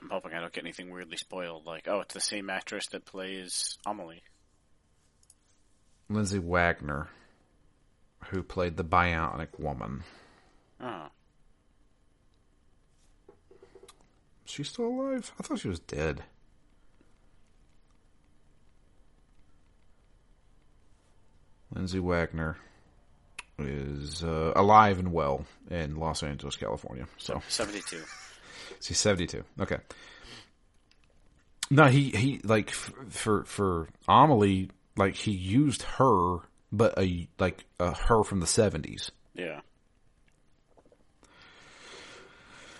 I'm 0.03 0.11
hoping 0.11 0.33
I 0.35 0.41
don't 0.41 0.53
get 0.53 0.65
anything 0.65 0.91
weirdly 0.91 1.17
spoiled. 1.17 1.67
Like, 1.67 1.89
oh, 1.89 2.01
it's 2.01 2.15
the 2.15 2.21
same 2.21 2.51
actress 2.51 2.87
that 2.89 3.05
plays 3.05 3.79
Amelie. 3.87 4.23
Lindsay 6.09 6.39
Wagner, 6.39 7.09
who 8.31 8.43
played 8.43 8.77
the 8.77 8.85
Bionic 8.85 9.59
Woman. 9.59 10.03
Oh, 10.81 11.07
Is 14.47 14.53
she 14.53 14.65
still 14.65 14.87
alive? 14.87 15.33
I 15.39 15.43
thought 15.43 15.61
she 15.61 15.69
was 15.69 15.81
dead. 15.81 16.25
Lindsay 21.75 22.01
Wagner 22.01 22.57
is 23.59 24.25
uh, 24.25 24.53
alive 24.57 24.99
and 24.99 25.13
well 25.13 25.45
in 25.71 25.97
Los 25.97 26.23
Angeles, 26.23 26.57
California. 26.57 27.07
So 27.19 27.43
72. 27.49 28.03
she's 28.81 28.99
seventy-two. 28.99 29.45
Okay. 29.61 29.79
No, 31.71 31.87
he 31.87 32.11
he 32.11 32.41
like 32.43 32.71
f- 32.71 32.93
for 33.11 33.45
for 33.45 33.89
Amelie, 34.09 34.71
like 34.97 35.15
he 35.15 35.31
used 35.31 35.83
her, 35.83 36.39
but 36.73 36.99
a 36.99 37.29
like 37.39 37.65
a 37.79 37.95
her 37.95 38.25
from 38.25 38.41
the 38.41 38.47
seventies. 38.47 39.11
Yeah. 39.35 39.61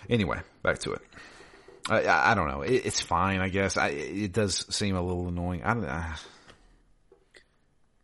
Anyway, 0.09 0.39
back 0.61 0.79
to 0.79 0.93
it. 0.93 1.01
I, 1.89 2.03
I, 2.03 2.31
I 2.31 2.35
don't 2.35 2.47
know. 2.49 2.63
It, 2.63 2.85
it's 2.85 2.99
fine, 2.99 3.39
I 3.39 3.47
guess. 3.49 3.77
I, 3.77 3.89
it 3.89 4.33
does 4.33 4.65
seem 4.75 4.95
a 4.95 5.01
little 5.01 5.27
annoying. 5.29 5.63
I 5.63 5.73
don't. 5.73 5.85
Uh, 5.85 6.13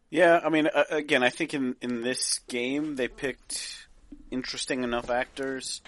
Yeah, 0.09 0.39
I 0.43 0.49
mean, 0.49 0.67
uh, 0.67 0.85
again, 0.89 1.23
I 1.23 1.29
think 1.29 1.53
in, 1.53 1.75
in 1.81 2.01
this 2.01 2.39
game 2.47 2.95
they 2.95 3.07
picked 3.07 3.87
interesting 4.31 4.83
enough 4.83 5.09
actors. 5.09 5.81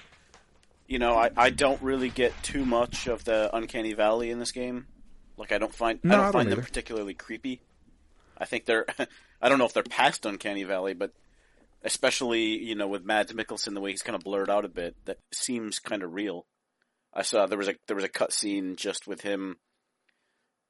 You 0.88 1.00
know, 1.00 1.16
I, 1.16 1.30
I 1.38 1.50
don't 1.52 1.82
really 1.82 2.10
get 2.10 2.34
too 2.44 2.66
much 2.66 3.08
of 3.08 3.24
the 3.24 3.56
uncanny 3.56 3.94
valley 3.94 4.32
in 4.32 4.40
this 4.40 4.52
game. 4.52 4.88
Like, 5.38 5.52
I 5.52 5.58
don't 5.58 5.74
find 5.74 6.00
No, 6.04 6.10
I 6.10 6.16
don't 6.16 6.20
I 6.20 6.24
don't 6.26 6.34
find 6.34 6.52
them 6.52 6.62
particularly 6.62 7.14
creepy. 7.14 7.62
I 8.38 8.46
think 8.46 8.66
they're 8.66 8.86
I 9.42 9.50
don't 9.50 9.58
know 9.58 9.66
if 9.66 9.74
they're 9.74 9.84
past 9.84 10.26
uncanny 10.26 10.64
valley, 10.64 10.94
but 10.94 11.14
especially 11.84 12.62
you 12.62 12.76
know 12.76 12.88
with 12.88 13.06
Mads 13.06 13.32
Mikkelsen 13.34 13.74
the 13.74 13.82
way 13.82 13.92
he's 13.92 14.02
kind 14.02 14.16
of 14.16 14.24
blurred 14.24 14.50
out 14.50 14.66
a 14.66 14.70
bit, 14.70 14.96
that 15.06 15.18
seems 15.34 15.80
kind 15.80 16.04
of 16.04 16.14
real. 16.14 16.46
I 17.14 17.22
saw 17.22 17.46
there 17.46 17.58
was 17.58 17.70
a 17.70 17.76
there 17.88 17.96
was 17.96 18.06
a 18.06 18.10
cut 18.10 18.34
scene 18.34 18.76
just 18.76 19.08
with 19.08 19.22
him 19.22 19.58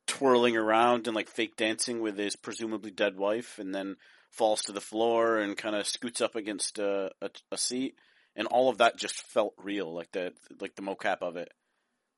twirling 0.10 0.58
around 0.58 1.08
and 1.08 1.16
like 1.16 1.30
fake 1.30 1.56
dancing 1.56 2.02
with 2.02 2.18
his 2.18 2.36
presumably 2.36 2.92
dead 2.92 3.16
wife, 3.16 3.60
and 3.60 3.74
then 3.74 3.96
falls 4.32 4.64
to 4.64 4.72
the 4.72 4.82
floor 4.82 5.38
and 5.38 5.56
kind 5.56 5.76
of 5.76 5.88
scoots 5.88 6.20
up 6.20 6.36
against 6.36 6.80
a, 6.80 7.12
a, 7.22 7.30
a 7.52 7.58
seat. 7.58 7.96
and 8.36 8.48
all 8.48 8.70
of 8.70 8.78
that 8.78 8.98
just 8.98 9.22
felt 9.22 9.54
real, 9.58 9.94
like 9.94 10.12
the 10.12 10.34
like 10.60 10.76
the 10.76 10.82
mocap 10.82 11.22
of 11.22 11.36
it. 11.36 11.52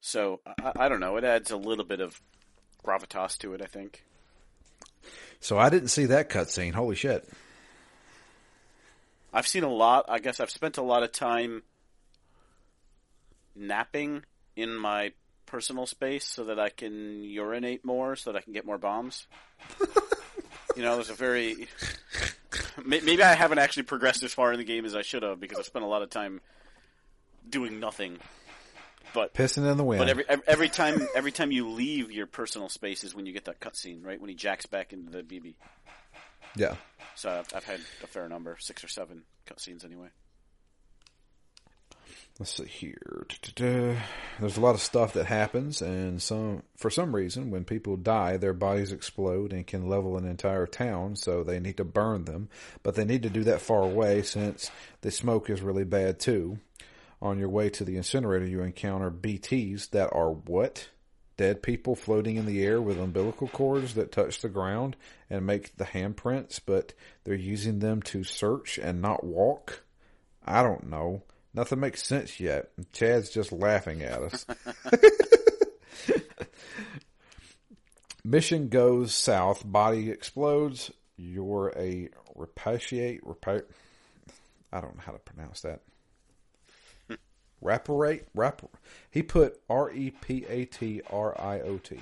So 0.01 0.39
I, 0.45 0.71
I 0.85 0.89
don't 0.89 0.99
know. 0.99 1.17
It 1.17 1.23
adds 1.23 1.51
a 1.51 1.57
little 1.57 1.85
bit 1.85 1.99
of 1.99 2.19
gravitas 2.85 3.37
to 3.39 3.53
it. 3.53 3.61
I 3.61 3.65
think. 3.65 4.03
So 5.39 5.57
I 5.57 5.69
didn't 5.69 5.89
see 5.89 6.05
that 6.05 6.29
cutscene. 6.29 6.73
Holy 6.73 6.95
shit! 6.95 7.27
I've 9.33 9.47
seen 9.47 9.63
a 9.63 9.69
lot. 9.73 10.05
I 10.09 10.19
guess 10.19 10.39
I've 10.39 10.51
spent 10.51 10.77
a 10.77 10.83
lot 10.83 11.03
of 11.03 11.11
time 11.11 11.63
napping 13.55 14.23
in 14.55 14.75
my 14.75 15.13
personal 15.51 15.85
space 15.85 16.25
so 16.25 16.45
that 16.45 16.59
I 16.59 16.69
can 16.69 17.23
urinate 17.25 17.83
more, 17.83 18.15
so 18.15 18.31
that 18.31 18.37
I 18.37 18.41
can 18.41 18.53
get 18.53 18.65
more 18.65 18.77
bombs. 18.77 19.27
you 20.75 20.81
know, 20.81 20.95
there's 20.95 21.09
a 21.09 21.13
very 21.13 21.67
maybe 22.85 23.21
I 23.21 23.33
haven't 23.33 23.59
actually 23.59 23.83
progressed 23.83 24.23
as 24.23 24.33
far 24.33 24.53
in 24.53 24.59
the 24.59 24.63
game 24.63 24.85
as 24.85 24.95
I 24.95 25.01
should 25.01 25.23
have 25.23 25.39
because 25.39 25.59
I've 25.59 25.65
spent 25.65 25.83
a 25.83 25.87
lot 25.87 26.01
of 26.01 26.09
time 26.09 26.39
doing 27.47 27.81
nothing. 27.81 28.17
But 29.13 29.33
pissing 29.33 29.69
in 29.69 29.75
the 29.75 29.83
wind. 29.83 29.99
But 29.99 30.09
every 30.09 30.25
every 30.47 30.69
time 30.69 31.05
every 31.13 31.33
time 31.33 31.51
you 31.51 31.67
leave 31.67 32.13
your 32.13 32.27
personal 32.27 32.69
space 32.69 33.03
is 33.03 33.13
when 33.13 33.25
you 33.25 33.33
get 33.33 33.45
that 33.45 33.59
cutscene, 33.59 34.05
right? 34.05 34.19
When 34.19 34.29
he 34.29 34.35
jacks 34.35 34.65
back 34.65 34.93
into 34.93 35.11
the 35.11 35.21
BB. 35.21 35.55
Yeah. 36.55 36.75
So 37.15 37.29
I've, 37.29 37.53
I've 37.53 37.65
had 37.65 37.81
a 38.03 38.07
fair 38.07 38.29
number, 38.29 38.55
six 38.59 38.85
or 38.85 38.87
seven 38.87 39.23
cutscenes 39.45 39.83
anyway. 39.83 40.07
Let's 42.41 42.57
see 42.57 42.65
here. 42.65 43.27
There's 43.55 44.57
a 44.57 44.61
lot 44.61 44.73
of 44.73 44.81
stuff 44.81 45.13
that 45.13 45.27
happens, 45.27 45.79
and 45.79 46.19
some 46.19 46.63
for 46.75 46.89
some 46.89 47.15
reason, 47.15 47.51
when 47.51 47.65
people 47.65 47.97
die, 47.97 48.37
their 48.37 48.55
bodies 48.55 48.91
explode 48.91 49.53
and 49.53 49.67
can 49.67 49.87
level 49.87 50.17
an 50.17 50.25
entire 50.25 50.65
town. 50.65 51.15
So 51.17 51.43
they 51.43 51.59
need 51.59 51.77
to 51.77 51.83
burn 51.83 52.25
them, 52.25 52.49
but 52.81 52.95
they 52.95 53.05
need 53.05 53.21
to 53.21 53.29
do 53.29 53.43
that 53.43 53.61
far 53.61 53.83
away 53.83 54.23
since 54.23 54.71
the 55.01 55.11
smoke 55.11 55.51
is 55.51 55.61
really 55.61 55.83
bad 55.83 56.19
too. 56.19 56.57
On 57.21 57.37
your 57.37 57.47
way 57.47 57.69
to 57.69 57.85
the 57.85 57.95
incinerator, 57.95 58.47
you 58.47 58.63
encounter 58.63 59.11
BTs 59.11 59.91
that 59.91 60.09
are 60.11 60.31
what? 60.31 60.89
Dead 61.37 61.61
people 61.61 61.95
floating 61.95 62.37
in 62.37 62.47
the 62.47 62.65
air 62.65 62.81
with 62.81 62.97
umbilical 62.97 63.49
cords 63.49 63.93
that 63.93 64.11
touch 64.11 64.41
the 64.41 64.49
ground 64.49 64.95
and 65.29 65.45
make 65.45 65.77
the 65.77 65.85
handprints, 65.85 66.59
but 66.65 66.93
they're 67.23 67.35
using 67.35 67.77
them 67.77 68.01
to 68.01 68.23
search 68.23 68.79
and 68.79 68.99
not 68.99 69.23
walk? 69.23 69.83
I 70.43 70.63
don't 70.63 70.89
know. 70.89 71.21
Nothing 71.53 71.79
makes 71.81 72.03
sense 72.03 72.39
yet. 72.39 72.69
Chad's 72.93 73.29
just 73.29 73.51
laughing 73.51 74.01
at 74.03 74.21
us. 74.21 74.45
Mission 78.23 78.69
goes 78.69 79.13
south. 79.13 79.63
Body 79.65 80.09
explodes. 80.09 80.91
You're 81.17 81.73
a 81.75 82.09
repatriate. 82.37 83.21
Repa- 83.21 83.65
I 84.71 84.79
don't 84.79 84.95
know 84.95 85.03
how 85.05 85.11
to 85.11 85.19
pronounce 85.19 85.61
that. 85.61 85.81
Reparate. 87.61 88.27
Rap- 88.33 88.63
he 89.11 89.21
put 89.21 89.59
R 89.69 89.91
E 89.91 90.11
P 90.11 90.45
A 90.47 90.65
T 90.65 91.01
R 91.09 91.39
I 91.39 91.61
O 91.61 91.77
T. 91.77 91.99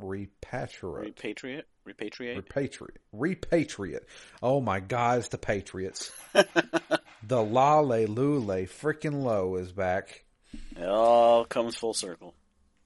Repatriate. 0.00 1.14
Repatriate. 1.14 1.62
Repatriate. 1.86 2.42
Repatriate. 2.44 2.96
Repatriate. 3.14 4.04
Oh 4.42 4.60
my 4.60 4.78
God! 4.80 5.18
It's 5.20 5.28
the 5.28 5.38
Patriots. 5.38 6.12
the 7.28 7.42
Lale 7.42 8.08
Lule 8.08 8.66
freaking 8.66 9.22
low 9.22 9.56
is 9.56 9.70
back. 9.70 10.24
It 10.76 10.88
all 10.88 11.44
comes 11.44 11.76
full 11.76 11.92
circle. 11.92 12.34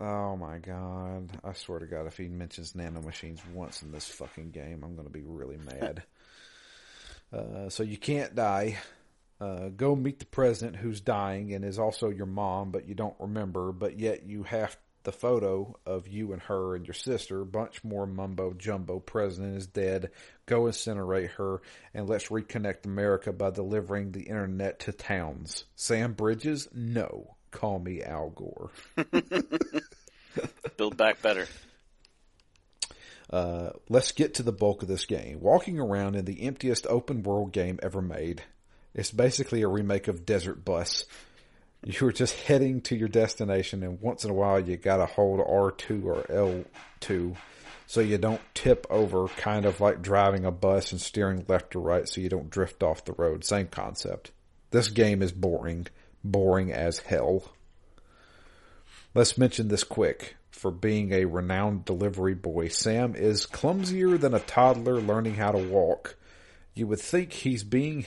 Oh 0.01 0.36
my 0.36 0.59
god. 0.59 1.31
I 1.44 1.52
swear 1.52 1.78
to 1.78 1.86
god 1.86 2.09
if 2.09 2.16
he 2.16 2.27
mentions 2.27 2.74
nano 2.74 3.01
machines 3.01 3.40
once 3.55 3.82
in 3.82 3.93
this 3.93 4.09
fucking 4.09 4.51
game, 4.51 4.82
I'm 4.82 4.97
gonna 4.97 5.10
be 5.10 5.23
really 5.23 5.59
mad. 5.59 6.02
uh, 7.32 7.69
so 7.69 7.85
you 7.85 7.97
can't 7.97 8.35
die. 8.35 8.78
Uh, 9.40 9.69
go 9.69 9.94
meet 9.94 10.19
the 10.19 10.27
president 10.27 10.77
who's 10.77 11.01
dying 11.01 11.55
and 11.55 11.64
is 11.64 11.78
also 11.78 12.09
your 12.09 12.27
mom, 12.27 12.73
but 12.73 12.89
you 12.89 12.94
don't 12.94 13.16
remember, 13.20 13.70
but 13.70 13.98
yet 13.98 14.24
you 14.24 14.43
have 14.43 14.77
the 15.05 15.12
photo 15.12 15.77
of 15.87 16.09
you 16.09 16.33
and 16.33 16.43
her 16.43 16.74
and 16.74 16.87
your 16.87 16.95
sister. 16.95 17.45
Bunch 17.45 17.83
more 17.85 18.07
mumbo 18.07 18.53
jumbo. 18.53 18.99
President 19.01 19.57
is 19.57 19.66
dead. 19.66 20.11
Go 20.47 20.62
incinerate 20.62 21.31
her 21.33 21.61
and 21.95 22.09
let's 22.09 22.29
reconnect 22.29 22.85
America 22.85 23.33
by 23.33 23.51
delivering 23.51 24.12
the 24.12 24.23
internet 24.23 24.81
to 24.81 24.93
towns. 24.93 25.65
Sam 25.74 26.12
Bridges? 26.12 26.69
No. 26.74 27.37
Call 27.51 27.79
me 27.79 28.03
Al 28.03 28.31
Gore. 28.31 28.70
Build 30.77 30.97
back 30.97 31.20
better. 31.20 31.47
Uh, 33.31 33.70
let's 33.89 34.12
get 34.12 34.35
to 34.35 34.43
the 34.43 34.53
bulk 34.53 34.83
of 34.83 34.89
this 34.89 35.07
game. 35.07 35.41
Walking 35.41 35.79
around 35.79 36.16
in 36.16 36.24
the 36.24 36.43
emptiest 36.43 36.87
open 36.87 37.23
world 37.23 37.53
game 37.53 37.79
ever 37.83 38.03
made. 38.03 38.43
It's 38.95 39.11
basically 39.11 39.62
a 39.62 39.69
remake 39.69 40.09
of 40.09 40.27
Desert 40.27 40.65
Bus. 40.65 41.07
You're 41.85 42.13
just 42.13 42.35
heading 42.43 42.81
to 42.83 42.97
your 42.97 43.09
destination 43.09 43.83
and 43.83 44.01
once 44.01 44.25
in 44.25 44.31
a 44.31 44.35
while 44.35 44.61
you 44.61 44.77
gotta 44.77 45.07
hold 45.07 45.41
R2 45.41 46.05
or 46.05 46.23
L2 47.01 47.37
so 47.87 48.01
you 48.01 48.19
don't 48.19 48.41
tip 48.55 48.87
over 48.89 49.27
kind 49.29 49.67
of 49.67 49.81
like 49.81 50.01
driving 50.01 50.45
a 50.45 50.51
bus 50.53 50.93
and 50.93 51.01
steering 51.01 51.45
left 51.49 51.75
or 51.75 51.81
right 51.81 52.09
so 52.09 52.21
you 52.21 52.29
don't 52.29 52.51
drift 52.51 52.83
off 52.83 53.05
the 53.05 53.13
road. 53.13 53.45
Same 53.45 53.67
concept. 53.67 54.31
This 54.71 54.89
game 54.89 55.23
is 55.23 55.33
boring. 55.33 55.89
Boring 56.25 56.73
as 56.73 57.01
hell. 57.01 57.53
Let's 59.15 59.37
mention 59.37 59.69
this 59.69 59.85
quick. 59.85 60.37
For 60.51 60.71
being 60.71 61.13
a 61.13 61.25
renowned 61.25 61.85
delivery 61.85 62.35
boy, 62.35 62.69
Sam 62.69 63.17
is 63.17 63.45
clumsier 63.47 64.17
than 64.17 64.33
a 64.33 64.39
toddler 64.39 65.01
learning 65.01 65.35
how 65.35 65.51
to 65.51 65.59
walk. 65.59 66.17
You 66.75 66.87
would 66.87 67.01
think 67.01 67.33
he's 67.33 67.65
being 67.65 68.07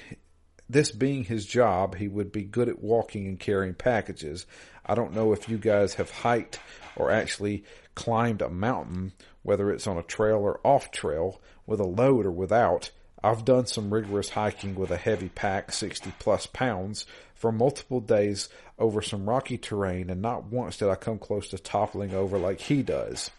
this 0.69 0.91
being 0.91 1.23
his 1.23 1.45
job, 1.45 1.95
he 1.95 2.07
would 2.07 2.31
be 2.31 2.43
good 2.43 2.69
at 2.69 2.81
walking 2.81 3.27
and 3.27 3.39
carrying 3.39 3.73
packages. 3.73 4.45
I 4.85 4.95
don't 4.95 5.13
know 5.13 5.33
if 5.33 5.47
you 5.47 5.57
guys 5.57 5.95
have 5.95 6.09
hiked 6.09 6.59
or 6.95 7.11
actually 7.11 7.63
climbed 7.93 8.41
a 8.41 8.49
mountain, 8.49 9.13
whether 9.43 9.71
it's 9.71 9.87
on 9.87 9.97
a 9.97 10.03
trail 10.03 10.37
or 10.37 10.59
off 10.63 10.91
trail, 10.91 11.41
with 11.65 11.79
a 11.79 11.85
load 11.85 12.25
or 12.25 12.31
without. 12.31 12.91
I've 13.23 13.45
done 13.45 13.65
some 13.65 13.93
rigorous 13.93 14.29
hiking 14.29 14.75
with 14.75 14.91
a 14.91 14.97
heavy 14.97 15.29
pack, 15.29 15.71
60 15.71 16.13
plus 16.19 16.45
pounds, 16.45 17.05
for 17.33 17.51
multiple 17.51 17.99
days 17.99 18.49
over 18.77 19.01
some 19.01 19.27
rocky 19.27 19.57
terrain 19.57 20.09
and 20.09 20.21
not 20.21 20.45
once 20.45 20.77
did 20.77 20.89
I 20.89 20.95
come 20.95 21.17
close 21.17 21.49
to 21.49 21.57
toppling 21.57 22.13
over 22.13 22.37
like 22.37 22.61
he 22.61 22.83
does. 22.83 23.31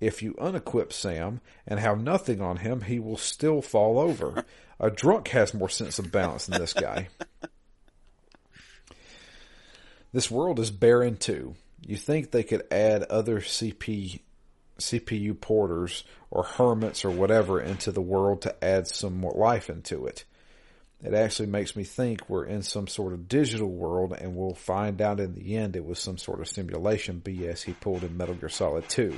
If 0.00 0.22
you 0.22 0.34
unequip 0.34 0.92
Sam 0.92 1.40
and 1.66 1.80
have 1.80 2.00
nothing 2.00 2.40
on 2.40 2.58
him, 2.58 2.82
he 2.82 2.98
will 2.98 3.16
still 3.16 3.60
fall 3.60 3.98
over. 3.98 4.44
A 4.80 4.90
drunk 4.90 5.28
has 5.28 5.54
more 5.54 5.68
sense 5.68 5.98
of 5.98 6.12
balance 6.12 6.46
than 6.46 6.60
this 6.60 6.72
guy. 6.72 7.08
this 10.12 10.30
world 10.30 10.60
is 10.60 10.70
barren 10.70 11.16
too. 11.16 11.56
You 11.84 11.96
think 11.96 12.30
they 12.30 12.44
could 12.44 12.62
add 12.70 13.02
other 13.04 13.40
CP, 13.40 14.20
CPU 14.78 15.40
porters 15.40 16.04
or 16.30 16.44
hermits 16.44 17.04
or 17.04 17.10
whatever 17.10 17.60
into 17.60 17.90
the 17.90 18.00
world 18.00 18.42
to 18.42 18.64
add 18.64 18.86
some 18.86 19.16
more 19.18 19.34
life 19.36 19.68
into 19.68 20.06
it. 20.06 20.24
It 21.02 21.14
actually 21.14 21.48
makes 21.48 21.76
me 21.76 21.84
think 21.84 22.28
we're 22.28 22.44
in 22.44 22.62
some 22.62 22.88
sort 22.88 23.12
of 23.12 23.28
digital 23.28 23.70
world 23.70 24.12
and 24.12 24.34
we'll 24.34 24.54
find 24.54 25.00
out 25.00 25.20
in 25.20 25.34
the 25.34 25.56
end 25.56 25.76
it 25.76 25.84
was 25.84 26.00
some 26.00 26.18
sort 26.18 26.40
of 26.40 26.48
simulation 26.48 27.22
BS 27.24 27.62
he 27.62 27.72
pulled 27.72 28.02
in 28.02 28.16
Metal 28.16 28.34
Gear 28.34 28.48
Solid 28.48 28.88
2. 28.88 29.14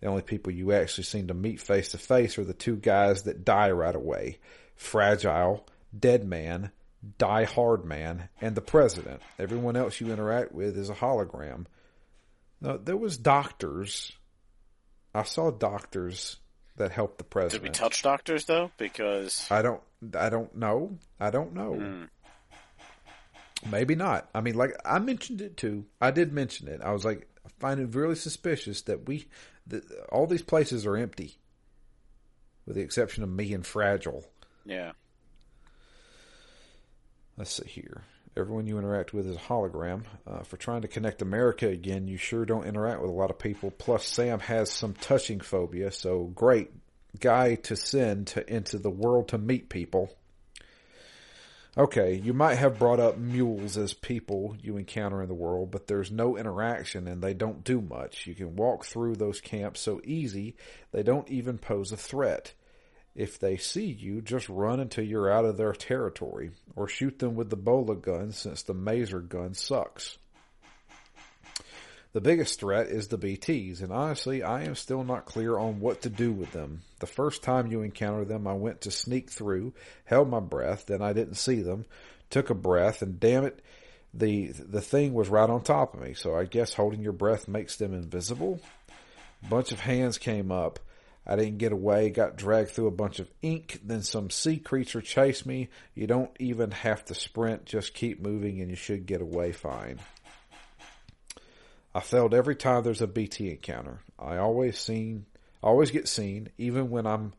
The 0.00 0.06
only 0.06 0.22
people 0.22 0.52
you 0.52 0.72
actually 0.72 1.04
seem 1.04 1.28
to 1.28 1.34
meet 1.34 1.60
face 1.60 1.90
to 1.90 1.98
face 1.98 2.38
are 2.38 2.44
the 2.44 2.54
two 2.54 2.76
guys 2.76 3.24
that 3.24 3.44
die 3.44 3.70
right 3.70 3.94
away. 3.94 4.38
Fragile, 4.80 5.66
Dead 5.96 6.24
Man, 6.24 6.70
Die 7.18 7.44
Hard 7.44 7.84
Man, 7.84 8.30
and 8.40 8.54
the 8.54 8.62
President. 8.62 9.20
Everyone 9.38 9.76
else 9.76 10.00
you 10.00 10.10
interact 10.10 10.52
with 10.52 10.76
is 10.76 10.88
a 10.88 10.94
hologram. 10.94 11.66
Now, 12.62 12.78
there 12.78 12.96
was 12.96 13.18
doctors. 13.18 14.10
I 15.14 15.24
saw 15.24 15.50
doctors 15.50 16.38
that 16.76 16.92
helped 16.92 17.18
the 17.18 17.24
president. 17.24 17.62
Did 17.62 17.68
we 17.68 17.74
touch 17.74 18.02
doctors 18.02 18.46
though? 18.46 18.70
Because 18.78 19.46
I 19.50 19.60
don't, 19.60 19.82
I 20.18 20.30
don't 20.30 20.56
know. 20.56 20.98
I 21.20 21.28
don't 21.30 21.52
know. 21.52 21.74
Mm. 21.74 22.08
Maybe 23.70 23.94
not. 23.94 24.30
I 24.34 24.40
mean, 24.40 24.54
like 24.54 24.74
I 24.82 24.98
mentioned 24.98 25.42
it 25.42 25.58
too. 25.58 25.84
I 26.00 26.10
did 26.10 26.32
mention 26.32 26.68
it. 26.68 26.80
I 26.82 26.92
was 26.92 27.04
like, 27.04 27.28
I 27.44 27.50
find 27.58 27.80
it 27.80 27.94
really 27.94 28.14
suspicious 28.14 28.80
that 28.82 29.06
we, 29.06 29.26
that 29.66 29.84
all 30.10 30.26
these 30.26 30.42
places 30.42 30.86
are 30.86 30.96
empty, 30.96 31.36
with 32.64 32.76
the 32.76 32.82
exception 32.82 33.22
of 33.22 33.28
me 33.28 33.52
and 33.52 33.66
Fragile. 33.66 34.24
Yeah, 34.64 34.92
Let's 37.40 37.52
see 37.52 37.66
here. 37.66 38.02
Everyone 38.36 38.66
you 38.66 38.78
interact 38.78 39.14
with 39.14 39.26
is 39.26 39.34
a 39.34 39.38
hologram. 39.38 40.02
Uh, 40.26 40.40
for 40.40 40.58
trying 40.58 40.82
to 40.82 40.88
connect 40.88 41.22
America 41.22 41.66
again, 41.66 42.06
you 42.06 42.18
sure 42.18 42.44
don't 42.44 42.66
interact 42.66 43.00
with 43.00 43.08
a 43.08 43.14
lot 43.14 43.30
of 43.30 43.38
people. 43.38 43.70
Plus, 43.70 44.06
Sam 44.06 44.40
has 44.40 44.70
some 44.70 44.92
touching 44.92 45.40
phobia, 45.40 45.90
so 45.90 46.24
great 46.24 46.70
guy 47.18 47.54
to 47.54 47.76
send 47.76 48.26
to, 48.26 48.52
into 48.52 48.76
the 48.76 48.90
world 48.90 49.28
to 49.28 49.38
meet 49.38 49.70
people. 49.70 50.14
Okay, 51.78 52.14
you 52.22 52.34
might 52.34 52.56
have 52.56 52.78
brought 52.78 53.00
up 53.00 53.16
mules 53.16 53.78
as 53.78 53.94
people 53.94 54.54
you 54.60 54.76
encounter 54.76 55.22
in 55.22 55.28
the 55.28 55.34
world, 55.34 55.70
but 55.70 55.86
there's 55.86 56.10
no 56.10 56.36
interaction 56.36 57.08
and 57.08 57.22
they 57.22 57.32
don't 57.32 57.64
do 57.64 57.80
much. 57.80 58.26
You 58.26 58.34
can 58.34 58.54
walk 58.54 58.84
through 58.84 59.14
those 59.16 59.40
camps 59.40 59.80
so 59.80 60.02
easy, 60.04 60.56
they 60.92 61.02
don't 61.02 61.30
even 61.30 61.56
pose 61.56 61.90
a 61.90 61.96
threat. 61.96 62.52
If 63.14 63.38
they 63.38 63.56
see 63.56 63.86
you, 63.86 64.20
just 64.22 64.48
run 64.48 64.80
until 64.80 65.04
you're 65.04 65.30
out 65.30 65.44
of 65.44 65.56
their 65.56 65.72
territory, 65.72 66.52
or 66.76 66.88
shoot 66.88 67.18
them 67.18 67.34
with 67.34 67.50
the 67.50 67.56
bola 67.56 67.96
gun 67.96 68.32
since 68.32 68.62
the 68.62 68.74
maser 68.74 69.26
gun 69.26 69.54
sucks. 69.54 70.18
The 72.12 72.20
biggest 72.20 72.58
threat 72.58 72.88
is 72.88 73.06
the 73.06 73.18
BTs, 73.18 73.82
and 73.82 73.92
honestly, 73.92 74.42
I 74.42 74.64
am 74.64 74.74
still 74.74 75.04
not 75.04 75.26
clear 75.26 75.56
on 75.56 75.78
what 75.78 76.02
to 76.02 76.10
do 76.10 76.32
with 76.32 76.50
them. 76.50 76.82
The 76.98 77.06
first 77.06 77.42
time 77.42 77.70
you 77.70 77.82
encounter 77.82 78.24
them, 78.24 78.48
I 78.48 78.54
went 78.54 78.80
to 78.82 78.90
sneak 78.90 79.30
through, 79.30 79.74
held 80.04 80.28
my 80.28 80.40
breath, 80.40 80.86
then 80.86 81.02
I 81.02 81.12
didn't 81.12 81.34
see 81.34 81.62
them, 81.62 81.84
took 82.28 82.50
a 82.50 82.54
breath, 82.54 83.02
and 83.02 83.20
damn 83.20 83.44
it, 83.44 83.60
the 84.12 84.48
the 84.48 84.80
thing 84.80 85.14
was 85.14 85.28
right 85.28 85.48
on 85.48 85.62
top 85.62 85.94
of 85.94 86.00
me. 86.00 86.14
So 86.14 86.34
I 86.34 86.44
guess 86.44 86.74
holding 86.74 87.00
your 87.00 87.12
breath 87.12 87.46
makes 87.46 87.76
them 87.76 87.94
invisible. 87.94 88.60
Bunch 89.48 89.70
of 89.70 89.80
hands 89.80 90.18
came 90.18 90.50
up. 90.50 90.80
I 91.26 91.36
didn't 91.36 91.58
get 91.58 91.72
away, 91.72 92.10
got 92.10 92.36
dragged 92.36 92.70
through 92.70 92.86
a 92.86 92.92
bunch 92.92 93.18
of 93.18 93.30
ink, 93.42 93.80
then 93.84 94.02
some 94.02 94.30
sea 94.30 94.58
creature 94.58 95.00
chased 95.00 95.46
me. 95.46 95.68
You 95.94 96.06
don't 96.06 96.30
even 96.40 96.70
have 96.70 97.04
to 97.06 97.14
sprint, 97.14 97.66
just 97.66 97.94
keep 97.94 98.20
moving 98.20 98.60
and 98.60 98.70
you 98.70 98.76
should 98.76 99.06
get 99.06 99.20
away 99.20 99.52
fine. 99.52 100.00
I 101.94 102.00
failed 102.00 102.34
every 102.34 102.56
time 102.56 102.82
there's 102.82 103.02
a 103.02 103.06
BT 103.06 103.50
encounter. 103.50 104.00
I 104.18 104.36
always 104.36 104.78
seen, 104.78 105.26
always 105.62 105.90
get 105.90 106.08
seen, 106.08 106.48
even 106.56 106.90
when 106.90 107.06
I'm 107.06 107.32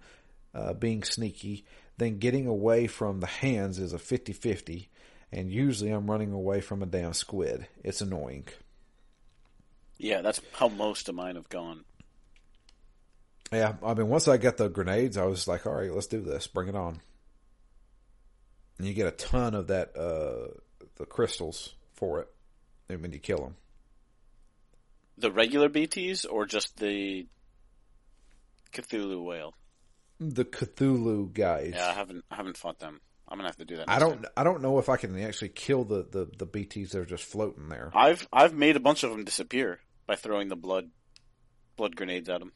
uh, 0.53 0.73
being 0.73 1.03
sneaky. 1.03 1.65
Then 1.97 2.19
getting 2.19 2.47
away 2.47 2.87
from 2.87 3.19
the 3.19 3.27
hands 3.27 3.77
is 3.77 3.93
a 3.93 3.97
50-50, 3.97 4.87
and 5.31 5.51
usually 5.51 5.91
I'm 5.91 6.09
running 6.09 6.31
away 6.31 6.59
from 6.59 6.81
a 6.81 6.85
damn 6.87 7.13
squid. 7.13 7.67
It's 7.83 8.01
annoying. 8.01 8.47
Yeah, 9.97 10.21
that's 10.21 10.41
how 10.53 10.67
most 10.67 11.09
of 11.09 11.15
mine 11.15 11.35
have 11.35 11.47
gone. 11.47 11.85
Yeah, 13.51 13.75
I 13.83 13.93
mean, 13.93 14.07
once 14.07 14.27
I 14.27 14.37
got 14.37 14.57
the 14.57 14.69
grenades, 14.69 15.17
I 15.17 15.25
was 15.25 15.47
like, 15.47 15.65
all 15.67 15.73
right, 15.73 15.93
let's 15.93 16.07
do 16.07 16.21
this. 16.21 16.47
Bring 16.47 16.69
it 16.69 16.75
on. 16.75 17.01
And 18.77 18.87
you 18.87 18.93
get 18.93 19.07
a 19.07 19.11
ton 19.11 19.53
of 19.53 19.67
that, 19.67 19.95
uh, 19.97 20.57
the 20.95 21.05
crystals 21.05 21.75
for 21.93 22.21
it 22.21 22.29
when 23.01 23.11
you 23.11 23.19
kill 23.19 23.37
them. 23.37 23.55
The 25.17 25.31
regular 25.31 25.69
BTs 25.69 26.25
or 26.29 26.45
just 26.45 26.77
the 26.77 27.27
Cthulhu 28.71 29.23
whale? 29.23 29.53
The 30.19 30.45
Cthulhu 30.45 31.33
guys. 31.33 31.73
Yeah, 31.75 31.89
I 31.89 31.93
haven't 31.93 32.23
I 32.31 32.35
haven't 32.35 32.57
fought 32.57 32.79
them. 32.79 33.01
I'm 33.27 33.37
gonna 33.37 33.49
have 33.49 33.57
to 33.57 33.65
do 33.65 33.77
that. 33.77 33.89
I 33.89 33.99
don't. 33.99 34.23
Time. 34.23 34.31
I 34.35 34.43
don't 34.43 34.61
know 34.61 34.79
if 34.79 34.89
I 34.89 34.97
can 34.97 35.17
actually 35.21 35.49
kill 35.49 35.83
the, 35.83 36.05
the, 36.09 36.29
the 36.37 36.45
BTs 36.45 36.89
that 36.91 36.99
are 36.99 37.05
just 37.05 37.23
floating 37.23 37.69
there. 37.69 37.91
I've 37.93 38.27
I've 38.31 38.53
made 38.53 38.75
a 38.75 38.79
bunch 38.79 39.03
of 39.03 39.11
them 39.11 39.23
disappear 39.23 39.79
by 40.05 40.15
throwing 40.15 40.49
the 40.49 40.55
blood 40.55 40.89
blood 41.77 41.95
grenades 41.95 42.29
at 42.29 42.39
them. 42.39 42.51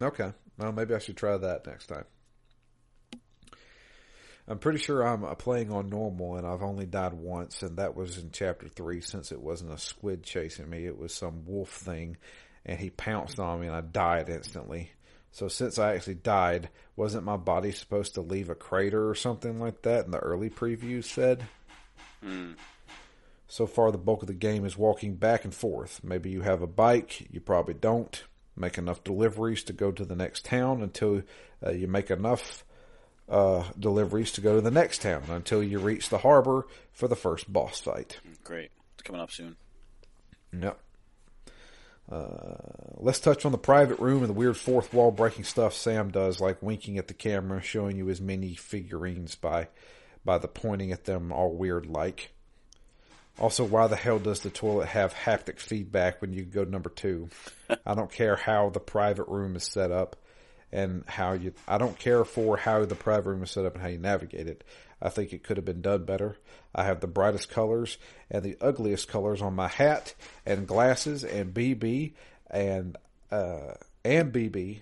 Okay. 0.00 0.32
Well, 0.58 0.72
maybe 0.72 0.94
I 0.94 0.98
should 0.98 1.16
try 1.16 1.36
that 1.36 1.66
next 1.66 1.86
time. 1.86 2.04
I'm 4.46 4.58
pretty 4.58 4.78
sure 4.78 5.02
I'm 5.02 5.22
playing 5.36 5.70
on 5.70 5.90
normal 5.90 6.36
and 6.36 6.46
I've 6.46 6.62
only 6.62 6.86
died 6.86 7.12
once 7.12 7.62
and 7.62 7.76
that 7.76 7.94
was 7.94 8.16
in 8.16 8.30
chapter 8.32 8.66
three 8.66 9.02
since 9.02 9.30
it 9.30 9.42
wasn't 9.42 9.74
a 9.74 9.78
squid 9.78 10.22
chasing 10.22 10.70
me. 10.70 10.86
It 10.86 10.98
was 10.98 11.12
some 11.12 11.44
wolf 11.44 11.70
thing 11.70 12.16
and 12.64 12.80
he 12.80 12.88
pounced 12.88 13.38
on 13.38 13.60
me 13.60 13.66
and 13.66 13.76
I 13.76 13.82
died 13.82 14.30
instantly. 14.30 14.90
So 15.32 15.48
since 15.48 15.78
I 15.78 15.94
actually 15.94 16.14
died, 16.14 16.70
wasn't 16.96 17.24
my 17.24 17.36
body 17.36 17.72
supposed 17.72 18.14
to 18.14 18.22
leave 18.22 18.48
a 18.48 18.54
crater 18.54 19.08
or 19.08 19.14
something 19.14 19.60
like 19.60 19.82
that 19.82 20.06
in 20.06 20.12
the 20.12 20.18
early 20.18 20.48
previews 20.48 21.04
said? 21.04 21.44
Hmm. 22.22 22.52
So 23.48 23.66
far 23.66 23.92
the 23.92 23.98
bulk 23.98 24.22
of 24.22 24.28
the 24.28 24.34
game 24.34 24.64
is 24.64 24.78
walking 24.78 25.16
back 25.16 25.44
and 25.44 25.54
forth. 25.54 26.00
Maybe 26.02 26.30
you 26.30 26.40
have 26.40 26.62
a 26.62 26.66
bike, 26.66 27.28
you 27.30 27.40
probably 27.40 27.74
don't. 27.74 28.24
Make 28.58 28.78
enough 28.78 29.04
deliveries 29.04 29.62
to 29.64 29.72
go 29.72 29.92
to 29.92 30.04
the 30.04 30.16
next 30.16 30.44
town 30.44 30.82
until 30.82 31.22
uh, 31.64 31.70
you 31.70 31.86
make 31.86 32.10
enough 32.10 32.64
uh, 33.28 33.64
deliveries 33.78 34.32
to 34.32 34.40
go 34.40 34.54
to 34.54 34.60
the 34.60 34.70
next 34.70 35.02
town 35.02 35.24
until 35.28 35.62
you 35.62 35.78
reach 35.78 36.08
the 36.08 36.18
harbor 36.18 36.66
for 36.92 37.08
the 37.08 37.16
first 37.16 37.52
boss 37.52 37.80
fight. 37.80 38.18
Great. 38.42 38.70
It's 38.94 39.02
coming 39.02 39.20
up 39.20 39.30
soon. 39.30 39.56
Yep. 40.52 40.78
Uh, 42.10 42.54
let's 42.96 43.20
touch 43.20 43.44
on 43.44 43.52
the 43.52 43.58
private 43.58 43.98
room 43.98 44.20
and 44.20 44.30
the 44.30 44.34
weird 44.34 44.56
fourth 44.56 44.94
wall 44.94 45.10
breaking 45.10 45.44
stuff 45.44 45.74
Sam 45.74 46.10
does, 46.10 46.40
like 46.40 46.62
winking 46.62 46.96
at 46.96 47.06
the 47.06 47.14
camera, 47.14 47.60
showing 47.60 47.96
you 47.96 48.06
his 48.06 48.20
mini 48.20 48.54
figurines 48.54 49.34
by 49.34 49.68
by 50.24 50.38
the 50.38 50.48
pointing 50.48 50.90
at 50.90 51.04
them 51.04 51.32
all 51.32 51.54
weird 51.54 51.86
like. 51.86 52.32
Also, 53.38 53.64
why 53.64 53.86
the 53.86 53.96
hell 53.96 54.18
does 54.18 54.40
the 54.40 54.50
toilet 54.50 54.88
have 54.88 55.14
haptic 55.14 55.60
feedback 55.60 56.20
when 56.20 56.32
you 56.32 56.42
go 56.42 56.64
number 56.64 56.90
two? 56.90 57.28
I 57.86 57.94
don't 57.94 58.10
care 58.10 58.36
how 58.36 58.70
the 58.70 58.80
private 58.80 59.28
room 59.28 59.54
is 59.54 59.64
set 59.64 59.92
up 59.92 60.16
and 60.72 61.04
how 61.06 61.32
you, 61.32 61.52
I 61.66 61.78
don't 61.78 61.98
care 61.98 62.24
for 62.24 62.56
how 62.56 62.84
the 62.84 62.94
private 62.94 63.30
room 63.30 63.42
is 63.42 63.50
set 63.50 63.64
up 63.64 63.74
and 63.74 63.82
how 63.82 63.88
you 63.88 63.98
navigate 63.98 64.48
it. 64.48 64.64
I 65.00 65.08
think 65.08 65.32
it 65.32 65.44
could 65.44 65.56
have 65.56 65.64
been 65.64 65.82
done 65.82 66.04
better. 66.04 66.36
I 66.74 66.84
have 66.84 67.00
the 67.00 67.06
brightest 67.06 67.48
colors 67.48 67.96
and 68.28 68.42
the 68.42 68.56
ugliest 68.60 69.06
colors 69.06 69.40
on 69.40 69.54
my 69.54 69.68
hat 69.68 70.14
and 70.44 70.66
glasses 70.66 71.22
and 71.22 71.54
BB 71.54 72.14
and, 72.50 72.96
uh, 73.30 73.74
and 74.04 74.32
BB 74.32 74.80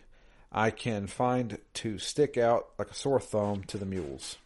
I 0.50 0.70
can 0.70 1.06
find 1.06 1.58
to 1.74 1.98
stick 1.98 2.38
out 2.38 2.70
like 2.78 2.90
a 2.90 2.94
sore 2.94 3.20
thumb 3.20 3.64
to 3.64 3.76
the 3.76 3.84
mules. 3.84 4.38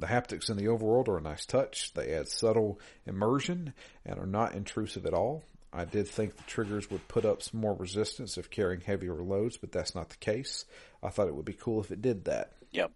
The 0.00 0.06
haptics 0.06 0.50
in 0.50 0.56
the 0.56 0.64
overworld 0.64 1.08
are 1.08 1.18
a 1.18 1.22
nice 1.22 1.44
touch. 1.44 1.92
They 1.92 2.12
add 2.12 2.28
subtle 2.28 2.80
immersion 3.06 3.74
and 4.04 4.18
are 4.18 4.26
not 4.26 4.54
intrusive 4.54 5.06
at 5.06 5.14
all. 5.14 5.44
I 5.72 5.84
did 5.84 6.08
think 6.08 6.36
the 6.36 6.42
triggers 6.44 6.90
would 6.90 7.06
put 7.06 7.24
up 7.24 7.42
some 7.42 7.60
more 7.60 7.74
resistance 7.74 8.38
if 8.38 8.50
carrying 8.50 8.80
heavier 8.80 9.14
loads, 9.14 9.56
but 9.56 9.70
that's 9.70 9.94
not 9.94 10.08
the 10.08 10.16
case. 10.16 10.64
I 11.02 11.10
thought 11.10 11.28
it 11.28 11.34
would 11.34 11.44
be 11.44 11.52
cool 11.52 11.80
if 11.80 11.90
it 11.90 12.02
did 12.02 12.24
that. 12.24 12.52
Yep. 12.72 12.92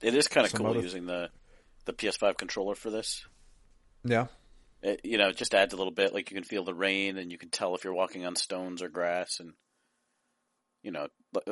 It 0.00 0.14
is 0.14 0.28
kind 0.28 0.46
of 0.46 0.52
cool 0.54 0.68
other... 0.68 0.80
using 0.80 1.06
the 1.06 1.30
the 1.84 1.92
PS5 1.92 2.38
controller 2.38 2.74
for 2.74 2.90
this. 2.90 3.24
Yeah. 4.02 4.26
It, 4.82 5.00
you 5.04 5.18
know, 5.18 5.28
it 5.28 5.36
just 5.36 5.54
adds 5.54 5.74
a 5.74 5.76
little 5.76 5.92
bit. 5.92 6.14
Like 6.14 6.30
you 6.30 6.34
can 6.34 6.44
feel 6.44 6.64
the 6.64 6.74
rain, 6.74 7.18
and 7.18 7.30
you 7.30 7.38
can 7.38 7.50
tell 7.50 7.74
if 7.74 7.84
you're 7.84 7.94
walking 7.94 8.24
on 8.24 8.34
stones 8.34 8.82
or 8.82 8.88
grass, 8.88 9.40
and 9.40 9.52
you 10.82 10.90
know, 10.90 11.08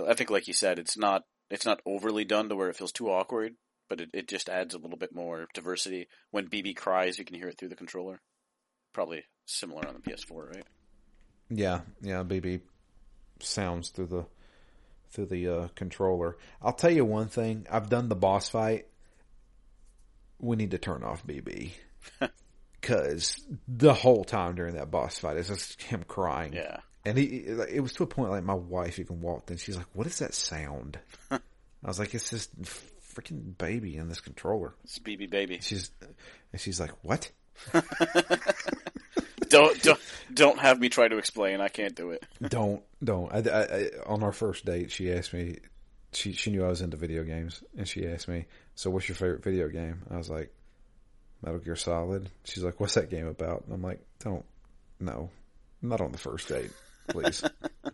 I 0.09 0.15
think, 0.15 0.31
like 0.31 0.49
you 0.49 0.55
said, 0.55 0.79
it's 0.79 0.97
not 0.97 1.25
it's 1.51 1.67
not 1.67 1.81
overly 1.85 2.25
done 2.25 2.49
to 2.49 2.57
where 2.57 2.71
it 2.71 2.77
feels 2.77 2.93
too 2.93 3.11
awkward, 3.11 3.55
but 3.93 4.01
it, 4.01 4.09
it 4.15 4.27
just 4.27 4.49
adds 4.49 4.73
a 4.73 4.79
little 4.79 4.97
bit 4.97 5.15
more 5.15 5.49
diversity. 5.53 6.09
When 6.31 6.49
BB 6.49 6.77
cries, 6.77 7.19
you 7.19 7.27
can 7.27 7.37
hear 7.37 7.49
it 7.49 7.59
through 7.59 7.69
the 7.69 7.77
controller. 7.77 8.23
Probably 8.95 9.23
similar 9.45 9.87
on 9.87 9.93
the 9.93 10.01
PS4, 10.01 10.55
right? 10.55 10.65
Yeah, 11.51 11.81
yeah. 12.01 12.23
BB 12.23 12.63
sounds 13.41 13.91
through 13.91 14.07
the 14.07 14.25
through 15.11 15.27
the 15.27 15.47
uh, 15.47 15.69
controller. 15.75 16.39
I'll 16.63 16.73
tell 16.73 16.91
you 16.91 17.05
one 17.05 17.29
thing. 17.29 17.67
I've 17.71 17.91
done 17.91 18.09
the 18.09 18.17
boss 18.17 18.49
fight. 18.49 18.87
We 20.39 20.57
need 20.57 20.71
to 20.71 20.79
turn 20.79 21.05
off 21.05 21.27
BB 21.27 21.73
because 22.81 23.45
the 23.69 23.93
whole 23.93 24.25
time 24.25 24.55
during 24.55 24.77
that 24.77 24.91
boss 24.91 25.19
fight 25.19 25.37
is 25.37 25.49
just 25.49 25.83
him 25.83 26.03
crying. 26.09 26.55
Yeah, 26.55 26.79
and 27.05 27.19
he 27.19 27.25
it 27.27 27.83
was 27.83 27.93
to 27.93 28.05
a 28.05 28.07
point 28.07 28.31
like 28.31 28.43
my 28.43 28.55
wife 28.55 28.99
even 28.99 29.21
walked 29.21 29.51
in. 29.51 29.59
She's 29.59 29.77
like, 29.77 29.89
"What 29.93 30.07
is 30.07 30.19
that 30.21 30.33
sound?" 30.33 30.99
I 31.31 31.41
was 31.83 31.99
like, 31.99 32.15
"It's 32.15 32.31
this 32.31 32.49
freaking 33.15 33.57
baby 33.57 33.97
in 33.97 34.09
this 34.09 34.21
controller." 34.21 34.75
It's 34.85 34.99
BB 34.99 35.31
baby. 35.31 35.59
She's 35.61 35.91
and 36.53 36.61
she's 36.61 36.81
like, 36.81 36.93
"What?" 37.03 37.31
don't 39.49 39.83
don't 39.83 40.01
don't 40.33 40.59
have 40.59 40.81
me 40.81 40.89
try 40.89 41.09
to 41.09 41.19
explain. 41.19 41.61
I 41.61 41.69
can't 41.69 41.95
do 41.95 42.11
it. 42.11 42.25
don't 42.43 42.83
don't. 43.03 43.33
I, 43.33 43.51
I, 43.51 43.63
I, 43.63 43.91
on 44.07 44.23
our 44.23 44.33
first 44.33 44.65
date, 44.65 44.91
she 44.91 45.13
asked 45.13 45.33
me. 45.33 45.59
She 46.13 46.33
she 46.33 46.51
knew 46.51 46.65
I 46.65 46.69
was 46.69 46.83
into 46.83 46.97
video 46.97 47.23
games, 47.25 47.63
and 47.77 47.87
she 47.89 48.07
asked 48.07 48.29
me, 48.29 48.47
"So, 48.75 48.91
what's 48.91 49.09
your 49.09 49.17
favorite 49.17 49.43
video 49.43 49.69
game?" 49.69 50.03
I 50.11 50.17
was 50.17 50.29
like, 50.29 50.55
"Metal 51.43 51.59
Gear 51.59 51.77
Solid." 51.77 52.31
She's 52.45 52.63
like, 52.63 52.81
"What's 52.81 52.95
that 52.95 53.11
game 53.11 53.27
about?" 53.27 53.65
And 53.65 53.75
I'm 53.75 53.83
like, 53.83 54.01
"Don't, 54.19 54.45
no, 55.01 55.31
not 55.81 56.01
on 56.01 56.13
the 56.13 56.19
first 56.19 56.49
date, 56.49 56.71
please." 57.09 57.43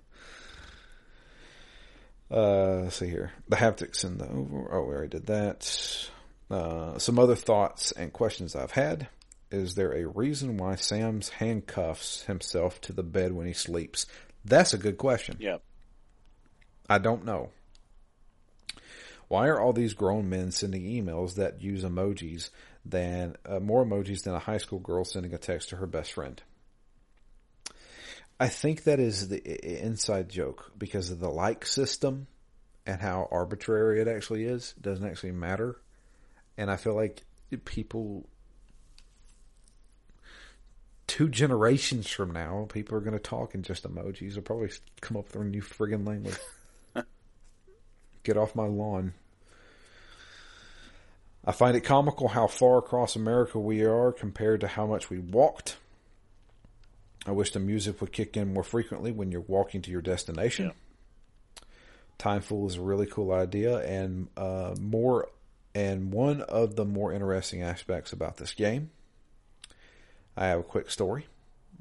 uh, 2.31 2.81
let's 2.83 2.97
see 2.97 3.09
here. 3.09 3.33
The 3.49 3.57
haptics 3.57 4.05
in 4.05 4.19
the 4.19 4.29
over. 4.29 4.69
Oh, 4.73 4.85
we 4.85 4.95
already 4.95 5.09
did 5.09 5.27
that. 5.27 6.11
Uh, 6.51 6.99
some 6.99 7.19
other 7.19 7.37
thoughts 7.37 7.93
and 7.93 8.13
questions 8.13 8.57
I've 8.57 8.71
had. 8.71 9.09
Is 9.51 9.75
there 9.75 9.93
a 9.93 10.07
reason 10.07 10.59
why 10.59 10.75
Sam's 10.75 11.31
handcuffs 11.31 12.23
himself 12.25 12.81
to 12.83 12.93
the 12.93 13.03
bed 13.03 13.33
when 13.33 13.47
he 13.47 13.55
sleeps? 13.55 14.07
That's 14.45 14.75
a 14.75 14.79
good 14.79 14.99
question. 14.99 15.37
Yep. 15.41 15.63
I 16.89 16.99
don't 16.99 17.25
know. 17.25 17.51
Why 19.29 19.49
are 19.49 19.61
all 19.61 19.73
these 19.73 19.95
grown 19.95 20.29
men 20.29 20.51
sending 20.51 20.83
emails 20.83 21.35
that 21.35 21.63
use 21.63 21.85
emojis 21.85 22.51
than 22.85 23.37
uh, 23.45 23.61
more 23.61 23.85
emojis 23.85 24.23
than 24.23 24.35
a 24.35 24.39
high 24.39 24.57
school 24.57 24.79
girl 24.79 25.05
sending 25.05 25.35
a 25.35 25.39
text 25.39 25.69
to 25.71 25.77
her 25.77 25.87
best 25.87 26.13
friend? 26.13 26.43
I 28.41 28.49
think 28.49 28.85
that 28.85 29.01
is 29.01 29.29
the 29.29 29.85
inside 29.85 30.29
joke 30.29 30.73
because 30.79 31.11
of 31.11 31.19
the 31.19 31.29
like 31.31 31.67
system 31.67 32.29
and 32.87 33.01
how 33.01 33.29
arbitrary 33.31 34.01
it 34.01 34.09
actually 34.09 34.45
is. 34.45 34.75
It 34.77 34.83
doesn't 34.83 35.07
actually 35.07 35.33
matter. 35.33 35.81
And 36.57 36.71
I 36.71 36.77
feel 36.77 36.95
like 36.95 37.25
people 37.65 38.29
two 41.09 41.29
generations 41.29 42.09
from 42.09 42.31
now, 42.31 42.69
people 42.71 42.97
are 42.97 43.01
going 43.01 43.13
to 43.15 43.19
talk 43.19 43.55
in 43.55 43.63
just 43.63 43.83
emojis. 43.83 44.35
They'll 44.35 44.43
probably 44.43 44.71
come 45.01 45.17
up 45.17 45.27
with 45.27 45.37
a 45.37 45.45
new 45.45 45.63
friggin' 45.63 46.07
language. 46.07 46.37
Get 48.23 48.37
off 48.37 48.55
my 48.55 48.67
lawn. 48.67 49.15
I 51.45 51.53
find 51.53 51.77
it 51.77 51.81
comical 51.81 52.29
how 52.29 52.47
far 52.47 52.79
across 52.79 53.17
America 53.17 53.59
we 53.59 53.85
are 53.85 54.13
compared 54.13 54.61
to 54.61 54.69
how 54.69 54.87
much 54.87 55.09
we 55.09 55.19
walked. 55.19 55.79
I 57.29 57.33
wish 57.33 57.53
the 57.53 57.61
music 57.61 58.01
would 58.01 58.11
kick 58.11 58.39
in 58.39 58.55
more 58.55 58.63
frequently 58.63 59.13
when 59.13 59.31
you're 59.31 59.43
walking 59.43 59.83
to 59.83 59.91
your 59.91 60.01
destination. 60.01 60.73
Yeah. 60.73 61.65
Timefall 62.19 62.67
is 62.69 62.77
a 62.77 62.81
really 62.81 63.05
cool 63.05 63.33
idea 63.33 63.77
and 63.81 64.29
uh, 64.35 64.75
more 64.81 65.29
and 65.75 66.11
one 66.11 66.41
of 66.41 66.75
the 66.75 66.87
more 66.87 67.13
interesting 67.13 67.63
aspects 67.63 68.15
about 68.15 68.39
this 68.39 68.55
game. 68.55 68.91
I 70.39 70.47
have 70.47 70.61
a 70.61 70.65
quick 70.65 70.91
story. 70.91 71.27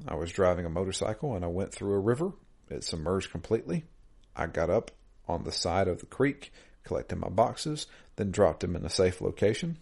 I 0.06 0.16
was 0.16 0.34
driving 0.34 0.66
a 0.66 0.70
motorcycle 0.70 1.34
and 1.34 1.46
I 1.46 1.48
went 1.48 1.72
through 1.72 1.94
a 1.94 2.00
river. 2.00 2.34
It 2.70 2.84
submerged 2.84 3.32
completely. 3.32 3.86
I 4.36 4.48
got 4.48 4.70
up 4.70 4.92
on 5.30 5.46
the 5.46 5.54
side 5.54 5.88
of 5.88 6.02
the 6.02 6.08
creek, 6.08 6.52
collected 6.84 7.16
my 7.16 7.30
boxes, 7.30 7.88
then 8.18 8.32
dropped 8.32 8.60
them 8.60 8.76
in 8.76 8.84
a 8.84 8.90
safe 8.90 9.22
location. 9.22 9.78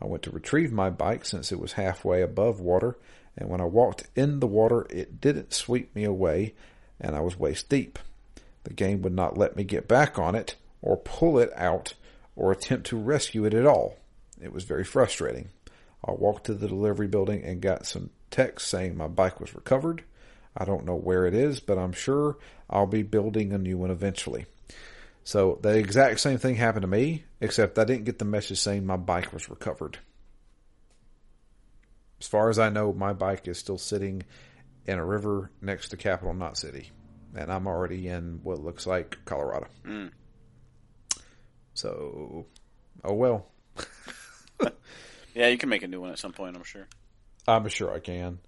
I 0.00 0.06
went 0.06 0.22
to 0.22 0.30
retrieve 0.30 0.72
my 0.72 0.88
bike 0.88 1.24
since 1.24 1.50
it 1.50 1.58
was 1.58 1.72
halfway 1.72 2.22
above 2.22 2.60
water, 2.60 2.96
and 3.36 3.48
when 3.48 3.60
I 3.60 3.64
walked 3.64 4.08
in 4.14 4.40
the 4.40 4.46
water, 4.46 4.86
it 4.90 5.20
didn't 5.20 5.54
sweep 5.54 5.94
me 5.94 6.04
away, 6.04 6.54
and 7.00 7.14
I 7.14 7.20
was 7.20 7.38
waist 7.38 7.68
deep. 7.68 7.98
The 8.64 8.74
game 8.74 9.02
would 9.02 9.14
not 9.14 9.38
let 9.38 9.56
me 9.56 9.64
get 9.64 9.88
back 9.88 10.18
on 10.18 10.34
it, 10.34 10.56
or 10.82 10.96
pull 10.96 11.38
it 11.38 11.50
out, 11.56 11.94
or 12.36 12.52
attempt 12.52 12.86
to 12.88 12.96
rescue 12.96 13.44
it 13.44 13.54
at 13.54 13.66
all. 13.66 13.96
It 14.40 14.52
was 14.52 14.64
very 14.64 14.84
frustrating. 14.84 15.48
I 16.04 16.12
walked 16.12 16.46
to 16.46 16.54
the 16.54 16.68
delivery 16.68 17.08
building 17.08 17.42
and 17.44 17.60
got 17.60 17.86
some 17.86 18.10
text 18.30 18.68
saying 18.68 18.96
my 18.96 19.06
bike 19.06 19.40
was 19.40 19.54
recovered. 19.54 20.02
I 20.56 20.64
don't 20.64 20.86
know 20.86 20.96
where 20.96 21.26
it 21.26 21.34
is, 21.34 21.60
but 21.60 21.78
I'm 21.78 21.92
sure 21.92 22.38
I'll 22.68 22.86
be 22.86 23.02
building 23.02 23.52
a 23.52 23.58
new 23.58 23.78
one 23.78 23.90
eventually. 23.90 24.46
So 25.24 25.58
the 25.62 25.76
exact 25.76 26.20
same 26.20 26.38
thing 26.38 26.56
happened 26.56 26.82
to 26.82 26.88
me, 26.88 27.24
except 27.40 27.78
I 27.78 27.84
didn't 27.84 28.04
get 28.04 28.18
the 28.18 28.24
message 28.24 28.58
saying 28.58 28.86
my 28.86 28.96
bike 28.96 29.32
was 29.32 29.50
recovered. 29.50 29.98
As 32.20 32.26
far 32.26 32.50
as 32.50 32.58
I 32.58 32.68
know, 32.68 32.92
my 32.92 33.12
bike 33.12 33.48
is 33.48 33.58
still 33.58 33.78
sitting 33.78 34.22
in 34.86 34.98
a 34.98 35.04
river 35.04 35.50
next 35.60 35.88
to 35.88 35.96
Capital 35.96 36.34
Knot 36.34 36.56
City, 36.56 36.90
and 37.34 37.50
I'm 37.50 37.66
already 37.66 38.08
in 38.08 38.40
what 38.42 38.60
looks 38.60 38.86
like 38.86 39.18
Colorado. 39.24 39.68
Mm. 39.84 40.10
So, 41.74 42.46
oh 43.04 43.14
well. 43.14 43.46
Yeah, 45.34 45.48
you 45.48 45.58
can 45.58 45.68
make 45.68 45.82
a 45.82 45.88
new 45.88 46.00
one 46.00 46.10
at 46.10 46.18
some 46.18 46.32
point, 46.32 46.56
I'm 46.56 46.64
sure. 46.64 46.86
I'm 47.46 47.68
sure 47.68 47.92
I 47.92 48.00
can. 48.00 48.40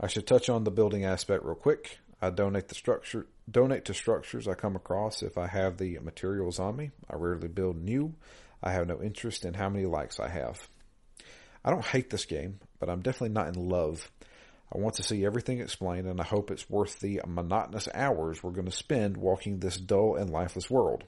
I 0.00 0.06
should 0.06 0.26
touch 0.26 0.48
on 0.48 0.64
the 0.64 0.70
building 0.70 1.04
aspect 1.04 1.44
real 1.44 1.54
quick. 1.54 1.98
I 2.20 2.30
donate 2.30 2.68
the 2.68 2.74
structure 2.74 3.26
donate 3.50 3.86
to 3.86 3.94
structures 3.94 4.46
I 4.46 4.54
come 4.54 4.76
across 4.76 5.22
if 5.22 5.38
I 5.38 5.46
have 5.46 5.78
the 5.78 5.98
materials 6.00 6.58
on 6.58 6.76
me. 6.76 6.90
I 7.08 7.16
rarely 7.16 7.48
build 7.48 7.82
new. 7.82 8.14
I 8.62 8.72
have 8.72 8.86
no 8.86 9.00
interest 9.00 9.44
in 9.44 9.54
how 9.54 9.68
many 9.68 9.86
likes 9.86 10.20
I 10.20 10.28
have. 10.28 10.68
I 11.64 11.70
don't 11.70 11.84
hate 11.84 12.10
this 12.10 12.24
game, 12.24 12.60
but 12.78 12.88
I'm 12.88 13.02
definitely 13.02 13.34
not 13.34 13.48
in 13.48 13.68
love. 13.68 14.10
I 14.72 14.78
want 14.78 14.96
to 14.96 15.02
see 15.02 15.24
everything 15.24 15.60
explained 15.60 16.06
and 16.06 16.20
I 16.20 16.24
hope 16.24 16.50
it's 16.50 16.68
worth 16.68 17.00
the 17.00 17.20
monotonous 17.26 17.88
hours 17.94 18.42
we're 18.42 18.50
going 18.50 18.66
to 18.66 18.72
spend 18.72 19.16
walking 19.16 19.60
this 19.60 19.78
dull 19.78 20.16
and 20.16 20.30
lifeless 20.30 20.68
world. 20.68 21.04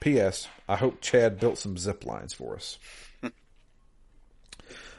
P.S. 0.00 0.48
I 0.68 0.76
hope 0.76 1.00
Chad 1.00 1.40
built 1.40 1.58
some 1.58 1.76
zip 1.76 2.06
lines 2.06 2.32
for 2.32 2.54
us. 2.54 2.78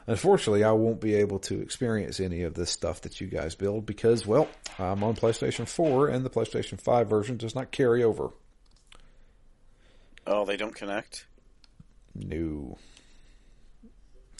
Unfortunately, 0.06 0.62
I 0.62 0.72
won't 0.72 1.00
be 1.00 1.14
able 1.14 1.38
to 1.40 1.60
experience 1.60 2.20
any 2.20 2.42
of 2.42 2.54
this 2.54 2.70
stuff 2.70 3.00
that 3.02 3.20
you 3.20 3.26
guys 3.26 3.54
build 3.54 3.86
because, 3.86 4.26
well, 4.26 4.48
I'm 4.78 5.02
on 5.02 5.16
PlayStation 5.16 5.66
4 5.66 6.08
and 6.08 6.24
the 6.24 6.30
PlayStation 6.30 6.80
5 6.80 7.08
version 7.08 7.36
does 7.38 7.54
not 7.54 7.70
carry 7.70 8.04
over. 8.04 8.30
Oh, 10.26 10.44
they 10.44 10.56
don't 10.56 10.74
connect? 10.74 11.26
No. 12.14 12.76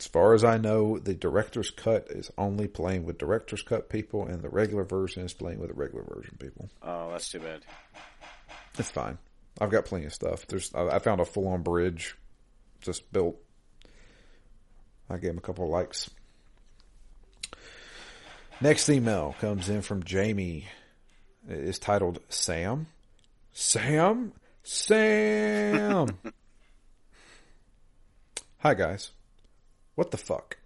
As 0.01 0.07
far 0.07 0.33
as 0.33 0.45
I 0.45 0.57
know, 0.57 0.99
the 0.99 1.13
director's 1.13 1.71
cut 1.71 2.07
is 2.09 2.31
only 2.39 2.67
playing 2.67 3.05
with 3.05 3.19
director's 3.19 3.61
cut 3.61 3.91
people 3.91 4.25
and 4.25 4.41
the 4.41 4.49
regular 4.49 4.83
version 4.83 5.27
is 5.27 5.35
playing 5.35 5.59
with 5.59 5.69
the 5.69 5.75
regular 5.75 6.05
version 6.05 6.39
people. 6.39 6.71
Oh, 6.83 7.11
that's 7.11 7.31
too 7.31 7.41
bad. 7.41 7.67
It's 8.79 8.91
fine. 8.91 9.19
I've 9.61 9.69
got 9.69 9.85
plenty 9.85 10.07
of 10.07 10.15
stuff. 10.15 10.47
There's 10.47 10.75
I 10.75 10.99
found 11.01 11.21
a 11.21 11.27
full 11.27 11.49
on 11.49 11.61
bridge 11.61 12.17
just 12.81 13.13
built 13.13 13.37
I 15.11 15.19
gave 15.19 15.33
him 15.33 15.39
a 15.39 15.43
couple 15.43 15.65
of 15.65 15.71
likes. 15.71 16.09
Next 18.63 18.89
email 18.89 19.35
comes 19.39 19.69
in 19.69 19.83
from 19.83 20.03
Jamie. 20.03 20.65
It 21.47 21.59
is 21.59 21.79
titled 21.79 22.21
Sam. 22.31 22.87
Sam? 23.53 24.33
Sam! 24.63 26.19
Hi 28.61 28.73
guys. 28.73 29.11
What 30.01 30.13
the 30.13 30.17
fuck? 30.17 30.57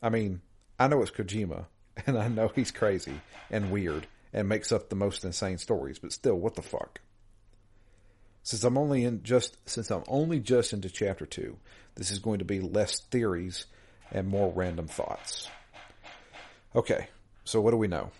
I 0.00 0.08
mean, 0.08 0.40
I 0.78 0.86
know 0.86 1.02
it's 1.02 1.10
Kojima, 1.10 1.64
and 2.06 2.16
I 2.16 2.28
know 2.28 2.52
he's 2.54 2.70
crazy 2.70 3.20
and 3.50 3.72
weird 3.72 4.06
and 4.32 4.48
makes 4.48 4.70
up 4.70 4.88
the 4.88 4.94
most 4.94 5.24
insane 5.24 5.58
stories, 5.58 5.98
but 5.98 6.12
still, 6.12 6.36
what 6.36 6.54
the 6.54 6.62
fuck? 6.62 7.00
Since 8.44 8.62
I'm 8.62 8.78
only 8.78 9.02
in 9.02 9.24
just 9.24 9.56
since 9.68 9.90
I'm 9.90 10.04
only 10.06 10.38
just 10.38 10.72
into 10.72 10.88
chapter 10.88 11.26
two, 11.26 11.56
this 11.96 12.12
is 12.12 12.20
going 12.20 12.38
to 12.38 12.44
be 12.44 12.60
less 12.60 13.00
theories 13.00 13.66
and 14.12 14.28
more 14.28 14.52
random 14.52 14.86
thoughts. 14.86 15.48
Okay, 16.76 17.08
so 17.44 17.60
what 17.60 17.72
do 17.72 17.78
we 17.78 17.88
know? 17.88 18.12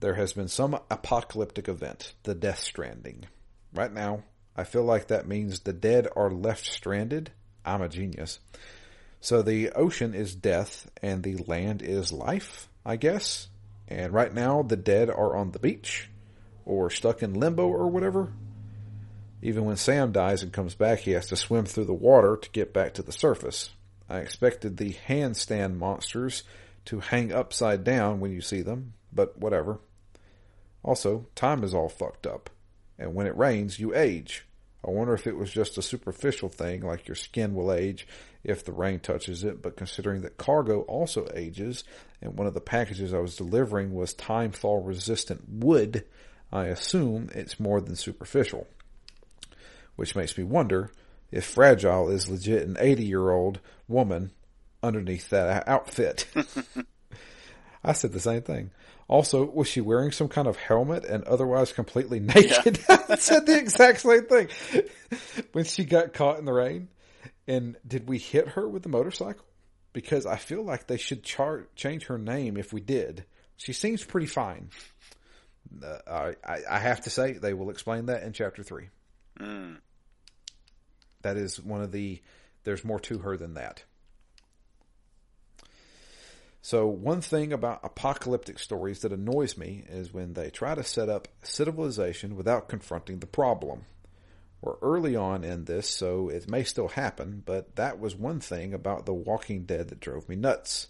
There 0.00 0.14
has 0.14 0.32
been 0.32 0.48
some 0.48 0.74
apocalyptic 0.90 1.68
event, 1.68 2.14
the 2.24 2.34
Death 2.34 2.58
Stranding. 2.58 3.26
Right 3.72 3.92
now, 3.92 4.24
I 4.56 4.64
feel 4.64 4.82
like 4.82 5.06
that 5.06 5.28
means 5.28 5.60
the 5.60 5.72
dead 5.72 6.08
are 6.16 6.32
left 6.32 6.66
stranded. 6.66 7.30
I'm 7.64 7.80
a 7.80 7.88
genius. 7.88 8.40
So 9.20 9.42
the 9.42 9.70
ocean 9.70 10.14
is 10.14 10.34
death 10.34 10.90
and 11.02 11.22
the 11.22 11.36
land 11.38 11.82
is 11.82 12.12
life, 12.12 12.68
I 12.84 12.96
guess. 12.96 13.48
And 13.88 14.12
right 14.12 14.32
now 14.32 14.62
the 14.62 14.76
dead 14.76 15.10
are 15.10 15.36
on 15.36 15.50
the 15.50 15.58
beach 15.58 16.08
or 16.64 16.90
stuck 16.90 17.22
in 17.22 17.34
limbo 17.34 17.66
or 17.66 17.88
whatever. 17.88 18.32
Even 19.40 19.64
when 19.64 19.76
Sam 19.76 20.12
dies 20.12 20.42
and 20.42 20.52
comes 20.52 20.74
back, 20.74 21.00
he 21.00 21.12
has 21.12 21.26
to 21.28 21.36
swim 21.36 21.64
through 21.64 21.84
the 21.84 21.94
water 21.94 22.36
to 22.36 22.50
get 22.50 22.74
back 22.74 22.94
to 22.94 23.02
the 23.02 23.12
surface. 23.12 23.70
I 24.08 24.18
expected 24.18 24.76
the 24.76 24.94
handstand 25.06 25.76
monsters 25.76 26.42
to 26.86 27.00
hang 27.00 27.32
upside 27.32 27.84
down 27.84 28.20
when 28.20 28.32
you 28.32 28.40
see 28.40 28.62
them, 28.62 28.94
but 29.12 29.38
whatever. 29.38 29.78
Also, 30.82 31.26
time 31.34 31.62
is 31.62 31.74
all 31.74 31.88
fucked 31.88 32.26
up. 32.26 32.50
And 32.98 33.14
when 33.14 33.26
it 33.26 33.36
rains, 33.36 33.78
you 33.78 33.94
age. 33.94 34.44
I 34.88 34.90
wonder 34.90 35.12
if 35.12 35.26
it 35.26 35.36
was 35.36 35.50
just 35.50 35.76
a 35.76 35.82
superficial 35.82 36.48
thing, 36.48 36.80
like 36.80 37.06
your 37.06 37.14
skin 37.14 37.54
will 37.54 37.70
age 37.70 38.08
if 38.42 38.64
the 38.64 38.72
rain 38.72 39.00
touches 39.00 39.44
it, 39.44 39.60
but 39.60 39.76
considering 39.76 40.22
that 40.22 40.38
cargo 40.38 40.80
also 40.82 41.28
ages, 41.34 41.84
and 42.22 42.38
one 42.38 42.46
of 42.46 42.54
the 42.54 42.60
packages 42.62 43.12
I 43.12 43.18
was 43.18 43.36
delivering 43.36 43.92
was 43.92 44.14
time 44.14 44.50
fall 44.50 44.82
resistant 44.82 45.46
wood, 45.46 46.06
I 46.50 46.66
assume 46.66 47.28
it's 47.34 47.60
more 47.60 47.82
than 47.82 47.96
superficial. 47.96 48.66
Which 49.96 50.16
makes 50.16 50.38
me 50.38 50.44
wonder 50.44 50.90
if 51.30 51.44
Fragile 51.44 52.08
is 52.08 52.30
legit 52.30 52.66
an 52.66 52.78
80 52.80 53.04
year 53.04 53.30
old 53.30 53.60
woman 53.88 54.30
underneath 54.82 55.28
that 55.28 55.68
outfit. 55.68 56.26
I 57.82 57.92
said 57.92 58.12
the 58.12 58.20
same 58.20 58.42
thing. 58.42 58.70
Also, 59.06 59.44
was 59.44 59.68
she 59.68 59.80
wearing 59.80 60.12
some 60.12 60.28
kind 60.28 60.46
of 60.46 60.56
helmet 60.56 61.04
and 61.04 61.24
otherwise 61.24 61.72
completely 61.72 62.20
naked? 62.20 62.78
Yeah. 62.88 63.02
I 63.08 63.16
said 63.16 63.46
the 63.46 63.58
exact 63.58 64.00
same 64.00 64.26
thing. 64.26 64.48
when 65.52 65.64
she 65.64 65.84
got 65.84 66.12
caught 66.12 66.38
in 66.38 66.44
the 66.44 66.52
rain. 66.52 66.88
And 67.46 67.76
did 67.86 68.08
we 68.08 68.18
hit 68.18 68.48
her 68.48 68.68
with 68.68 68.82
the 68.82 68.90
motorcycle? 68.90 69.44
Because 69.94 70.26
I 70.26 70.36
feel 70.36 70.62
like 70.62 70.86
they 70.86 70.98
should 70.98 71.22
char- 71.22 71.66
change 71.74 72.06
her 72.06 72.18
name 72.18 72.58
if 72.58 72.72
we 72.72 72.82
did. 72.82 73.24
She 73.56 73.72
seems 73.72 74.04
pretty 74.04 74.26
fine. 74.26 74.68
Uh, 75.82 76.32
I, 76.44 76.58
I 76.68 76.78
have 76.78 77.00
to 77.02 77.10
say, 77.10 77.32
they 77.32 77.54
will 77.54 77.70
explain 77.70 78.06
that 78.06 78.22
in 78.22 78.32
chapter 78.34 78.62
three. 78.62 78.90
Mm. 79.40 79.78
That 81.22 81.38
is 81.38 81.60
one 81.60 81.82
of 81.82 81.90
the, 81.90 82.20
there's 82.64 82.84
more 82.84 83.00
to 83.00 83.18
her 83.18 83.36
than 83.38 83.54
that. 83.54 83.82
So 86.68 86.86
one 86.86 87.22
thing 87.22 87.54
about 87.54 87.80
apocalyptic 87.82 88.58
stories 88.58 89.00
that 89.00 89.10
annoys 89.10 89.56
me 89.56 89.86
is 89.88 90.12
when 90.12 90.34
they 90.34 90.50
try 90.50 90.74
to 90.74 90.84
set 90.84 91.08
up 91.08 91.26
civilization 91.42 92.36
without 92.36 92.68
confronting 92.68 93.20
the 93.20 93.26
problem. 93.26 93.86
We're 94.60 94.76
early 94.82 95.16
on 95.16 95.44
in 95.44 95.64
this, 95.64 95.88
so 95.88 96.28
it 96.28 96.46
may 96.46 96.64
still 96.64 96.88
happen, 96.88 97.42
but 97.46 97.76
that 97.76 97.98
was 97.98 98.14
one 98.14 98.40
thing 98.40 98.74
about 98.74 99.06
The 99.06 99.14
Walking 99.14 99.64
Dead 99.64 99.88
that 99.88 100.00
drove 100.00 100.28
me 100.28 100.36
nuts. 100.36 100.88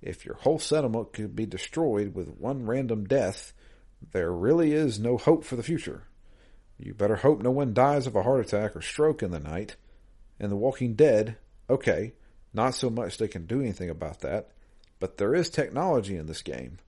If 0.00 0.24
your 0.24 0.36
whole 0.36 0.60
settlement 0.60 1.12
could 1.12 1.34
be 1.34 1.44
destroyed 1.44 2.14
with 2.14 2.38
one 2.38 2.64
random 2.64 3.02
death, 3.02 3.52
there 4.12 4.30
really 4.30 4.74
is 4.74 5.00
no 5.00 5.16
hope 5.16 5.42
for 5.42 5.56
the 5.56 5.64
future. 5.64 6.04
You 6.78 6.94
better 6.94 7.16
hope 7.16 7.42
no 7.42 7.50
one 7.50 7.74
dies 7.74 8.06
of 8.06 8.14
a 8.14 8.22
heart 8.22 8.46
attack 8.46 8.76
or 8.76 8.80
stroke 8.80 9.24
in 9.24 9.32
the 9.32 9.40
night. 9.40 9.74
In 10.38 10.50
The 10.50 10.56
Walking 10.56 10.94
Dead, 10.94 11.36
okay, 11.68 12.12
not 12.54 12.76
so 12.76 12.90
much 12.90 13.18
they 13.18 13.26
can 13.26 13.46
do 13.46 13.60
anything 13.60 13.90
about 13.90 14.20
that, 14.20 14.50
but 14.98 15.16
there 15.16 15.34
is 15.34 15.50
technology 15.50 16.16
in 16.16 16.26
this 16.26 16.42
game. 16.42 16.78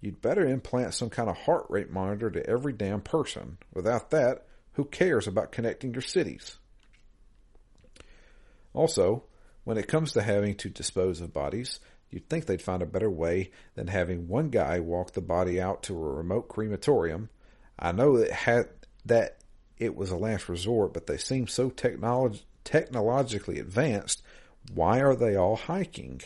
You'd 0.00 0.20
better 0.20 0.44
implant 0.44 0.94
some 0.94 1.10
kind 1.10 1.30
of 1.30 1.36
heart 1.36 1.66
rate 1.68 1.90
monitor 1.90 2.30
to 2.30 2.46
every 2.46 2.72
damn 2.72 3.00
person. 3.00 3.58
Without 3.72 4.10
that, 4.10 4.46
who 4.72 4.84
cares 4.84 5.26
about 5.26 5.52
connecting 5.52 5.92
your 5.92 6.02
cities? 6.02 6.58
Also, 8.74 9.24
when 9.64 9.76
it 9.76 9.86
comes 9.86 10.12
to 10.12 10.22
having 10.22 10.56
to 10.56 10.68
dispose 10.68 11.20
of 11.20 11.32
bodies, 11.32 11.78
you'd 12.10 12.28
think 12.28 12.46
they'd 12.46 12.62
find 12.62 12.82
a 12.82 12.86
better 12.86 13.10
way 13.10 13.50
than 13.74 13.86
having 13.86 14.28
one 14.28 14.48
guy 14.50 14.80
walk 14.80 15.12
the 15.12 15.20
body 15.20 15.60
out 15.60 15.84
to 15.84 15.94
a 15.94 16.14
remote 16.14 16.48
crematorium. 16.48 17.28
I 17.78 17.92
know 17.92 18.18
that 18.18 18.32
had 18.32 18.68
that 19.04 19.38
it 19.78 19.96
was 19.96 20.10
a 20.10 20.16
last 20.16 20.48
resort, 20.48 20.92
but 20.92 21.06
they 21.06 21.16
seem 21.16 21.46
so 21.46 21.70
technolog- 21.70 22.42
technologically 22.64 23.58
advanced. 23.58 24.22
Why 24.72 25.00
are 25.00 25.16
they 25.16 25.36
all 25.36 25.56
hiking? 25.56 26.22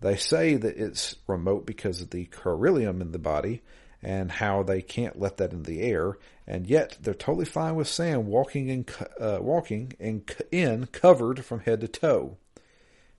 They 0.00 0.16
say 0.16 0.54
that 0.56 0.76
it's 0.76 1.16
remote 1.26 1.66
because 1.66 2.00
of 2.00 2.10
the 2.10 2.28
beryllium 2.44 3.00
in 3.02 3.12
the 3.12 3.18
body 3.18 3.62
and 4.02 4.30
how 4.30 4.62
they 4.62 4.80
can't 4.80 5.18
let 5.18 5.38
that 5.38 5.52
in 5.52 5.64
the 5.64 5.80
air, 5.80 6.16
and 6.46 6.68
yet 6.68 6.96
they're 7.00 7.14
totally 7.14 7.44
fine 7.44 7.74
with 7.74 7.88
Sam 7.88 8.26
walking 8.28 8.68
in, 8.68 8.86
uh, 9.20 9.38
walking 9.40 9.92
in, 9.98 10.22
in 10.52 10.86
covered 10.86 11.44
from 11.44 11.60
head 11.60 11.80
to 11.80 11.88
toe. 11.88 12.36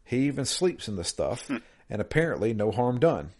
He 0.05 0.19
even 0.27 0.45
sleeps 0.45 0.87
in 0.87 0.95
the 0.95 1.03
stuff, 1.03 1.47
Hmm. 1.47 1.57
and 1.89 2.01
apparently 2.01 2.53
no 2.53 2.71
harm 2.71 2.97
done. 2.99 3.31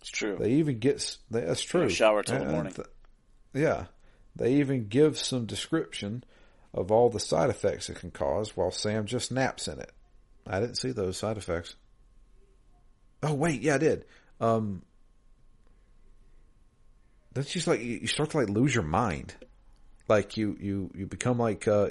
It's 0.00 0.10
true. 0.10 0.36
They 0.36 0.50
even 0.54 0.80
get 0.80 1.16
that's 1.30 1.62
true. 1.62 1.88
shower 1.88 2.24
till 2.24 2.40
the 2.40 2.46
morning. 2.50 2.72
th- 2.72 2.88
yeah, 3.54 3.84
they 4.34 4.54
even 4.54 4.88
give 4.88 5.16
some 5.18 5.46
description 5.46 6.24
of 6.74 6.90
all 6.90 7.10
the 7.10 7.20
side 7.20 7.48
effects 7.50 7.88
it 7.88 7.96
can 8.00 8.10
cause, 8.10 8.56
while 8.56 8.72
Sam 8.72 9.06
just 9.06 9.30
naps 9.30 9.68
in 9.68 9.78
it. 9.78 9.92
I 10.48 10.58
didn't 10.58 10.78
see 10.78 10.90
those 10.90 11.16
side 11.16 11.36
effects. 11.38 11.76
Oh 13.22 13.34
wait, 13.34 13.62
yeah, 13.62 13.76
I 13.76 13.78
did. 13.78 14.04
Um, 14.40 14.82
that's 17.34 17.50
just 17.50 17.66
like 17.66 17.80
you 17.80 18.06
start 18.06 18.30
to 18.30 18.38
like 18.38 18.48
lose 18.48 18.74
your 18.74 18.84
mind, 18.84 19.34
like 20.08 20.36
you 20.36 20.56
you 20.60 20.90
you 20.94 21.06
become 21.06 21.38
like 21.38 21.66
uh, 21.68 21.88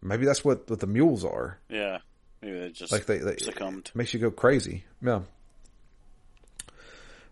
maybe 0.00 0.24
that's 0.24 0.44
what 0.44 0.68
what 0.70 0.80
the 0.80 0.86
mules 0.86 1.24
are. 1.24 1.58
yeah. 1.68 1.98
Maybe 2.42 2.58
they 2.58 2.70
just 2.72 2.92
Like 2.92 3.06
they, 3.06 3.16
they 3.18 3.36
succumbed. 3.38 3.90
makes 3.94 4.12
you 4.12 4.20
go 4.20 4.30
crazy. 4.30 4.84
Yeah. 5.00 5.22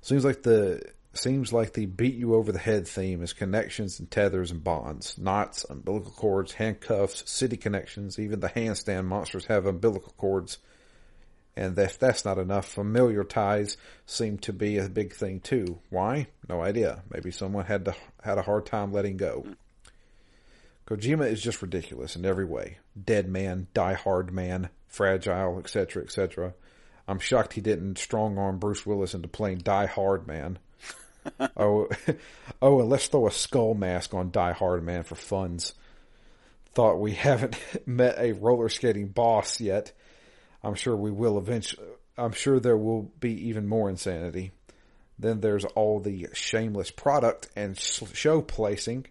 Seems 0.00 0.24
like 0.24 0.42
the 0.42 0.82
seems 1.12 1.52
like 1.52 1.74
the 1.74 1.84
beat 1.84 2.14
you 2.14 2.34
over 2.34 2.50
the 2.50 2.58
head 2.58 2.88
theme 2.88 3.22
is 3.22 3.34
connections 3.34 4.00
and 4.00 4.10
tethers 4.10 4.50
and 4.50 4.64
bonds, 4.64 5.18
knots, 5.18 5.64
umbilical 5.68 6.12
cords, 6.12 6.52
handcuffs, 6.54 7.30
city 7.30 7.58
connections. 7.58 8.18
Even 8.18 8.40
the 8.40 8.48
handstand 8.48 9.04
monsters 9.04 9.44
have 9.46 9.66
umbilical 9.66 10.14
cords. 10.16 10.56
And 11.56 11.78
if 11.78 11.98
that's 11.98 12.24
not 12.24 12.38
enough, 12.38 12.66
familiar 12.66 13.24
ties 13.24 13.76
seem 14.06 14.38
to 14.38 14.52
be 14.52 14.78
a 14.78 14.88
big 14.88 15.12
thing 15.12 15.40
too. 15.40 15.80
Why? 15.90 16.28
No 16.48 16.62
idea. 16.62 17.02
Maybe 17.10 17.30
someone 17.30 17.66
had 17.66 17.84
to, 17.84 17.94
had 18.22 18.38
a 18.38 18.42
hard 18.42 18.66
time 18.66 18.92
letting 18.92 19.18
go. 19.18 19.46
Kojima 20.86 21.30
is 21.30 21.42
just 21.42 21.62
ridiculous 21.62 22.16
in 22.16 22.24
every 22.24 22.44
way. 22.44 22.78
Dead 23.02 23.28
man, 23.28 23.66
die 23.74 23.94
hard 23.94 24.32
man, 24.32 24.70
fragile, 24.88 25.58
etc., 25.58 26.02
etc. 26.02 26.54
I'm 27.08 27.18
shocked 27.18 27.54
he 27.54 27.60
didn't 27.60 27.98
strong 27.98 28.38
arm 28.38 28.58
Bruce 28.58 28.86
Willis 28.86 29.14
into 29.14 29.28
playing 29.28 29.58
Die 29.58 29.86
Hard 29.86 30.26
Man. 30.26 30.58
oh, 31.56 31.88
oh, 32.62 32.80
and 32.80 32.88
let's 32.88 33.08
throw 33.08 33.26
a 33.26 33.32
skull 33.32 33.74
mask 33.74 34.14
on 34.14 34.30
Die 34.30 34.52
Hard 34.52 34.84
Man 34.84 35.02
for 35.02 35.14
funds. 35.14 35.74
Thought 36.74 37.00
we 37.00 37.12
haven't 37.12 37.56
met 37.86 38.16
a 38.18 38.32
roller 38.32 38.68
skating 38.68 39.08
boss 39.08 39.60
yet. 39.60 39.92
I'm 40.62 40.74
sure 40.74 40.96
we 40.96 41.10
will 41.10 41.38
eventually. 41.38 41.86
I'm 42.16 42.32
sure 42.32 42.60
there 42.60 42.76
will 42.76 43.02
be 43.20 43.48
even 43.48 43.66
more 43.66 43.88
insanity. 43.88 44.52
Then 45.18 45.40
there's 45.40 45.64
all 45.64 46.00
the 46.00 46.28
shameless 46.32 46.90
product 46.90 47.48
and 47.56 47.78
show 47.78 48.42
placing. 48.42 49.06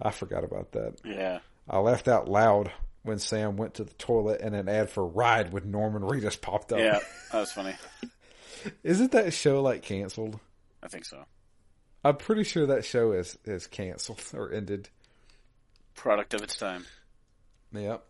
I 0.00 0.10
forgot 0.10 0.44
about 0.44 0.72
that. 0.72 0.94
Yeah. 1.04 1.40
I 1.68 1.78
laughed 1.78 2.08
out 2.08 2.28
loud 2.28 2.70
when 3.02 3.18
Sam 3.18 3.56
went 3.56 3.74
to 3.74 3.84
the 3.84 3.94
toilet 3.94 4.40
and 4.40 4.54
an 4.54 4.68
ad 4.68 4.90
for 4.90 5.06
Ride 5.06 5.52
with 5.52 5.64
Norman 5.64 6.02
Reedus 6.02 6.40
popped 6.40 6.72
up. 6.72 6.78
Yeah. 6.78 6.98
That 7.32 7.40
was 7.40 7.52
funny. 7.52 7.74
Isn't 8.82 9.12
that 9.12 9.32
show 9.32 9.62
like 9.62 9.82
canceled? 9.82 10.38
I 10.82 10.88
think 10.88 11.04
so. 11.04 11.24
I'm 12.04 12.16
pretty 12.16 12.44
sure 12.44 12.66
that 12.66 12.84
show 12.84 13.12
is 13.12 13.38
is 13.44 13.66
canceled 13.66 14.22
or 14.34 14.52
ended. 14.52 14.88
Product 15.94 16.34
of 16.34 16.42
its 16.42 16.56
time. 16.56 16.84
Yep. 17.72 18.04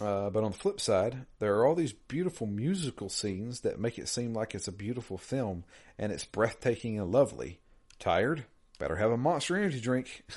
Uh, 0.00 0.30
but 0.30 0.44
on 0.44 0.52
the 0.52 0.58
flip 0.58 0.80
side, 0.80 1.26
there 1.40 1.56
are 1.56 1.66
all 1.66 1.74
these 1.74 1.92
beautiful 1.92 2.46
musical 2.46 3.08
scenes 3.08 3.60
that 3.62 3.80
make 3.80 3.98
it 3.98 4.08
seem 4.08 4.32
like 4.32 4.54
it's 4.54 4.68
a 4.68 4.72
beautiful 4.72 5.18
film 5.18 5.64
and 5.98 6.12
it's 6.12 6.24
breathtaking 6.24 6.98
and 7.00 7.10
lovely. 7.10 7.58
Tired? 7.98 8.44
Better 8.78 8.94
have 8.96 9.10
a 9.10 9.16
Monster 9.16 9.56
Energy 9.56 9.80
drink. 9.80 10.24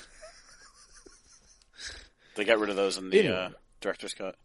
They 2.34 2.44
got 2.44 2.58
rid 2.58 2.70
of 2.70 2.76
those 2.76 2.96
in 2.96 3.10
the 3.10 3.18
Anyway. 3.18 3.34
uh, 3.36 3.50
director's 3.82 4.14
cut. 4.14 4.36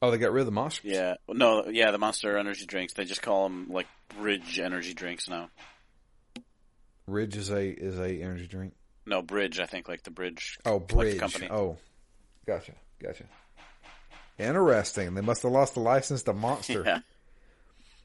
Oh, 0.00 0.10
they 0.12 0.18
got 0.18 0.30
rid 0.32 0.42
of 0.42 0.46
the 0.46 0.52
monsters. 0.52 0.92
Yeah. 0.92 1.14
Well, 1.26 1.36
No, 1.36 1.66
yeah, 1.68 1.90
the 1.90 1.98
Monster 1.98 2.36
Energy 2.38 2.64
drinks. 2.66 2.92
They 2.92 3.04
just 3.04 3.22
call 3.22 3.44
them 3.48 3.66
like 3.70 3.86
Bridge 4.20 4.60
Energy 4.60 4.94
drinks 4.94 5.28
now. 5.28 5.50
Ridge 7.08 7.36
is 7.36 7.50
a 7.50 7.68
is 7.68 7.98
a 7.98 8.20
energy 8.22 8.46
drink. 8.46 8.74
No, 9.04 9.22
Bridge. 9.22 9.58
I 9.58 9.66
think 9.66 9.88
like 9.88 10.02
the 10.02 10.10
Bridge. 10.10 10.58
Oh, 10.64 10.76
like 10.76 10.88
Bridge. 10.88 11.14
the 11.14 11.18
company. 11.20 11.48
Oh, 11.50 11.76
gotcha, 12.46 12.72
gotcha. 13.02 13.24
Interesting. 14.38 15.14
They 15.14 15.20
must 15.22 15.42
have 15.42 15.52
lost 15.52 15.74
the 15.74 15.80
license 15.80 16.22
to 16.24 16.32
Monster, 16.32 16.82
Yeah. 16.84 17.00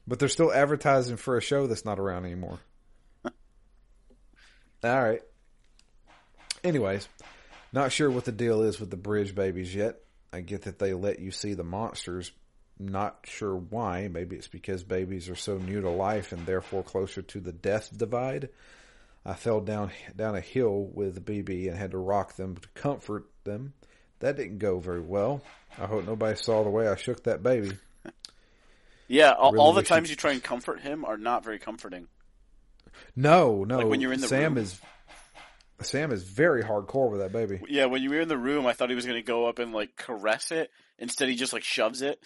but 0.06 0.18
they're 0.18 0.28
still 0.28 0.52
advertising 0.52 1.16
for 1.16 1.36
a 1.36 1.42
show 1.42 1.66
that's 1.66 1.84
not 1.84 1.98
around 1.98 2.24
anymore. 2.24 2.58
All 3.24 3.32
right. 5.02 5.22
Anyways, 6.64 7.08
not 7.72 7.92
sure 7.92 8.10
what 8.10 8.24
the 8.24 8.32
deal 8.32 8.62
is 8.62 8.80
with 8.80 8.90
the 8.90 8.96
Bridge 8.96 9.34
babies 9.34 9.74
yet. 9.74 9.98
I 10.32 10.40
get 10.40 10.62
that 10.62 10.78
they 10.78 10.94
let 10.94 11.18
you 11.18 11.30
see 11.30 11.54
the 11.54 11.64
monsters. 11.64 12.32
Not 12.78 13.18
sure 13.24 13.54
why. 13.54 14.08
Maybe 14.08 14.36
it's 14.36 14.48
because 14.48 14.82
babies 14.82 15.28
are 15.28 15.36
so 15.36 15.58
new 15.58 15.82
to 15.82 15.90
life 15.90 16.32
and 16.32 16.46
therefore 16.46 16.82
closer 16.82 17.20
to 17.22 17.40
the 17.40 17.52
death 17.52 17.96
divide. 17.96 18.48
I 19.24 19.34
fell 19.34 19.60
down 19.60 19.90
down 20.16 20.34
a 20.34 20.40
hill 20.40 20.90
with 20.92 21.24
BB 21.24 21.68
and 21.68 21.76
had 21.76 21.92
to 21.92 21.98
rock 21.98 22.34
them 22.36 22.56
to 22.56 22.68
comfort 22.70 23.26
them. 23.44 23.74
That 24.22 24.36
didn't 24.36 24.58
go 24.58 24.78
very 24.78 25.00
well. 25.00 25.42
I 25.76 25.86
hope 25.86 26.06
nobody 26.06 26.36
saw 26.40 26.62
the 26.62 26.70
way 26.70 26.86
I 26.86 26.94
shook 26.94 27.24
that 27.24 27.42
baby. 27.42 27.76
Yeah. 29.08 29.32
All, 29.32 29.50
Really 29.50 29.62
all 29.64 29.72
the 29.72 29.82
times 29.82 30.10
you 30.10 30.16
try 30.16 30.30
and 30.30 30.40
comfort 30.40 30.80
him 30.80 31.04
are 31.04 31.16
not 31.16 31.42
very 31.42 31.58
comforting. 31.58 32.06
No, 33.16 33.64
no. 33.64 33.78
Like 33.78 33.88
when 33.88 34.00
you're 34.00 34.12
in 34.12 34.20
the 34.20 34.28
Sam 34.28 34.54
room? 34.54 34.62
is 34.62 34.80
Sam 35.80 36.12
is 36.12 36.22
very 36.22 36.62
hardcore 36.62 37.10
with 37.10 37.20
that 37.20 37.32
baby. 37.32 37.60
Yeah. 37.68 37.86
When 37.86 38.00
you 38.00 38.10
were 38.10 38.20
in 38.20 38.28
the 38.28 38.38
room, 38.38 38.64
I 38.64 38.74
thought 38.74 38.90
he 38.90 38.94
was 38.94 39.06
going 39.06 39.18
to 39.18 39.26
go 39.26 39.46
up 39.48 39.58
and 39.58 39.72
like 39.72 39.96
caress 39.96 40.52
it. 40.52 40.70
Instead, 41.00 41.28
he 41.28 41.34
just 41.34 41.52
like 41.52 41.64
shoves 41.64 42.00
it. 42.00 42.20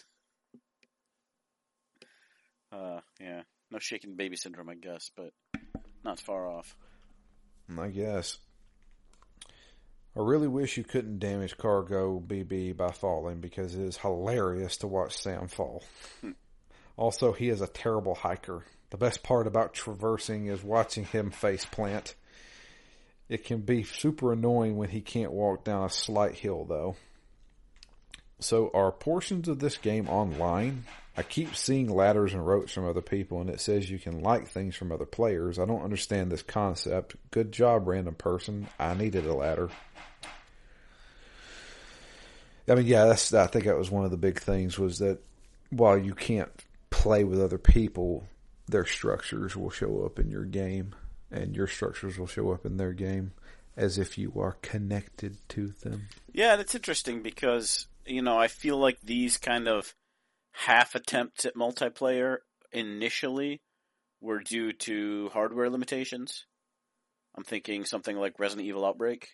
Uh, 2.70 3.00
yeah. 3.18 3.40
No 3.70 3.78
shaking 3.78 4.16
baby 4.16 4.36
syndrome, 4.36 4.68
I 4.68 4.74
guess, 4.74 5.10
but 5.16 5.32
not 6.04 6.20
far 6.20 6.46
off. 6.46 6.76
I 7.78 7.88
guess. 7.88 8.36
I 10.16 10.20
really 10.22 10.48
wish 10.48 10.78
you 10.78 10.84
couldn't 10.84 11.18
damage 11.18 11.58
cargo 11.58 12.18
BB 12.26 12.74
by 12.74 12.90
falling 12.90 13.40
because 13.40 13.74
it 13.74 13.82
is 13.82 13.98
hilarious 13.98 14.78
to 14.78 14.86
watch 14.86 15.14
Sam 15.14 15.46
fall. 15.46 15.84
also, 16.96 17.32
he 17.32 17.50
is 17.50 17.60
a 17.60 17.66
terrible 17.66 18.14
hiker. 18.14 18.64
The 18.88 18.96
best 18.96 19.22
part 19.22 19.46
about 19.46 19.74
traversing 19.74 20.46
is 20.46 20.64
watching 20.64 21.04
him 21.04 21.30
face 21.30 21.66
plant. 21.66 22.14
It 23.28 23.44
can 23.44 23.60
be 23.60 23.82
super 23.82 24.32
annoying 24.32 24.78
when 24.78 24.88
he 24.88 25.02
can't 25.02 25.32
walk 25.32 25.64
down 25.64 25.84
a 25.84 25.90
slight 25.90 26.36
hill 26.36 26.64
though. 26.64 26.96
So 28.38 28.70
are 28.72 28.92
portions 28.92 29.48
of 29.48 29.58
this 29.58 29.76
game 29.76 30.08
online? 30.08 30.84
I 31.14 31.24
keep 31.24 31.56
seeing 31.56 31.88
ladders 31.88 32.32
and 32.32 32.46
ropes 32.46 32.72
from 32.72 32.88
other 32.88 33.02
people 33.02 33.40
and 33.40 33.50
it 33.50 33.60
says 33.60 33.90
you 33.90 33.98
can 33.98 34.20
like 34.20 34.48
things 34.48 34.76
from 34.76 34.92
other 34.92 35.06
players. 35.06 35.58
I 35.58 35.66
don't 35.66 35.82
understand 35.82 36.30
this 36.30 36.42
concept. 36.42 37.16
Good 37.30 37.52
job, 37.52 37.88
random 37.88 38.14
person. 38.14 38.68
I 38.78 38.94
needed 38.94 39.26
a 39.26 39.34
ladder. 39.34 39.68
I 42.68 42.74
mean, 42.74 42.86
yeah, 42.86 43.04
that's, 43.04 43.32
I 43.32 43.46
think 43.46 43.64
that 43.66 43.78
was 43.78 43.90
one 43.90 44.04
of 44.04 44.10
the 44.10 44.16
big 44.16 44.40
things 44.40 44.78
was 44.78 44.98
that 44.98 45.18
while 45.70 45.98
you 45.98 46.14
can't 46.14 46.50
play 46.90 47.24
with 47.24 47.40
other 47.40 47.58
people, 47.58 48.26
their 48.66 48.86
structures 48.86 49.56
will 49.56 49.70
show 49.70 50.04
up 50.04 50.18
in 50.18 50.30
your 50.30 50.44
game 50.44 50.94
and 51.30 51.54
your 51.54 51.66
structures 51.66 52.18
will 52.18 52.26
show 52.26 52.50
up 52.50 52.66
in 52.66 52.76
their 52.76 52.92
game 52.92 53.32
as 53.76 53.98
if 53.98 54.16
you 54.16 54.32
are 54.36 54.56
connected 54.62 55.36
to 55.50 55.68
them. 55.68 56.08
Yeah, 56.32 56.56
that's 56.56 56.74
interesting 56.74 57.22
because, 57.22 57.86
you 58.06 58.22
know, 58.22 58.38
I 58.38 58.48
feel 58.48 58.78
like 58.78 58.98
these 59.02 59.38
kind 59.38 59.68
of 59.68 59.94
half 60.52 60.94
attempts 60.94 61.44
at 61.44 61.54
multiplayer 61.54 62.38
initially 62.72 63.60
were 64.20 64.40
due 64.40 64.72
to 64.72 65.28
hardware 65.32 65.70
limitations. 65.70 66.46
I'm 67.36 67.44
thinking 67.44 67.84
something 67.84 68.16
like 68.16 68.40
Resident 68.40 68.66
Evil 68.66 68.86
Outbreak. 68.86 69.28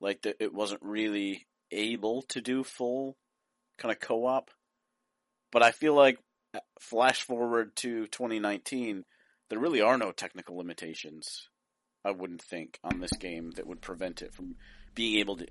Like 0.00 0.22
that 0.22 0.36
it 0.40 0.52
wasn't 0.52 0.82
really 0.82 1.46
able 1.74 2.22
to 2.22 2.40
do 2.40 2.64
full 2.64 3.16
kind 3.78 3.92
of 3.92 4.00
co-op. 4.00 4.50
But 5.50 5.62
I 5.62 5.70
feel 5.70 5.94
like 5.94 6.18
flash 6.80 7.22
forward 7.22 7.74
to 7.76 8.06
2019, 8.06 9.04
there 9.48 9.58
really 9.58 9.80
are 9.80 9.98
no 9.98 10.12
technical 10.12 10.56
limitations. 10.56 11.48
I 12.04 12.10
wouldn't 12.10 12.42
think 12.42 12.78
on 12.84 13.00
this 13.00 13.12
game 13.12 13.52
that 13.52 13.66
would 13.66 13.80
prevent 13.80 14.22
it 14.22 14.34
from 14.34 14.56
being 14.94 15.18
able 15.18 15.36
to 15.36 15.46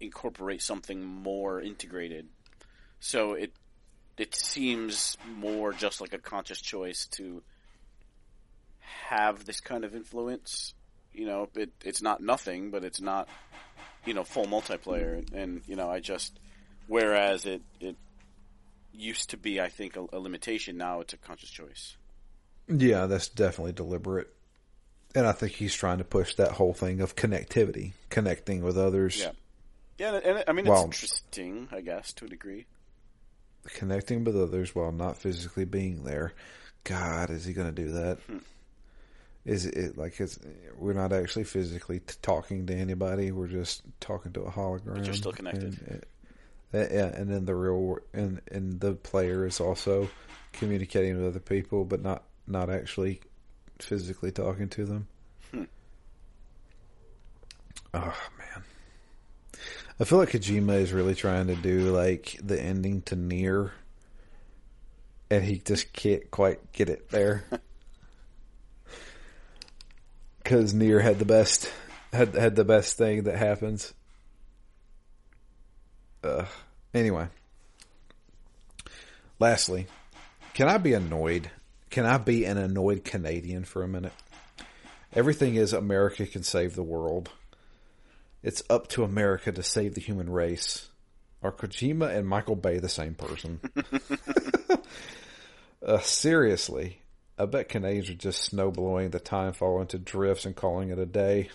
incorporate 0.00 0.62
something 0.62 1.04
more 1.04 1.60
integrated. 1.60 2.28
So 3.00 3.34
it 3.34 3.52
it 4.16 4.34
seems 4.34 5.16
more 5.26 5.72
just 5.72 6.00
like 6.00 6.12
a 6.12 6.18
conscious 6.18 6.60
choice 6.60 7.06
to 7.06 7.42
have 9.08 9.44
this 9.44 9.60
kind 9.60 9.84
of 9.84 9.94
influence. 9.94 10.74
You 11.12 11.26
know, 11.26 11.48
it 11.54 11.70
it's 11.84 12.02
not 12.02 12.20
nothing, 12.20 12.70
but 12.70 12.84
it's 12.84 13.00
not 13.00 13.28
you 14.06 14.14
know 14.14 14.24
full 14.24 14.46
multiplayer. 14.46 15.24
And 15.32 15.62
you 15.66 15.76
know, 15.76 15.90
I 15.90 16.00
just 16.00 16.38
whereas 16.86 17.46
it 17.46 17.62
it 17.80 17.96
used 18.92 19.30
to 19.30 19.36
be, 19.36 19.60
I 19.60 19.68
think, 19.68 19.96
a, 19.96 20.06
a 20.12 20.18
limitation. 20.18 20.76
Now 20.76 21.00
it's 21.00 21.12
a 21.12 21.16
conscious 21.16 21.50
choice. 21.50 21.96
Yeah, 22.68 23.06
that's 23.06 23.28
definitely 23.28 23.72
deliberate. 23.72 24.28
And 25.14 25.26
I 25.26 25.32
think 25.32 25.52
he's 25.52 25.74
trying 25.74 25.98
to 25.98 26.04
push 26.04 26.34
that 26.36 26.52
whole 26.52 26.74
thing 26.74 27.00
of 27.00 27.14
connectivity, 27.14 27.92
connecting 28.08 28.62
with 28.62 28.76
others. 28.76 29.18
Yeah, 29.20 29.30
yeah, 29.98 30.14
and, 30.14 30.24
and 30.24 30.44
I 30.48 30.52
mean 30.52 30.66
it's 30.66 30.82
interesting, 30.82 31.68
I 31.70 31.80
guess, 31.80 32.12
to 32.14 32.24
a 32.24 32.28
degree. 32.28 32.66
Connecting 33.74 34.24
with 34.24 34.36
others 34.36 34.74
while 34.74 34.92
not 34.92 35.16
physically 35.16 35.64
being 35.64 36.04
there. 36.04 36.32
God, 36.82 37.30
is 37.30 37.44
he 37.44 37.54
going 37.54 37.72
to 37.72 37.82
do 37.82 37.92
that? 37.92 38.18
Hmm. 38.26 38.38
Is 39.44 39.66
it 39.66 39.98
like 39.98 40.18
it's, 40.20 40.38
we're 40.78 40.94
not 40.94 41.12
actually 41.12 41.44
physically 41.44 42.00
t- 42.00 42.14
talking 42.22 42.66
to 42.66 42.74
anybody? 42.74 43.30
We're 43.30 43.46
just 43.46 43.82
talking 44.00 44.32
to 44.32 44.42
a 44.42 44.50
hologram. 44.50 45.04
you're 45.04 45.14
still 45.14 45.32
connected. 45.32 45.78
And, 45.86 46.04
uh, 46.74 46.86
yeah, 46.90 47.06
and 47.06 47.30
then 47.30 47.44
the 47.44 47.54
real 47.54 47.98
and 48.12 48.40
and 48.50 48.80
the 48.80 48.94
player 48.94 49.46
is 49.46 49.60
also 49.60 50.08
communicating 50.52 51.16
with 51.16 51.26
other 51.26 51.40
people, 51.40 51.84
but 51.84 52.02
not 52.02 52.24
not 52.46 52.70
actually 52.70 53.20
physically 53.78 54.32
talking 54.32 54.68
to 54.70 54.84
them. 54.84 55.06
Hmm. 55.50 55.64
Oh 57.92 58.16
man, 58.38 58.64
I 60.00 60.04
feel 60.04 60.18
like 60.18 60.30
Kojima 60.30 60.80
is 60.80 60.92
really 60.92 61.14
trying 61.14 61.48
to 61.48 61.54
do 61.54 61.94
like 61.94 62.38
the 62.42 62.60
ending 62.60 63.02
to 63.02 63.14
Nier, 63.14 63.72
and 65.30 65.44
he 65.44 65.58
just 65.58 65.92
can't 65.92 66.28
quite 66.30 66.72
get 66.72 66.88
it 66.88 67.10
there. 67.10 67.44
Because 70.44 70.74
Nier 70.74 71.00
had 71.00 71.18
the 71.18 71.24
best 71.24 71.72
had 72.12 72.34
had 72.34 72.54
the 72.54 72.64
best 72.64 72.96
thing 72.96 73.24
that 73.24 73.36
happens. 73.36 73.92
Uh, 76.22 76.44
anyway, 76.94 77.26
lastly, 79.40 79.86
can 80.52 80.68
I 80.68 80.78
be 80.78 80.92
annoyed? 80.92 81.50
Can 81.90 82.06
I 82.06 82.18
be 82.18 82.44
an 82.44 82.58
annoyed 82.58 83.04
Canadian 83.04 83.64
for 83.64 83.82
a 83.82 83.88
minute? 83.88 84.12
Everything 85.12 85.54
is 85.54 85.72
America 85.72 86.26
can 86.26 86.42
save 86.42 86.74
the 86.74 86.82
world. 86.82 87.30
It's 88.42 88.62
up 88.68 88.88
to 88.88 89.04
America 89.04 89.52
to 89.52 89.62
save 89.62 89.94
the 89.94 90.00
human 90.00 90.30
race. 90.30 90.88
Are 91.42 91.52
Kojima 91.52 92.14
and 92.14 92.26
Michael 92.26 92.56
Bay 92.56 92.78
the 92.78 92.88
same 92.88 93.14
person? 93.14 93.60
uh, 95.86 96.00
seriously, 96.00 97.00
I 97.38 97.46
bet 97.46 97.68
Canadians 97.68 98.10
are 98.10 98.14
just 98.14 98.42
snow 98.42 98.70
blowing 98.70 99.10
the 99.10 99.18
time 99.18 99.52
fall 99.52 99.80
into 99.80 99.98
drifts 99.98 100.44
and 100.44 100.54
calling 100.54 100.90
it 100.90 100.98
a 100.98 101.06
day. 101.06 101.50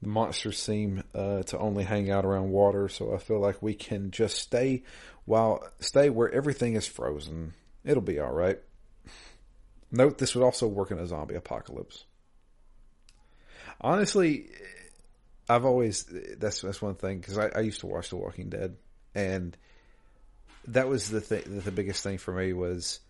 The 0.00 0.08
monsters 0.08 0.58
seem 0.58 1.04
uh, 1.14 1.42
to 1.44 1.58
only 1.58 1.84
hang 1.84 2.10
out 2.10 2.24
around 2.24 2.50
water, 2.50 2.88
so 2.88 3.14
I 3.14 3.18
feel 3.18 3.38
like 3.38 3.62
we 3.62 3.74
can 3.74 4.10
just 4.10 4.36
stay 4.38 4.82
while 5.26 5.68
stay 5.78 6.10
where 6.10 6.32
everything 6.32 6.74
is 6.74 6.86
frozen. 6.86 7.54
It'll 7.84 8.02
be 8.02 8.18
all 8.18 8.32
right. 8.32 8.58
Note 9.90 10.18
this 10.18 10.34
would 10.34 10.44
also 10.44 10.66
work 10.66 10.90
in 10.90 10.98
a 10.98 11.06
zombie 11.06 11.34
apocalypse. 11.34 12.04
Honestly, 13.80 14.48
I've 15.48 15.66
always 15.66 16.04
that's 16.38 16.62
that's 16.62 16.80
one 16.80 16.94
thing 16.94 17.18
because 17.18 17.36
I, 17.36 17.48
I 17.48 17.60
used 17.60 17.80
to 17.80 17.86
watch 17.86 18.08
The 18.08 18.16
Walking 18.16 18.48
Dead, 18.48 18.76
and 19.14 19.56
that 20.68 20.88
was 20.88 21.10
the 21.10 21.20
thing. 21.20 21.60
The 21.60 21.70
biggest 21.70 22.02
thing 22.02 22.18
for 22.18 22.32
me 22.32 22.54
was 22.54 23.00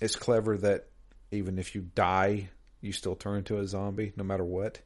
it's 0.00 0.16
clever 0.16 0.58
that 0.58 0.88
even 1.30 1.58
if 1.58 1.74
you 1.74 1.82
die, 1.94 2.48
you 2.80 2.92
still 2.92 3.16
turn 3.16 3.38
into 3.38 3.58
a 3.58 3.66
zombie 3.66 4.12
no 4.16 4.24
matter 4.24 4.44
what. 4.44 4.80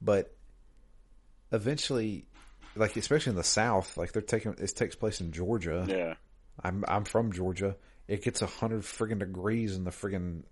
But 0.00 0.34
eventually, 1.52 2.26
like 2.76 2.96
especially 2.96 3.30
in 3.30 3.36
the 3.36 3.44
South, 3.44 3.96
like 3.96 4.12
they're 4.12 4.22
taking 4.22 4.54
it 4.58 4.76
takes 4.76 4.94
place 4.94 5.20
in 5.20 5.32
Georgia. 5.32 5.86
Yeah, 5.88 6.14
I'm 6.62 6.84
I'm 6.86 7.04
from 7.04 7.32
Georgia. 7.32 7.76
It 8.06 8.22
gets 8.22 8.42
a 8.42 8.46
hundred 8.46 8.82
friggin' 8.82 9.18
degrees 9.18 9.76
in 9.76 9.84
the 9.84 9.90
friggin' 9.90 10.42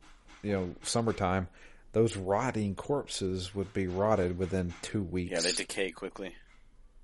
you 0.43 0.53
know 0.53 0.75
summertime. 0.83 1.49
Those 1.93 2.17
rotting 2.17 2.75
corpses 2.75 3.55
would 3.55 3.73
be 3.73 3.87
rotted 3.87 4.37
within 4.39 4.75
two 4.83 5.03
weeks. 5.03 5.33
yeah, 5.33 5.41
they 5.41 5.53
decay 5.53 5.93
quickly. 5.93 6.35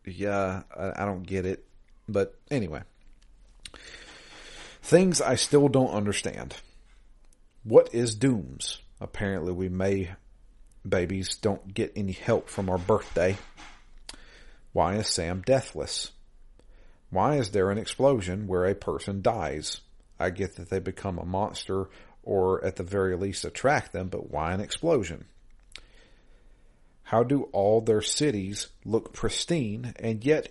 Yeah, 0.04 0.64
I, 0.76 1.02
I 1.02 1.04
don't 1.06 1.22
get 1.22 1.46
it. 1.46 1.64
But 2.08 2.34
anyway, 2.50 2.82
things 4.82 5.22
I 5.22 5.36
still 5.36 5.68
don't 5.68 5.90
understand. 5.90 6.56
What 7.64 7.94
is 7.94 8.16
dooms? 8.16 8.80
Apparently, 9.00 9.52
we 9.52 9.68
may 9.68 10.10
babies 10.86 11.36
don't 11.36 11.72
get 11.72 11.92
any 11.94 12.10
help 12.10 12.48
from 12.48 12.68
our 12.68 12.78
birthday. 12.78 13.36
Why 14.72 14.96
is 14.96 15.06
Sam 15.06 15.42
deathless? 15.42 16.10
Why 17.10 17.36
is 17.36 17.50
there 17.50 17.70
an 17.70 17.78
explosion 17.78 18.48
where 18.48 18.64
a 18.66 18.74
person 18.74 19.22
dies? 19.22 19.80
I 20.18 20.30
get 20.30 20.56
that 20.56 20.70
they 20.70 20.80
become 20.80 21.18
a 21.18 21.24
monster 21.24 21.88
or 22.24 22.64
at 22.64 22.76
the 22.76 22.82
very 22.82 23.16
least 23.16 23.44
attract 23.44 23.92
them, 23.92 24.08
but 24.08 24.30
why 24.30 24.52
an 24.52 24.60
explosion? 24.60 25.26
How 27.04 27.22
do 27.22 27.44
all 27.52 27.80
their 27.80 28.02
cities 28.02 28.68
look 28.84 29.12
pristine 29.12 29.92
and 30.00 30.24
yet 30.24 30.48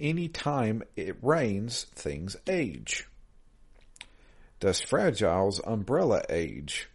any 0.00 0.28
time 0.28 0.82
it 0.96 1.16
rains, 1.20 1.84
things 1.94 2.36
age? 2.46 3.06
Does 4.64 4.80
Fragile's 4.80 5.60
umbrella 5.66 6.22
age? 6.30 6.88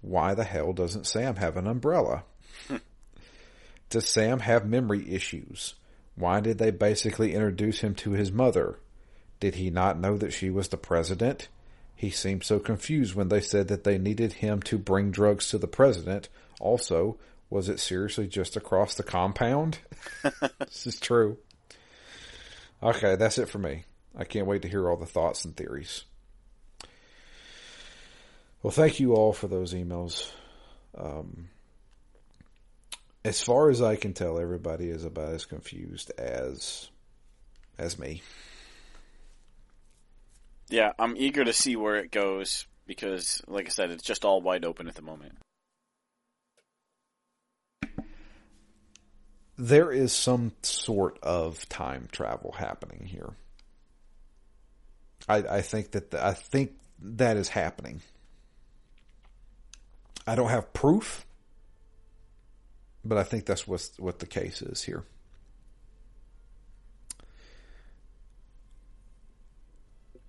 Why 0.00 0.32
the 0.32 0.44
hell 0.44 0.72
doesn't 0.72 1.06
Sam 1.06 1.36
have 1.36 1.58
an 1.58 1.66
umbrella? 1.66 2.24
Does 3.90 4.08
Sam 4.08 4.38
have 4.38 4.64
memory 4.66 5.12
issues? 5.12 5.74
Why 6.14 6.40
did 6.40 6.56
they 6.56 6.70
basically 6.70 7.34
introduce 7.34 7.80
him 7.80 7.94
to 7.96 8.12
his 8.12 8.32
mother? 8.32 8.78
Did 9.40 9.56
he 9.56 9.68
not 9.68 10.00
know 10.00 10.16
that 10.16 10.32
she 10.32 10.48
was 10.48 10.68
the 10.68 10.78
president? 10.78 11.48
He 11.94 12.08
seemed 12.08 12.44
so 12.44 12.58
confused 12.58 13.14
when 13.14 13.28
they 13.28 13.42
said 13.42 13.68
that 13.68 13.84
they 13.84 13.98
needed 13.98 14.32
him 14.32 14.62
to 14.62 14.78
bring 14.78 15.10
drugs 15.10 15.50
to 15.50 15.58
the 15.58 15.68
president. 15.68 16.30
Also, 16.60 17.18
was 17.50 17.68
it 17.68 17.78
seriously 17.78 18.26
just 18.26 18.56
across 18.56 18.94
the 18.94 19.02
compound? 19.02 19.80
this 20.60 20.86
is 20.86 20.98
true. 20.98 21.36
Okay, 22.82 23.16
that's 23.16 23.36
it 23.36 23.50
for 23.50 23.58
me. 23.58 23.84
I 24.16 24.24
can't 24.24 24.46
wait 24.46 24.62
to 24.62 24.68
hear 24.68 24.88
all 24.88 24.96
the 24.96 25.04
thoughts 25.04 25.44
and 25.44 25.54
theories. 25.54 26.04
Well, 28.62 28.70
thank 28.70 29.00
you 29.00 29.14
all 29.14 29.32
for 29.32 29.48
those 29.48 29.74
emails. 29.74 30.30
Um, 30.96 31.48
as 33.24 33.40
far 33.40 33.70
as 33.70 33.82
I 33.82 33.96
can 33.96 34.12
tell, 34.12 34.38
everybody 34.38 34.88
is 34.88 35.04
about 35.04 35.34
as 35.34 35.44
confused 35.44 36.12
as 36.18 36.90
as 37.78 37.98
me. 37.98 38.22
Yeah, 40.68 40.92
I'm 40.98 41.16
eager 41.16 41.44
to 41.44 41.52
see 41.52 41.76
where 41.76 41.96
it 41.96 42.10
goes 42.10 42.66
because, 42.86 43.42
like 43.46 43.66
I 43.66 43.70
said, 43.70 43.90
it's 43.90 44.02
just 44.02 44.24
all 44.24 44.40
wide 44.40 44.64
open 44.64 44.88
at 44.88 44.94
the 44.94 45.02
moment. 45.02 45.34
There 49.58 49.92
is 49.92 50.12
some 50.12 50.52
sort 50.62 51.18
of 51.22 51.68
time 51.68 52.08
travel 52.10 52.52
happening 52.52 53.06
here. 53.06 53.34
I, 55.28 55.36
I 55.36 55.60
think 55.60 55.92
that 55.92 56.10
the, 56.10 56.24
I 56.24 56.32
think 56.32 56.72
that 57.00 57.36
is 57.36 57.48
happening. 57.48 58.00
I 60.26 60.34
don't 60.34 60.50
have 60.50 60.72
proof, 60.72 61.26
but 63.04 63.18
I 63.18 63.24
think 63.24 63.46
that's 63.46 63.66
what 63.66 63.88
what 63.98 64.18
the 64.18 64.26
case 64.26 64.62
is 64.62 64.82
here. 64.82 65.04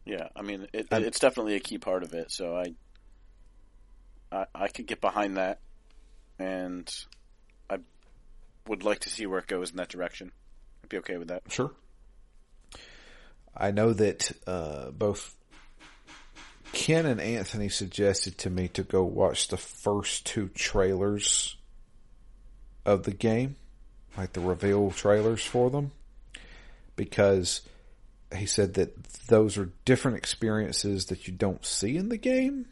Yeah, 0.06 0.28
I 0.36 0.42
mean, 0.42 0.68
it, 0.74 0.88
it's 0.92 1.20
definitely 1.20 1.56
a 1.56 1.60
key 1.60 1.78
part 1.78 2.04
of 2.04 2.14
it. 2.14 2.30
So 2.32 2.56
I, 2.58 2.74
I, 4.32 4.46
I 4.54 4.68
could 4.68 4.86
get 4.86 5.00
behind 5.00 5.38
that, 5.38 5.60
and 6.38 6.94
I 7.70 7.78
would 8.68 8.84
like 8.84 9.00
to 9.02 9.10
see 9.10 9.26
where 9.26 9.40
it 9.40 9.48
goes 9.48 9.72
in 9.72 9.78
that 9.78 9.90
direction. 9.90 10.32
I'd 10.84 10.90
be 10.90 10.98
okay 10.98 11.18
with 11.18 11.30
that. 11.30 11.44
Sure. 11.50 11.72
I 13.56 13.72
know 13.72 13.94
that 13.94 14.32
uh, 14.46 14.92
both 14.92 15.36
Ken 16.74 17.06
and 17.06 17.22
Anthony 17.22 17.70
suggested 17.70 18.38
to 18.40 18.50
me 18.50 18.68
to 18.70 18.84
go 18.84 19.04
watch 19.04 19.48
the 19.48 19.58
first 19.58 20.26
two 20.26 20.50
trailers 20.50 21.56
of 22.84 23.04
the 23.04 23.14
game, 23.14 23.56
like 24.18 24.34
the 24.34 24.42
reveal 24.42 24.90
trailers 24.90 25.46
for 25.46 25.70
them, 25.70 25.92
because 26.96 27.62
he 28.36 28.48
said 28.48 28.74
that 28.74 29.04
those 29.28 29.58
are 29.58 29.70
different 29.86 30.18
experiences 30.18 31.06
that 31.06 31.28
you 31.28 31.34
don't 31.34 31.64
see 31.64 31.96
in 31.96 32.10
the 32.10 32.18
game, 32.18 32.66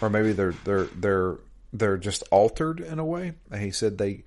or 0.00 0.08
maybe 0.08 0.32
they're 0.32 0.54
they're 0.64 0.88
they're 0.96 1.36
they're 1.74 1.98
just 1.98 2.24
altered 2.30 2.80
in 2.80 2.98
a 2.98 3.04
way. 3.04 3.34
And 3.50 3.62
he 3.62 3.70
said 3.70 3.98
they 3.98 4.24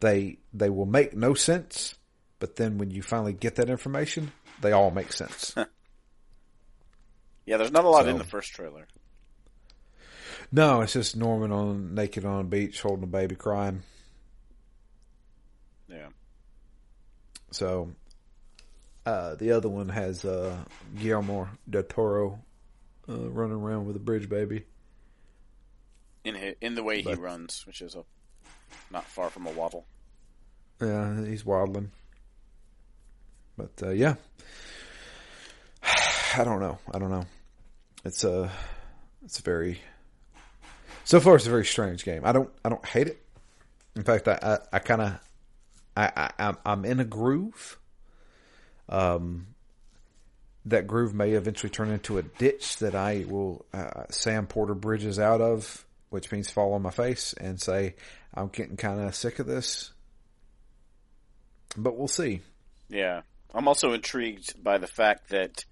they 0.00 0.36
they 0.52 0.68
will 0.68 0.86
make 0.86 1.16
no 1.16 1.32
sense, 1.32 1.94
but 2.40 2.56
then 2.56 2.76
when 2.76 2.90
you 2.90 3.00
finally 3.02 3.32
get 3.32 3.56
that 3.56 3.70
information, 3.70 4.32
they 4.60 4.72
all 4.72 4.90
make 4.90 5.14
sense. 5.14 5.54
Yeah, 7.46 7.56
there's 7.58 7.72
not 7.72 7.84
a 7.84 7.88
lot 7.88 8.04
So- 8.04 8.10
in 8.10 8.18
the 8.18 8.24
first 8.24 8.52
trailer. 8.52 8.86
no, 10.52 10.80
it's 10.82 10.92
just 10.92 11.16
Norman 11.16 11.52
on 11.52 11.94
naked 11.94 12.24
on 12.24 12.40
a 12.40 12.44
beach 12.44 12.80
holding 12.80 13.04
a 13.04 13.06
baby 13.08 13.34
crying. 13.36 13.82
Yeah. 15.88 16.08
So 17.50 17.90
uh, 19.06 19.34
the 19.36 19.52
other 19.52 19.68
one 19.68 19.88
has 19.90 20.24
uh, 20.24 20.56
Guillermo 20.96 21.48
del 21.68 21.82
Toro 21.84 22.40
uh, 23.08 23.28
running 23.30 23.56
around 23.56 23.86
with 23.86 23.96
a 23.96 24.00
bridge 24.00 24.28
baby. 24.28 24.64
In 26.24 26.34
hi 26.36 26.54
in 26.62 26.74
the 26.74 26.82
way 26.82 27.02
he 27.02 27.14
runs, 27.14 27.66
which 27.66 27.82
is 27.82 27.94
a 27.94 28.04
not 28.90 29.04
far 29.04 29.28
from 29.28 29.46
a 29.46 29.50
waddle. 29.50 29.84
Yeah, 30.80 31.22
he's 31.24 31.44
waddling. 31.44 31.90
But 33.58 33.72
uh, 33.82 33.90
yeah, 33.90 34.14
I 36.36 36.44
don't 36.44 36.60
know. 36.60 36.78
I 36.92 36.98
don't 36.98 37.10
know. 37.10 37.26
It's 38.04 38.24
a, 38.24 38.50
it's 39.24 39.38
a 39.38 39.42
very. 39.42 39.80
So 41.04 41.20
far, 41.20 41.36
it's 41.36 41.46
a 41.46 41.50
very 41.50 41.64
strange 41.66 42.04
game. 42.04 42.22
I 42.24 42.32
don't. 42.32 42.50
I 42.64 42.68
don't 42.68 42.84
hate 42.84 43.08
it. 43.08 43.22
In 43.96 44.02
fact, 44.02 44.28
I. 44.28 44.38
I, 44.42 44.58
I 44.76 44.78
kind 44.78 45.02
of. 45.02 45.18
I, 45.96 46.30
I. 46.38 46.54
I'm- 46.64 46.84
in 46.84 47.00
a 47.00 47.04
groove. 47.04 47.78
Um. 48.88 49.48
That 50.66 50.86
groove 50.86 51.12
may 51.12 51.32
eventually 51.32 51.68
turn 51.68 51.90
into 51.90 52.16
a 52.16 52.22
ditch 52.22 52.78
that 52.78 52.94
I 52.94 53.26
will 53.28 53.66
uh, 53.74 54.04
Sam 54.08 54.46
Porter 54.46 54.74
bridges 54.74 55.18
out 55.18 55.42
of, 55.42 55.84
which 56.08 56.32
means 56.32 56.48
fall 56.50 56.72
on 56.72 56.80
my 56.80 56.90
face 56.90 57.34
and 57.34 57.60
say, 57.60 57.96
"I'm 58.32 58.48
getting 58.48 58.78
kind 58.78 58.98
of 59.00 59.14
sick 59.14 59.38
of 59.40 59.46
this." 59.46 59.92
But 61.76 61.98
we'll 61.98 62.08
see. 62.08 62.40
Yeah. 62.88 63.22
I'm 63.52 63.68
also 63.68 63.92
intrigued 63.92 64.62
by 64.64 64.78
the 64.78 64.86
fact 64.86 65.28
that 65.30 65.64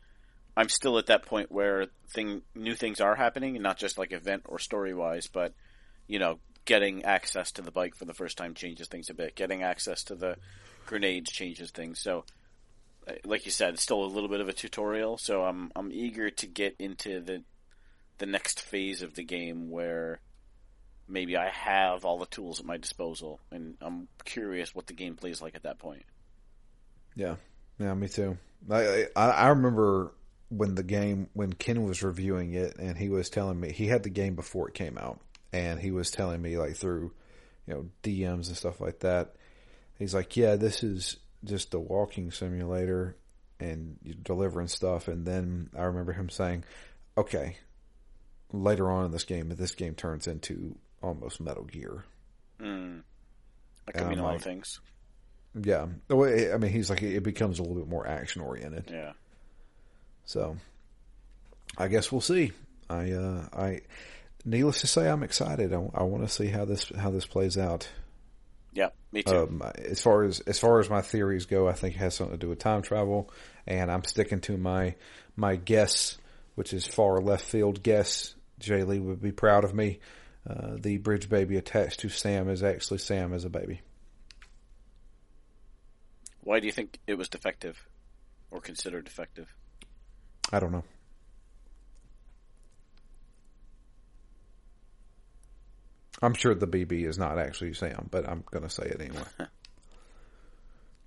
I'm 0.57 0.69
still 0.69 0.99
at 0.99 1.07
that 1.07 1.25
point 1.25 1.51
where 1.51 1.87
thing 2.11 2.43
new 2.55 2.75
things 2.75 3.01
are 3.01 3.15
happening, 3.15 3.57
and 3.57 3.63
not 3.63 3.79
just 3.79 3.99
like 3.99 4.13
event 4.13 4.43
or 4.47 4.59
story 4.59 4.95
wise, 4.95 5.27
but 5.27 5.55
you 6.07 6.19
know, 6.19 6.39
getting 6.65 7.05
access 7.05 7.53
to 7.53 7.63
the 7.63 7.71
bike 7.71 7.95
for 7.95 8.05
the 8.05 8.15
first 8.15 8.37
time 8.37 8.55
changes 8.55 8.89
things 8.89 9.11
a 9.11 9.15
bit. 9.15 9.35
Getting 9.35 9.63
access 9.63 10.05
to 10.05 10.15
the 10.15 10.37
grenades 10.87 11.33
changes 11.33 11.71
things. 11.71 12.01
So, 12.01 12.25
uh, 13.09 13.13
like 13.25 13.47
you 13.47 13.51
said, 13.51 13.75
it's 13.75 13.83
still 13.83 14.05
a 14.05 14.07
little 14.07 14.29
bit 14.29 14.41
of 14.41 14.49
a 14.49 14.53
tutorial. 14.53 15.17
So 15.17 15.43
I'm 15.43 15.73
I'm 15.75 15.91
eager 15.93 16.31
to 16.31 16.47
get 16.47 16.77
into 16.79 17.21
the 17.21 17.43
the 18.19 18.27
next 18.27 18.61
phase 18.61 19.03
of 19.03 19.15
the 19.15 19.25
game 19.25 19.71
where 19.71 20.21
maybe 21.09 21.37
I 21.37 21.49
have 21.49 22.05
all 22.05 22.19
the 22.19 22.27
tools 22.27 22.61
at 22.61 22.67
my 22.67 22.77
disposal, 22.77 23.41
and 23.51 23.77
I'm 23.81 24.09
curious 24.25 24.75
what 24.75 24.87
the 24.87 24.95
gameplay 24.95 25.31
is 25.31 25.41
like 25.43 25.55
at 25.55 25.63
that 25.63 25.79
point. 25.79 26.05
Yeah, 27.17 27.37
yeah, 27.79 27.95
me 27.95 28.09
too. 28.09 28.37
I 28.71 29.07
I, 29.17 29.31
I 29.31 29.49
remember 29.49 30.13
when 30.53 30.75
the 30.75 30.83
game 30.83 31.29
when 31.33 31.53
Ken 31.53 31.83
was 31.83 32.03
reviewing 32.03 32.53
it 32.53 32.77
and 32.79 32.97
he 32.97 33.09
was 33.09 33.31
telling 33.31 33.59
me 33.59 33.73
he 33.73 33.87
had 33.87 34.03
the 34.03 34.11
game 34.11 34.35
before 34.35 34.69
it 34.69 34.75
came 34.75 34.99
out 34.99 35.19
and 35.53 35.81
he 35.81 35.91
was 35.91 36.11
telling 36.11 36.43
me 36.43 36.59
like 36.59 36.77
through 36.77 37.13
you 37.67 37.75
know 37.75 37.87
DMs 38.03 38.49
and 38.49 38.57
stuff 38.57 38.81
like 38.81 39.01
that. 39.01 39.35
He's 39.99 40.15
like, 40.15 40.37
yeah, 40.37 40.57
this 40.57 40.83
is 40.83 41.17
just 41.45 41.75
a 41.75 41.79
walking 41.79 42.31
simulator 42.33 43.17
and 43.61 43.97
delivering 44.23 44.69
stuff. 44.69 45.09
And 45.09 45.25
then 45.25 45.71
I 45.77 45.83
remember 45.85 46.13
him 46.13 46.29
saying, 46.29 46.65
okay, 47.17 47.57
later 48.53 48.91
on 48.91 49.07
in 49.07 49.11
this 49.13 49.25
game, 49.25 49.49
this 49.51 49.75
game 49.75 49.95
turns 49.95 50.27
into 50.27 50.77
almost 51.03 51.41
Metal 51.41 51.65
Gear. 51.65 52.05
Mm. 52.61 53.03
That 53.87 53.95
could 53.95 54.09
mean 54.09 54.19
a 54.19 54.23
lot 54.23 54.35
of 54.35 54.43
things. 54.43 54.81
Yeah, 55.61 55.87
the 56.09 56.17
way 56.17 56.53
I 56.53 56.57
mean, 56.57 56.73
he's 56.73 56.89
like 56.91 57.03
it 57.03 57.23
becomes 57.23 57.59
a 57.59 57.63
little 57.63 57.77
bit 57.77 57.89
more 57.89 58.07
action 58.07 58.43
oriented. 58.43 58.91
Yeah. 58.91 59.13
So, 60.25 60.57
I 61.77 61.89
guess 61.89 62.13
we'll 62.13 62.21
see. 62.21 62.53
I, 62.89 63.13
uh, 63.13 63.47
I, 63.53 63.81
needless 64.45 64.81
to 64.83 64.87
say, 64.87 65.09
I'm 65.09 65.23
excited. 65.23 65.73
I, 65.73 66.03
want 66.03 66.23
to 66.23 66.29
see 66.29 66.47
how 66.47 66.65
this 66.65 66.91
how 66.97 67.11
this 67.11 67.27
plays 67.27 67.57
out. 67.59 67.89
Yeah, 68.75 68.89
me 69.11 69.23
too. 69.23 69.37
Um, 69.37 69.63
as 69.77 70.01
far 70.01 70.25
as 70.25 70.41
as 70.41 70.59
far 70.59 70.81
as 70.81 70.89
my 70.89 71.03
theories 71.03 71.47
go, 71.47 71.69
I 71.69 71.73
think 71.73 71.95
it 71.95 71.99
has 71.99 72.15
something 72.15 72.39
to 72.39 72.41
do 72.41 72.49
with 72.49 72.59
time 72.59 72.83
travel, 72.83 73.31
and 73.67 73.91
I'm 73.91 74.05
sticking 74.05 74.41
to 74.43 74.57
my 74.57 74.95
my 75.37 75.57
guess, 75.57 76.19
which 76.55 76.73
is 76.73 76.87
far 76.87 77.21
left 77.21 77.45
field 77.45 77.83
guess. 77.83 78.35
Jay 78.59 78.85
Lee 78.85 79.01
would 79.01 79.21
be 79.21 79.33
proud 79.33 79.65
of 79.65 79.75
me. 79.75 79.99
Uh, 80.49 80.77
the 80.77 80.99
bridge 80.99 81.29
baby 81.29 81.57
attached 81.57 82.01
to 82.01 82.09
Sam 82.09 82.49
is 82.49 82.63
actually 82.63 82.99
Sam 82.99 83.33
as 83.33 83.45
a 83.45 83.51
baby. 83.51 83.81
Why 86.41 86.59
do 86.59 86.67
you 86.67 86.73
think 86.73 86.99
it 87.07 87.15
was 87.15 87.29
defective 87.29 87.87
or 88.51 88.61
considered 88.61 89.05
defective? 89.05 89.55
I 90.51 90.61
don't 90.61 90.73
know. 90.73 90.85
I'm 96.21 96.35
sure 96.35 96.55
the 96.55 96.69
BB 96.69 97.07
is 97.07 97.19
not 97.19 97.39
actually 97.39 97.75
Sam, 97.75 98.09
but 98.11 98.29
I'm 98.29 98.45
going 98.51 98.63
to 98.63 98.71
say 98.71 98.85
it 98.85 99.01
anyway. 99.01 99.25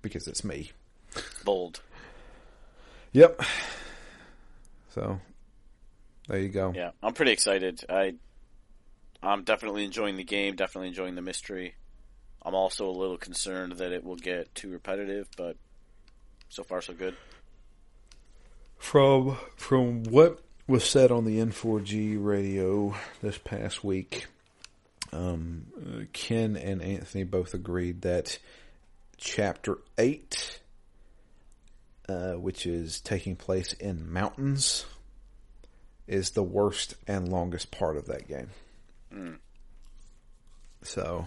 because 0.02 0.28
it's 0.28 0.44
me. 0.44 0.70
Bold. 1.44 1.80
Yep. 3.12 3.40
So, 4.90 5.18
there 6.28 6.38
you 6.38 6.50
go. 6.50 6.72
Yeah, 6.74 6.90
I'm 7.02 7.14
pretty 7.14 7.32
excited. 7.32 7.84
I 7.88 8.14
I'm 9.22 9.42
definitely 9.42 9.84
enjoying 9.84 10.16
the 10.16 10.24
game, 10.24 10.54
definitely 10.54 10.88
enjoying 10.88 11.14
the 11.14 11.22
mystery. 11.22 11.74
I'm 12.42 12.54
also 12.54 12.88
a 12.88 12.92
little 12.92 13.16
concerned 13.16 13.72
that 13.72 13.92
it 13.92 14.04
will 14.04 14.16
get 14.16 14.54
too 14.54 14.70
repetitive, 14.70 15.28
but 15.36 15.56
so 16.48 16.62
far 16.62 16.80
so 16.80 16.92
good. 16.92 17.16
From 18.76 19.36
from 19.56 20.04
what 20.04 20.40
was 20.66 20.84
said 20.84 21.10
on 21.10 21.24
the 21.24 21.38
N4G 21.38 22.16
radio 22.22 22.94
this 23.22 23.38
past 23.38 23.82
week, 23.82 24.26
um, 25.12 25.66
Ken 26.12 26.56
and 26.56 26.82
Anthony 26.82 27.24
both 27.24 27.54
agreed 27.54 28.02
that 28.02 28.38
Chapter 29.16 29.78
Eight, 29.98 30.60
uh, 32.08 32.32
which 32.32 32.66
is 32.66 33.00
taking 33.00 33.36
place 33.36 33.72
in 33.72 34.12
mountains, 34.12 34.86
is 36.06 36.30
the 36.30 36.42
worst 36.42 36.94
and 37.06 37.28
longest 37.28 37.70
part 37.70 37.96
of 37.96 38.06
that 38.06 38.28
game. 38.28 38.50
Mm. 39.12 39.38
So, 40.82 41.26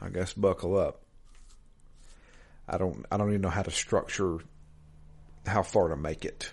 I 0.00 0.08
guess 0.08 0.32
buckle 0.32 0.78
up. 0.78 1.00
I 2.68 2.78
don't. 2.78 3.04
I 3.10 3.16
don't 3.16 3.28
even 3.28 3.42
know 3.42 3.48
how 3.48 3.62
to 3.62 3.70
structure 3.70 4.38
how 5.46 5.62
far 5.62 5.88
to 5.88 5.96
make 5.96 6.24
it 6.24 6.52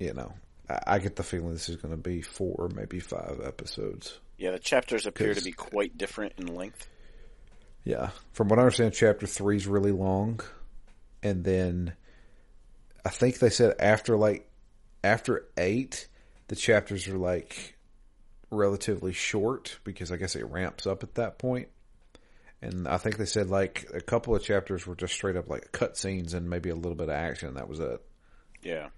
you 0.00 0.14
know, 0.14 0.32
I, 0.68 0.78
I 0.86 0.98
get 0.98 1.14
the 1.14 1.22
feeling 1.22 1.52
this 1.52 1.68
is 1.68 1.76
going 1.76 1.94
to 1.94 2.00
be 2.00 2.22
four 2.22 2.56
or 2.58 2.68
maybe 2.68 2.98
five 2.98 3.40
episodes. 3.44 4.18
Yeah, 4.38 4.50
the 4.50 4.58
chapters 4.58 5.06
appear 5.06 5.34
to 5.34 5.42
be 5.42 5.52
quite 5.52 5.96
different 5.96 6.32
in 6.38 6.46
length. 6.46 6.88
Yeah, 7.84 8.10
from 8.32 8.48
what 8.48 8.58
I 8.58 8.62
understand, 8.62 8.94
chapter 8.94 9.26
three 9.26 9.56
is 9.56 9.66
really 9.66 9.92
long, 9.92 10.40
and 11.22 11.44
then 11.44 11.92
I 13.04 13.10
think 13.10 13.38
they 13.38 13.50
said 13.50 13.76
after 13.78 14.16
like 14.16 14.50
after 15.04 15.46
eight, 15.56 16.08
the 16.48 16.56
chapters 16.56 17.06
are 17.08 17.16
like 17.16 17.76
relatively 18.50 19.12
short 19.12 19.78
because 19.84 20.10
I 20.10 20.16
guess 20.16 20.36
it 20.36 20.44
ramps 20.46 20.86
up 20.86 21.02
at 21.02 21.14
that 21.14 21.38
point. 21.38 21.68
And 22.62 22.86
I 22.86 22.98
think 22.98 23.16
they 23.16 23.26
said 23.26 23.48
like 23.48 23.88
a 23.94 24.00
couple 24.00 24.34
of 24.34 24.42
chapters 24.42 24.86
were 24.86 24.96
just 24.96 25.14
straight 25.14 25.36
up 25.36 25.48
like 25.48 25.72
cutscenes 25.72 26.34
and 26.34 26.50
maybe 26.50 26.68
a 26.68 26.74
little 26.74 26.94
bit 26.94 27.08
of 27.08 27.14
action. 27.14 27.54
That 27.54 27.68
was 27.68 27.80
it. 27.80 28.02
Yeah. 28.62 28.88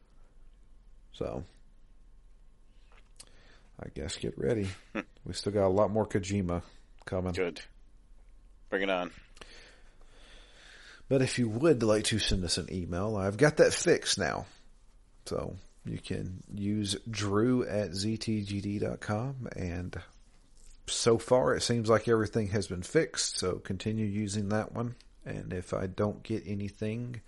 So 1.12 1.44
I 3.80 3.88
guess 3.94 4.16
get 4.16 4.38
ready. 4.38 4.68
we 5.24 5.32
still 5.32 5.52
got 5.52 5.66
a 5.66 5.68
lot 5.68 5.90
more 5.90 6.06
Kojima 6.06 6.62
coming. 7.04 7.32
Good. 7.32 7.60
Bring 8.70 8.82
it 8.82 8.90
on. 8.90 9.10
But 11.08 11.20
if 11.22 11.38
you 11.38 11.48
would 11.48 11.82
like 11.82 12.04
to 12.04 12.18
send 12.18 12.44
us 12.44 12.56
an 12.58 12.72
email, 12.72 13.16
I've 13.16 13.36
got 13.36 13.58
that 13.58 13.74
fixed 13.74 14.18
now. 14.18 14.46
So 15.26 15.56
you 15.84 15.98
can 15.98 16.42
use 16.54 16.96
drew 17.10 17.64
at 17.66 17.90
ztgd.com 17.90 19.48
and 19.56 20.00
so 20.86 21.18
far 21.18 21.54
it 21.54 21.62
seems 21.62 21.88
like 21.88 22.08
everything 22.08 22.48
has 22.48 22.66
been 22.66 22.82
fixed, 22.82 23.38
so 23.38 23.54
continue 23.54 24.06
using 24.06 24.48
that 24.50 24.72
one. 24.72 24.94
And 25.24 25.52
if 25.52 25.72
I 25.72 25.86
don't 25.86 26.22
get 26.22 26.42
anything, 26.46 27.20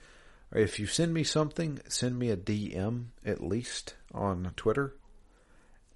if 0.52 0.78
you 0.78 0.86
send 0.86 1.12
me 1.12 1.24
something, 1.24 1.80
send 1.88 2.18
me 2.18 2.30
a 2.30 2.36
DM 2.36 3.06
at 3.24 3.42
least 3.42 3.94
on 4.12 4.52
Twitter 4.56 4.94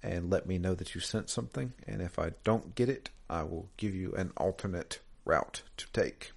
and 0.01 0.29
let 0.29 0.47
me 0.47 0.57
know 0.57 0.75
that 0.75 0.95
you 0.95 1.01
sent 1.01 1.29
something. 1.29 1.73
And 1.87 2.01
if 2.01 2.19
I 2.19 2.31
don't 2.43 2.75
get 2.75 2.89
it, 2.89 3.09
I 3.29 3.43
will 3.43 3.69
give 3.77 3.93
you 3.93 4.13
an 4.13 4.31
alternate 4.37 4.99
route 5.25 5.61
to 5.77 5.85
take. 5.91 6.31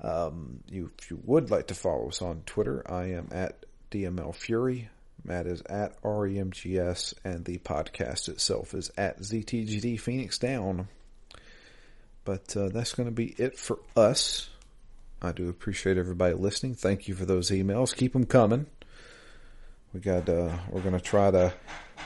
Um, 0.00 0.60
you, 0.68 0.90
if 0.98 1.10
you 1.10 1.20
would 1.24 1.50
like 1.50 1.68
to 1.68 1.74
follow 1.74 2.08
us 2.08 2.22
on 2.22 2.42
Twitter, 2.46 2.82
I 2.90 3.12
am 3.12 3.28
at 3.32 3.66
DML 3.90 4.34
Fury. 4.34 4.88
Matt 5.24 5.46
is 5.46 5.62
at 5.62 6.00
REMGS, 6.02 7.14
and 7.24 7.44
the 7.44 7.58
podcast 7.58 8.28
itself 8.28 8.74
is 8.74 8.90
at 8.96 9.20
ZTGD 9.20 9.98
Phoenix 9.98 10.38
Down. 10.38 10.88
But 12.24 12.56
uh, 12.56 12.68
that's 12.68 12.94
going 12.94 13.08
to 13.08 13.14
be 13.14 13.34
it 13.38 13.58
for 13.58 13.80
us. 13.96 14.48
I 15.20 15.32
do 15.32 15.48
appreciate 15.48 15.98
everybody 15.98 16.34
listening. 16.34 16.74
Thank 16.74 17.08
you 17.08 17.14
for 17.14 17.24
those 17.24 17.50
emails. 17.50 17.94
Keep 17.96 18.12
them 18.12 18.24
coming. 18.26 18.66
We 19.92 20.00
got. 20.00 20.28
Uh, 20.28 20.56
we're 20.70 20.80
going 20.82 20.94
to 20.94 21.00
try 21.00 21.30
to 21.30 21.52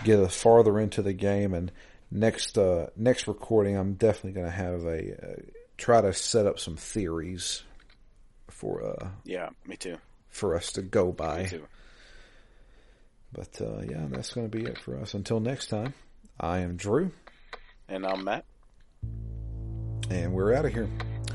get 0.05 0.19
us 0.21 0.35
farther 0.37 0.79
into 0.81 1.03
the 1.03 1.13
game, 1.13 1.53
and 1.53 1.71
next 2.11 2.57
uh, 2.57 2.87
next 2.97 3.27
recording, 3.29 3.77
I'm 3.77 3.95
definitely 3.95 4.33
going 4.33 4.47
to 4.47 4.53
have 4.57 4.85
a 4.85 5.13
uh, 5.33 5.35
try 5.77 6.01
to 6.01 6.13
set 6.15 6.47
up 6.47 6.59
some 6.59 6.77
theories 6.77 7.63
for 8.49 8.83
uh 8.85 9.09
Yeah, 9.25 9.49
me 9.67 9.77
too. 9.77 9.97
for 10.29 10.55
us 10.55 10.73
to 10.73 10.83
go 10.83 11.11
by. 11.11 11.43
Me 11.43 11.49
too. 11.49 11.67
But 13.33 13.61
uh, 13.61 13.81
yeah, 13.89 14.07
that's 14.11 14.33
going 14.33 14.49
to 14.49 14.57
be 14.57 14.65
it 14.65 14.79
for 14.79 14.97
us. 14.99 15.15
Until 15.15 15.41
next 15.41 15.67
time, 15.69 15.95
I 16.39 16.59
am 16.61 16.77
Drew, 16.77 17.11
And 17.89 18.07
I'm 18.07 18.23
Matt. 18.25 18.45
and 20.11 20.33
we're 20.33 20.55
out 20.55 20.67
of 20.67 20.73
here. 20.73 20.89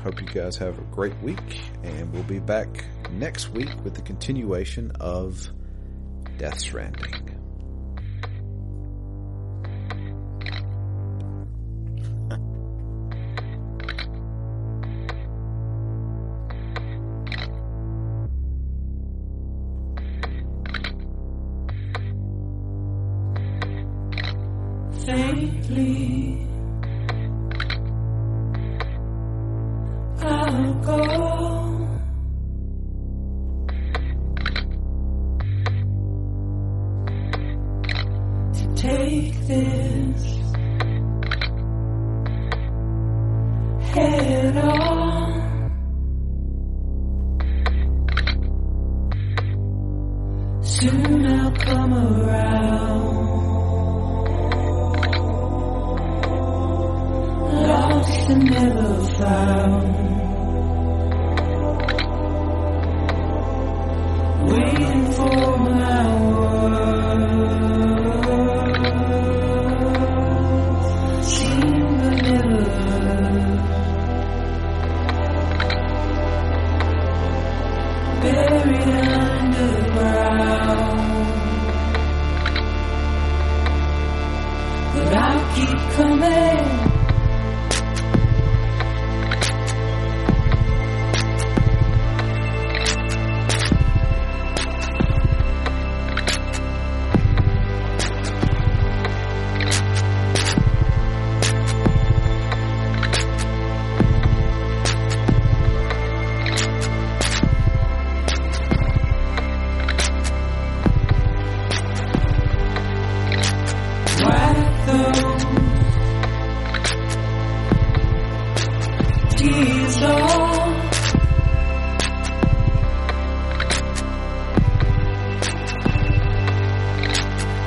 Hope 0.08 0.22
you 0.22 0.26
guys 0.26 0.56
have 0.56 0.78
a 0.78 0.82
great 0.84 1.14
week, 1.20 1.60
and 1.82 2.10
we'll 2.14 2.22
be 2.22 2.38
back 2.38 2.86
next 3.10 3.50
week 3.50 3.68
with 3.84 3.92
the 3.92 4.00
continuation 4.00 4.90
of 5.00 5.46
Death 6.38 6.60
Stranding. 6.60 7.37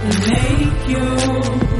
Make 0.03 0.89
your 0.89 1.70